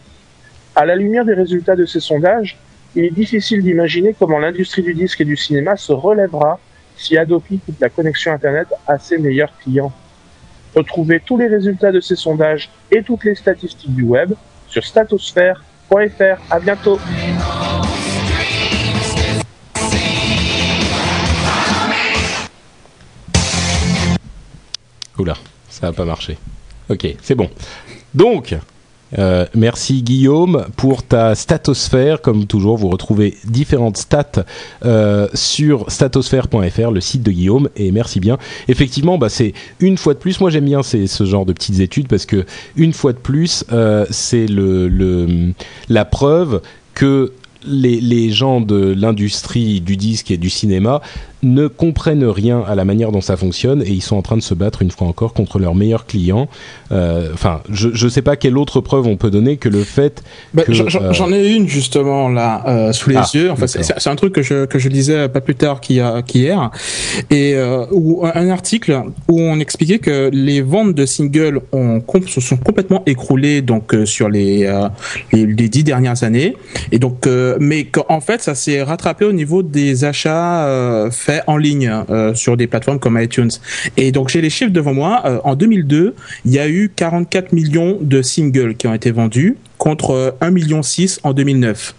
À 0.76 0.86
la 0.86 0.96
lumière 0.96 1.26
des 1.26 1.34
résultats 1.34 1.76
de 1.76 1.86
ces 1.86 2.00
sondages, 2.00 2.58
il 2.96 3.04
est 3.06 3.10
difficile 3.10 3.64
d'imaginer 3.64 4.16
comment 4.18 4.38
l'industrie 4.38 4.84
du 4.84 4.94
disque 4.94 5.20
et 5.22 5.26
du 5.26 5.36
cinéma 5.36 5.76
se 5.78 5.92
relèvera 5.92 6.60
si 6.96 7.18
Adopi 7.18 7.58
coupe 7.58 7.82
la 7.82 7.90
connexion 7.90 8.32
Internet 8.34 8.68
à 8.88 9.00
ses 9.00 9.18
meilleurs 9.18 9.52
clients. 9.58 9.92
Retrouvez 10.76 11.20
tous 11.20 11.38
les 11.38 11.48
résultats 11.48 11.92
de 11.92 12.02
ces 12.02 12.16
sondages 12.16 12.70
et 12.92 13.02
toutes 13.02 13.24
les 13.24 13.36
statistiques 13.36 13.96
du 13.96 14.04
web 14.04 14.32
sur 14.68 14.86
statosphère.fr. 14.86 16.38
À 16.52 16.60
bientôt! 16.60 17.00
Oula, 25.18 25.36
ça 25.70 25.88
n'a 25.88 25.94
pas 25.94 26.06
marché. 26.06 26.38
Ok, 26.90 27.08
c'est 27.22 27.36
bon. 27.36 27.50
Donc, 28.14 28.56
euh, 29.18 29.46
merci 29.54 30.02
Guillaume 30.04 30.66
pour 30.76 31.04
ta 31.04 31.36
statosphère. 31.36 32.22
Comme 32.22 32.46
toujours, 32.46 32.78
vous 32.78 32.90
retrouvez 32.90 33.36
différentes 33.46 33.98
stats 33.98 34.46
euh, 34.84 35.28
sur 35.34 35.90
statosphère.fr, 35.90 36.92
le 36.92 37.02
site 37.02 37.24
de 37.24 37.32
Guillaume. 37.32 37.70
Et 37.76 37.92
merci 37.92 38.20
bien. 38.20 38.38
Effectivement, 38.68 39.18
bah, 39.18 39.30
c'est 39.30 39.54
une 39.80 39.98
fois 39.98 40.14
de 40.14 40.20
plus. 40.20 40.40
Moi, 40.40 40.50
j'aime 40.50 40.66
bien 40.66 40.84
ce 40.84 41.26
genre 41.26 41.46
de 41.46 41.54
petites 41.54 41.80
études 41.80 42.08
parce 42.08 42.26
que 42.26 42.46
une 42.76 42.94
fois 42.94 43.14
de 43.14 43.18
plus, 43.18 43.64
euh, 43.72 44.06
c'est 44.10 44.48
le, 44.48 45.54
la 45.90 46.06
preuve 46.06 46.62
que 46.94 47.34
les 47.68 48.32
gens 48.32 48.62
de 48.62 48.94
l'industrie 48.96 49.82
du 49.82 49.98
disque 49.98 50.30
et 50.30 50.38
du 50.38 50.52
cinéma 50.52 51.02
ne 51.46 51.68
comprennent 51.68 52.26
rien 52.26 52.62
à 52.68 52.76
la 52.76 52.84
manière 52.86 53.12
dont 53.12 53.22
ça 53.22 53.38
fonctionne 53.38 53.82
et 53.82 53.90
ils 53.92 54.02
sont 54.02 54.18
en 54.18 54.22
train 54.22 54.36
de 54.36 54.42
se 54.42 54.54
battre 54.54 54.82
une 54.82 54.92
fois 54.92 55.08
encore 55.08 55.34
contre 55.34 55.60
leurs 55.60 55.76
meilleurs 55.76 56.06
clients. 56.06 56.48
Euh, 56.92 57.30
Enfin, 57.34 57.62
je 57.72 57.90
ne 58.06 58.10
sais 58.10 58.22
pas 58.22 58.36
quelle 58.36 58.58
autre 58.58 58.82
preuve 58.82 59.08
on 59.08 59.16
peut 59.18 59.30
donner 59.30 59.58
que 59.58 59.70
le 59.70 59.84
fait 59.84 60.24
Bah, 60.54 60.64
j'en- 60.68 60.86
euh, 61.02 61.14
J'en 61.14 61.32
ai 61.32 61.52
une 61.54 61.68
justement 61.68 62.30
là 62.30 62.64
euh, 62.68 62.92
sous 62.92 63.10
les 63.10 63.16
Ah, 63.18 63.28
yeux. 63.34 63.52
Enfin, 63.52 63.68
c'est 63.68 64.08
un 64.10 64.16
truc 64.16 64.34
que 64.34 64.42
je 64.42 64.66
que 64.66 64.80
je 64.80 64.90
lisais 64.90 65.30
pas 65.30 65.42
plus 65.42 65.56
tard 65.56 65.80
qu'hier, 65.82 66.72
et 67.30 67.54
euh, 67.56 67.86
où 67.92 68.26
un 68.26 68.50
article 68.50 69.02
où 69.30 69.40
on 69.40 69.60
expliquait 69.60 70.00
que 70.00 70.30
les 70.34 70.62
ventes 70.62 70.94
de 70.96 71.06
singles 71.06 71.62
ont 71.72 72.02
se 72.28 72.42
sont 72.42 72.58
complètement 72.58 73.04
écroulées 73.06 73.62
donc 73.62 73.96
sur 74.06 74.30
les, 74.30 74.72
les 75.32 75.46
les 75.46 75.70
dix 75.70 75.84
dernières 75.84 76.24
années 76.24 76.56
et 76.92 77.00
donc 77.00 77.28
mais 77.60 77.86
qu'en 77.86 78.22
fait 78.22 78.42
ça 78.42 78.56
s'est 78.56 78.82
rattrapé 78.82 79.26
au 79.26 79.32
niveau 79.34 79.64
des 79.64 80.06
achats 80.06 80.66
euh, 80.66 81.10
en 81.48 81.58
ligne 81.58 81.92
euh, 82.10 82.34
sur 82.34 82.58
des 82.58 82.68
plateformes 82.68 83.00
comme 83.00 83.20
iTunes. 83.22 83.50
Et 83.98 84.12
donc 84.12 84.30
j'ai 84.30 84.42
les 84.42 84.50
chiffres 84.50 84.72
devant 84.72 84.94
moi. 84.94 85.22
Euh, 85.26 85.40
en 85.44 85.56
2002, 85.56 86.16
il 86.46 86.52
y 86.52 86.60
a 86.60 86.68
eu 86.68 86.92
44 86.96 87.54
millions 87.54 87.98
de 88.02 88.22
singles 88.22 88.76
qui 88.76 88.88
ont 88.88 88.94
été 88.94 89.12
vendus 89.12 89.58
contre 89.78 90.12
euh, 90.12 90.32
1 90.42 90.52
million 90.52 90.82
6 90.82 91.20
en 91.24 91.34
2009. 91.34 91.96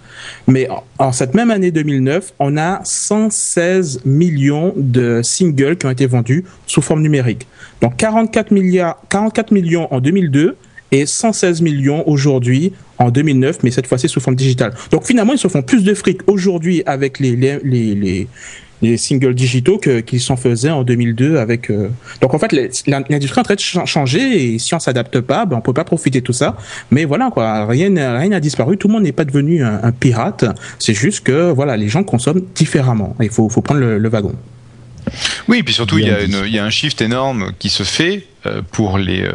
Mais 0.47 0.67
en- 0.99 1.13
cette 1.13 1.35
même 1.35 1.51
année 1.51 1.71
2009, 1.71 2.33
on 2.39 2.57
a 2.57 2.81
116 2.85 4.01
millions 4.05 4.73
de 4.77 5.21
singles 5.23 5.77
qui 5.77 5.87
ont 5.87 5.91
été 5.91 6.07
vendus 6.07 6.45
sous 6.67 6.81
forme 6.83 7.03
numérique. 7.03 7.47
Donc 7.83 7.97
44 7.97 8.51
milliards, 8.51 8.99
44 9.11 9.51
millions 9.53 9.93
en 9.93 10.01
2002 10.01 10.57
et 10.93 11.05
116 11.05 11.61
millions 11.63 12.09
aujourd'hui 12.09 12.73
en 12.99 13.11
2009, 13.11 13.59
mais 13.63 13.71
cette 13.71 13.87
fois-ci 13.87 14.09
sous 14.09 14.21
forme 14.21 14.37
digitale. 14.37 14.73
Donc 14.91 15.05
finalement, 15.05 15.33
ils 15.33 15.39
se 15.39 15.49
font 15.49 15.61
plus 15.63 15.83
de 15.85 15.93
fric 15.95 16.21
aujourd'hui 16.29 16.83
avec 16.87 17.19
les, 17.19 17.37
les 18.83 18.97
singles 18.97 19.35
digitaux 19.35 19.79
qu'ils 19.79 20.21
s'en 20.21 20.37
faisaient 20.37 20.71
en 20.71 20.83
2002 20.83 21.39
avec. 21.39 21.71
euh, 21.71 21.89
Donc 22.21 22.35
en 22.35 22.39
fait, 22.39 22.53
l'industrie 22.53 23.39
est 23.39 23.41
en 23.41 23.43
train 23.45 23.55
de 23.55 23.61
cha- 23.61 23.87
changer 23.87 24.55
et 24.55 24.59
si 24.59 24.75
on 24.75 24.79
s'adapte 24.79 25.21
pas, 25.21 25.47
ben 25.47 25.57
on 25.57 25.61
peut 25.61 25.73
pas 25.73 25.85
profiter 25.85 26.21
de 26.21 26.25
tout 26.27 26.33
ça. 26.33 26.57
Mais 26.91 27.05
voilà 27.05 27.31
quoi, 27.31 27.67
rien 27.67 27.89
n'a- 27.91 28.19
rien 28.19 28.29
n'a 28.31 28.41
disparu. 28.41 28.77
Tout 28.77 28.89
le 28.89 28.95
monde 28.95 29.05
n'est 29.05 29.13
pas 29.13 29.25
devenu 29.25 29.65
un, 29.65 29.81
un 29.83 29.93
pirate. 29.93 30.45
C'est 30.79 30.95
juste 30.95 31.25
que 31.25 31.51
voilà, 31.51 31.77
les 31.77 31.89
gens 31.89 32.05
consomment 32.05 32.43
différemment. 32.55 33.17
Il 33.21 33.31
faut, 33.31 33.49
faut 33.49 33.63
prendre 33.63 33.81
le, 33.81 33.99
le 33.99 34.09
wagon. 34.09 34.35
Oui, 35.49 35.63
puis 35.63 35.73
surtout, 35.73 35.99
il 35.99 36.07
y, 36.09 36.11
a 36.11 36.21
une- 36.23 36.43
il 36.47 36.53
y 36.53 36.59
a 36.59 36.65
un 36.65 36.71
shift 36.71 37.01
énorme 37.01 37.53
qui 37.61 37.69
se 37.69 37.85
fait 37.85 38.27
euh, 38.45 38.61
pour 38.73 38.99
les 38.99 39.23
euh, 39.23 39.33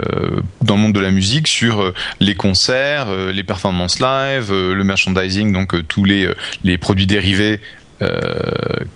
dans 0.62 0.76
le 0.76 0.82
monde 0.82 0.94
de 0.94 1.00
la 1.00 1.12
musique 1.12 1.48
sur 1.48 1.94
les 2.20 2.36
concerts, 2.36 3.08
les 3.34 3.44
performances 3.44 4.00
live, 4.00 4.52
le 4.52 4.84
merchandising, 4.84 5.54
donc 5.54 5.74
tous 5.88 6.04
les 6.06 6.30
les 6.64 6.78
produits 6.78 7.08
dérivés. 7.08 7.60
Euh, 8.02 8.10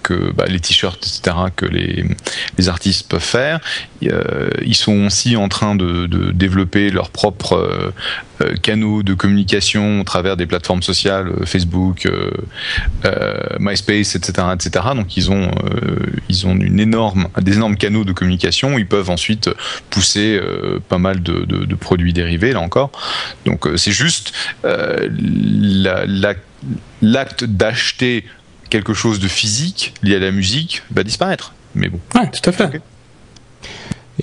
que 0.03 0.31
bah, 0.31 0.45
les 0.47 0.59
t-shirts 0.59 1.05
etc 1.05 1.37
que 1.55 1.65
les 1.65 2.69
artistes 2.69 3.07
peuvent 3.09 3.21
faire 3.21 3.59
Euh, 4.03 4.49
ils 4.63 4.75
sont 4.75 5.05
aussi 5.07 5.35
en 5.35 5.47
train 5.49 5.73
de, 5.75 6.05
développer 6.31 6.91
leurs 6.91 7.09
propres 7.09 7.57
euh, 8.41 8.55
canaux 8.61 9.01
de 9.03 9.13
communication 9.15 10.01
au 10.01 10.03
travers 10.03 10.35
des 10.37 10.45
plateformes 10.45 10.83
sociales 10.83 11.31
Facebook 11.45 12.07
MySpace, 13.59 14.15
etc., 14.15 14.47
etc. 14.53 14.85
Donc 14.95 15.17
ils 15.17 15.31
ont 15.31 15.49
ils 16.29 16.45
ont 16.47 16.55
une 16.55 16.79
énorme 16.79 17.27
des 17.41 17.53
énormes 17.53 17.77
canaux 17.77 18.03
de 18.03 18.11
communication. 18.13 18.77
Ils 18.77 18.87
peuvent 18.87 19.09
ensuite 19.09 19.49
pousser 19.89 20.39
pas 20.89 20.97
mal 20.97 21.23
de, 21.23 21.75
produits 21.75 22.13
dérivés 22.13 22.51
là 22.53 22.59
encore. 22.59 22.91
Donc 23.45 23.67
c'est 23.77 23.91
juste 23.91 24.33
la- 24.63 26.05
la- 26.05 26.33
l'acte 27.01 27.43
d'acheter 27.45 28.25
quelque 28.69 28.93
chose 28.93 29.19
de 29.19 29.27
physique 29.27 29.93
lié 30.01 30.15
à 30.15 30.19
la 30.19 30.31
musique 30.31 30.83
va 30.91 31.03
disparaître. 31.03 31.53
Mais 31.75 31.89
bon. 31.89 31.99
Ouais, 32.15 32.29
tout 32.31 32.49
à 32.49 32.51
fait. 32.51 32.81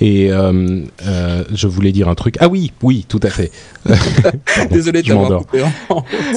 Et 0.00 0.32
euh, 0.32 0.80
euh, 1.06 1.44
je 1.54 1.66
voulais 1.66 1.92
dire 1.92 2.08
un 2.08 2.14
truc. 2.14 2.36
Ah 2.40 2.48
oui, 2.48 2.72
oui, 2.82 3.04
tout 3.08 3.20
à 3.22 3.28
fait. 3.30 3.50
Pardon, 3.84 4.70
Désolé 4.70 5.02
de 5.02 5.06
je 5.06 5.12
m'endors. 5.12 5.46
coupé. 5.46 5.62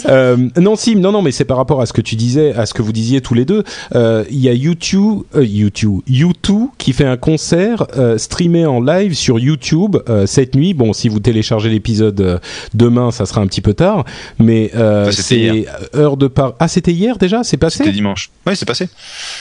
Euh, 0.08 0.38
non, 0.60 0.76
si, 0.76 0.96
non, 0.96 1.12
non, 1.12 1.22
mais 1.22 1.32
c'est 1.32 1.46
par 1.46 1.58
rapport 1.58 1.82
à 1.82 1.86
ce 1.86 1.94
que 1.94 2.02
tu 2.02 2.16
disais, 2.16 2.54
à 2.54 2.66
ce 2.66 2.74
que 2.74 2.82
vous 2.82 2.92
disiez 2.92 3.22
tous 3.22 3.34
les 3.34 3.46
deux. 3.46 3.64
Euh, 3.96 4.24
Il 4.30 4.40
y 4.40 4.50
a 4.50 4.54
YouTube, 4.54 5.22
euh, 5.36 5.44
YouTube, 5.46 6.02
YouTube 6.08 6.68
qui 6.78 6.94
fait 6.94 7.06
un 7.06 7.18
concert 7.18 7.86
euh, 7.98 8.18
streamé 8.18 8.66
en 8.66 8.82
live 8.82 9.14
sur 9.14 9.40
YouTube 9.40 9.98
euh, 10.10 10.26
cette 10.26 10.54
nuit. 10.56 10.74
Bon, 10.74 10.94
si 10.94 11.10
vous 11.10 11.20
téléchargez 11.20 11.70
l'épisode 11.70 12.20
euh, 12.22 12.40
demain, 12.74 13.12
ça 13.12 13.26
sera 13.26 13.42
un 13.42 13.48
petit 13.48 13.62
peu 13.62 13.74
tard, 13.74 14.06
mais 14.40 14.72
euh, 14.76 15.12
c'est 15.12 15.66
heure 15.96 16.18
de 16.18 16.28
par. 16.28 16.54
Ah, 16.60 16.68
c'était 16.68 16.92
hier 16.94 17.18
déjà, 17.18 17.44
c'est 17.44 17.58
passé? 17.58 17.78
C'était 17.80 17.92
dimanche. 17.92 18.30
Oui, 18.46 18.56
c'est 18.56 18.66
passé. 18.66 18.90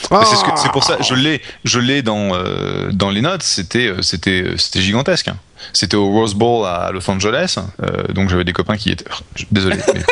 Ah 0.09 0.23
C'est 0.25 0.35
ce 0.37 0.43
que- 0.43 0.49
c'est 0.57 0.71
pour 0.71 0.83
ça, 0.83 0.97
je 1.01 1.13
l'ai, 1.15 1.41
je 1.63 1.79
l'ai 1.79 2.01
dans 2.01 2.29
euh, 2.33 2.91
dans 2.91 3.09
les 3.11 3.21
notes. 3.21 3.43
C'était 3.43 3.87
euh, 3.87 4.01
c'était 4.05 4.43
euh, 4.43 4.57
c'était 4.57 4.81
gigantesque. 4.81 5.27
hein. 5.27 5.37
C'était 5.73 5.97
au 5.97 6.09
Rose 6.11 6.33
Bowl 6.35 6.65
à 6.65 6.91
Los 6.93 7.09
Angeles, 7.09 7.57
euh, 7.81 8.03
donc 8.13 8.29
j'avais 8.29 8.43
des 8.43 8.53
copains 8.53 8.77
qui 8.77 8.91
étaient. 8.91 9.05
Désolé. 9.51 9.77
mais- 9.93 10.03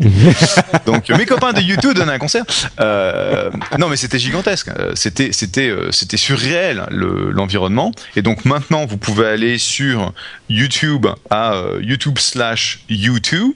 donc 0.86 1.08
mes 1.10 1.26
copains 1.26 1.52
de 1.52 1.60
YouTube 1.60 1.94
donnaient 1.94 2.12
un 2.12 2.18
concert. 2.18 2.44
Euh, 2.80 3.50
non, 3.78 3.88
mais 3.88 3.96
c'était 3.96 4.18
gigantesque. 4.18 4.68
Euh, 4.68 4.92
C'était 4.94 5.32
c'était 5.32 5.68
euh, 5.68 5.90
c'était 5.92 6.16
surréel 6.16 6.86
le- 6.90 7.30
l'environnement. 7.30 7.92
Et 8.16 8.22
donc 8.22 8.44
maintenant, 8.44 8.86
vous 8.86 8.96
pouvez 8.96 9.26
aller 9.26 9.58
sur 9.58 10.12
YouTube 10.48 11.06
à 11.30 11.52
euh, 11.54 11.80
YouTube 11.82 12.18
slash 12.18 12.80
YouTube 12.88 13.52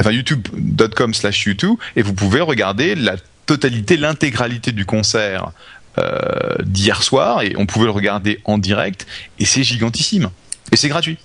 enfin 0.00 0.10
youtube.com 0.10 1.14
slash 1.14 1.46
youtube 1.46 1.76
et 1.96 2.02
vous 2.02 2.12
pouvez 2.12 2.40
regarder 2.42 2.94
la 2.94 3.16
totalité, 3.46 3.96
l'intégralité 3.96 4.72
du 4.72 4.84
concert 4.84 5.44
euh, 5.46 5.50
d'hier 6.64 7.02
soir 7.02 7.42
et 7.42 7.54
on 7.56 7.66
pouvait 7.66 7.86
le 7.86 7.90
regarder 7.90 8.40
en 8.44 8.58
direct 8.58 9.06
et 9.38 9.44
c'est 9.44 9.62
gigantissime 9.62 10.30
et 10.72 10.76
c'est 10.76 10.88
gratuit. 10.88 11.18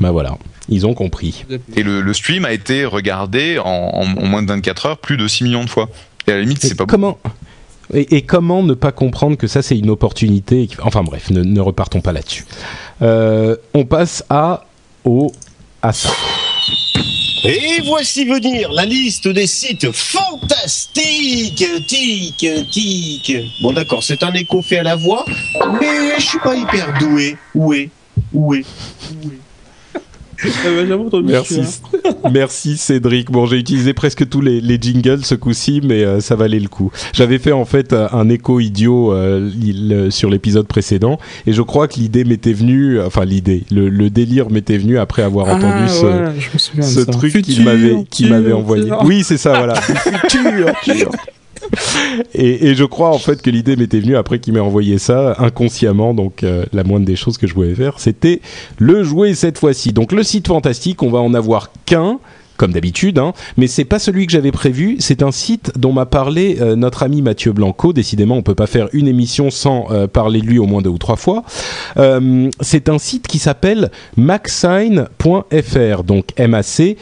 Bah 0.00 0.10
voilà, 0.12 0.38
ils 0.68 0.86
ont 0.86 0.94
compris. 0.94 1.44
Et 1.76 1.82
le, 1.82 2.00
le 2.00 2.14
stream 2.14 2.44
a 2.44 2.52
été 2.52 2.84
regardé 2.84 3.58
en, 3.58 3.66
en- 3.68 4.16
en 4.16 4.26
moins 4.26 4.42
de 4.42 4.48
24 4.48 4.86
heures 4.86 4.98
plus 4.98 5.16
de 5.16 5.26
6 5.26 5.44
millions 5.44 5.64
de 5.64 5.70
fois. 5.70 5.88
Et 6.26 6.32
à 6.32 6.34
la 6.36 6.42
limite, 6.42 6.60
c'est 6.62 6.76
pas 6.76 6.86
comment 6.86 7.18
et, 7.94 8.16
et 8.16 8.22
comment 8.22 8.62
ne 8.62 8.74
pas 8.74 8.92
comprendre 8.92 9.36
que 9.38 9.46
ça 9.46 9.62
c'est 9.62 9.78
une 9.78 9.88
opportunité 9.90 10.68
Enfin 10.82 11.02
bref, 11.02 11.30
ne, 11.30 11.42
ne 11.42 11.60
repartons 11.60 12.00
pas 12.02 12.12
là-dessus. 12.12 12.44
Euh, 13.02 13.56
on 13.74 13.86
passe 13.86 14.22
à 14.28 14.66
au 15.04 15.32
à 15.82 15.92
ça. 15.92 16.10
Et 17.44 17.80
voici 17.84 18.24
venir 18.24 18.72
la 18.72 18.84
liste 18.84 19.28
des 19.28 19.46
sites 19.46 19.92
fantastiques, 19.92 21.64
tic, 21.86 22.46
tic. 22.70 23.36
Bon 23.62 23.72
d'accord, 23.72 24.02
c'est 24.02 24.22
un 24.22 24.32
écho 24.32 24.60
fait 24.60 24.78
à 24.78 24.82
la 24.82 24.96
voix, 24.96 25.24
mais 25.80 26.18
je 26.18 26.24
suis 26.24 26.38
pas 26.40 26.54
hyper 26.54 26.98
doué. 26.98 27.36
Où 27.54 27.72
est 27.72 27.90
Où 28.32 28.54
Merci, 31.32 31.60
merci 32.32 32.76
Cédric. 32.76 33.30
Bon, 33.30 33.46
j'ai 33.46 33.56
utilisé 33.56 33.92
presque 33.92 34.28
tous 34.28 34.40
les, 34.40 34.60
les 34.60 34.78
jingles 34.80 35.24
ce 35.24 35.34
coup-ci, 35.34 35.80
mais 35.84 36.04
euh, 36.04 36.20
ça 36.20 36.36
valait 36.36 36.60
le 36.60 36.68
coup. 36.68 36.90
J'avais 37.12 37.38
fait 37.38 37.52
en 37.52 37.64
fait 37.64 37.92
euh, 37.92 38.06
un 38.12 38.28
écho 38.28 38.60
idiot 38.60 39.12
euh, 39.12 39.50
il- 39.60 40.08
sur 40.10 40.30
l'épisode 40.30 40.66
précédent, 40.66 41.18
et 41.46 41.52
je 41.52 41.62
crois 41.62 41.88
que 41.88 41.94
l'idée 41.98 42.24
m'était 42.24 42.52
venue, 42.52 43.00
enfin 43.00 43.24
l'idée, 43.24 43.64
le, 43.70 43.88
le 43.88 44.10
délire 44.10 44.50
m'était 44.50 44.78
venu 44.78 44.98
après 44.98 45.22
avoir 45.22 45.46
entendu 45.48 45.84
Ah, 45.84 45.88
ce, 45.88 46.04
ouais, 46.06 46.76
de 46.76 46.82
ce 46.82 47.00
truc 47.10 47.32
qu'il 48.10 48.28
m'avait 48.30 48.52
envoyé. 48.52 48.90
Oui, 49.04 49.24
c'est 49.24 49.38
ça, 49.38 49.54
voilà. 49.58 49.74
Du 49.74 50.38
futur, 50.38 50.72
futur. 50.82 51.10
et, 52.34 52.74
je 52.74 52.84
crois 52.84 53.10
en 53.10 53.18
fait 53.18 53.42
que 53.42 53.50
l'idée 53.50 53.76
m'était 53.76 54.00
venue 54.00 54.16
après 54.16 54.38
qu'il 54.38 54.54
m'ait 54.54 54.60
envoyé 54.60 54.98
ça 54.98 55.36
inconsciemment. 55.38 56.14
Donc 56.14 56.42
euh, 56.42 56.64
la 56.72 56.84
moindre 56.84 57.06
des 57.06 57.16
choses 57.16 57.38
que 57.38 57.46
je 57.46 57.54
pouvais 57.54 57.74
faire, 57.74 57.98
c'était 57.98 58.40
le 58.78 59.02
jouer 59.02 59.34
cette 59.34 59.58
fois-ci. 59.58 59.92
Donc 59.92 60.12
le 60.12 60.22
site 60.22 60.48
fantastique, 60.48 61.02
on 61.02 61.10
va 61.10 61.18
en 61.18 61.34
avoir 61.34 61.70
qu'un 61.86 62.18
comme 62.56 62.72
d'habitude, 62.72 63.20
hein, 63.20 63.34
mais 63.56 63.68
c'est 63.68 63.84
pas 63.84 64.00
celui 64.00 64.26
que 64.26 64.32
j'avais 64.32 64.50
prévu. 64.50 64.96
C'est 64.98 65.22
un 65.22 65.30
site 65.30 65.70
dont 65.76 65.92
m'a 65.92 66.06
parlé 66.06 66.56
euh, 66.60 66.74
notre 66.74 67.04
ami 67.04 67.22
Mathieu 67.22 67.52
Blanco. 67.52 67.92
Décidément, 67.92 68.34
on 68.34 68.42
peut 68.42 68.56
pas 68.56 68.66
faire 68.66 68.88
une 68.92 69.06
émission 69.06 69.52
sans 69.52 69.86
euh, 69.92 70.08
parler 70.08 70.40
de 70.40 70.46
lui 70.46 70.58
au 70.58 70.66
moins 70.66 70.82
deux 70.82 70.90
ou 70.90 70.98
trois 70.98 71.14
fois. 71.14 71.44
C'est 72.60 72.88
un 72.88 72.98
site 72.98 73.28
qui 73.28 73.38
s'appelle 73.38 73.92
maxsign.fr, 74.16 76.02
donc 76.02 76.24
M-A-C 76.36 76.96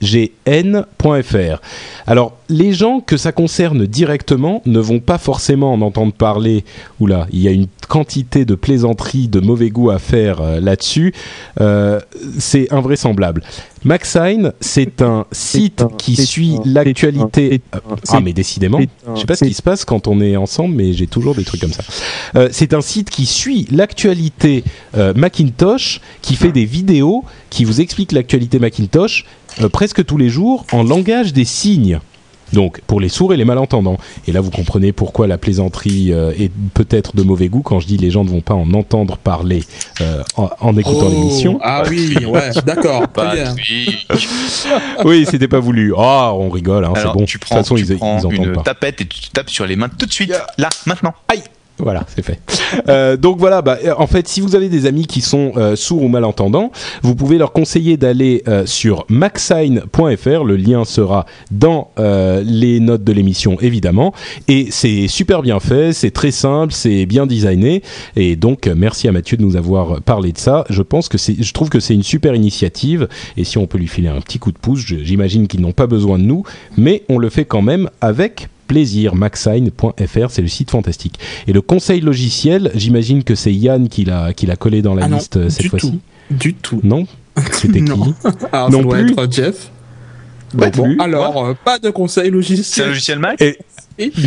sign.fr. 0.00 1.60
Alors, 2.06 2.36
les 2.48 2.72
gens 2.72 3.00
que 3.00 3.16
ça 3.16 3.32
concerne 3.32 3.86
directement 3.86 4.62
ne 4.64 4.80
vont 4.80 5.00
pas 5.00 5.18
forcément 5.18 5.72
en 5.72 5.82
entendre 5.82 6.12
parler. 6.12 6.64
Oula, 7.00 7.26
il 7.32 7.40
y 7.40 7.48
a 7.48 7.50
une 7.50 7.66
quantité 7.88 8.44
de 8.44 8.54
plaisanteries 8.54 9.28
de 9.28 9.40
mauvais 9.40 9.70
goût 9.70 9.90
à 9.90 9.98
faire 9.98 10.40
euh, 10.40 10.60
là-dessus. 10.60 11.14
Euh, 11.60 12.00
c'est 12.38 12.72
invraisemblable. 12.72 13.42
MaxSign, 13.84 14.52
c'est 14.60 15.02
un 15.02 15.24
site 15.30 15.84
qui 15.98 16.16
suit 16.16 16.56
l'actualité. 16.64 17.60
Ah, 18.08 18.20
mais 18.20 18.32
décidément, 18.32 18.80
je 19.14 19.20
sais 19.20 19.26
pas 19.26 19.36
ce 19.36 19.44
qui 19.44 19.54
se 19.54 19.62
passe 19.62 19.84
quand 19.84 20.08
on 20.08 20.20
est 20.20 20.36
ensemble, 20.36 20.74
mais 20.74 20.92
j'ai 20.92 21.06
toujours 21.06 21.34
des 21.34 21.44
trucs 21.44 21.60
comme 21.60 21.72
ça. 21.72 21.84
Euh, 22.34 22.48
c'est 22.50 22.74
un 22.74 22.80
site 22.80 23.08
qui 23.08 23.24
suit 23.24 23.68
l'actualité 23.70 24.64
Macintosh, 25.14 26.00
qui 26.22 26.34
fait 26.34 26.50
des 26.50 26.64
vidéos 26.64 27.24
qui 27.50 27.64
vous 27.64 27.80
expliquent 27.80 28.12
l'actualité 28.12 28.58
Macintosh 28.58 29.24
euh, 29.60 29.68
presque 29.68 30.04
tous 30.04 30.16
les 30.16 30.28
jours 30.28 30.64
en 30.72 30.82
langage 30.82 31.32
des 31.32 31.44
signes. 31.44 32.00
Donc 32.54 32.80
pour 32.86 32.98
les 32.98 33.10
sourds 33.10 33.34
et 33.34 33.36
les 33.36 33.44
malentendants. 33.44 33.98
Et 34.26 34.32
là 34.32 34.40
vous 34.40 34.50
comprenez 34.50 34.92
pourquoi 34.92 35.26
la 35.26 35.36
plaisanterie 35.36 36.14
euh, 36.14 36.32
est 36.38 36.50
peut-être 36.72 37.14
de 37.14 37.22
mauvais 37.22 37.48
goût 37.48 37.60
quand 37.60 37.78
je 37.78 37.86
dis 37.86 37.98
les 37.98 38.10
gens 38.10 38.24
ne 38.24 38.30
vont 38.30 38.40
pas 38.40 38.54
en 38.54 38.72
entendre 38.72 39.18
parler 39.18 39.64
euh, 40.00 40.22
en, 40.36 40.48
en 40.58 40.74
écoutant 40.78 41.08
Oh, 41.08 41.10
l'émission. 41.10 41.58
Ah 41.62 41.82
oui, 41.90 42.16
ouais, 42.24 42.50
d'accord. 42.64 43.02
oui, 45.04 45.26
c'était 45.30 45.48
pas 45.48 45.60
voulu. 45.60 45.92
Ah, 45.98 46.32
on 46.34 46.48
rigole, 46.48 46.86
hein, 46.86 46.92
c'est 46.96 47.04
bon. 47.04 47.24
tu 47.26 47.36
de 47.36 47.42
toute 47.42 47.42
prends, 47.42 47.56
façon, 47.56 47.74
tu 47.74 47.82
ils, 47.82 47.90
ils 47.92 47.96
prends 47.98 48.16
entendent 48.16 48.32
une 48.32 48.52
pas. 48.52 48.62
tapette 48.62 49.02
et 49.02 49.06
tu 49.06 49.28
tapes 49.30 49.50
sur 49.50 49.66
les 49.66 49.76
mains 49.76 49.90
tout 49.90 50.06
de 50.06 50.12
suite, 50.12 50.32
là, 50.56 50.68
maintenant. 50.86 51.12
Aïe 51.28 51.42
voilà, 51.78 52.04
c'est 52.14 52.22
fait. 52.22 52.40
Euh, 52.88 53.16
donc 53.16 53.38
voilà, 53.38 53.62
bah, 53.62 53.78
euh, 53.84 53.94
en 53.96 54.06
fait, 54.06 54.26
si 54.26 54.40
vous 54.40 54.56
avez 54.56 54.68
des 54.68 54.86
amis 54.86 55.06
qui 55.06 55.20
sont 55.20 55.52
euh, 55.56 55.76
sourds 55.76 56.02
ou 56.02 56.08
malentendants, 56.08 56.72
vous 57.02 57.14
pouvez 57.14 57.38
leur 57.38 57.52
conseiller 57.52 57.96
d'aller 57.96 58.42
euh, 58.48 58.66
sur 58.66 59.04
maxsign.fr. 59.08 60.44
Le 60.44 60.56
lien 60.56 60.84
sera 60.84 61.24
dans 61.50 61.90
euh, 61.98 62.42
les 62.44 62.80
notes 62.80 63.04
de 63.04 63.12
l'émission, 63.12 63.58
évidemment. 63.60 64.12
Et 64.48 64.68
c'est 64.70 65.06
super 65.08 65.42
bien 65.42 65.60
fait, 65.60 65.92
c'est 65.92 66.10
très 66.10 66.32
simple, 66.32 66.72
c'est 66.72 67.06
bien 67.06 67.26
designé. 67.26 67.82
Et 68.16 68.36
donc, 68.36 68.66
euh, 68.66 68.74
merci 68.76 69.06
à 69.08 69.12
Mathieu 69.12 69.36
de 69.36 69.42
nous 69.42 69.56
avoir 69.56 70.00
parlé 70.00 70.32
de 70.32 70.38
ça. 70.38 70.64
Je 70.68 70.82
pense 70.82 71.08
que 71.08 71.18
c'est, 71.18 71.40
je 71.40 71.52
trouve 71.52 71.68
que 71.68 71.80
c'est 71.80 71.94
une 71.94 72.02
super 72.02 72.34
initiative. 72.34 73.08
Et 73.36 73.44
si 73.44 73.56
on 73.56 73.66
peut 73.66 73.78
lui 73.78 73.88
filer 73.88 74.08
un 74.08 74.20
petit 74.20 74.38
coup 74.38 74.52
de 74.52 74.58
pouce, 74.58 74.80
j'imagine 74.80 75.46
qu'ils 75.46 75.60
n'ont 75.60 75.72
pas 75.72 75.86
besoin 75.86 76.18
de 76.18 76.24
nous, 76.24 76.42
mais 76.76 77.02
on 77.08 77.18
le 77.18 77.30
fait 77.30 77.44
quand 77.44 77.62
même 77.62 77.88
avec 78.00 78.48
plaisir. 78.68 79.14
Maxsign.fr, 79.16 80.30
c'est 80.30 80.42
le 80.42 80.48
site 80.48 80.70
fantastique. 80.70 81.18
Et 81.48 81.52
le 81.52 81.60
conseil 81.60 82.00
logiciel, 82.00 82.70
j'imagine 82.76 83.24
que 83.24 83.34
c'est 83.34 83.52
Yann 83.52 83.88
qui 83.88 84.04
l'a 84.04 84.32
qui 84.32 84.46
l'a 84.46 84.54
collé 84.56 84.80
dans 84.82 84.94
la 84.94 85.06
Ah 85.06 85.08
liste 85.08 85.36
euh, 85.38 85.48
cette 85.48 85.66
fois-ci. 85.68 85.98
Du 86.30 86.54
tout. 86.54 86.78
Non, 86.84 87.06
c'était 87.52 87.78
qui 87.82 87.90
Non. 87.90 88.14
Alors, 88.52 88.70
Non 88.70 88.78
ça 88.78 88.82
doit 88.84 88.98
plus. 88.98 89.12
être 89.12 89.32
Jeff. 89.32 89.70
Bon, 90.54 90.96
alors, 90.98 91.44
euh, 91.46 91.54
pas 91.64 91.78
de 91.78 91.90
conseil 91.90 92.24
C'est 92.26 92.30
logiciel. 92.30 92.88
logiciel 92.88 93.18
Mac 93.18 93.40
Et- 93.42 93.58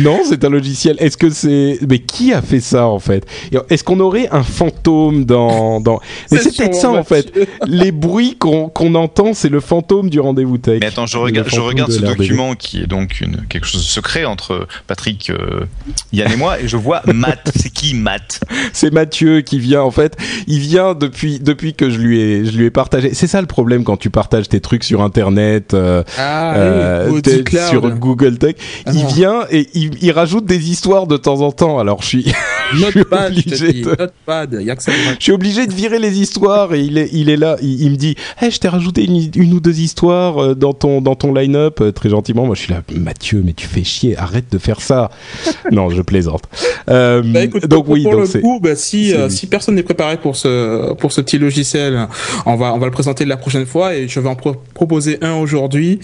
Non, 0.02 0.20
c'est 0.28 0.44
un 0.44 0.50
logiciel. 0.50 0.96
Est-ce 0.98 1.16
que 1.16 1.30
c'est 1.30 1.78
mais 1.88 1.98
qui 1.98 2.32
a 2.32 2.42
fait 2.42 2.60
ça 2.60 2.86
en 2.86 2.98
fait? 2.98 3.26
Et 3.52 3.58
Est-ce 3.70 3.84
qu'on 3.84 4.00
aurait 4.00 4.28
un 4.30 4.42
fantôme 4.42 5.24
dans 5.24 5.80
dans 5.80 6.00
Mais 6.30 6.38
c'est 6.38 6.56
peut-être 6.56 6.74
ça 6.74 6.90
en 6.90 7.04
fait. 7.04 7.32
Les 7.66 7.92
bruits 7.92 8.36
qu'on 8.38 8.68
qu'on 8.68 8.94
entend, 8.94 9.34
c'est 9.34 9.48
le 9.48 9.60
fantôme 9.60 10.10
du 10.10 10.20
rendez-vous 10.20 10.58
tech. 10.58 10.80
Mais 10.80 10.86
attends, 10.86 11.06
je 11.06 11.16
regarde, 11.16 11.48
je 11.48 11.60
regarde 11.60 11.90
de 11.90 11.96
ce 11.96 12.02
document 12.02 12.54
qui 12.54 12.82
est 12.82 12.86
donc 12.86 13.20
une, 13.20 13.46
quelque 13.48 13.66
chose 13.66 13.82
de 13.82 13.86
secret 13.86 14.24
entre 14.24 14.66
Patrick, 14.86 15.30
euh, 15.30 15.64
Yann 16.12 16.30
et 16.32 16.36
moi, 16.36 16.60
et 16.60 16.68
je 16.68 16.76
vois 16.76 17.02
Matt. 17.12 17.50
C'est 17.56 17.70
qui 17.70 17.94
Matt? 17.94 18.40
C'est 18.72 18.92
Mathieu 18.92 19.40
qui 19.40 19.58
vient 19.58 19.82
en 19.82 19.90
fait. 19.90 20.16
Il 20.46 20.60
vient 20.60 20.94
depuis 20.94 21.38
depuis 21.38 21.74
que 21.74 21.90
je 21.90 21.98
lui 21.98 22.20
ai 22.20 22.44
je 22.44 22.56
lui 22.56 22.66
ai 22.66 22.70
partagé. 22.70 23.14
C'est 23.14 23.26
ça 23.26 23.40
le 23.40 23.46
problème 23.46 23.84
quand 23.84 23.96
tu 23.96 24.10
partages 24.10 24.48
tes 24.48 24.60
trucs 24.60 24.84
sur 24.84 25.02
internet 25.02 25.74
euh, 25.74 26.02
Ah, 26.18 26.54
euh, 26.56 27.10
oui, 27.10 27.22
sur 27.68 27.88
Google 27.96 28.38
Tech. 28.38 28.56
Ah 28.86 28.90
il 28.94 29.06
vient 29.06 29.44
et 29.62 29.68
il, 29.74 29.90
il 30.02 30.10
rajoute 30.12 30.44
des 30.44 30.70
histoires 30.70 31.06
de 31.06 31.16
temps 31.16 31.40
en 31.40 31.52
temps 31.52 31.78
alors 31.78 32.02
je 32.02 32.06
suis 32.08 32.24
je 32.72 32.76
suis 32.76 32.92
je 32.92 33.00
obligé 33.00 33.72
dis, 33.72 33.82
de- 33.82 33.88
Notepad, 33.90 34.58
y 34.62 34.70
a 34.70 34.76
que 34.76 34.82
ça. 34.82 34.92
je 35.18 35.22
suis 35.22 35.32
obligé 35.32 35.66
de 35.66 35.72
virer 35.72 35.98
les 35.98 36.20
histoires 36.20 36.72
et 36.74 36.80
il 36.80 36.96
est, 36.98 37.08
il 37.12 37.28
est 37.30 37.36
là, 37.36 37.56
il, 37.62 37.82
il 37.82 37.90
me 37.90 37.96
dit, 37.96 38.14
hey, 38.40 38.50
je 38.50 38.58
t'ai 38.58 38.68
rajouté 38.68 39.04
une, 39.04 39.30
une 39.36 39.52
ou 39.54 39.60
deux 39.60 39.80
histoires 39.80 40.42
euh, 40.42 40.54
dans 40.54 40.72
ton, 40.72 41.00
dans 41.02 41.14
ton 41.14 41.34
line-up, 41.34 41.80
euh, 41.80 41.92
très 41.92 42.08
gentiment. 42.08 42.46
Moi, 42.46 42.54
je 42.54 42.62
suis 42.62 42.72
là, 42.72 42.80
Mathieu, 42.96 43.42
mais 43.44 43.52
tu 43.52 43.66
fais 43.66 43.84
chier, 43.84 44.16
arrête 44.18 44.50
de 44.50 44.58
faire 44.58 44.80
ça. 44.80 45.10
non, 45.70 45.90
je 45.90 46.00
plaisante. 46.02 46.44
Euh, 46.88 47.22
Bah, 47.24 47.44
écoute, 47.44 47.66
donc 47.66 47.84
pour, 47.84 47.94
oui, 47.94 48.02
pour 48.04 48.12
donc 48.12 48.32
le 48.32 48.40
coup, 48.40 48.60
bah, 48.62 48.74
si, 48.76 49.12
euh, 49.14 49.28
si 49.28 49.46
personne 49.46 49.74
n'est 49.74 49.82
préparé 49.82 50.16
pour 50.16 50.36
ce, 50.36 50.92
pour 50.94 51.12
ce 51.12 51.20
petit 51.20 51.38
logiciel, 51.38 52.08
on 52.46 52.56
va, 52.56 52.72
on 52.74 52.78
va 52.78 52.86
le 52.86 52.92
présenter 52.92 53.24
la 53.24 53.36
prochaine 53.36 53.66
fois 53.66 53.94
et 53.94 54.08
je 54.08 54.18
vais 54.20 54.28
en 54.28 54.34
pro- 54.34 54.56
proposer 54.74 55.18
un 55.22 55.34
aujourd'hui. 55.34 55.98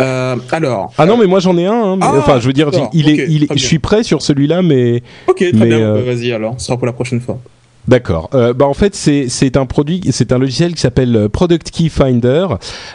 Euh, 0.00 0.36
alors. 0.52 0.92
Ah 0.98 1.06
non, 1.06 1.16
mais 1.16 1.26
moi 1.26 1.40
j'en 1.40 1.56
ai 1.56 1.66
un. 1.66 1.72
hein, 1.72 1.96
mais- 1.96 2.06
Ah, 2.06 2.14
enfin, 2.18 2.40
je 2.40 2.46
veux 2.46 2.52
dire, 2.52 2.70
il 3.00 3.08
est, 3.10 3.22
ok, 3.24 3.28
il 3.30 3.42
est, 3.42 3.46
très 3.46 3.58
je 3.58 3.66
suis 3.66 3.78
prêt 3.78 4.02
sur 4.02 4.22
celui-là, 4.22 4.62
mais 4.62 5.02
Ok, 5.28 5.36
très 5.38 5.52
mais, 5.52 5.66
bien. 5.66 5.78
euh, 5.78 5.94
bah, 6.04 6.12
Vas-y 6.14 6.32
alors, 6.32 6.54
ce 6.58 6.66
sera 6.66 6.76
pour 6.76 6.86
la 6.86 6.92
prochaine 6.92 7.20
fois. 7.20 7.40
D'accord. 7.88 8.28
Euh, 8.34 8.52
bah 8.52 8.66
en 8.66 8.74
fait 8.74 8.94
c'est 8.94 9.56
un 9.56 9.66
produit, 9.66 10.02
c'est 10.10 10.32
un 10.32 10.38
logiciel 10.38 10.74
qui 10.74 10.80
s'appelle 10.82 11.16
euh, 11.16 11.28
Product 11.28 11.70
Key 11.70 11.88
Finder. 11.88 12.46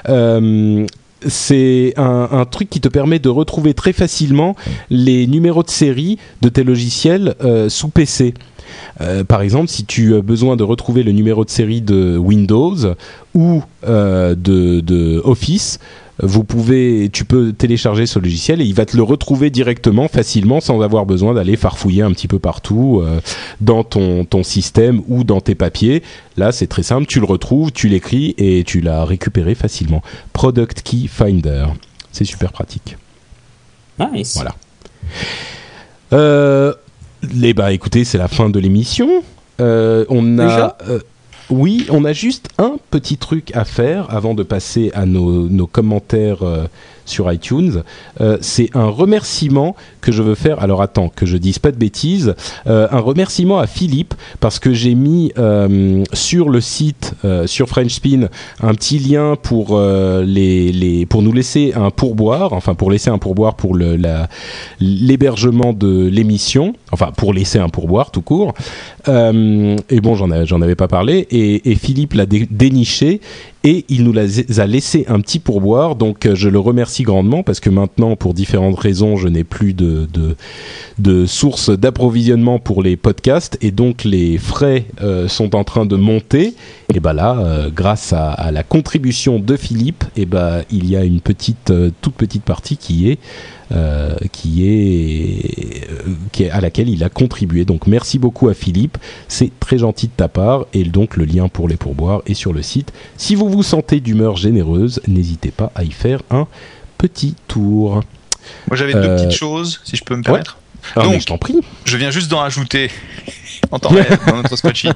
Euh, 0.10 0.86
c'est 1.28 1.94
un, 1.98 2.30
un 2.32 2.46
truc 2.46 2.70
qui 2.70 2.80
te 2.82 2.88
permet 2.88 3.18
de 3.20 3.30
retrouver 3.30 3.74
très 3.74 3.94
facilement 3.94 4.56
les 4.92 5.26
numéros 5.28 5.64
de 5.64 5.70
série 5.72 6.20
de 6.42 6.50
tes 6.50 6.64
logiciels 6.64 7.34
euh, 7.44 7.68
sous 7.68 7.88
PC. 7.90 8.36
Euh, 9.02 9.24
par 9.24 9.42
exemple, 9.42 9.68
si 9.70 9.86
tu 9.86 10.16
as 10.16 10.22
besoin 10.22 10.56
de 10.56 10.64
retrouver 10.64 11.02
le 11.04 11.12
numéro 11.14 11.44
de 11.44 11.50
série 11.50 11.82
de 11.82 12.18
Windows 12.18 12.76
ou 13.34 13.64
euh, 13.88 14.36
de, 14.36 14.82
de 14.82 15.20
Office, 15.24 15.80
vous 16.22 16.44
pouvez, 16.44 17.10
tu 17.12 17.26
peux 17.26 17.52
télécharger 17.52 18.06
ce 18.06 18.20
logiciel 18.20 18.62
et 18.62 18.66
il 18.66 18.74
va 18.74 18.86
te 18.86 18.96
le 18.96 19.04
retrouver 19.04 19.50
directement, 19.50 20.08
facilement, 20.08 20.62
sans 20.62 20.82
avoir 20.82 21.06
besoin 21.06 21.34
d'aller 21.34 21.58
farfouiller 21.58 22.04
un 22.04 22.12
petit 22.12 22.28
peu 22.28 22.40
partout 22.40 23.02
euh, 23.04 23.20
dans 23.60 23.84
ton, 23.84 24.24
ton 24.26 24.44
système 24.44 25.02
ou 25.08 25.24
dans 25.24 25.42
tes 25.42 25.56
papiers. 25.56 26.04
Là, 26.38 26.52
c'est 26.52 26.68
très 26.68 26.84
simple, 26.84 27.06
tu 27.06 27.20
le 27.20 27.26
retrouves, 27.26 27.72
tu 27.72 27.90
l'écris 27.90 28.34
et 28.38 28.64
tu 28.66 28.80
l'as 28.82 29.04
récupéré 29.06 29.56
facilement. 29.56 30.02
Product 30.34 30.82
Key 30.84 31.08
Finder, 31.10 31.66
c'est 32.12 32.26
super 32.26 32.52
pratique. 32.52 32.98
Nice. 34.00 34.34
Voilà. 34.36 34.56
Euh, 36.14 36.74
les 37.34 37.54
bah 37.54 37.72
écoutez, 37.74 38.04
c'est 38.04 38.18
la 38.18 38.28
fin 38.28 38.50
de 38.50 38.60
l'émission. 38.60 39.24
Euh, 39.62 40.06
on 40.10 40.38
a 40.38 40.44
Déjà? 40.46 40.78
euh, 40.90 41.00
oui, 41.50 41.86
on 41.90 42.06
a 42.06 42.14
juste 42.14 42.50
un 42.58 42.78
petit 42.90 43.18
truc 43.18 43.56
à 43.56 43.66
faire 43.66 44.14
avant 44.14 44.34
de 44.34 44.44
passer 44.44 44.92
à 44.94 45.06
nos, 45.06 45.68
commentaires 45.68 46.44
euh, 46.44 46.66
sur 47.06 47.32
iTunes. 47.32 47.84
Euh, 48.22 48.38
c'est 48.42 48.70
un 48.74 48.88
remerciement 48.88 49.76
que 50.02 50.12
je 50.12 50.22
veux 50.22 50.36
faire. 50.36 50.62
Alors 50.62 50.82
attends, 50.82 51.10
que 51.10 51.26
je 51.26 51.38
dise 51.38 51.60
pas 51.60 51.72
de 51.72 51.78
bêtises. 51.78 52.36
Euh, 52.68 52.88
un 52.92 53.00
remerciement 53.00 53.60
à 53.60 53.68
Philippe 53.68 54.14
parce 54.40 54.60
que 54.60 54.74
j'ai 54.74 54.96
mis 54.96 55.32
euh, 55.38 56.04
sur 56.14 56.50
le 56.50 56.62
site 56.62 57.14
sur 57.46 57.68
French 57.68 57.94
Spin 57.94 58.28
un 58.62 58.74
petit 58.74 59.00
lien 59.00 59.36
pour 59.42 59.80
les, 59.80 60.72
les 60.72 61.06
pour 61.06 61.22
nous 61.22 61.32
laisser 61.32 61.74
un 61.76 61.90
pourboire, 61.90 62.54
enfin 62.54 62.76
pour 62.76 62.92
laisser 62.92 63.10
un 63.10 63.18
pourboire 63.18 63.56
pour 63.56 63.76
le 63.76 63.98
l'hébergement 64.80 65.74
de 65.74 66.08
l'émission, 66.08 66.74
enfin 66.92 67.12
pour 67.16 67.34
laisser 67.34 67.60
un 67.60 67.70
pourboire 67.70 68.12
tout 68.12 68.22
court. 68.22 68.54
Et 69.08 70.02
bon, 70.02 70.16
j'en 70.16 70.62
avais, 70.62 70.76
pas 70.76 70.88
parlé. 70.88 71.28
Et, 71.32 71.76
Philippe 71.76 72.14
l'a 72.14 72.26
dé- 72.26 72.48
déniché 72.50 73.22
et 73.66 73.84
il 73.90 74.04
nous 74.04 74.14
a 74.18 74.68
laissé 74.68 75.06
un 75.08 75.20
petit 75.20 75.40
pourboire. 75.40 75.96
Donc 75.96 76.26
euh, 76.26 76.36
je 76.36 76.48
le 76.48 76.60
remercie 76.60 77.04
grandement 77.04 77.42
parce 77.42 77.60
que 77.60 77.72
maintenant, 77.72 78.16
pour 78.16 78.36
différentes 78.36 78.80
raisons, 78.80 79.18
je 79.18 79.28
n'ai 79.28 79.44
plus 79.44 79.74
de, 79.74 80.08
source 81.26 81.72
d'approvisionnement 81.72 82.60
pour 82.60 82.84
les 82.84 82.96
podcasts 82.96 83.58
et 83.62 83.72
donc 83.72 84.04
les 84.04 84.38
frais 84.38 84.86
euh, 85.02 85.28
sont 85.28 85.56
en 85.56 85.64
train 85.64 85.86
de 85.86 85.96
monter. 85.96 86.54
Et 86.94 87.00
ben 87.00 87.14
là, 87.14 87.38
euh, 87.40 87.70
grâce 87.74 88.14
à, 88.14 88.52
la 88.52 88.62
contribution 88.62 89.40
de 89.40 89.58
Philippe, 89.58 90.04
ben 90.28 90.62
il 90.70 90.88
y 90.88 90.96
a 90.96 91.04
une 91.04 91.20
petite, 91.20 91.74
toute 92.02 92.14
petite 92.14 92.44
partie 92.44 92.78
qui 92.78 93.10
est 93.10 93.20
euh, 93.72 94.16
qui 94.32 94.68
est, 94.68 95.90
euh, 95.90 96.14
qui 96.32 96.44
est 96.44 96.50
à 96.52 96.62
laquelle 96.62 96.90
il 96.90 97.04
a 97.04 97.10
contribué. 97.10 97.66
Donc 97.66 97.88
merci 97.88 98.20
beaucoup 98.20 98.48
à 98.50 98.54
Philippe, 98.54 98.98
c'est 99.28 99.52
très 99.60 99.78
gentil 99.78 100.08
de 100.08 100.12
ta 100.16 100.28
part 100.28 100.66
et 100.74 100.84
donc 100.84 101.18
le 101.18 101.26
lien 101.26 101.48
pour 101.48 101.68
les 101.68 101.78
pourboires 101.78 102.22
est 102.26 102.34
sur 102.36 102.54
le 102.54 102.62
site. 102.62 102.94
Si 103.18 103.36
vous 103.36 103.50
vous 103.50 103.64
sentez 103.64 104.00
d'humeur 104.00 104.36
généreuse, 104.36 105.02
n'hésitez 105.08 105.52
pas 105.52 105.72
à 105.76 105.84
y 105.84 105.92
faire 105.92 106.22
un 106.30 106.48
petit 106.98 107.36
tour. 107.48 108.02
Moi 108.68 108.78
j'avais 108.78 108.94
deux 108.94 109.00
Euh, 109.00 109.18
petites 109.18 109.38
choses, 109.38 109.82
si 109.84 109.96
je 109.96 110.04
peux 110.04 110.16
me 110.16 110.22
permettre. 110.24 110.58
Ah, 110.96 111.02
Donc, 111.02 111.20
je 111.20 111.26
t'en 111.26 111.40
prie. 111.40 111.62
Je 111.86 111.98
viens 111.98 112.12
juste 112.12 112.30
d'en 112.30 112.38
rajouter 112.40 112.92
en 113.72 113.80
temps 113.80 113.90
réel 113.90 114.18
dans 114.28 114.38
notre 114.38 114.56
spreadsheet. 114.56 114.94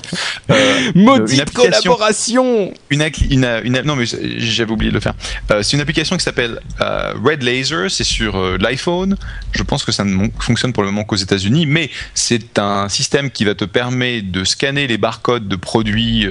Euh, 0.51 0.91
une 0.95 1.03
Maudite 1.03 1.41
application- 1.41 1.93
collaboration 1.93 2.73
une, 2.89 3.09
une, 3.29 3.61
une- 3.63 3.81
non 3.81 3.95
mais 3.95 4.05
j'avais 4.05 4.71
oublié 4.71 4.91
de 4.91 4.95
le 4.95 5.01
faire. 5.01 5.13
Euh, 5.51 5.61
c'est 5.63 5.75
une 5.77 5.81
application 5.81 6.17
qui 6.17 6.23
s'appelle 6.23 6.59
euh, 6.81 7.13
Red 7.23 7.43
Laser, 7.43 7.89
c'est 7.91 8.03
sur 8.03 8.37
l'iPhone. 8.57 9.17
Je 9.51 9.63
pense 9.63 9.83
que 9.83 9.91
ça 9.91 10.03
ne 10.03 10.27
fonctionne 10.39 10.73
pour 10.73 10.83
le 10.83 10.89
moment 10.91 11.03
qu'aux 11.03 11.15
États-Unis, 11.15 11.65
mais 11.65 11.89
c'est 12.13 12.59
un 12.59 12.89
système 12.89 13.29
qui 13.31 13.45
va 13.45 13.55
te 13.55 13.65
permettre 13.65 14.31
de 14.31 14.43
scanner 14.43 14.87
les 14.87 14.97
barcodes 14.97 15.47
de 15.47 15.55
produits 15.55 16.25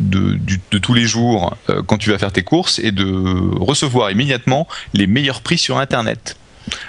de, 0.00 0.32
du- 0.34 0.60
de 0.70 0.78
tous 0.78 0.94
les 0.94 1.06
jours 1.06 1.56
quand 1.86 1.98
tu 1.98 2.10
vas 2.10 2.18
faire 2.18 2.32
tes 2.32 2.42
courses 2.42 2.78
et 2.78 2.92
de 2.92 3.04
recevoir 3.58 4.10
immédiatement 4.10 4.66
les 4.94 5.06
meilleurs 5.06 5.40
prix 5.40 5.58
sur 5.58 5.78
Internet. 5.78 6.36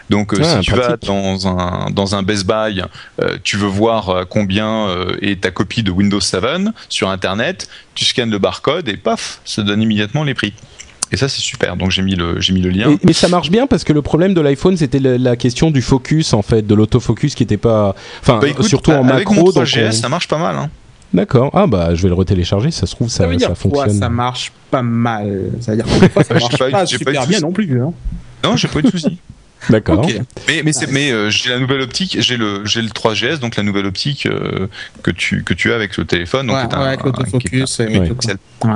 Donc 0.09 0.33
euh, 0.33 0.37
Ah, 0.43 0.55
si 0.55 0.59
tu 0.61 0.71
vas 0.73 0.97
dans 0.97 1.47
un, 1.47 1.89
dans 1.91 2.15
un 2.15 2.23
Best 2.23 2.45
Buy, 2.45 2.81
euh, 3.21 3.37
tu 3.43 3.57
veux 3.57 3.67
voir 3.67 4.09
euh, 4.09 4.23
combien 4.29 4.87
euh, 4.87 5.15
est 5.21 5.41
ta 5.41 5.51
copie 5.51 5.83
de 5.83 5.91
Windows 5.91 6.19
7 6.19 6.39
sur 6.89 7.09
Internet, 7.09 7.67
tu 7.95 8.05
scannes 8.05 8.31
le 8.31 8.39
barcode 8.39 8.87
et 8.87 8.97
paf, 8.97 9.41
ça 9.45 9.61
donne 9.63 9.81
immédiatement 9.81 10.23
les 10.23 10.33
prix. 10.33 10.53
Et 11.11 11.17
ça 11.17 11.27
c'est 11.27 11.41
super, 11.41 11.75
donc 11.75 11.89
j'ai 11.91 12.03
mis 12.03 12.15
le, 12.15 12.39
j'ai 12.39 12.53
mis 12.53 12.61
le 12.61 12.69
lien. 12.69 12.91
Et- 12.91 12.99
mais 13.03 13.13
ça 13.13 13.27
marche 13.27 13.49
bien 13.49 13.65
parce 13.65 13.83
que 13.83 13.93
le 13.93 14.01
problème 14.03 14.33
de 14.35 14.41
l'iPhone 14.41 14.77
c'était 14.77 14.99
la, 14.99 15.17
la 15.17 15.35
question 15.35 15.71
du 15.71 15.81
focus 15.81 16.33
en 16.33 16.43
fait, 16.43 16.61
de 16.67 16.75
l'autofocus 16.75 17.33
qui 17.33 17.41
était 17.43 17.57
pas, 17.57 17.95
enfin 18.21 18.39
Bah, 18.39 18.47
surtout 18.63 18.91
en 18.91 19.07
avec 19.07 19.27
macro. 19.27 19.33
mon 19.33 19.43
donc 19.51 19.55
3GS, 19.65 19.87
on- 19.87 19.91
ça 19.91 20.07
marche 20.09 20.27
pas 20.27 20.37
mal. 20.37 20.55
Hein. 20.55 20.69
D'accord. 21.11 21.49
Ah 21.55 21.65
bah 21.65 21.95
je 21.95 22.03
vais 22.03 22.09
le 22.09 22.13
retélécharger. 22.13 22.69
Ça 22.69 22.85
se 22.85 22.93
trouve 22.93 23.09
ça, 23.09 23.23
Ça 23.23 23.27
veut 23.27 23.35
dire 23.37 23.47
ça 23.47 23.55
quoi 23.55 23.71
fonctionne. 23.85 23.99
Ça 23.99 24.09
marche 24.09 24.51
pas 24.69 24.83
mal? 24.83 25.49
Ça 25.61 25.71
veut 25.71 25.77
dire 25.81 25.85
que 26.15 26.23
ça 26.23 26.33
marche 26.35 26.57
pas 26.59 26.69
pas, 26.69 26.85
j'ai 26.85 26.99
pas 26.99 27.11
eu 27.11 27.15
super 27.15 27.23
de 27.23 27.27
bien 27.27 27.39
soucis. 27.39 27.41
non 27.41 27.51
plus. 27.51 27.81
Hein. 27.81 27.91
Non, 28.43 28.55
j'ai 28.55 28.67
pas 28.67 28.77
eu 28.79 28.83
de 28.83 28.91
soucis. 28.91 29.17
D'accord. 29.69 29.99
Ok. 29.99 30.15
Mais, 30.47 30.61
mais, 30.63 30.73
c'est- 30.73 30.87
mais 30.91 31.11
euh, 31.11 31.29
j'ai 31.29 31.49
la 31.49 31.59
nouvelle 31.59 31.81
optique, 31.81 32.17
j'ai 32.19 32.37
le, 32.37 32.65
j'ai 32.65 32.81
le 32.81 32.89
3GS, 32.89 33.39
donc 33.39 33.55
la 33.55 33.63
nouvelle 33.63 33.85
optique 33.85 34.25
euh, 34.25 34.67
que, 35.03 35.11
tu, 35.11 35.43
que 35.43 35.53
tu 35.53 35.71
as 35.71 35.75
avec 35.75 35.97
le 35.97 36.05
téléphone. 36.05 36.47
Donc 36.47 36.55
Ouais, 36.55 36.73
un- 36.73 36.79
ouais, 36.81 36.87
avec 36.87 37.01
un- 37.01 37.03
est 37.03 37.05
l'autofocus. 37.07 37.79
et 37.81 37.87
Ouais. 37.87 38.71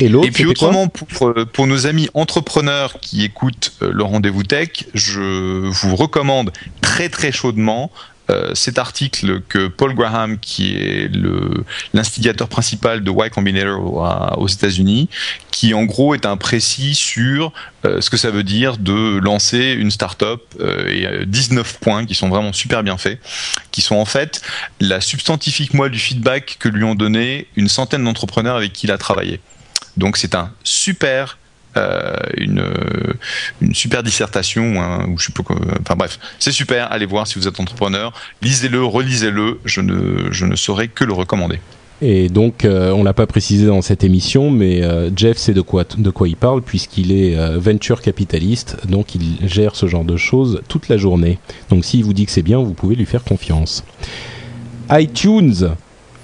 Et 0.00 0.08
l'autre 0.08 0.26
Et 0.26 0.30
puis 0.30 0.46
autrement, 0.46 0.88
pour, 0.88 1.28
euh, 1.28 1.44
pour 1.44 1.66
nos 1.66 1.86
amis 1.86 2.08
entrepreneurs 2.14 2.94
qui 3.00 3.24
écoutent 3.24 3.72
euh, 3.82 3.90
le 3.92 4.02
rendez-vous 4.02 4.42
tech, 4.42 4.86
je 4.94 5.20
vous 5.68 5.96
recommande 5.96 6.50
très 6.80 7.08
très 7.08 7.30
chaudement 7.30 7.90
euh, 8.30 8.54
cet 8.54 8.78
article 8.78 9.40
que 9.48 9.68
Paul 9.68 9.94
Graham, 9.94 10.38
qui 10.38 10.76
est 10.76 11.10
l'instigateur 11.92 12.48
principal 12.48 13.02
de 13.02 13.10
Y 13.10 13.30
Combinator 13.30 14.38
aux 14.38 14.48
États-Unis, 14.48 15.08
qui 15.50 15.74
en 15.74 15.84
gros 15.84 16.14
est 16.14 16.26
un 16.26 16.36
précis 16.36 16.94
sur 16.94 17.52
euh, 17.84 18.00
ce 18.00 18.10
que 18.10 18.16
ça 18.16 18.30
veut 18.30 18.42
dire 18.42 18.78
de 18.78 19.18
lancer 19.18 19.72
une 19.72 19.90
startup 19.90 20.40
euh, 20.60 20.88
et 20.88 21.06
euh, 21.06 21.24
19 21.24 21.78
points 21.78 22.06
qui 22.06 22.14
sont 22.14 22.28
vraiment 22.28 22.52
super 22.52 22.82
bien 22.82 22.96
faits, 22.96 23.20
qui 23.70 23.80
sont 23.80 23.96
en 23.96 24.04
fait 24.04 24.42
la 24.80 25.00
substantifique 25.00 25.74
moelle 25.74 25.92
du 25.92 25.98
feedback 25.98 26.56
que 26.58 26.68
lui 26.68 26.84
ont 26.84 26.94
donné 26.94 27.46
une 27.56 27.68
centaine 27.68 28.02
d'entrepreneurs 28.02 28.56
avec 28.56 28.72
qui 28.72 28.86
il 28.86 28.92
a 28.92 28.98
travaillé. 28.98 29.40
Donc 29.96 30.16
c'est 30.16 30.34
un 30.34 30.50
super 30.64 31.38
euh, 31.76 32.16
une, 32.36 32.60
euh, 32.60 33.14
une 33.60 33.74
super 33.74 34.02
dissertation 34.02 34.76
ou, 35.08 35.18
je 35.18 35.26
sais 35.26 35.32
pas 35.32 35.54
enfin 35.80 35.96
bref 35.96 36.18
c'est 36.38 36.52
super 36.52 36.92
allez 36.92 37.06
voir 37.06 37.26
si 37.26 37.38
vous 37.38 37.48
êtes 37.48 37.58
entrepreneur 37.60 38.12
lisez-le 38.42 38.84
relisez-le 38.84 39.58
je 39.64 39.80
ne 39.80 40.30
je 40.30 40.44
ne 40.44 40.54
saurais 40.54 40.88
que 40.88 41.04
le 41.04 41.14
recommander 41.14 41.60
Et 42.02 42.28
donc, 42.28 42.64
euh, 42.64 42.90
on 42.90 43.04
l'a 43.04 43.12
pas 43.12 43.28
précisé 43.28 43.64
dans 43.66 43.80
cette 43.80 44.02
émission, 44.02 44.50
mais 44.50 44.82
euh, 44.82 45.08
Jeff 45.14 45.36
sait 45.38 45.54
de 45.54 45.60
quoi, 45.60 45.84
de 45.96 46.10
quoi 46.10 46.28
il 46.28 46.34
parle, 46.34 46.60
puisqu'il 46.60 47.12
est 47.12 47.36
venture 47.56 48.02
capitaliste, 48.02 48.76
donc 48.88 49.14
il 49.14 49.38
gère 49.46 49.76
ce 49.76 49.86
genre 49.86 50.04
de 50.04 50.16
choses 50.16 50.62
toute 50.66 50.88
la 50.88 50.96
journée. 50.96 51.38
Donc, 51.70 51.84
s'il 51.84 52.04
vous 52.04 52.12
dit 52.12 52.26
que 52.26 52.32
c'est 52.32 52.42
bien, 52.42 52.58
vous 52.58 52.74
pouvez 52.74 52.96
lui 52.96 53.06
faire 53.06 53.22
confiance. 53.22 53.84
iTunes. 54.90 55.76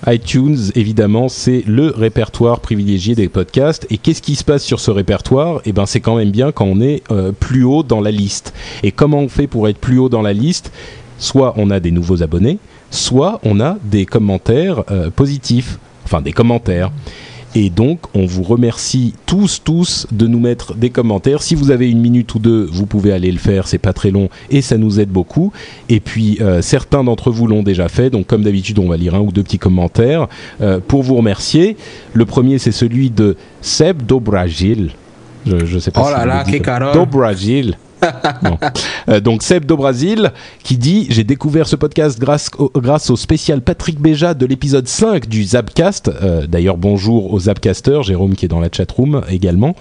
iTunes, 0.06 0.56
évidemment, 0.74 1.28
c'est 1.28 1.62
le 1.66 1.88
répertoire 1.88 2.60
privilégié 2.60 3.14
des 3.14 3.28
podcasts. 3.28 3.86
Et 3.90 3.98
qu'est-ce 3.98 4.22
qui 4.22 4.36
se 4.36 4.44
passe 4.44 4.62
sur 4.62 4.80
ce 4.80 4.90
répertoire? 4.90 5.60
Eh 5.64 5.72
ben, 5.72 5.86
c'est 5.86 6.00
quand 6.00 6.16
même 6.16 6.30
bien 6.30 6.52
quand 6.52 6.66
on 6.66 6.80
est 6.80 7.02
euh, 7.10 7.32
plus 7.32 7.64
haut 7.64 7.82
dans 7.82 8.00
la 8.00 8.10
liste. 8.10 8.54
Et 8.82 8.92
comment 8.92 9.18
on 9.18 9.28
fait 9.28 9.46
pour 9.46 9.68
être 9.68 9.78
plus 9.78 9.98
haut 9.98 10.08
dans 10.08 10.22
la 10.22 10.32
liste? 10.32 10.72
Soit 11.18 11.54
on 11.56 11.70
a 11.70 11.80
des 11.80 11.90
nouveaux 11.90 12.22
abonnés, 12.22 12.58
soit 12.90 13.40
on 13.42 13.60
a 13.60 13.76
des 13.82 14.06
commentaires 14.06 14.84
euh, 14.90 15.10
positifs, 15.10 15.78
enfin 16.04 16.22
des 16.22 16.32
commentaires. 16.32 16.92
Et 17.54 17.70
donc, 17.70 18.00
on 18.14 18.26
vous 18.26 18.42
remercie 18.42 19.14
tous, 19.24 19.62
tous 19.64 20.06
de 20.12 20.26
nous 20.26 20.38
mettre 20.38 20.74
des 20.74 20.90
commentaires. 20.90 21.42
Si 21.42 21.54
vous 21.54 21.70
avez 21.70 21.90
une 21.90 22.00
minute 22.00 22.34
ou 22.34 22.38
deux, 22.38 22.68
vous 22.70 22.84
pouvez 22.84 23.10
aller 23.10 23.32
le 23.32 23.38
faire, 23.38 23.66
c'est 23.66 23.78
pas 23.78 23.94
très 23.94 24.10
long 24.10 24.28
et 24.50 24.60
ça 24.60 24.76
nous 24.76 25.00
aide 25.00 25.08
beaucoup. 25.08 25.50
Et 25.88 25.98
puis, 26.00 26.38
euh, 26.42 26.60
certains 26.60 27.02
d'entre 27.04 27.30
vous 27.30 27.46
l'ont 27.46 27.62
déjà 27.62 27.88
fait, 27.88 28.10
donc 28.10 28.26
comme 28.26 28.42
d'habitude, 28.42 28.78
on 28.78 28.88
va 28.88 28.96
lire 28.98 29.14
un 29.14 29.20
ou 29.20 29.32
deux 29.32 29.42
petits 29.42 29.58
commentaires 29.58 30.28
euh, 30.60 30.78
pour 30.86 31.02
vous 31.02 31.16
remercier. 31.16 31.76
Le 32.12 32.26
premier, 32.26 32.58
c'est 32.58 32.70
celui 32.72 33.10
de 33.10 33.34
Seb 33.62 34.02
Dobragil. 34.04 34.90
Je, 35.46 35.64
je 35.64 35.78
sais 35.78 35.90
pas 35.90 36.02
Oh 36.04 36.08
si 36.08 36.12
là 36.12 36.26
là, 36.26 36.44
dis 36.44 36.52
que 36.52 36.56
comme- 36.58 36.66
Carole. 36.66 36.94
Dobragil. 36.94 37.78
Bon. 38.42 38.58
Euh, 39.08 39.20
donc 39.20 39.42
Seb 39.42 39.64
do 39.64 39.76
Brasil 39.76 40.32
qui 40.62 40.76
dit 40.76 41.06
j'ai 41.10 41.24
découvert 41.24 41.66
ce 41.66 41.76
podcast 41.76 42.18
grâce 42.18 42.50
au, 42.58 42.70
grâce 42.76 43.10
au 43.10 43.16
spécial 43.16 43.60
Patrick 43.62 43.98
Béja 44.00 44.34
de 44.34 44.46
l'épisode 44.46 44.86
5 44.86 45.28
du 45.28 45.44
Zapcast. 45.44 46.08
Euh, 46.08 46.46
D'ailleurs 46.46 46.76
bonjour 46.76 47.32
aux 47.32 47.40
Zapcasters, 47.40 48.02
Jérôme 48.02 48.34
qui 48.34 48.44
est 48.44 48.48
dans 48.48 48.60
la 48.60 48.68
chatroom 48.70 49.22
également. 49.28 49.74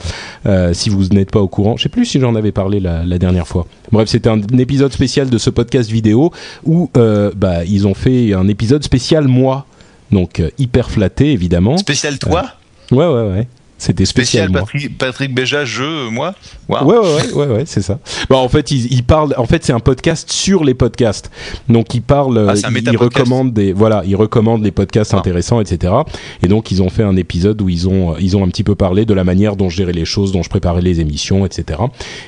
Euh, 0.45 0.73
si 0.73 0.89
vous 0.89 1.05
n'êtes 1.09 1.31
pas 1.31 1.41
au 1.41 1.47
courant, 1.47 1.77
je 1.77 1.83
sais 1.83 1.89
plus 1.89 2.05
si 2.05 2.19
j'en 2.19 2.35
avais 2.35 2.51
parlé 2.51 2.79
la, 2.79 3.03
la 3.03 3.17
dernière 3.19 3.47
fois. 3.47 3.65
Bref, 3.91 4.09
c'était 4.09 4.29
un, 4.29 4.39
un 4.41 4.57
épisode 4.57 4.93
spécial 4.93 5.29
de 5.29 5.37
ce 5.37 5.49
podcast 5.49 5.89
vidéo 5.89 6.31
où 6.65 6.89
bah, 6.93 7.63
ils 7.65 7.87
ont 7.87 7.93
fait 7.93 8.33
un 8.33 8.47
épisode 8.47 8.83
spécial 8.83 9.27
moi. 9.27 9.65
Donc 10.11 10.41
hyper 10.57 10.89
flatté 10.89 11.31
évidemment. 11.33 11.77
spécial 11.77 12.17
toi 12.17 12.45
Ouais 12.91 13.05
ouais 13.05 13.29
ouais. 13.29 13.47
C'était 13.77 14.05
spécial, 14.05 14.45
spécial. 14.49 14.63
Patrick, 14.63 14.97
Patrick 14.97 15.35
Béja 15.35 15.65
je 15.65 16.09
moi 16.09 16.33
Waouh. 16.67 16.85
Ouais, 16.85 16.97
ouais, 16.97 17.33
ouais, 17.33 17.47
ouais, 17.57 17.63
c'est 17.65 17.81
ça. 17.81 17.99
Bah, 18.29 18.37
en 18.37 18.49
fait, 18.49 18.71
il, 18.71 18.91
il 18.91 19.03
parle. 19.03 19.33
En 19.37 19.45
fait, 19.45 19.63
c'est 19.63 19.71
un 19.71 19.79
podcast 19.79 20.31
sur 20.31 20.63
les 20.65 20.73
podcasts. 20.73 21.31
Donc, 21.69 21.93
il 21.93 22.01
parle. 22.01 22.49
Ah, 22.49 22.53
il, 22.69 22.89
il 22.91 22.97
recommande 22.97 23.53
des. 23.53 23.71
Voilà, 23.73 24.03
il 24.05 24.15
recommande 24.15 24.63
les 24.63 24.71
podcasts 24.71 25.13
Ah. 25.13 25.17
intéressants, 25.19 25.61
etc. 25.61 25.93
Et 26.43 26.47
donc, 26.47 26.71
ils 26.71 26.81
ont 26.81 26.89
fait 26.89 27.03
un 27.03 27.15
épisode 27.15 27.61
où 27.61 27.69
ils 27.69 27.87
ont, 27.87 28.17
ils 28.17 28.35
ont 28.35 28.43
un 28.43 28.49
petit 28.49 28.63
peu 28.63 28.75
parlé 28.75 29.05
de 29.05 29.13
la 29.13 29.23
manière 29.23 29.55
dont 29.55 29.69
je 29.69 29.77
gérais 29.77 29.93
les 29.93 30.05
choses, 30.05 30.31
dont 30.31 30.43
je 30.43 30.49
préparais 30.49 30.81
les 30.81 30.99
émissions, 30.99 31.45
etc. 31.45 31.79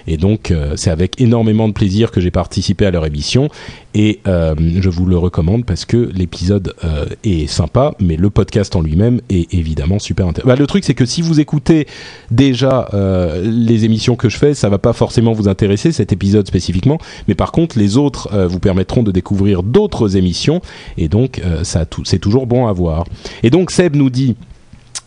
Et 0.07 0.17
donc, 0.17 0.51
euh, 0.51 0.73
c'est 0.77 0.91
avec 0.91 1.19
énormément 1.19 1.67
de 1.67 1.73
plaisir 1.73 2.11
que 2.11 2.21
j'ai 2.21 2.31
participé 2.31 2.85
à 2.85 2.91
leur 2.91 3.05
émission. 3.05 3.49
Et 3.95 4.19
euh, 4.27 4.53
je 4.79 4.87
vous 4.89 5.07
le 5.07 5.17
recommande 5.17 5.65
parce 5.65 5.83
que 5.83 6.11
l'épisode 6.13 6.75
euh, 6.83 7.05
est 7.23 7.47
sympa, 7.47 7.95
mais 7.99 8.17
le 8.17 8.29
podcast 8.29 8.75
en 8.75 8.81
lui-même 8.81 9.19
est 9.29 9.51
évidemment 9.53 9.97
super 9.97 10.27
intéressant. 10.27 10.47
Bah, 10.47 10.55
le 10.55 10.67
truc, 10.67 10.83
c'est 10.85 10.93
que 10.93 11.05
si 11.05 11.21
vous 11.23 11.38
écoutez 11.39 11.87
déjà 12.31 12.89
euh, 12.93 13.41
les 13.43 13.85
émissions 13.85 14.15
que 14.15 14.29
je 14.29 14.37
fais, 14.37 14.53
ça 14.53 14.69
va 14.69 14.77
pas 14.77 14.93
forcément 14.93 15.33
vous 15.33 15.47
intéresser 15.47 15.91
cet 15.91 16.11
épisode 16.11 16.47
spécifiquement, 16.47 16.99
mais 17.27 17.35
par 17.35 17.51
contre 17.51 17.77
les 17.77 17.97
autres 17.97 18.29
euh, 18.33 18.47
vous 18.47 18.59
permettront 18.59 19.03
de 19.03 19.11
découvrir 19.11 19.63
d'autres 19.63 20.17
émissions 20.17 20.61
et 20.97 21.07
donc 21.07 21.39
euh, 21.39 21.63
ça 21.63 21.85
c'est 22.03 22.19
toujours 22.19 22.47
bon 22.47 22.67
à 22.67 22.73
voir. 22.73 23.05
Et 23.43 23.49
donc 23.49 23.71
Seb 23.71 23.95
nous 23.95 24.09
dit 24.09 24.35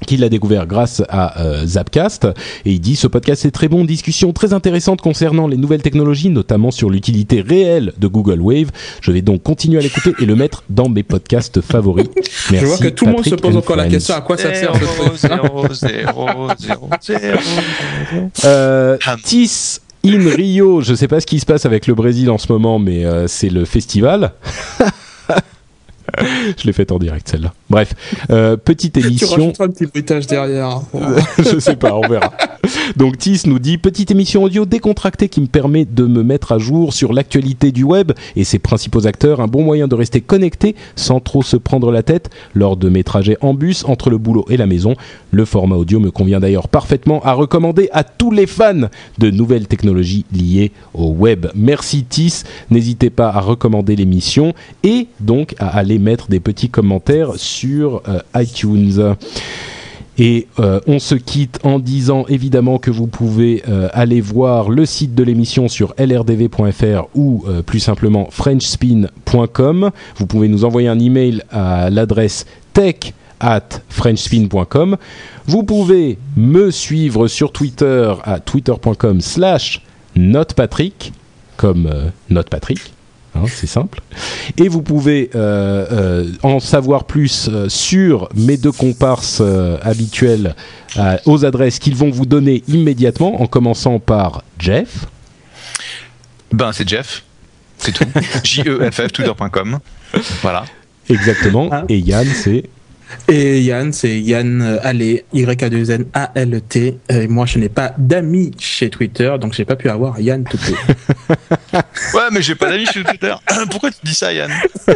qu'il 0.06 0.20
l'a 0.20 0.28
découvert 0.28 0.66
grâce 0.66 1.02
à 1.08 1.40
euh, 1.40 1.66
Zapcast 1.66 2.26
et 2.64 2.72
il 2.72 2.80
dit 2.80 2.96
ce 2.96 3.06
podcast 3.06 3.44
est 3.44 3.50
très 3.50 3.68
bon, 3.68 3.84
discussion 3.84 4.32
très 4.32 4.52
intéressante 4.52 5.00
concernant 5.00 5.46
les 5.46 5.56
nouvelles 5.56 5.82
technologies, 5.82 6.30
notamment 6.30 6.70
sur 6.70 6.90
l'utilité 6.90 7.40
réelle 7.40 7.92
de 7.98 8.06
Google 8.06 8.40
Wave. 8.40 8.70
Je 9.00 9.12
vais 9.12 9.22
donc 9.22 9.42
continuer 9.42 9.78
à 9.78 9.82
l'écouter 9.82 10.12
et 10.20 10.26
le 10.26 10.36
mettre 10.36 10.64
dans 10.70 10.88
mes 10.88 11.02
podcasts 11.02 11.60
favoris. 11.60 12.06
Merci, 12.50 12.56
Je 12.60 12.66
vois 12.66 12.78
que 12.78 12.88
tout 12.88 13.06
le 13.06 13.12
monde 13.12 13.24
se 13.24 13.34
pose 13.34 13.56
and 13.56 13.58
encore 13.58 13.76
la 13.76 13.88
question 13.88 14.14
à 14.14 14.20
quoi 14.20 14.36
ça 14.36 14.54
sert 14.54 14.72
zéro, 15.16 15.68
zéro. 16.58 16.88
Euh. 18.44 18.96
Tis 19.24 19.80
in 20.04 20.28
Rio, 20.28 20.80
je 20.80 20.94
sais 20.94 21.08
pas 21.08 21.20
ce 21.20 21.26
qui 21.26 21.40
se 21.40 21.46
passe 21.46 21.66
avec 21.66 21.86
le 21.86 21.94
Brésil 21.94 22.30
en 22.30 22.38
ce 22.38 22.50
moment, 22.50 22.78
mais 22.78 23.04
euh, 23.04 23.26
c'est 23.28 23.48
le 23.48 23.64
festival. 23.64 24.32
je 26.58 26.66
l'ai 26.66 26.72
faite 26.72 26.92
en 26.92 26.98
direct 26.98 27.28
celle-là. 27.28 27.52
Bref, 27.70 27.94
euh, 28.30 28.56
petite 28.56 28.94
Tu 28.94 29.06
émission. 29.06 29.28
rajouteras 29.28 29.64
un 29.64 29.68
petit 29.68 29.86
bruitage 29.86 30.26
derrière. 30.26 30.80
je 31.38 31.58
sais 31.58 31.76
pas, 31.76 31.94
on 31.94 32.06
verra. 32.08 32.32
Donc 32.96 33.18
Tis 33.18 33.42
nous 33.46 33.58
dit 33.58 33.78
petite 33.78 34.10
émission 34.10 34.42
audio 34.42 34.64
décontractée 34.64 35.28
qui 35.28 35.40
me 35.40 35.46
permet 35.46 35.84
de 35.84 36.04
me 36.04 36.22
mettre 36.22 36.52
à 36.52 36.58
jour 36.58 36.92
sur 36.92 37.12
l'actualité 37.12 37.72
du 37.72 37.84
web 37.84 38.12
et 38.36 38.44
ses 38.44 38.58
principaux 38.58 39.06
acteurs, 39.06 39.40
un 39.40 39.46
bon 39.46 39.62
moyen 39.62 39.88
de 39.88 39.94
rester 39.94 40.20
connecté 40.20 40.74
sans 40.96 41.20
trop 41.20 41.42
se 41.42 41.56
prendre 41.56 41.90
la 41.90 42.02
tête 42.02 42.30
lors 42.54 42.76
de 42.76 42.88
mes 42.88 43.04
trajets 43.04 43.36
en 43.40 43.54
bus 43.54 43.84
entre 43.84 44.10
le 44.10 44.18
boulot 44.18 44.44
et 44.48 44.56
la 44.56 44.66
maison. 44.66 44.94
Le 45.30 45.44
format 45.44 45.76
audio 45.76 46.00
me 46.00 46.10
convient 46.10 46.40
d'ailleurs 46.40 46.68
parfaitement 46.68 47.22
à 47.24 47.32
recommander 47.32 47.88
à 47.92 48.04
tous 48.04 48.30
les 48.30 48.46
fans 48.46 48.88
de 49.18 49.30
nouvelles 49.30 49.66
technologies 49.66 50.24
liées 50.32 50.72
au 50.94 51.08
web. 51.10 51.46
Merci 51.54 52.04
Tis, 52.04 52.42
n'hésitez 52.70 53.10
pas 53.10 53.28
à 53.28 53.40
recommander 53.40 53.96
l'émission 53.96 54.54
et 54.82 55.08
donc 55.20 55.54
à 55.58 55.68
aller 55.68 55.98
mettre 55.98 56.28
des 56.28 56.40
petits 56.40 56.68
commentaires 56.68 57.32
sur 57.36 58.02
euh, 58.08 58.20
iTunes. 58.36 59.14
Et 60.18 60.46
euh, 60.58 60.80
on 60.86 60.98
se 60.98 61.14
quitte 61.14 61.58
en 61.64 61.78
disant 61.78 62.26
évidemment 62.28 62.78
que 62.78 62.90
vous 62.90 63.06
pouvez 63.06 63.62
euh, 63.68 63.88
aller 63.92 64.20
voir 64.20 64.68
le 64.68 64.84
site 64.84 65.14
de 65.14 65.22
l'émission 65.22 65.68
sur 65.68 65.94
lrdv.fr 65.98 67.08
ou 67.14 67.44
euh, 67.48 67.62
plus 67.62 67.80
simplement 67.80 68.28
frenchspin.com. 68.30 69.90
Vous 70.16 70.26
pouvez 70.26 70.48
nous 70.48 70.64
envoyer 70.64 70.88
un 70.88 70.98
email 70.98 71.42
à 71.50 71.88
l'adresse 71.88 72.46
tech 72.74 73.14
at 73.40 73.80
frenchspin.com. 73.88 74.96
Vous 75.46 75.62
pouvez 75.62 76.18
me 76.36 76.70
suivre 76.70 77.26
sur 77.26 77.50
Twitter 77.50 78.12
à 78.24 78.38
twitter.com 78.38 79.20
slash 79.20 79.82
notepatrick, 80.14 81.12
comme 81.56 81.90
notepatrick. 82.28 82.92
Hein, 83.34 83.44
c'est 83.48 83.66
simple. 83.66 84.00
Et 84.58 84.68
vous 84.68 84.82
pouvez 84.82 85.30
euh, 85.34 85.86
euh, 85.90 86.32
en 86.42 86.60
savoir 86.60 87.04
plus 87.04 87.48
euh, 87.50 87.68
sur 87.68 88.28
mes 88.34 88.56
deux 88.56 88.72
comparses 88.72 89.38
euh, 89.40 89.78
habituels 89.82 90.54
euh, 90.98 91.16
aux 91.24 91.44
adresses 91.44 91.78
qu'ils 91.78 91.96
vont 91.96 92.10
vous 92.10 92.26
donner 92.26 92.62
immédiatement, 92.68 93.40
en 93.40 93.46
commençant 93.46 93.98
par 93.98 94.44
Jeff. 94.58 95.06
Ben, 96.52 96.72
c'est 96.72 96.86
Jeff. 96.86 97.22
C'est 97.78 97.92
tout. 97.92 98.04
J-E-F-F, 98.44 99.12
twitter.com. 99.12 99.78
Voilà. 100.42 100.64
Exactement. 101.08 101.68
Ah. 101.72 101.84
Et 101.88 101.98
Yann, 101.98 102.26
c'est. 102.26 102.64
Et 103.28 103.60
Yann, 103.62 103.92
c'est 103.92 104.20
Yann 104.20 104.60
euh, 104.62 104.78
Allé, 104.82 105.24
Y-A-2-N-A-L-T. 105.32 106.98
Et 107.08 107.28
moi, 107.28 107.46
je 107.46 107.58
n'ai 107.58 107.68
pas 107.68 107.92
d'amis 107.98 108.52
chez 108.58 108.90
Twitter, 108.90 109.32
donc 109.40 109.54
j'ai 109.54 109.64
pas 109.64 109.76
pu 109.76 109.88
avoir 109.88 110.18
Yann 110.20 110.44
tout 110.44 110.58
Ouais, 112.14 112.22
mais 112.32 112.42
j'ai 112.42 112.54
pas 112.54 112.68
d'amis 112.70 112.86
sur 112.86 113.04
Twitter. 113.04 113.34
Pourquoi 113.70 113.90
tu 113.90 113.98
dis 114.04 114.14
ça, 114.14 114.32
Yann? 114.32 114.50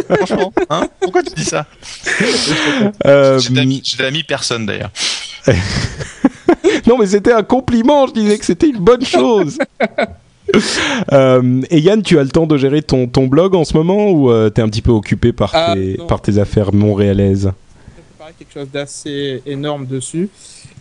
Franchement, 0.08 0.52
hein? 0.70 0.88
Pourquoi 1.00 1.22
tu 1.22 1.34
dis 1.34 1.44
ça? 1.44 1.66
Euh, 3.06 3.38
J'ai 3.38 3.50
d'amis- 3.54 3.82
j'ai 3.84 3.96
d'amis 4.02 4.22
personne 4.22 4.66
d'ailleurs. 4.66 4.90
non, 6.86 6.98
mais 6.98 7.06
c'était 7.06 7.32
un 7.32 7.42
compliment. 7.42 8.06
Je 8.06 8.12
disais 8.14 8.38
que 8.38 8.44
c'était 8.44 8.68
une 8.68 8.78
bonne 8.80 9.04
chose. 9.04 9.58
Euh, 11.12 11.60
et 11.70 11.80
Yann, 11.80 12.02
tu 12.02 12.20
as 12.20 12.22
le 12.22 12.28
temps 12.28 12.46
de 12.46 12.56
gérer 12.56 12.80
ton, 12.80 13.08
ton 13.08 13.26
blog 13.26 13.56
en 13.56 13.64
ce 13.64 13.76
moment 13.76 14.10
ou 14.10 14.30
euh, 14.30 14.48
t'es 14.48 14.62
un 14.62 14.68
petit 14.68 14.80
peu 14.80 14.92
occupé 14.92 15.32
par, 15.32 15.50
Ah, 15.52 15.74
tes, 15.74 15.96
non. 15.98 16.06
par 16.06 16.22
tes 16.22 16.38
affaires 16.38 16.72
montréalaises? 16.72 17.50
Préparé 18.26 18.34
quelque 18.38 18.52
chose 18.52 18.70
d'assez 18.72 19.42
énorme 19.46 19.86
dessus. 19.86 20.28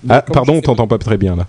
Ah, 0.10 0.22
pardon, 0.22 0.56
on 0.56 0.62
t'entend 0.62 0.88
pas 0.88 0.98
très 0.98 1.18
bien 1.18 1.36
là. 1.36 1.48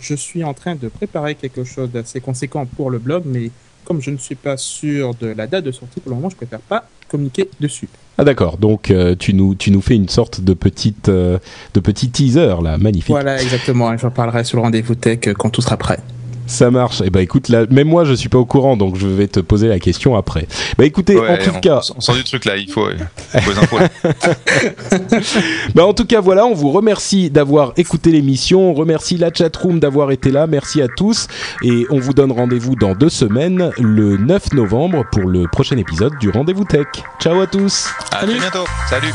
Je 0.00 0.14
suis 0.14 0.44
en 0.44 0.54
train 0.54 0.74
de 0.74 0.88
préparer 0.88 1.34
quelque 1.34 1.64
chose 1.64 1.90
d'assez 1.90 2.20
conséquent 2.20 2.66
pour 2.66 2.90
le 2.90 2.98
blog, 2.98 3.24
mais 3.26 3.50
comme 3.84 4.00
je 4.00 4.10
ne 4.10 4.16
suis 4.16 4.36
pas 4.36 4.56
sûr 4.56 5.14
de 5.14 5.26
la 5.26 5.46
date 5.46 5.64
de 5.64 5.72
sortie 5.72 6.00
pour 6.00 6.10
le 6.10 6.16
moment, 6.16 6.30
je 6.30 6.36
préfère 6.36 6.60
pas 6.60 6.88
communiquer 7.08 7.50
dessus. 7.60 7.88
Ah 8.16 8.24
d'accord, 8.24 8.58
donc 8.58 8.90
euh, 8.90 9.14
tu, 9.18 9.34
nous, 9.34 9.54
tu 9.54 9.70
nous 9.70 9.80
fais 9.80 9.96
une 9.96 10.08
sorte 10.08 10.40
de 10.40 10.54
petite 10.54 11.08
euh, 11.08 11.38
de 11.74 11.80
petit 11.80 12.10
teaser 12.10 12.56
là, 12.62 12.78
magnifique. 12.78 13.10
Voilà, 13.10 13.40
exactement. 13.42 13.92
Et 13.92 13.98
j'en 13.98 14.10
parlerai 14.10 14.44
sur 14.44 14.56
le 14.56 14.62
rendez-vous 14.62 14.94
tech 14.94 15.20
euh, 15.26 15.34
quand 15.34 15.50
tout 15.50 15.62
sera 15.62 15.76
prêt. 15.76 15.98
Ça 16.48 16.70
marche. 16.70 17.00
Et 17.02 17.10
bah 17.10 17.22
écoute, 17.22 17.48
là, 17.48 17.66
même 17.70 17.86
moi 17.88 18.04
je 18.04 18.14
suis 18.14 18.28
pas 18.28 18.38
au 18.38 18.44
courant, 18.46 18.76
donc 18.76 18.96
je 18.96 19.06
vais 19.06 19.28
te 19.28 19.38
poser 19.40 19.68
la 19.68 19.78
question 19.78 20.16
après. 20.16 20.48
Bah 20.76 20.84
écoutez, 20.84 21.16
Ouais, 21.16 21.28
en 21.28 21.36
tout 21.44 21.50
on, 21.54 21.60
cas, 21.60 21.80
on 21.96 22.00
sent 22.00 22.14
du 22.14 22.24
truc 22.24 22.44
là, 22.46 22.56
il 22.56 22.70
faut, 22.70 22.88
il 22.90 23.40
faut 23.40 23.50
les 23.52 23.58
infos. 23.58 23.78
là. 23.78 23.88
bah 25.74 25.86
en 25.86 25.94
tout 25.94 26.06
cas 26.06 26.20
voilà, 26.20 26.46
on 26.46 26.54
vous 26.54 26.70
remercie 26.72 27.30
d'avoir 27.30 27.72
écouté 27.76 28.10
l'émission, 28.10 28.70
on 28.70 28.74
remercie 28.74 29.16
la 29.18 29.32
chatroom 29.32 29.78
d'avoir 29.78 30.10
été 30.10 30.30
là, 30.30 30.46
merci 30.46 30.80
à 30.82 30.88
tous, 30.88 31.28
et 31.62 31.86
on 31.90 31.98
vous 32.00 32.14
donne 32.14 32.32
rendez-vous 32.32 32.74
dans 32.76 32.94
deux 32.94 33.10
semaines, 33.10 33.70
le 33.78 34.16
9 34.16 34.54
novembre, 34.54 35.04
pour 35.12 35.24
le 35.28 35.46
prochain 35.48 35.76
épisode 35.76 36.12
du 36.18 36.30
Rendez-vous 36.30 36.64
Tech. 36.64 36.86
Ciao 37.20 37.40
à 37.40 37.46
tous. 37.46 37.88
À 38.12 38.24
très 38.24 38.34
bientôt. 38.38 38.64
Salut. 38.88 39.12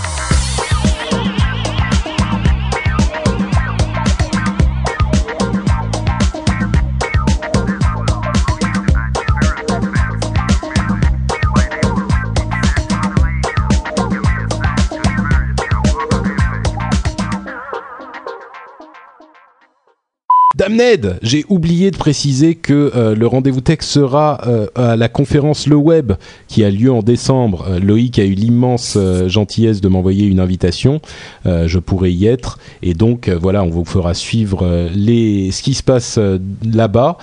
Damned, 20.77 21.19
j'ai 21.21 21.45
oublié 21.49 21.91
de 21.91 21.97
préciser 21.97 22.55
que 22.55 22.91
euh, 22.95 23.15
le 23.15 23.27
rendez-vous 23.27 23.61
tech 23.61 23.79
sera 23.81 24.41
euh, 24.47 24.67
à 24.75 24.95
la 24.95 25.09
conférence 25.09 25.67
Le 25.67 25.75
Web 25.75 26.13
qui 26.47 26.63
a 26.63 26.69
lieu 26.69 26.91
en 26.91 27.01
décembre. 27.01 27.65
Euh, 27.69 27.79
Loïc 27.79 28.19
a 28.19 28.23
eu 28.25 28.33
l'immense 28.33 28.97
gentillesse 29.27 29.81
de 29.81 29.87
m'envoyer 29.87 30.25
une 30.25 30.39
invitation. 30.39 31.01
Je 31.45 31.79
pourrai 31.79 32.11
y 32.11 32.25
être 32.27 32.59
et 32.81 32.93
donc 32.93 33.29
voilà, 33.29 33.63
on 33.63 33.69
vous 33.69 33.85
fera 33.85 34.13
suivre 34.13 34.89
les 34.93 35.51
ce 35.51 35.61
qui 35.61 35.73
se 35.73 35.83
passe 35.83 36.19
là-bas 36.65 37.17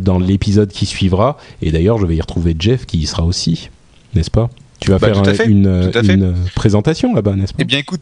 dans 0.00 0.18
l'épisode 0.18 0.70
qui 0.70 0.86
suivra. 0.86 1.36
Et 1.62 1.70
d'ailleurs, 1.70 1.98
je 1.98 2.06
vais 2.06 2.16
y 2.16 2.20
retrouver 2.20 2.54
Jeff 2.58 2.86
qui 2.86 2.98
y 2.98 3.06
sera 3.06 3.24
aussi, 3.24 3.70
n'est-ce 4.14 4.30
pas? 4.30 4.50
Tu 4.80 4.90
vas 4.90 4.98
Bah, 4.98 5.12
faire 5.12 5.46
une, 5.48 5.90
une 6.08 6.34
présentation 6.54 7.14
là-bas, 7.14 7.36
n'est-ce 7.36 7.52
pas? 7.52 7.58
Eh 7.62 7.64
bien, 7.64 7.78
écoute. 7.78 8.00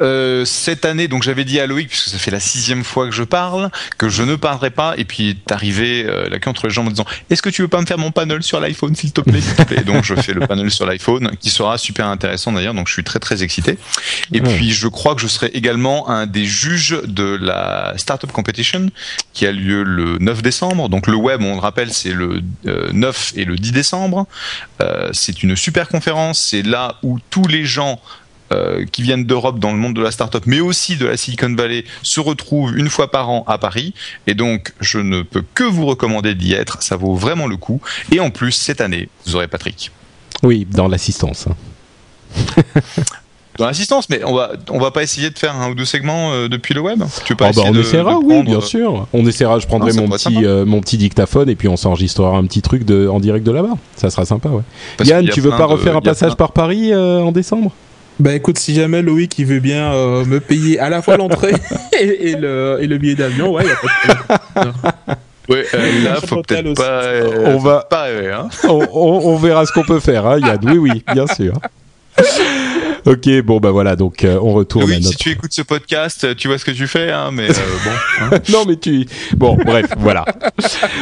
Euh, 0.00 0.44
cette 0.44 0.84
année, 0.84 1.08
donc 1.08 1.22
j'avais 1.22 1.44
dit 1.44 1.60
à 1.60 1.66
Loïc, 1.66 1.88
puisque 1.88 2.08
ça 2.08 2.18
fait 2.18 2.30
la 2.30 2.40
sixième 2.40 2.84
fois 2.84 3.06
que 3.06 3.14
je 3.14 3.22
parle, 3.22 3.70
que 3.98 4.08
je 4.08 4.22
ne 4.22 4.36
parlerai 4.36 4.70
pas, 4.70 4.94
et 4.96 5.04
puis 5.04 5.30
est 5.30 5.52
arrivé 5.52 6.04
euh, 6.06 6.28
la 6.28 6.38
queue 6.38 6.50
entre 6.50 6.66
les 6.66 6.72
jambes 6.72 6.88
en 6.88 6.90
disant 6.90 7.06
Est-ce 7.30 7.42
que 7.42 7.50
tu 7.50 7.62
veux 7.62 7.68
pas 7.68 7.80
me 7.80 7.86
faire 7.86 7.98
mon 7.98 8.10
panel 8.10 8.42
sur 8.42 8.60
l'iPhone, 8.60 8.94
s'il 8.94 9.12
te 9.12 9.20
plaît, 9.20 9.40
s'il 9.40 9.54
te 9.54 9.62
plaît? 9.62 9.78
Et 9.80 9.84
donc 9.84 10.04
je 10.04 10.14
fais 10.14 10.32
le 10.32 10.46
panel 10.46 10.70
sur 10.70 10.86
l'iPhone, 10.86 11.30
qui 11.38 11.50
sera 11.50 11.78
super 11.78 12.06
intéressant 12.06 12.52
d'ailleurs, 12.52 12.74
donc 12.74 12.88
je 12.88 12.92
suis 12.92 13.04
très 13.04 13.18
très 13.18 13.42
excité. 13.42 13.78
Et 14.32 14.40
puis 14.40 14.72
je 14.72 14.88
crois 14.88 15.14
que 15.14 15.20
je 15.20 15.26
serai 15.26 15.48
également 15.48 16.08
un 16.08 16.26
des 16.26 16.44
juges 16.44 17.00
de 17.04 17.38
la 17.40 17.94
Startup 17.96 18.30
Competition, 18.30 18.90
qui 19.32 19.46
a 19.46 19.52
lieu 19.52 19.82
le 19.82 20.18
9 20.18 20.42
décembre. 20.42 20.88
Donc 20.88 21.06
le 21.06 21.16
web, 21.16 21.42
on 21.42 21.54
le 21.54 21.60
rappelle, 21.60 21.92
c'est 21.92 22.12
le 22.12 22.42
euh, 22.66 22.90
9 22.92 23.32
et 23.36 23.44
le 23.44 23.56
10 23.56 23.72
décembre. 23.72 24.26
Euh, 24.80 25.10
c'est 25.12 25.42
une 25.42 25.56
super 25.56 25.88
conférence, 25.88 26.38
c'est 26.38 26.62
là 26.62 26.96
où 27.02 27.18
tous 27.30 27.46
les 27.46 27.64
gens 27.64 28.00
euh, 28.52 28.84
qui 28.90 29.02
viennent 29.02 29.24
d'Europe 29.24 29.58
dans 29.58 29.70
le 29.72 29.78
monde 29.78 29.94
de 29.94 30.02
la 30.02 30.10
startup, 30.10 30.42
mais 30.46 30.60
aussi 30.60 30.96
de 30.96 31.06
la 31.06 31.16
Silicon 31.16 31.54
Valley, 31.54 31.84
se 32.02 32.20
retrouvent 32.20 32.76
une 32.76 32.88
fois 32.88 33.10
par 33.10 33.30
an 33.30 33.44
à 33.46 33.58
Paris. 33.58 33.94
Et 34.26 34.34
donc, 34.34 34.72
je 34.80 34.98
ne 34.98 35.22
peux 35.22 35.44
que 35.54 35.64
vous 35.64 35.86
recommander 35.86 36.34
d'y 36.34 36.52
être. 36.54 36.82
Ça 36.82 36.96
vaut 36.96 37.14
vraiment 37.14 37.46
le 37.46 37.56
coup. 37.56 37.80
Et 38.12 38.20
en 38.20 38.30
plus, 38.30 38.52
cette 38.52 38.80
année, 38.80 39.08
vous 39.26 39.36
aurez 39.36 39.48
Patrick. 39.48 39.90
Oui, 40.42 40.66
dans 40.70 40.88
l'assistance. 40.88 41.46
hein. 41.48 42.62
Dans 43.58 43.66
l'assistance, 43.66 44.08
mais 44.08 44.22
on 44.24 44.32
va, 44.34 44.52
on 44.70 44.78
va 44.78 44.90
pas 44.90 45.02
essayer 45.02 45.28
de 45.28 45.38
faire 45.38 45.54
un 45.54 45.70
ou 45.70 45.74
deux 45.74 45.84
segments 45.84 46.32
euh, 46.32 46.48
depuis 46.48 46.72
le 46.72 46.80
web? 46.80 47.02
Tu 47.26 47.36
pas 47.36 47.48
Ah 47.48 47.52
bah, 47.54 47.62
on 47.66 47.72
de- 47.72 47.80
essaiera, 47.80 48.12
de 48.12 48.18
oui, 48.18 48.28
prendre, 48.28 48.44
bien 48.44 48.58
euh, 48.58 48.60
sûr. 48.62 49.06
On 49.12 49.26
essaiera, 49.26 49.58
je 49.58 49.66
prendrai 49.66 49.90
Non, 49.92 49.96
ça 50.16 50.30
mon 50.30 50.36
petit, 50.36 50.46
euh, 50.46 50.64
mon 50.64 50.80
petit 50.80 50.96
dictaphone 50.96 51.50
et 51.50 51.56
puis 51.56 51.68
on 51.68 51.76
s'enregistrera 51.76 52.38
un 52.38 52.44
petit 52.44 52.62
truc 52.62 52.84
de, 52.86 53.06
en 53.08 53.20
direct 53.20 53.44
de 53.44 53.50
là-bas. 53.50 53.74
Ça 53.96 54.08
sera 54.08 54.24
sympa, 54.24 54.48
ouais. 54.48 54.62
parce 54.96 55.10
Yann, 55.10 55.28
tu 55.28 55.40
veux 55.42 55.50
pas 55.50 55.58
de- 55.58 55.62
refaire 55.72 55.96
un 55.96 56.00
passage 56.00 56.28
plein- 56.30 56.36
par 56.36 56.52
Paris 56.52 56.90
euh, 56.92 57.20
en 57.20 57.32
décembre? 57.32 57.72
Bah 58.18 58.34
écoute, 58.34 58.58
si 58.58 58.74
jamais 58.74 59.00
Loïc 59.00 59.38
il 59.38 59.46
veut 59.46 59.60
bien 59.60 59.92
euh, 59.94 60.24
me 60.26 60.40
payer 60.40 60.78
à 60.78 60.90
la 60.90 61.00
fois 61.00 61.16
l'entrée 61.16 61.54
et, 61.98 62.30
et 62.30 62.36
le, 62.36 62.78
et 62.80 62.86
le 62.86 62.98
billet 62.98 63.14
d'avion, 63.14 63.52
ouais, 63.52 63.64
y 63.66 63.70
a 63.70 63.76
pas 63.76 63.86
de 64.66 64.70
problème. 64.72 65.16
Ouais, 65.48 65.64
euh, 65.74 66.04
là, 66.04 66.14
faut 66.24 66.42
peut-être 66.42 66.66
aussi. 66.66 66.74
pas, 66.74 67.02
euh, 67.02 67.44
On 67.54 67.58
va- 67.58 67.84
pas 67.88 68.02
rêver, 68.04 68.30
hein. 68.30 68.48
on, 68.68 68.86
on- 68.92 69.28
on 69.30 69.36
verra 69.36 69.64
ce 69.66 69.72
qu'on 69.72 69.82
peut 69.84 69.98
faire, 70.00 70.26
hein, 70.26 70.38
Yann. 70.38 70.58
Oui, 70.64 70.76
oui, 70.78 71.02
bien 71.12 71.26
sûr. 71.26 71.54
ok, 73.06 73.40
bon, 73.42 73.58
bah 73.58 73.70
voilà, 73.70 73.96
donc 73.96 74.22
euh, 74.24 74.38
on 74.42 74.52
retourne 74.52 74.84
à 74.92 74.96
Oui, 74.96 75.02
si 75.02 75.16
tu 75.16 75.30
écoutes 75.30 75.52
ce 75.52 75.62
podcast, 75.62 76.36
tu 76.36 76.48
vois 76.48 76.58
ce 76.58 76.64
que 76.64 76.70
tu 76.70 76.86
fais, 76.86 77.10
hein, 77.10 77.30
mais 77.32 77.50
euh, 77.50 77.54
bon. 77.84 77.90
hein. 78.36 78.38
non, 78.52 78.64
mais 78.68 78.76
tu... 78.76 79.06
Bon, 79.36 79.56
bref, 79.56 79.86
voilà. 79.98 80.24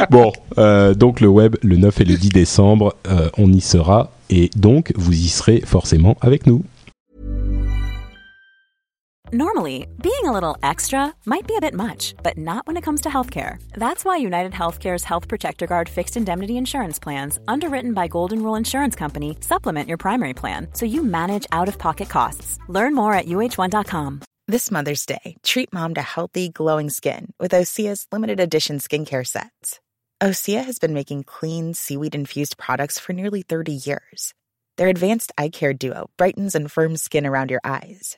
Bon, 0.09 0.31
euh, 0.57 0.93
donc 0.93 1.19
le 1.19 1.27
web, 1.27 1.55
le 1.61 1.75
9 1.77 1.99
et 2.01 2.05
le 2.05 2.15
10 2.15 2.29
décembre, 2.29 2.95
euh, 3.09 3.29
on 3.37 3.51
y 3.51 3.61
sera. 3.61 4.11
Et 4.31 4.49
donc, 4.55 4.93
vous 4.95 5.13
y 5.13 5.27
serez 5.27 5.61
forcément 5.65 6.15
avec 6.21 6.47
nous. 6.47 6.63
Normally, 9.31 9.85
being 10.01 10.25
a 10.25 10.31
little 10.31 10.57
extra 10.63 11.13
might 11.27 11.45
be 11.45 11.55
a 11.55 11.61
bit 11.61 11.75
much, 11.75 12.15
but 12.23 12.35
not 12.35 12.65
when 12.65 12.77
it 12.77 12.83
comes 12.83 13.01
to 13.01 13.09
healthcare. 13.09 13.61
That's 13.73 14.03
why 14.03 14.17
United 14.17 14.53
Healthcare's 14.53 15.03
Health 15.03 15.27
Protector 15.27 15.67
Guard 15.67 15.87
fixed 15.87 16.17
indemnity 16.17 16.57
insurance 16.57 16.97
plans, 16.97 17.37
underwritten 17.47 17.93
by 17.93 18.07
Golden 18.07 18.41
Rule 18.41 18.55
Insurance 18.55 18.95
Company, 18.95 19.37
supplement 19.41 19.87
your 19.87 19.99
primary 19.99 20.33
plan 20.33 20.69
so 20.73 20.87
you 20.87 21.03
manage 21.03 21.45
out 21.51 21.67
of 21.67 21.77
pocket 21.77 22.09
costs. 22.09 22.57
Learn 22.67 22.95
more 22.95 23.13
at 23.13 23.27
uh1.com. 23.27 24.21
This 24.47 24.71
Mother's 24.71 25.05
Day, 25.05 25.35
treat 25.43 25.71
mom 25.71 25.93
to 25.93 26.01
healthy, 26.01 26.49
glowing 26.49 26.89
skin 26.89 27.31
with 27.39 27.51
Osea's 27.51 28.07
limited 28.11 28.39
edition 28.39 28.79
skincare 28.79 29.27
sets. 29.27 29.79
Osea 30.23 30.65
has 30.65 30.79
been 30.79 30.95
making 30.95 31.25
clean, 31.25 31.75
seaweed 31.75 32.15
infused 32.15 32.57
products 32.57 32.97
for 32.97 33.13
nearly 33.13 33.43
30 33.43 33.73
years. 33.73 34.33
Their 34.77 34.87
advanced 34.87 35.31
eye 35.37 35.49
care 35.49 35.75
duo 35.75 36.09
brightens 36.17 36.55
and 36.55 36.71
firms 36.71 37.03
skin 37.03 37.27
around 37.27 37.51
your 37.51 37.61
eyes, 37.63 38.17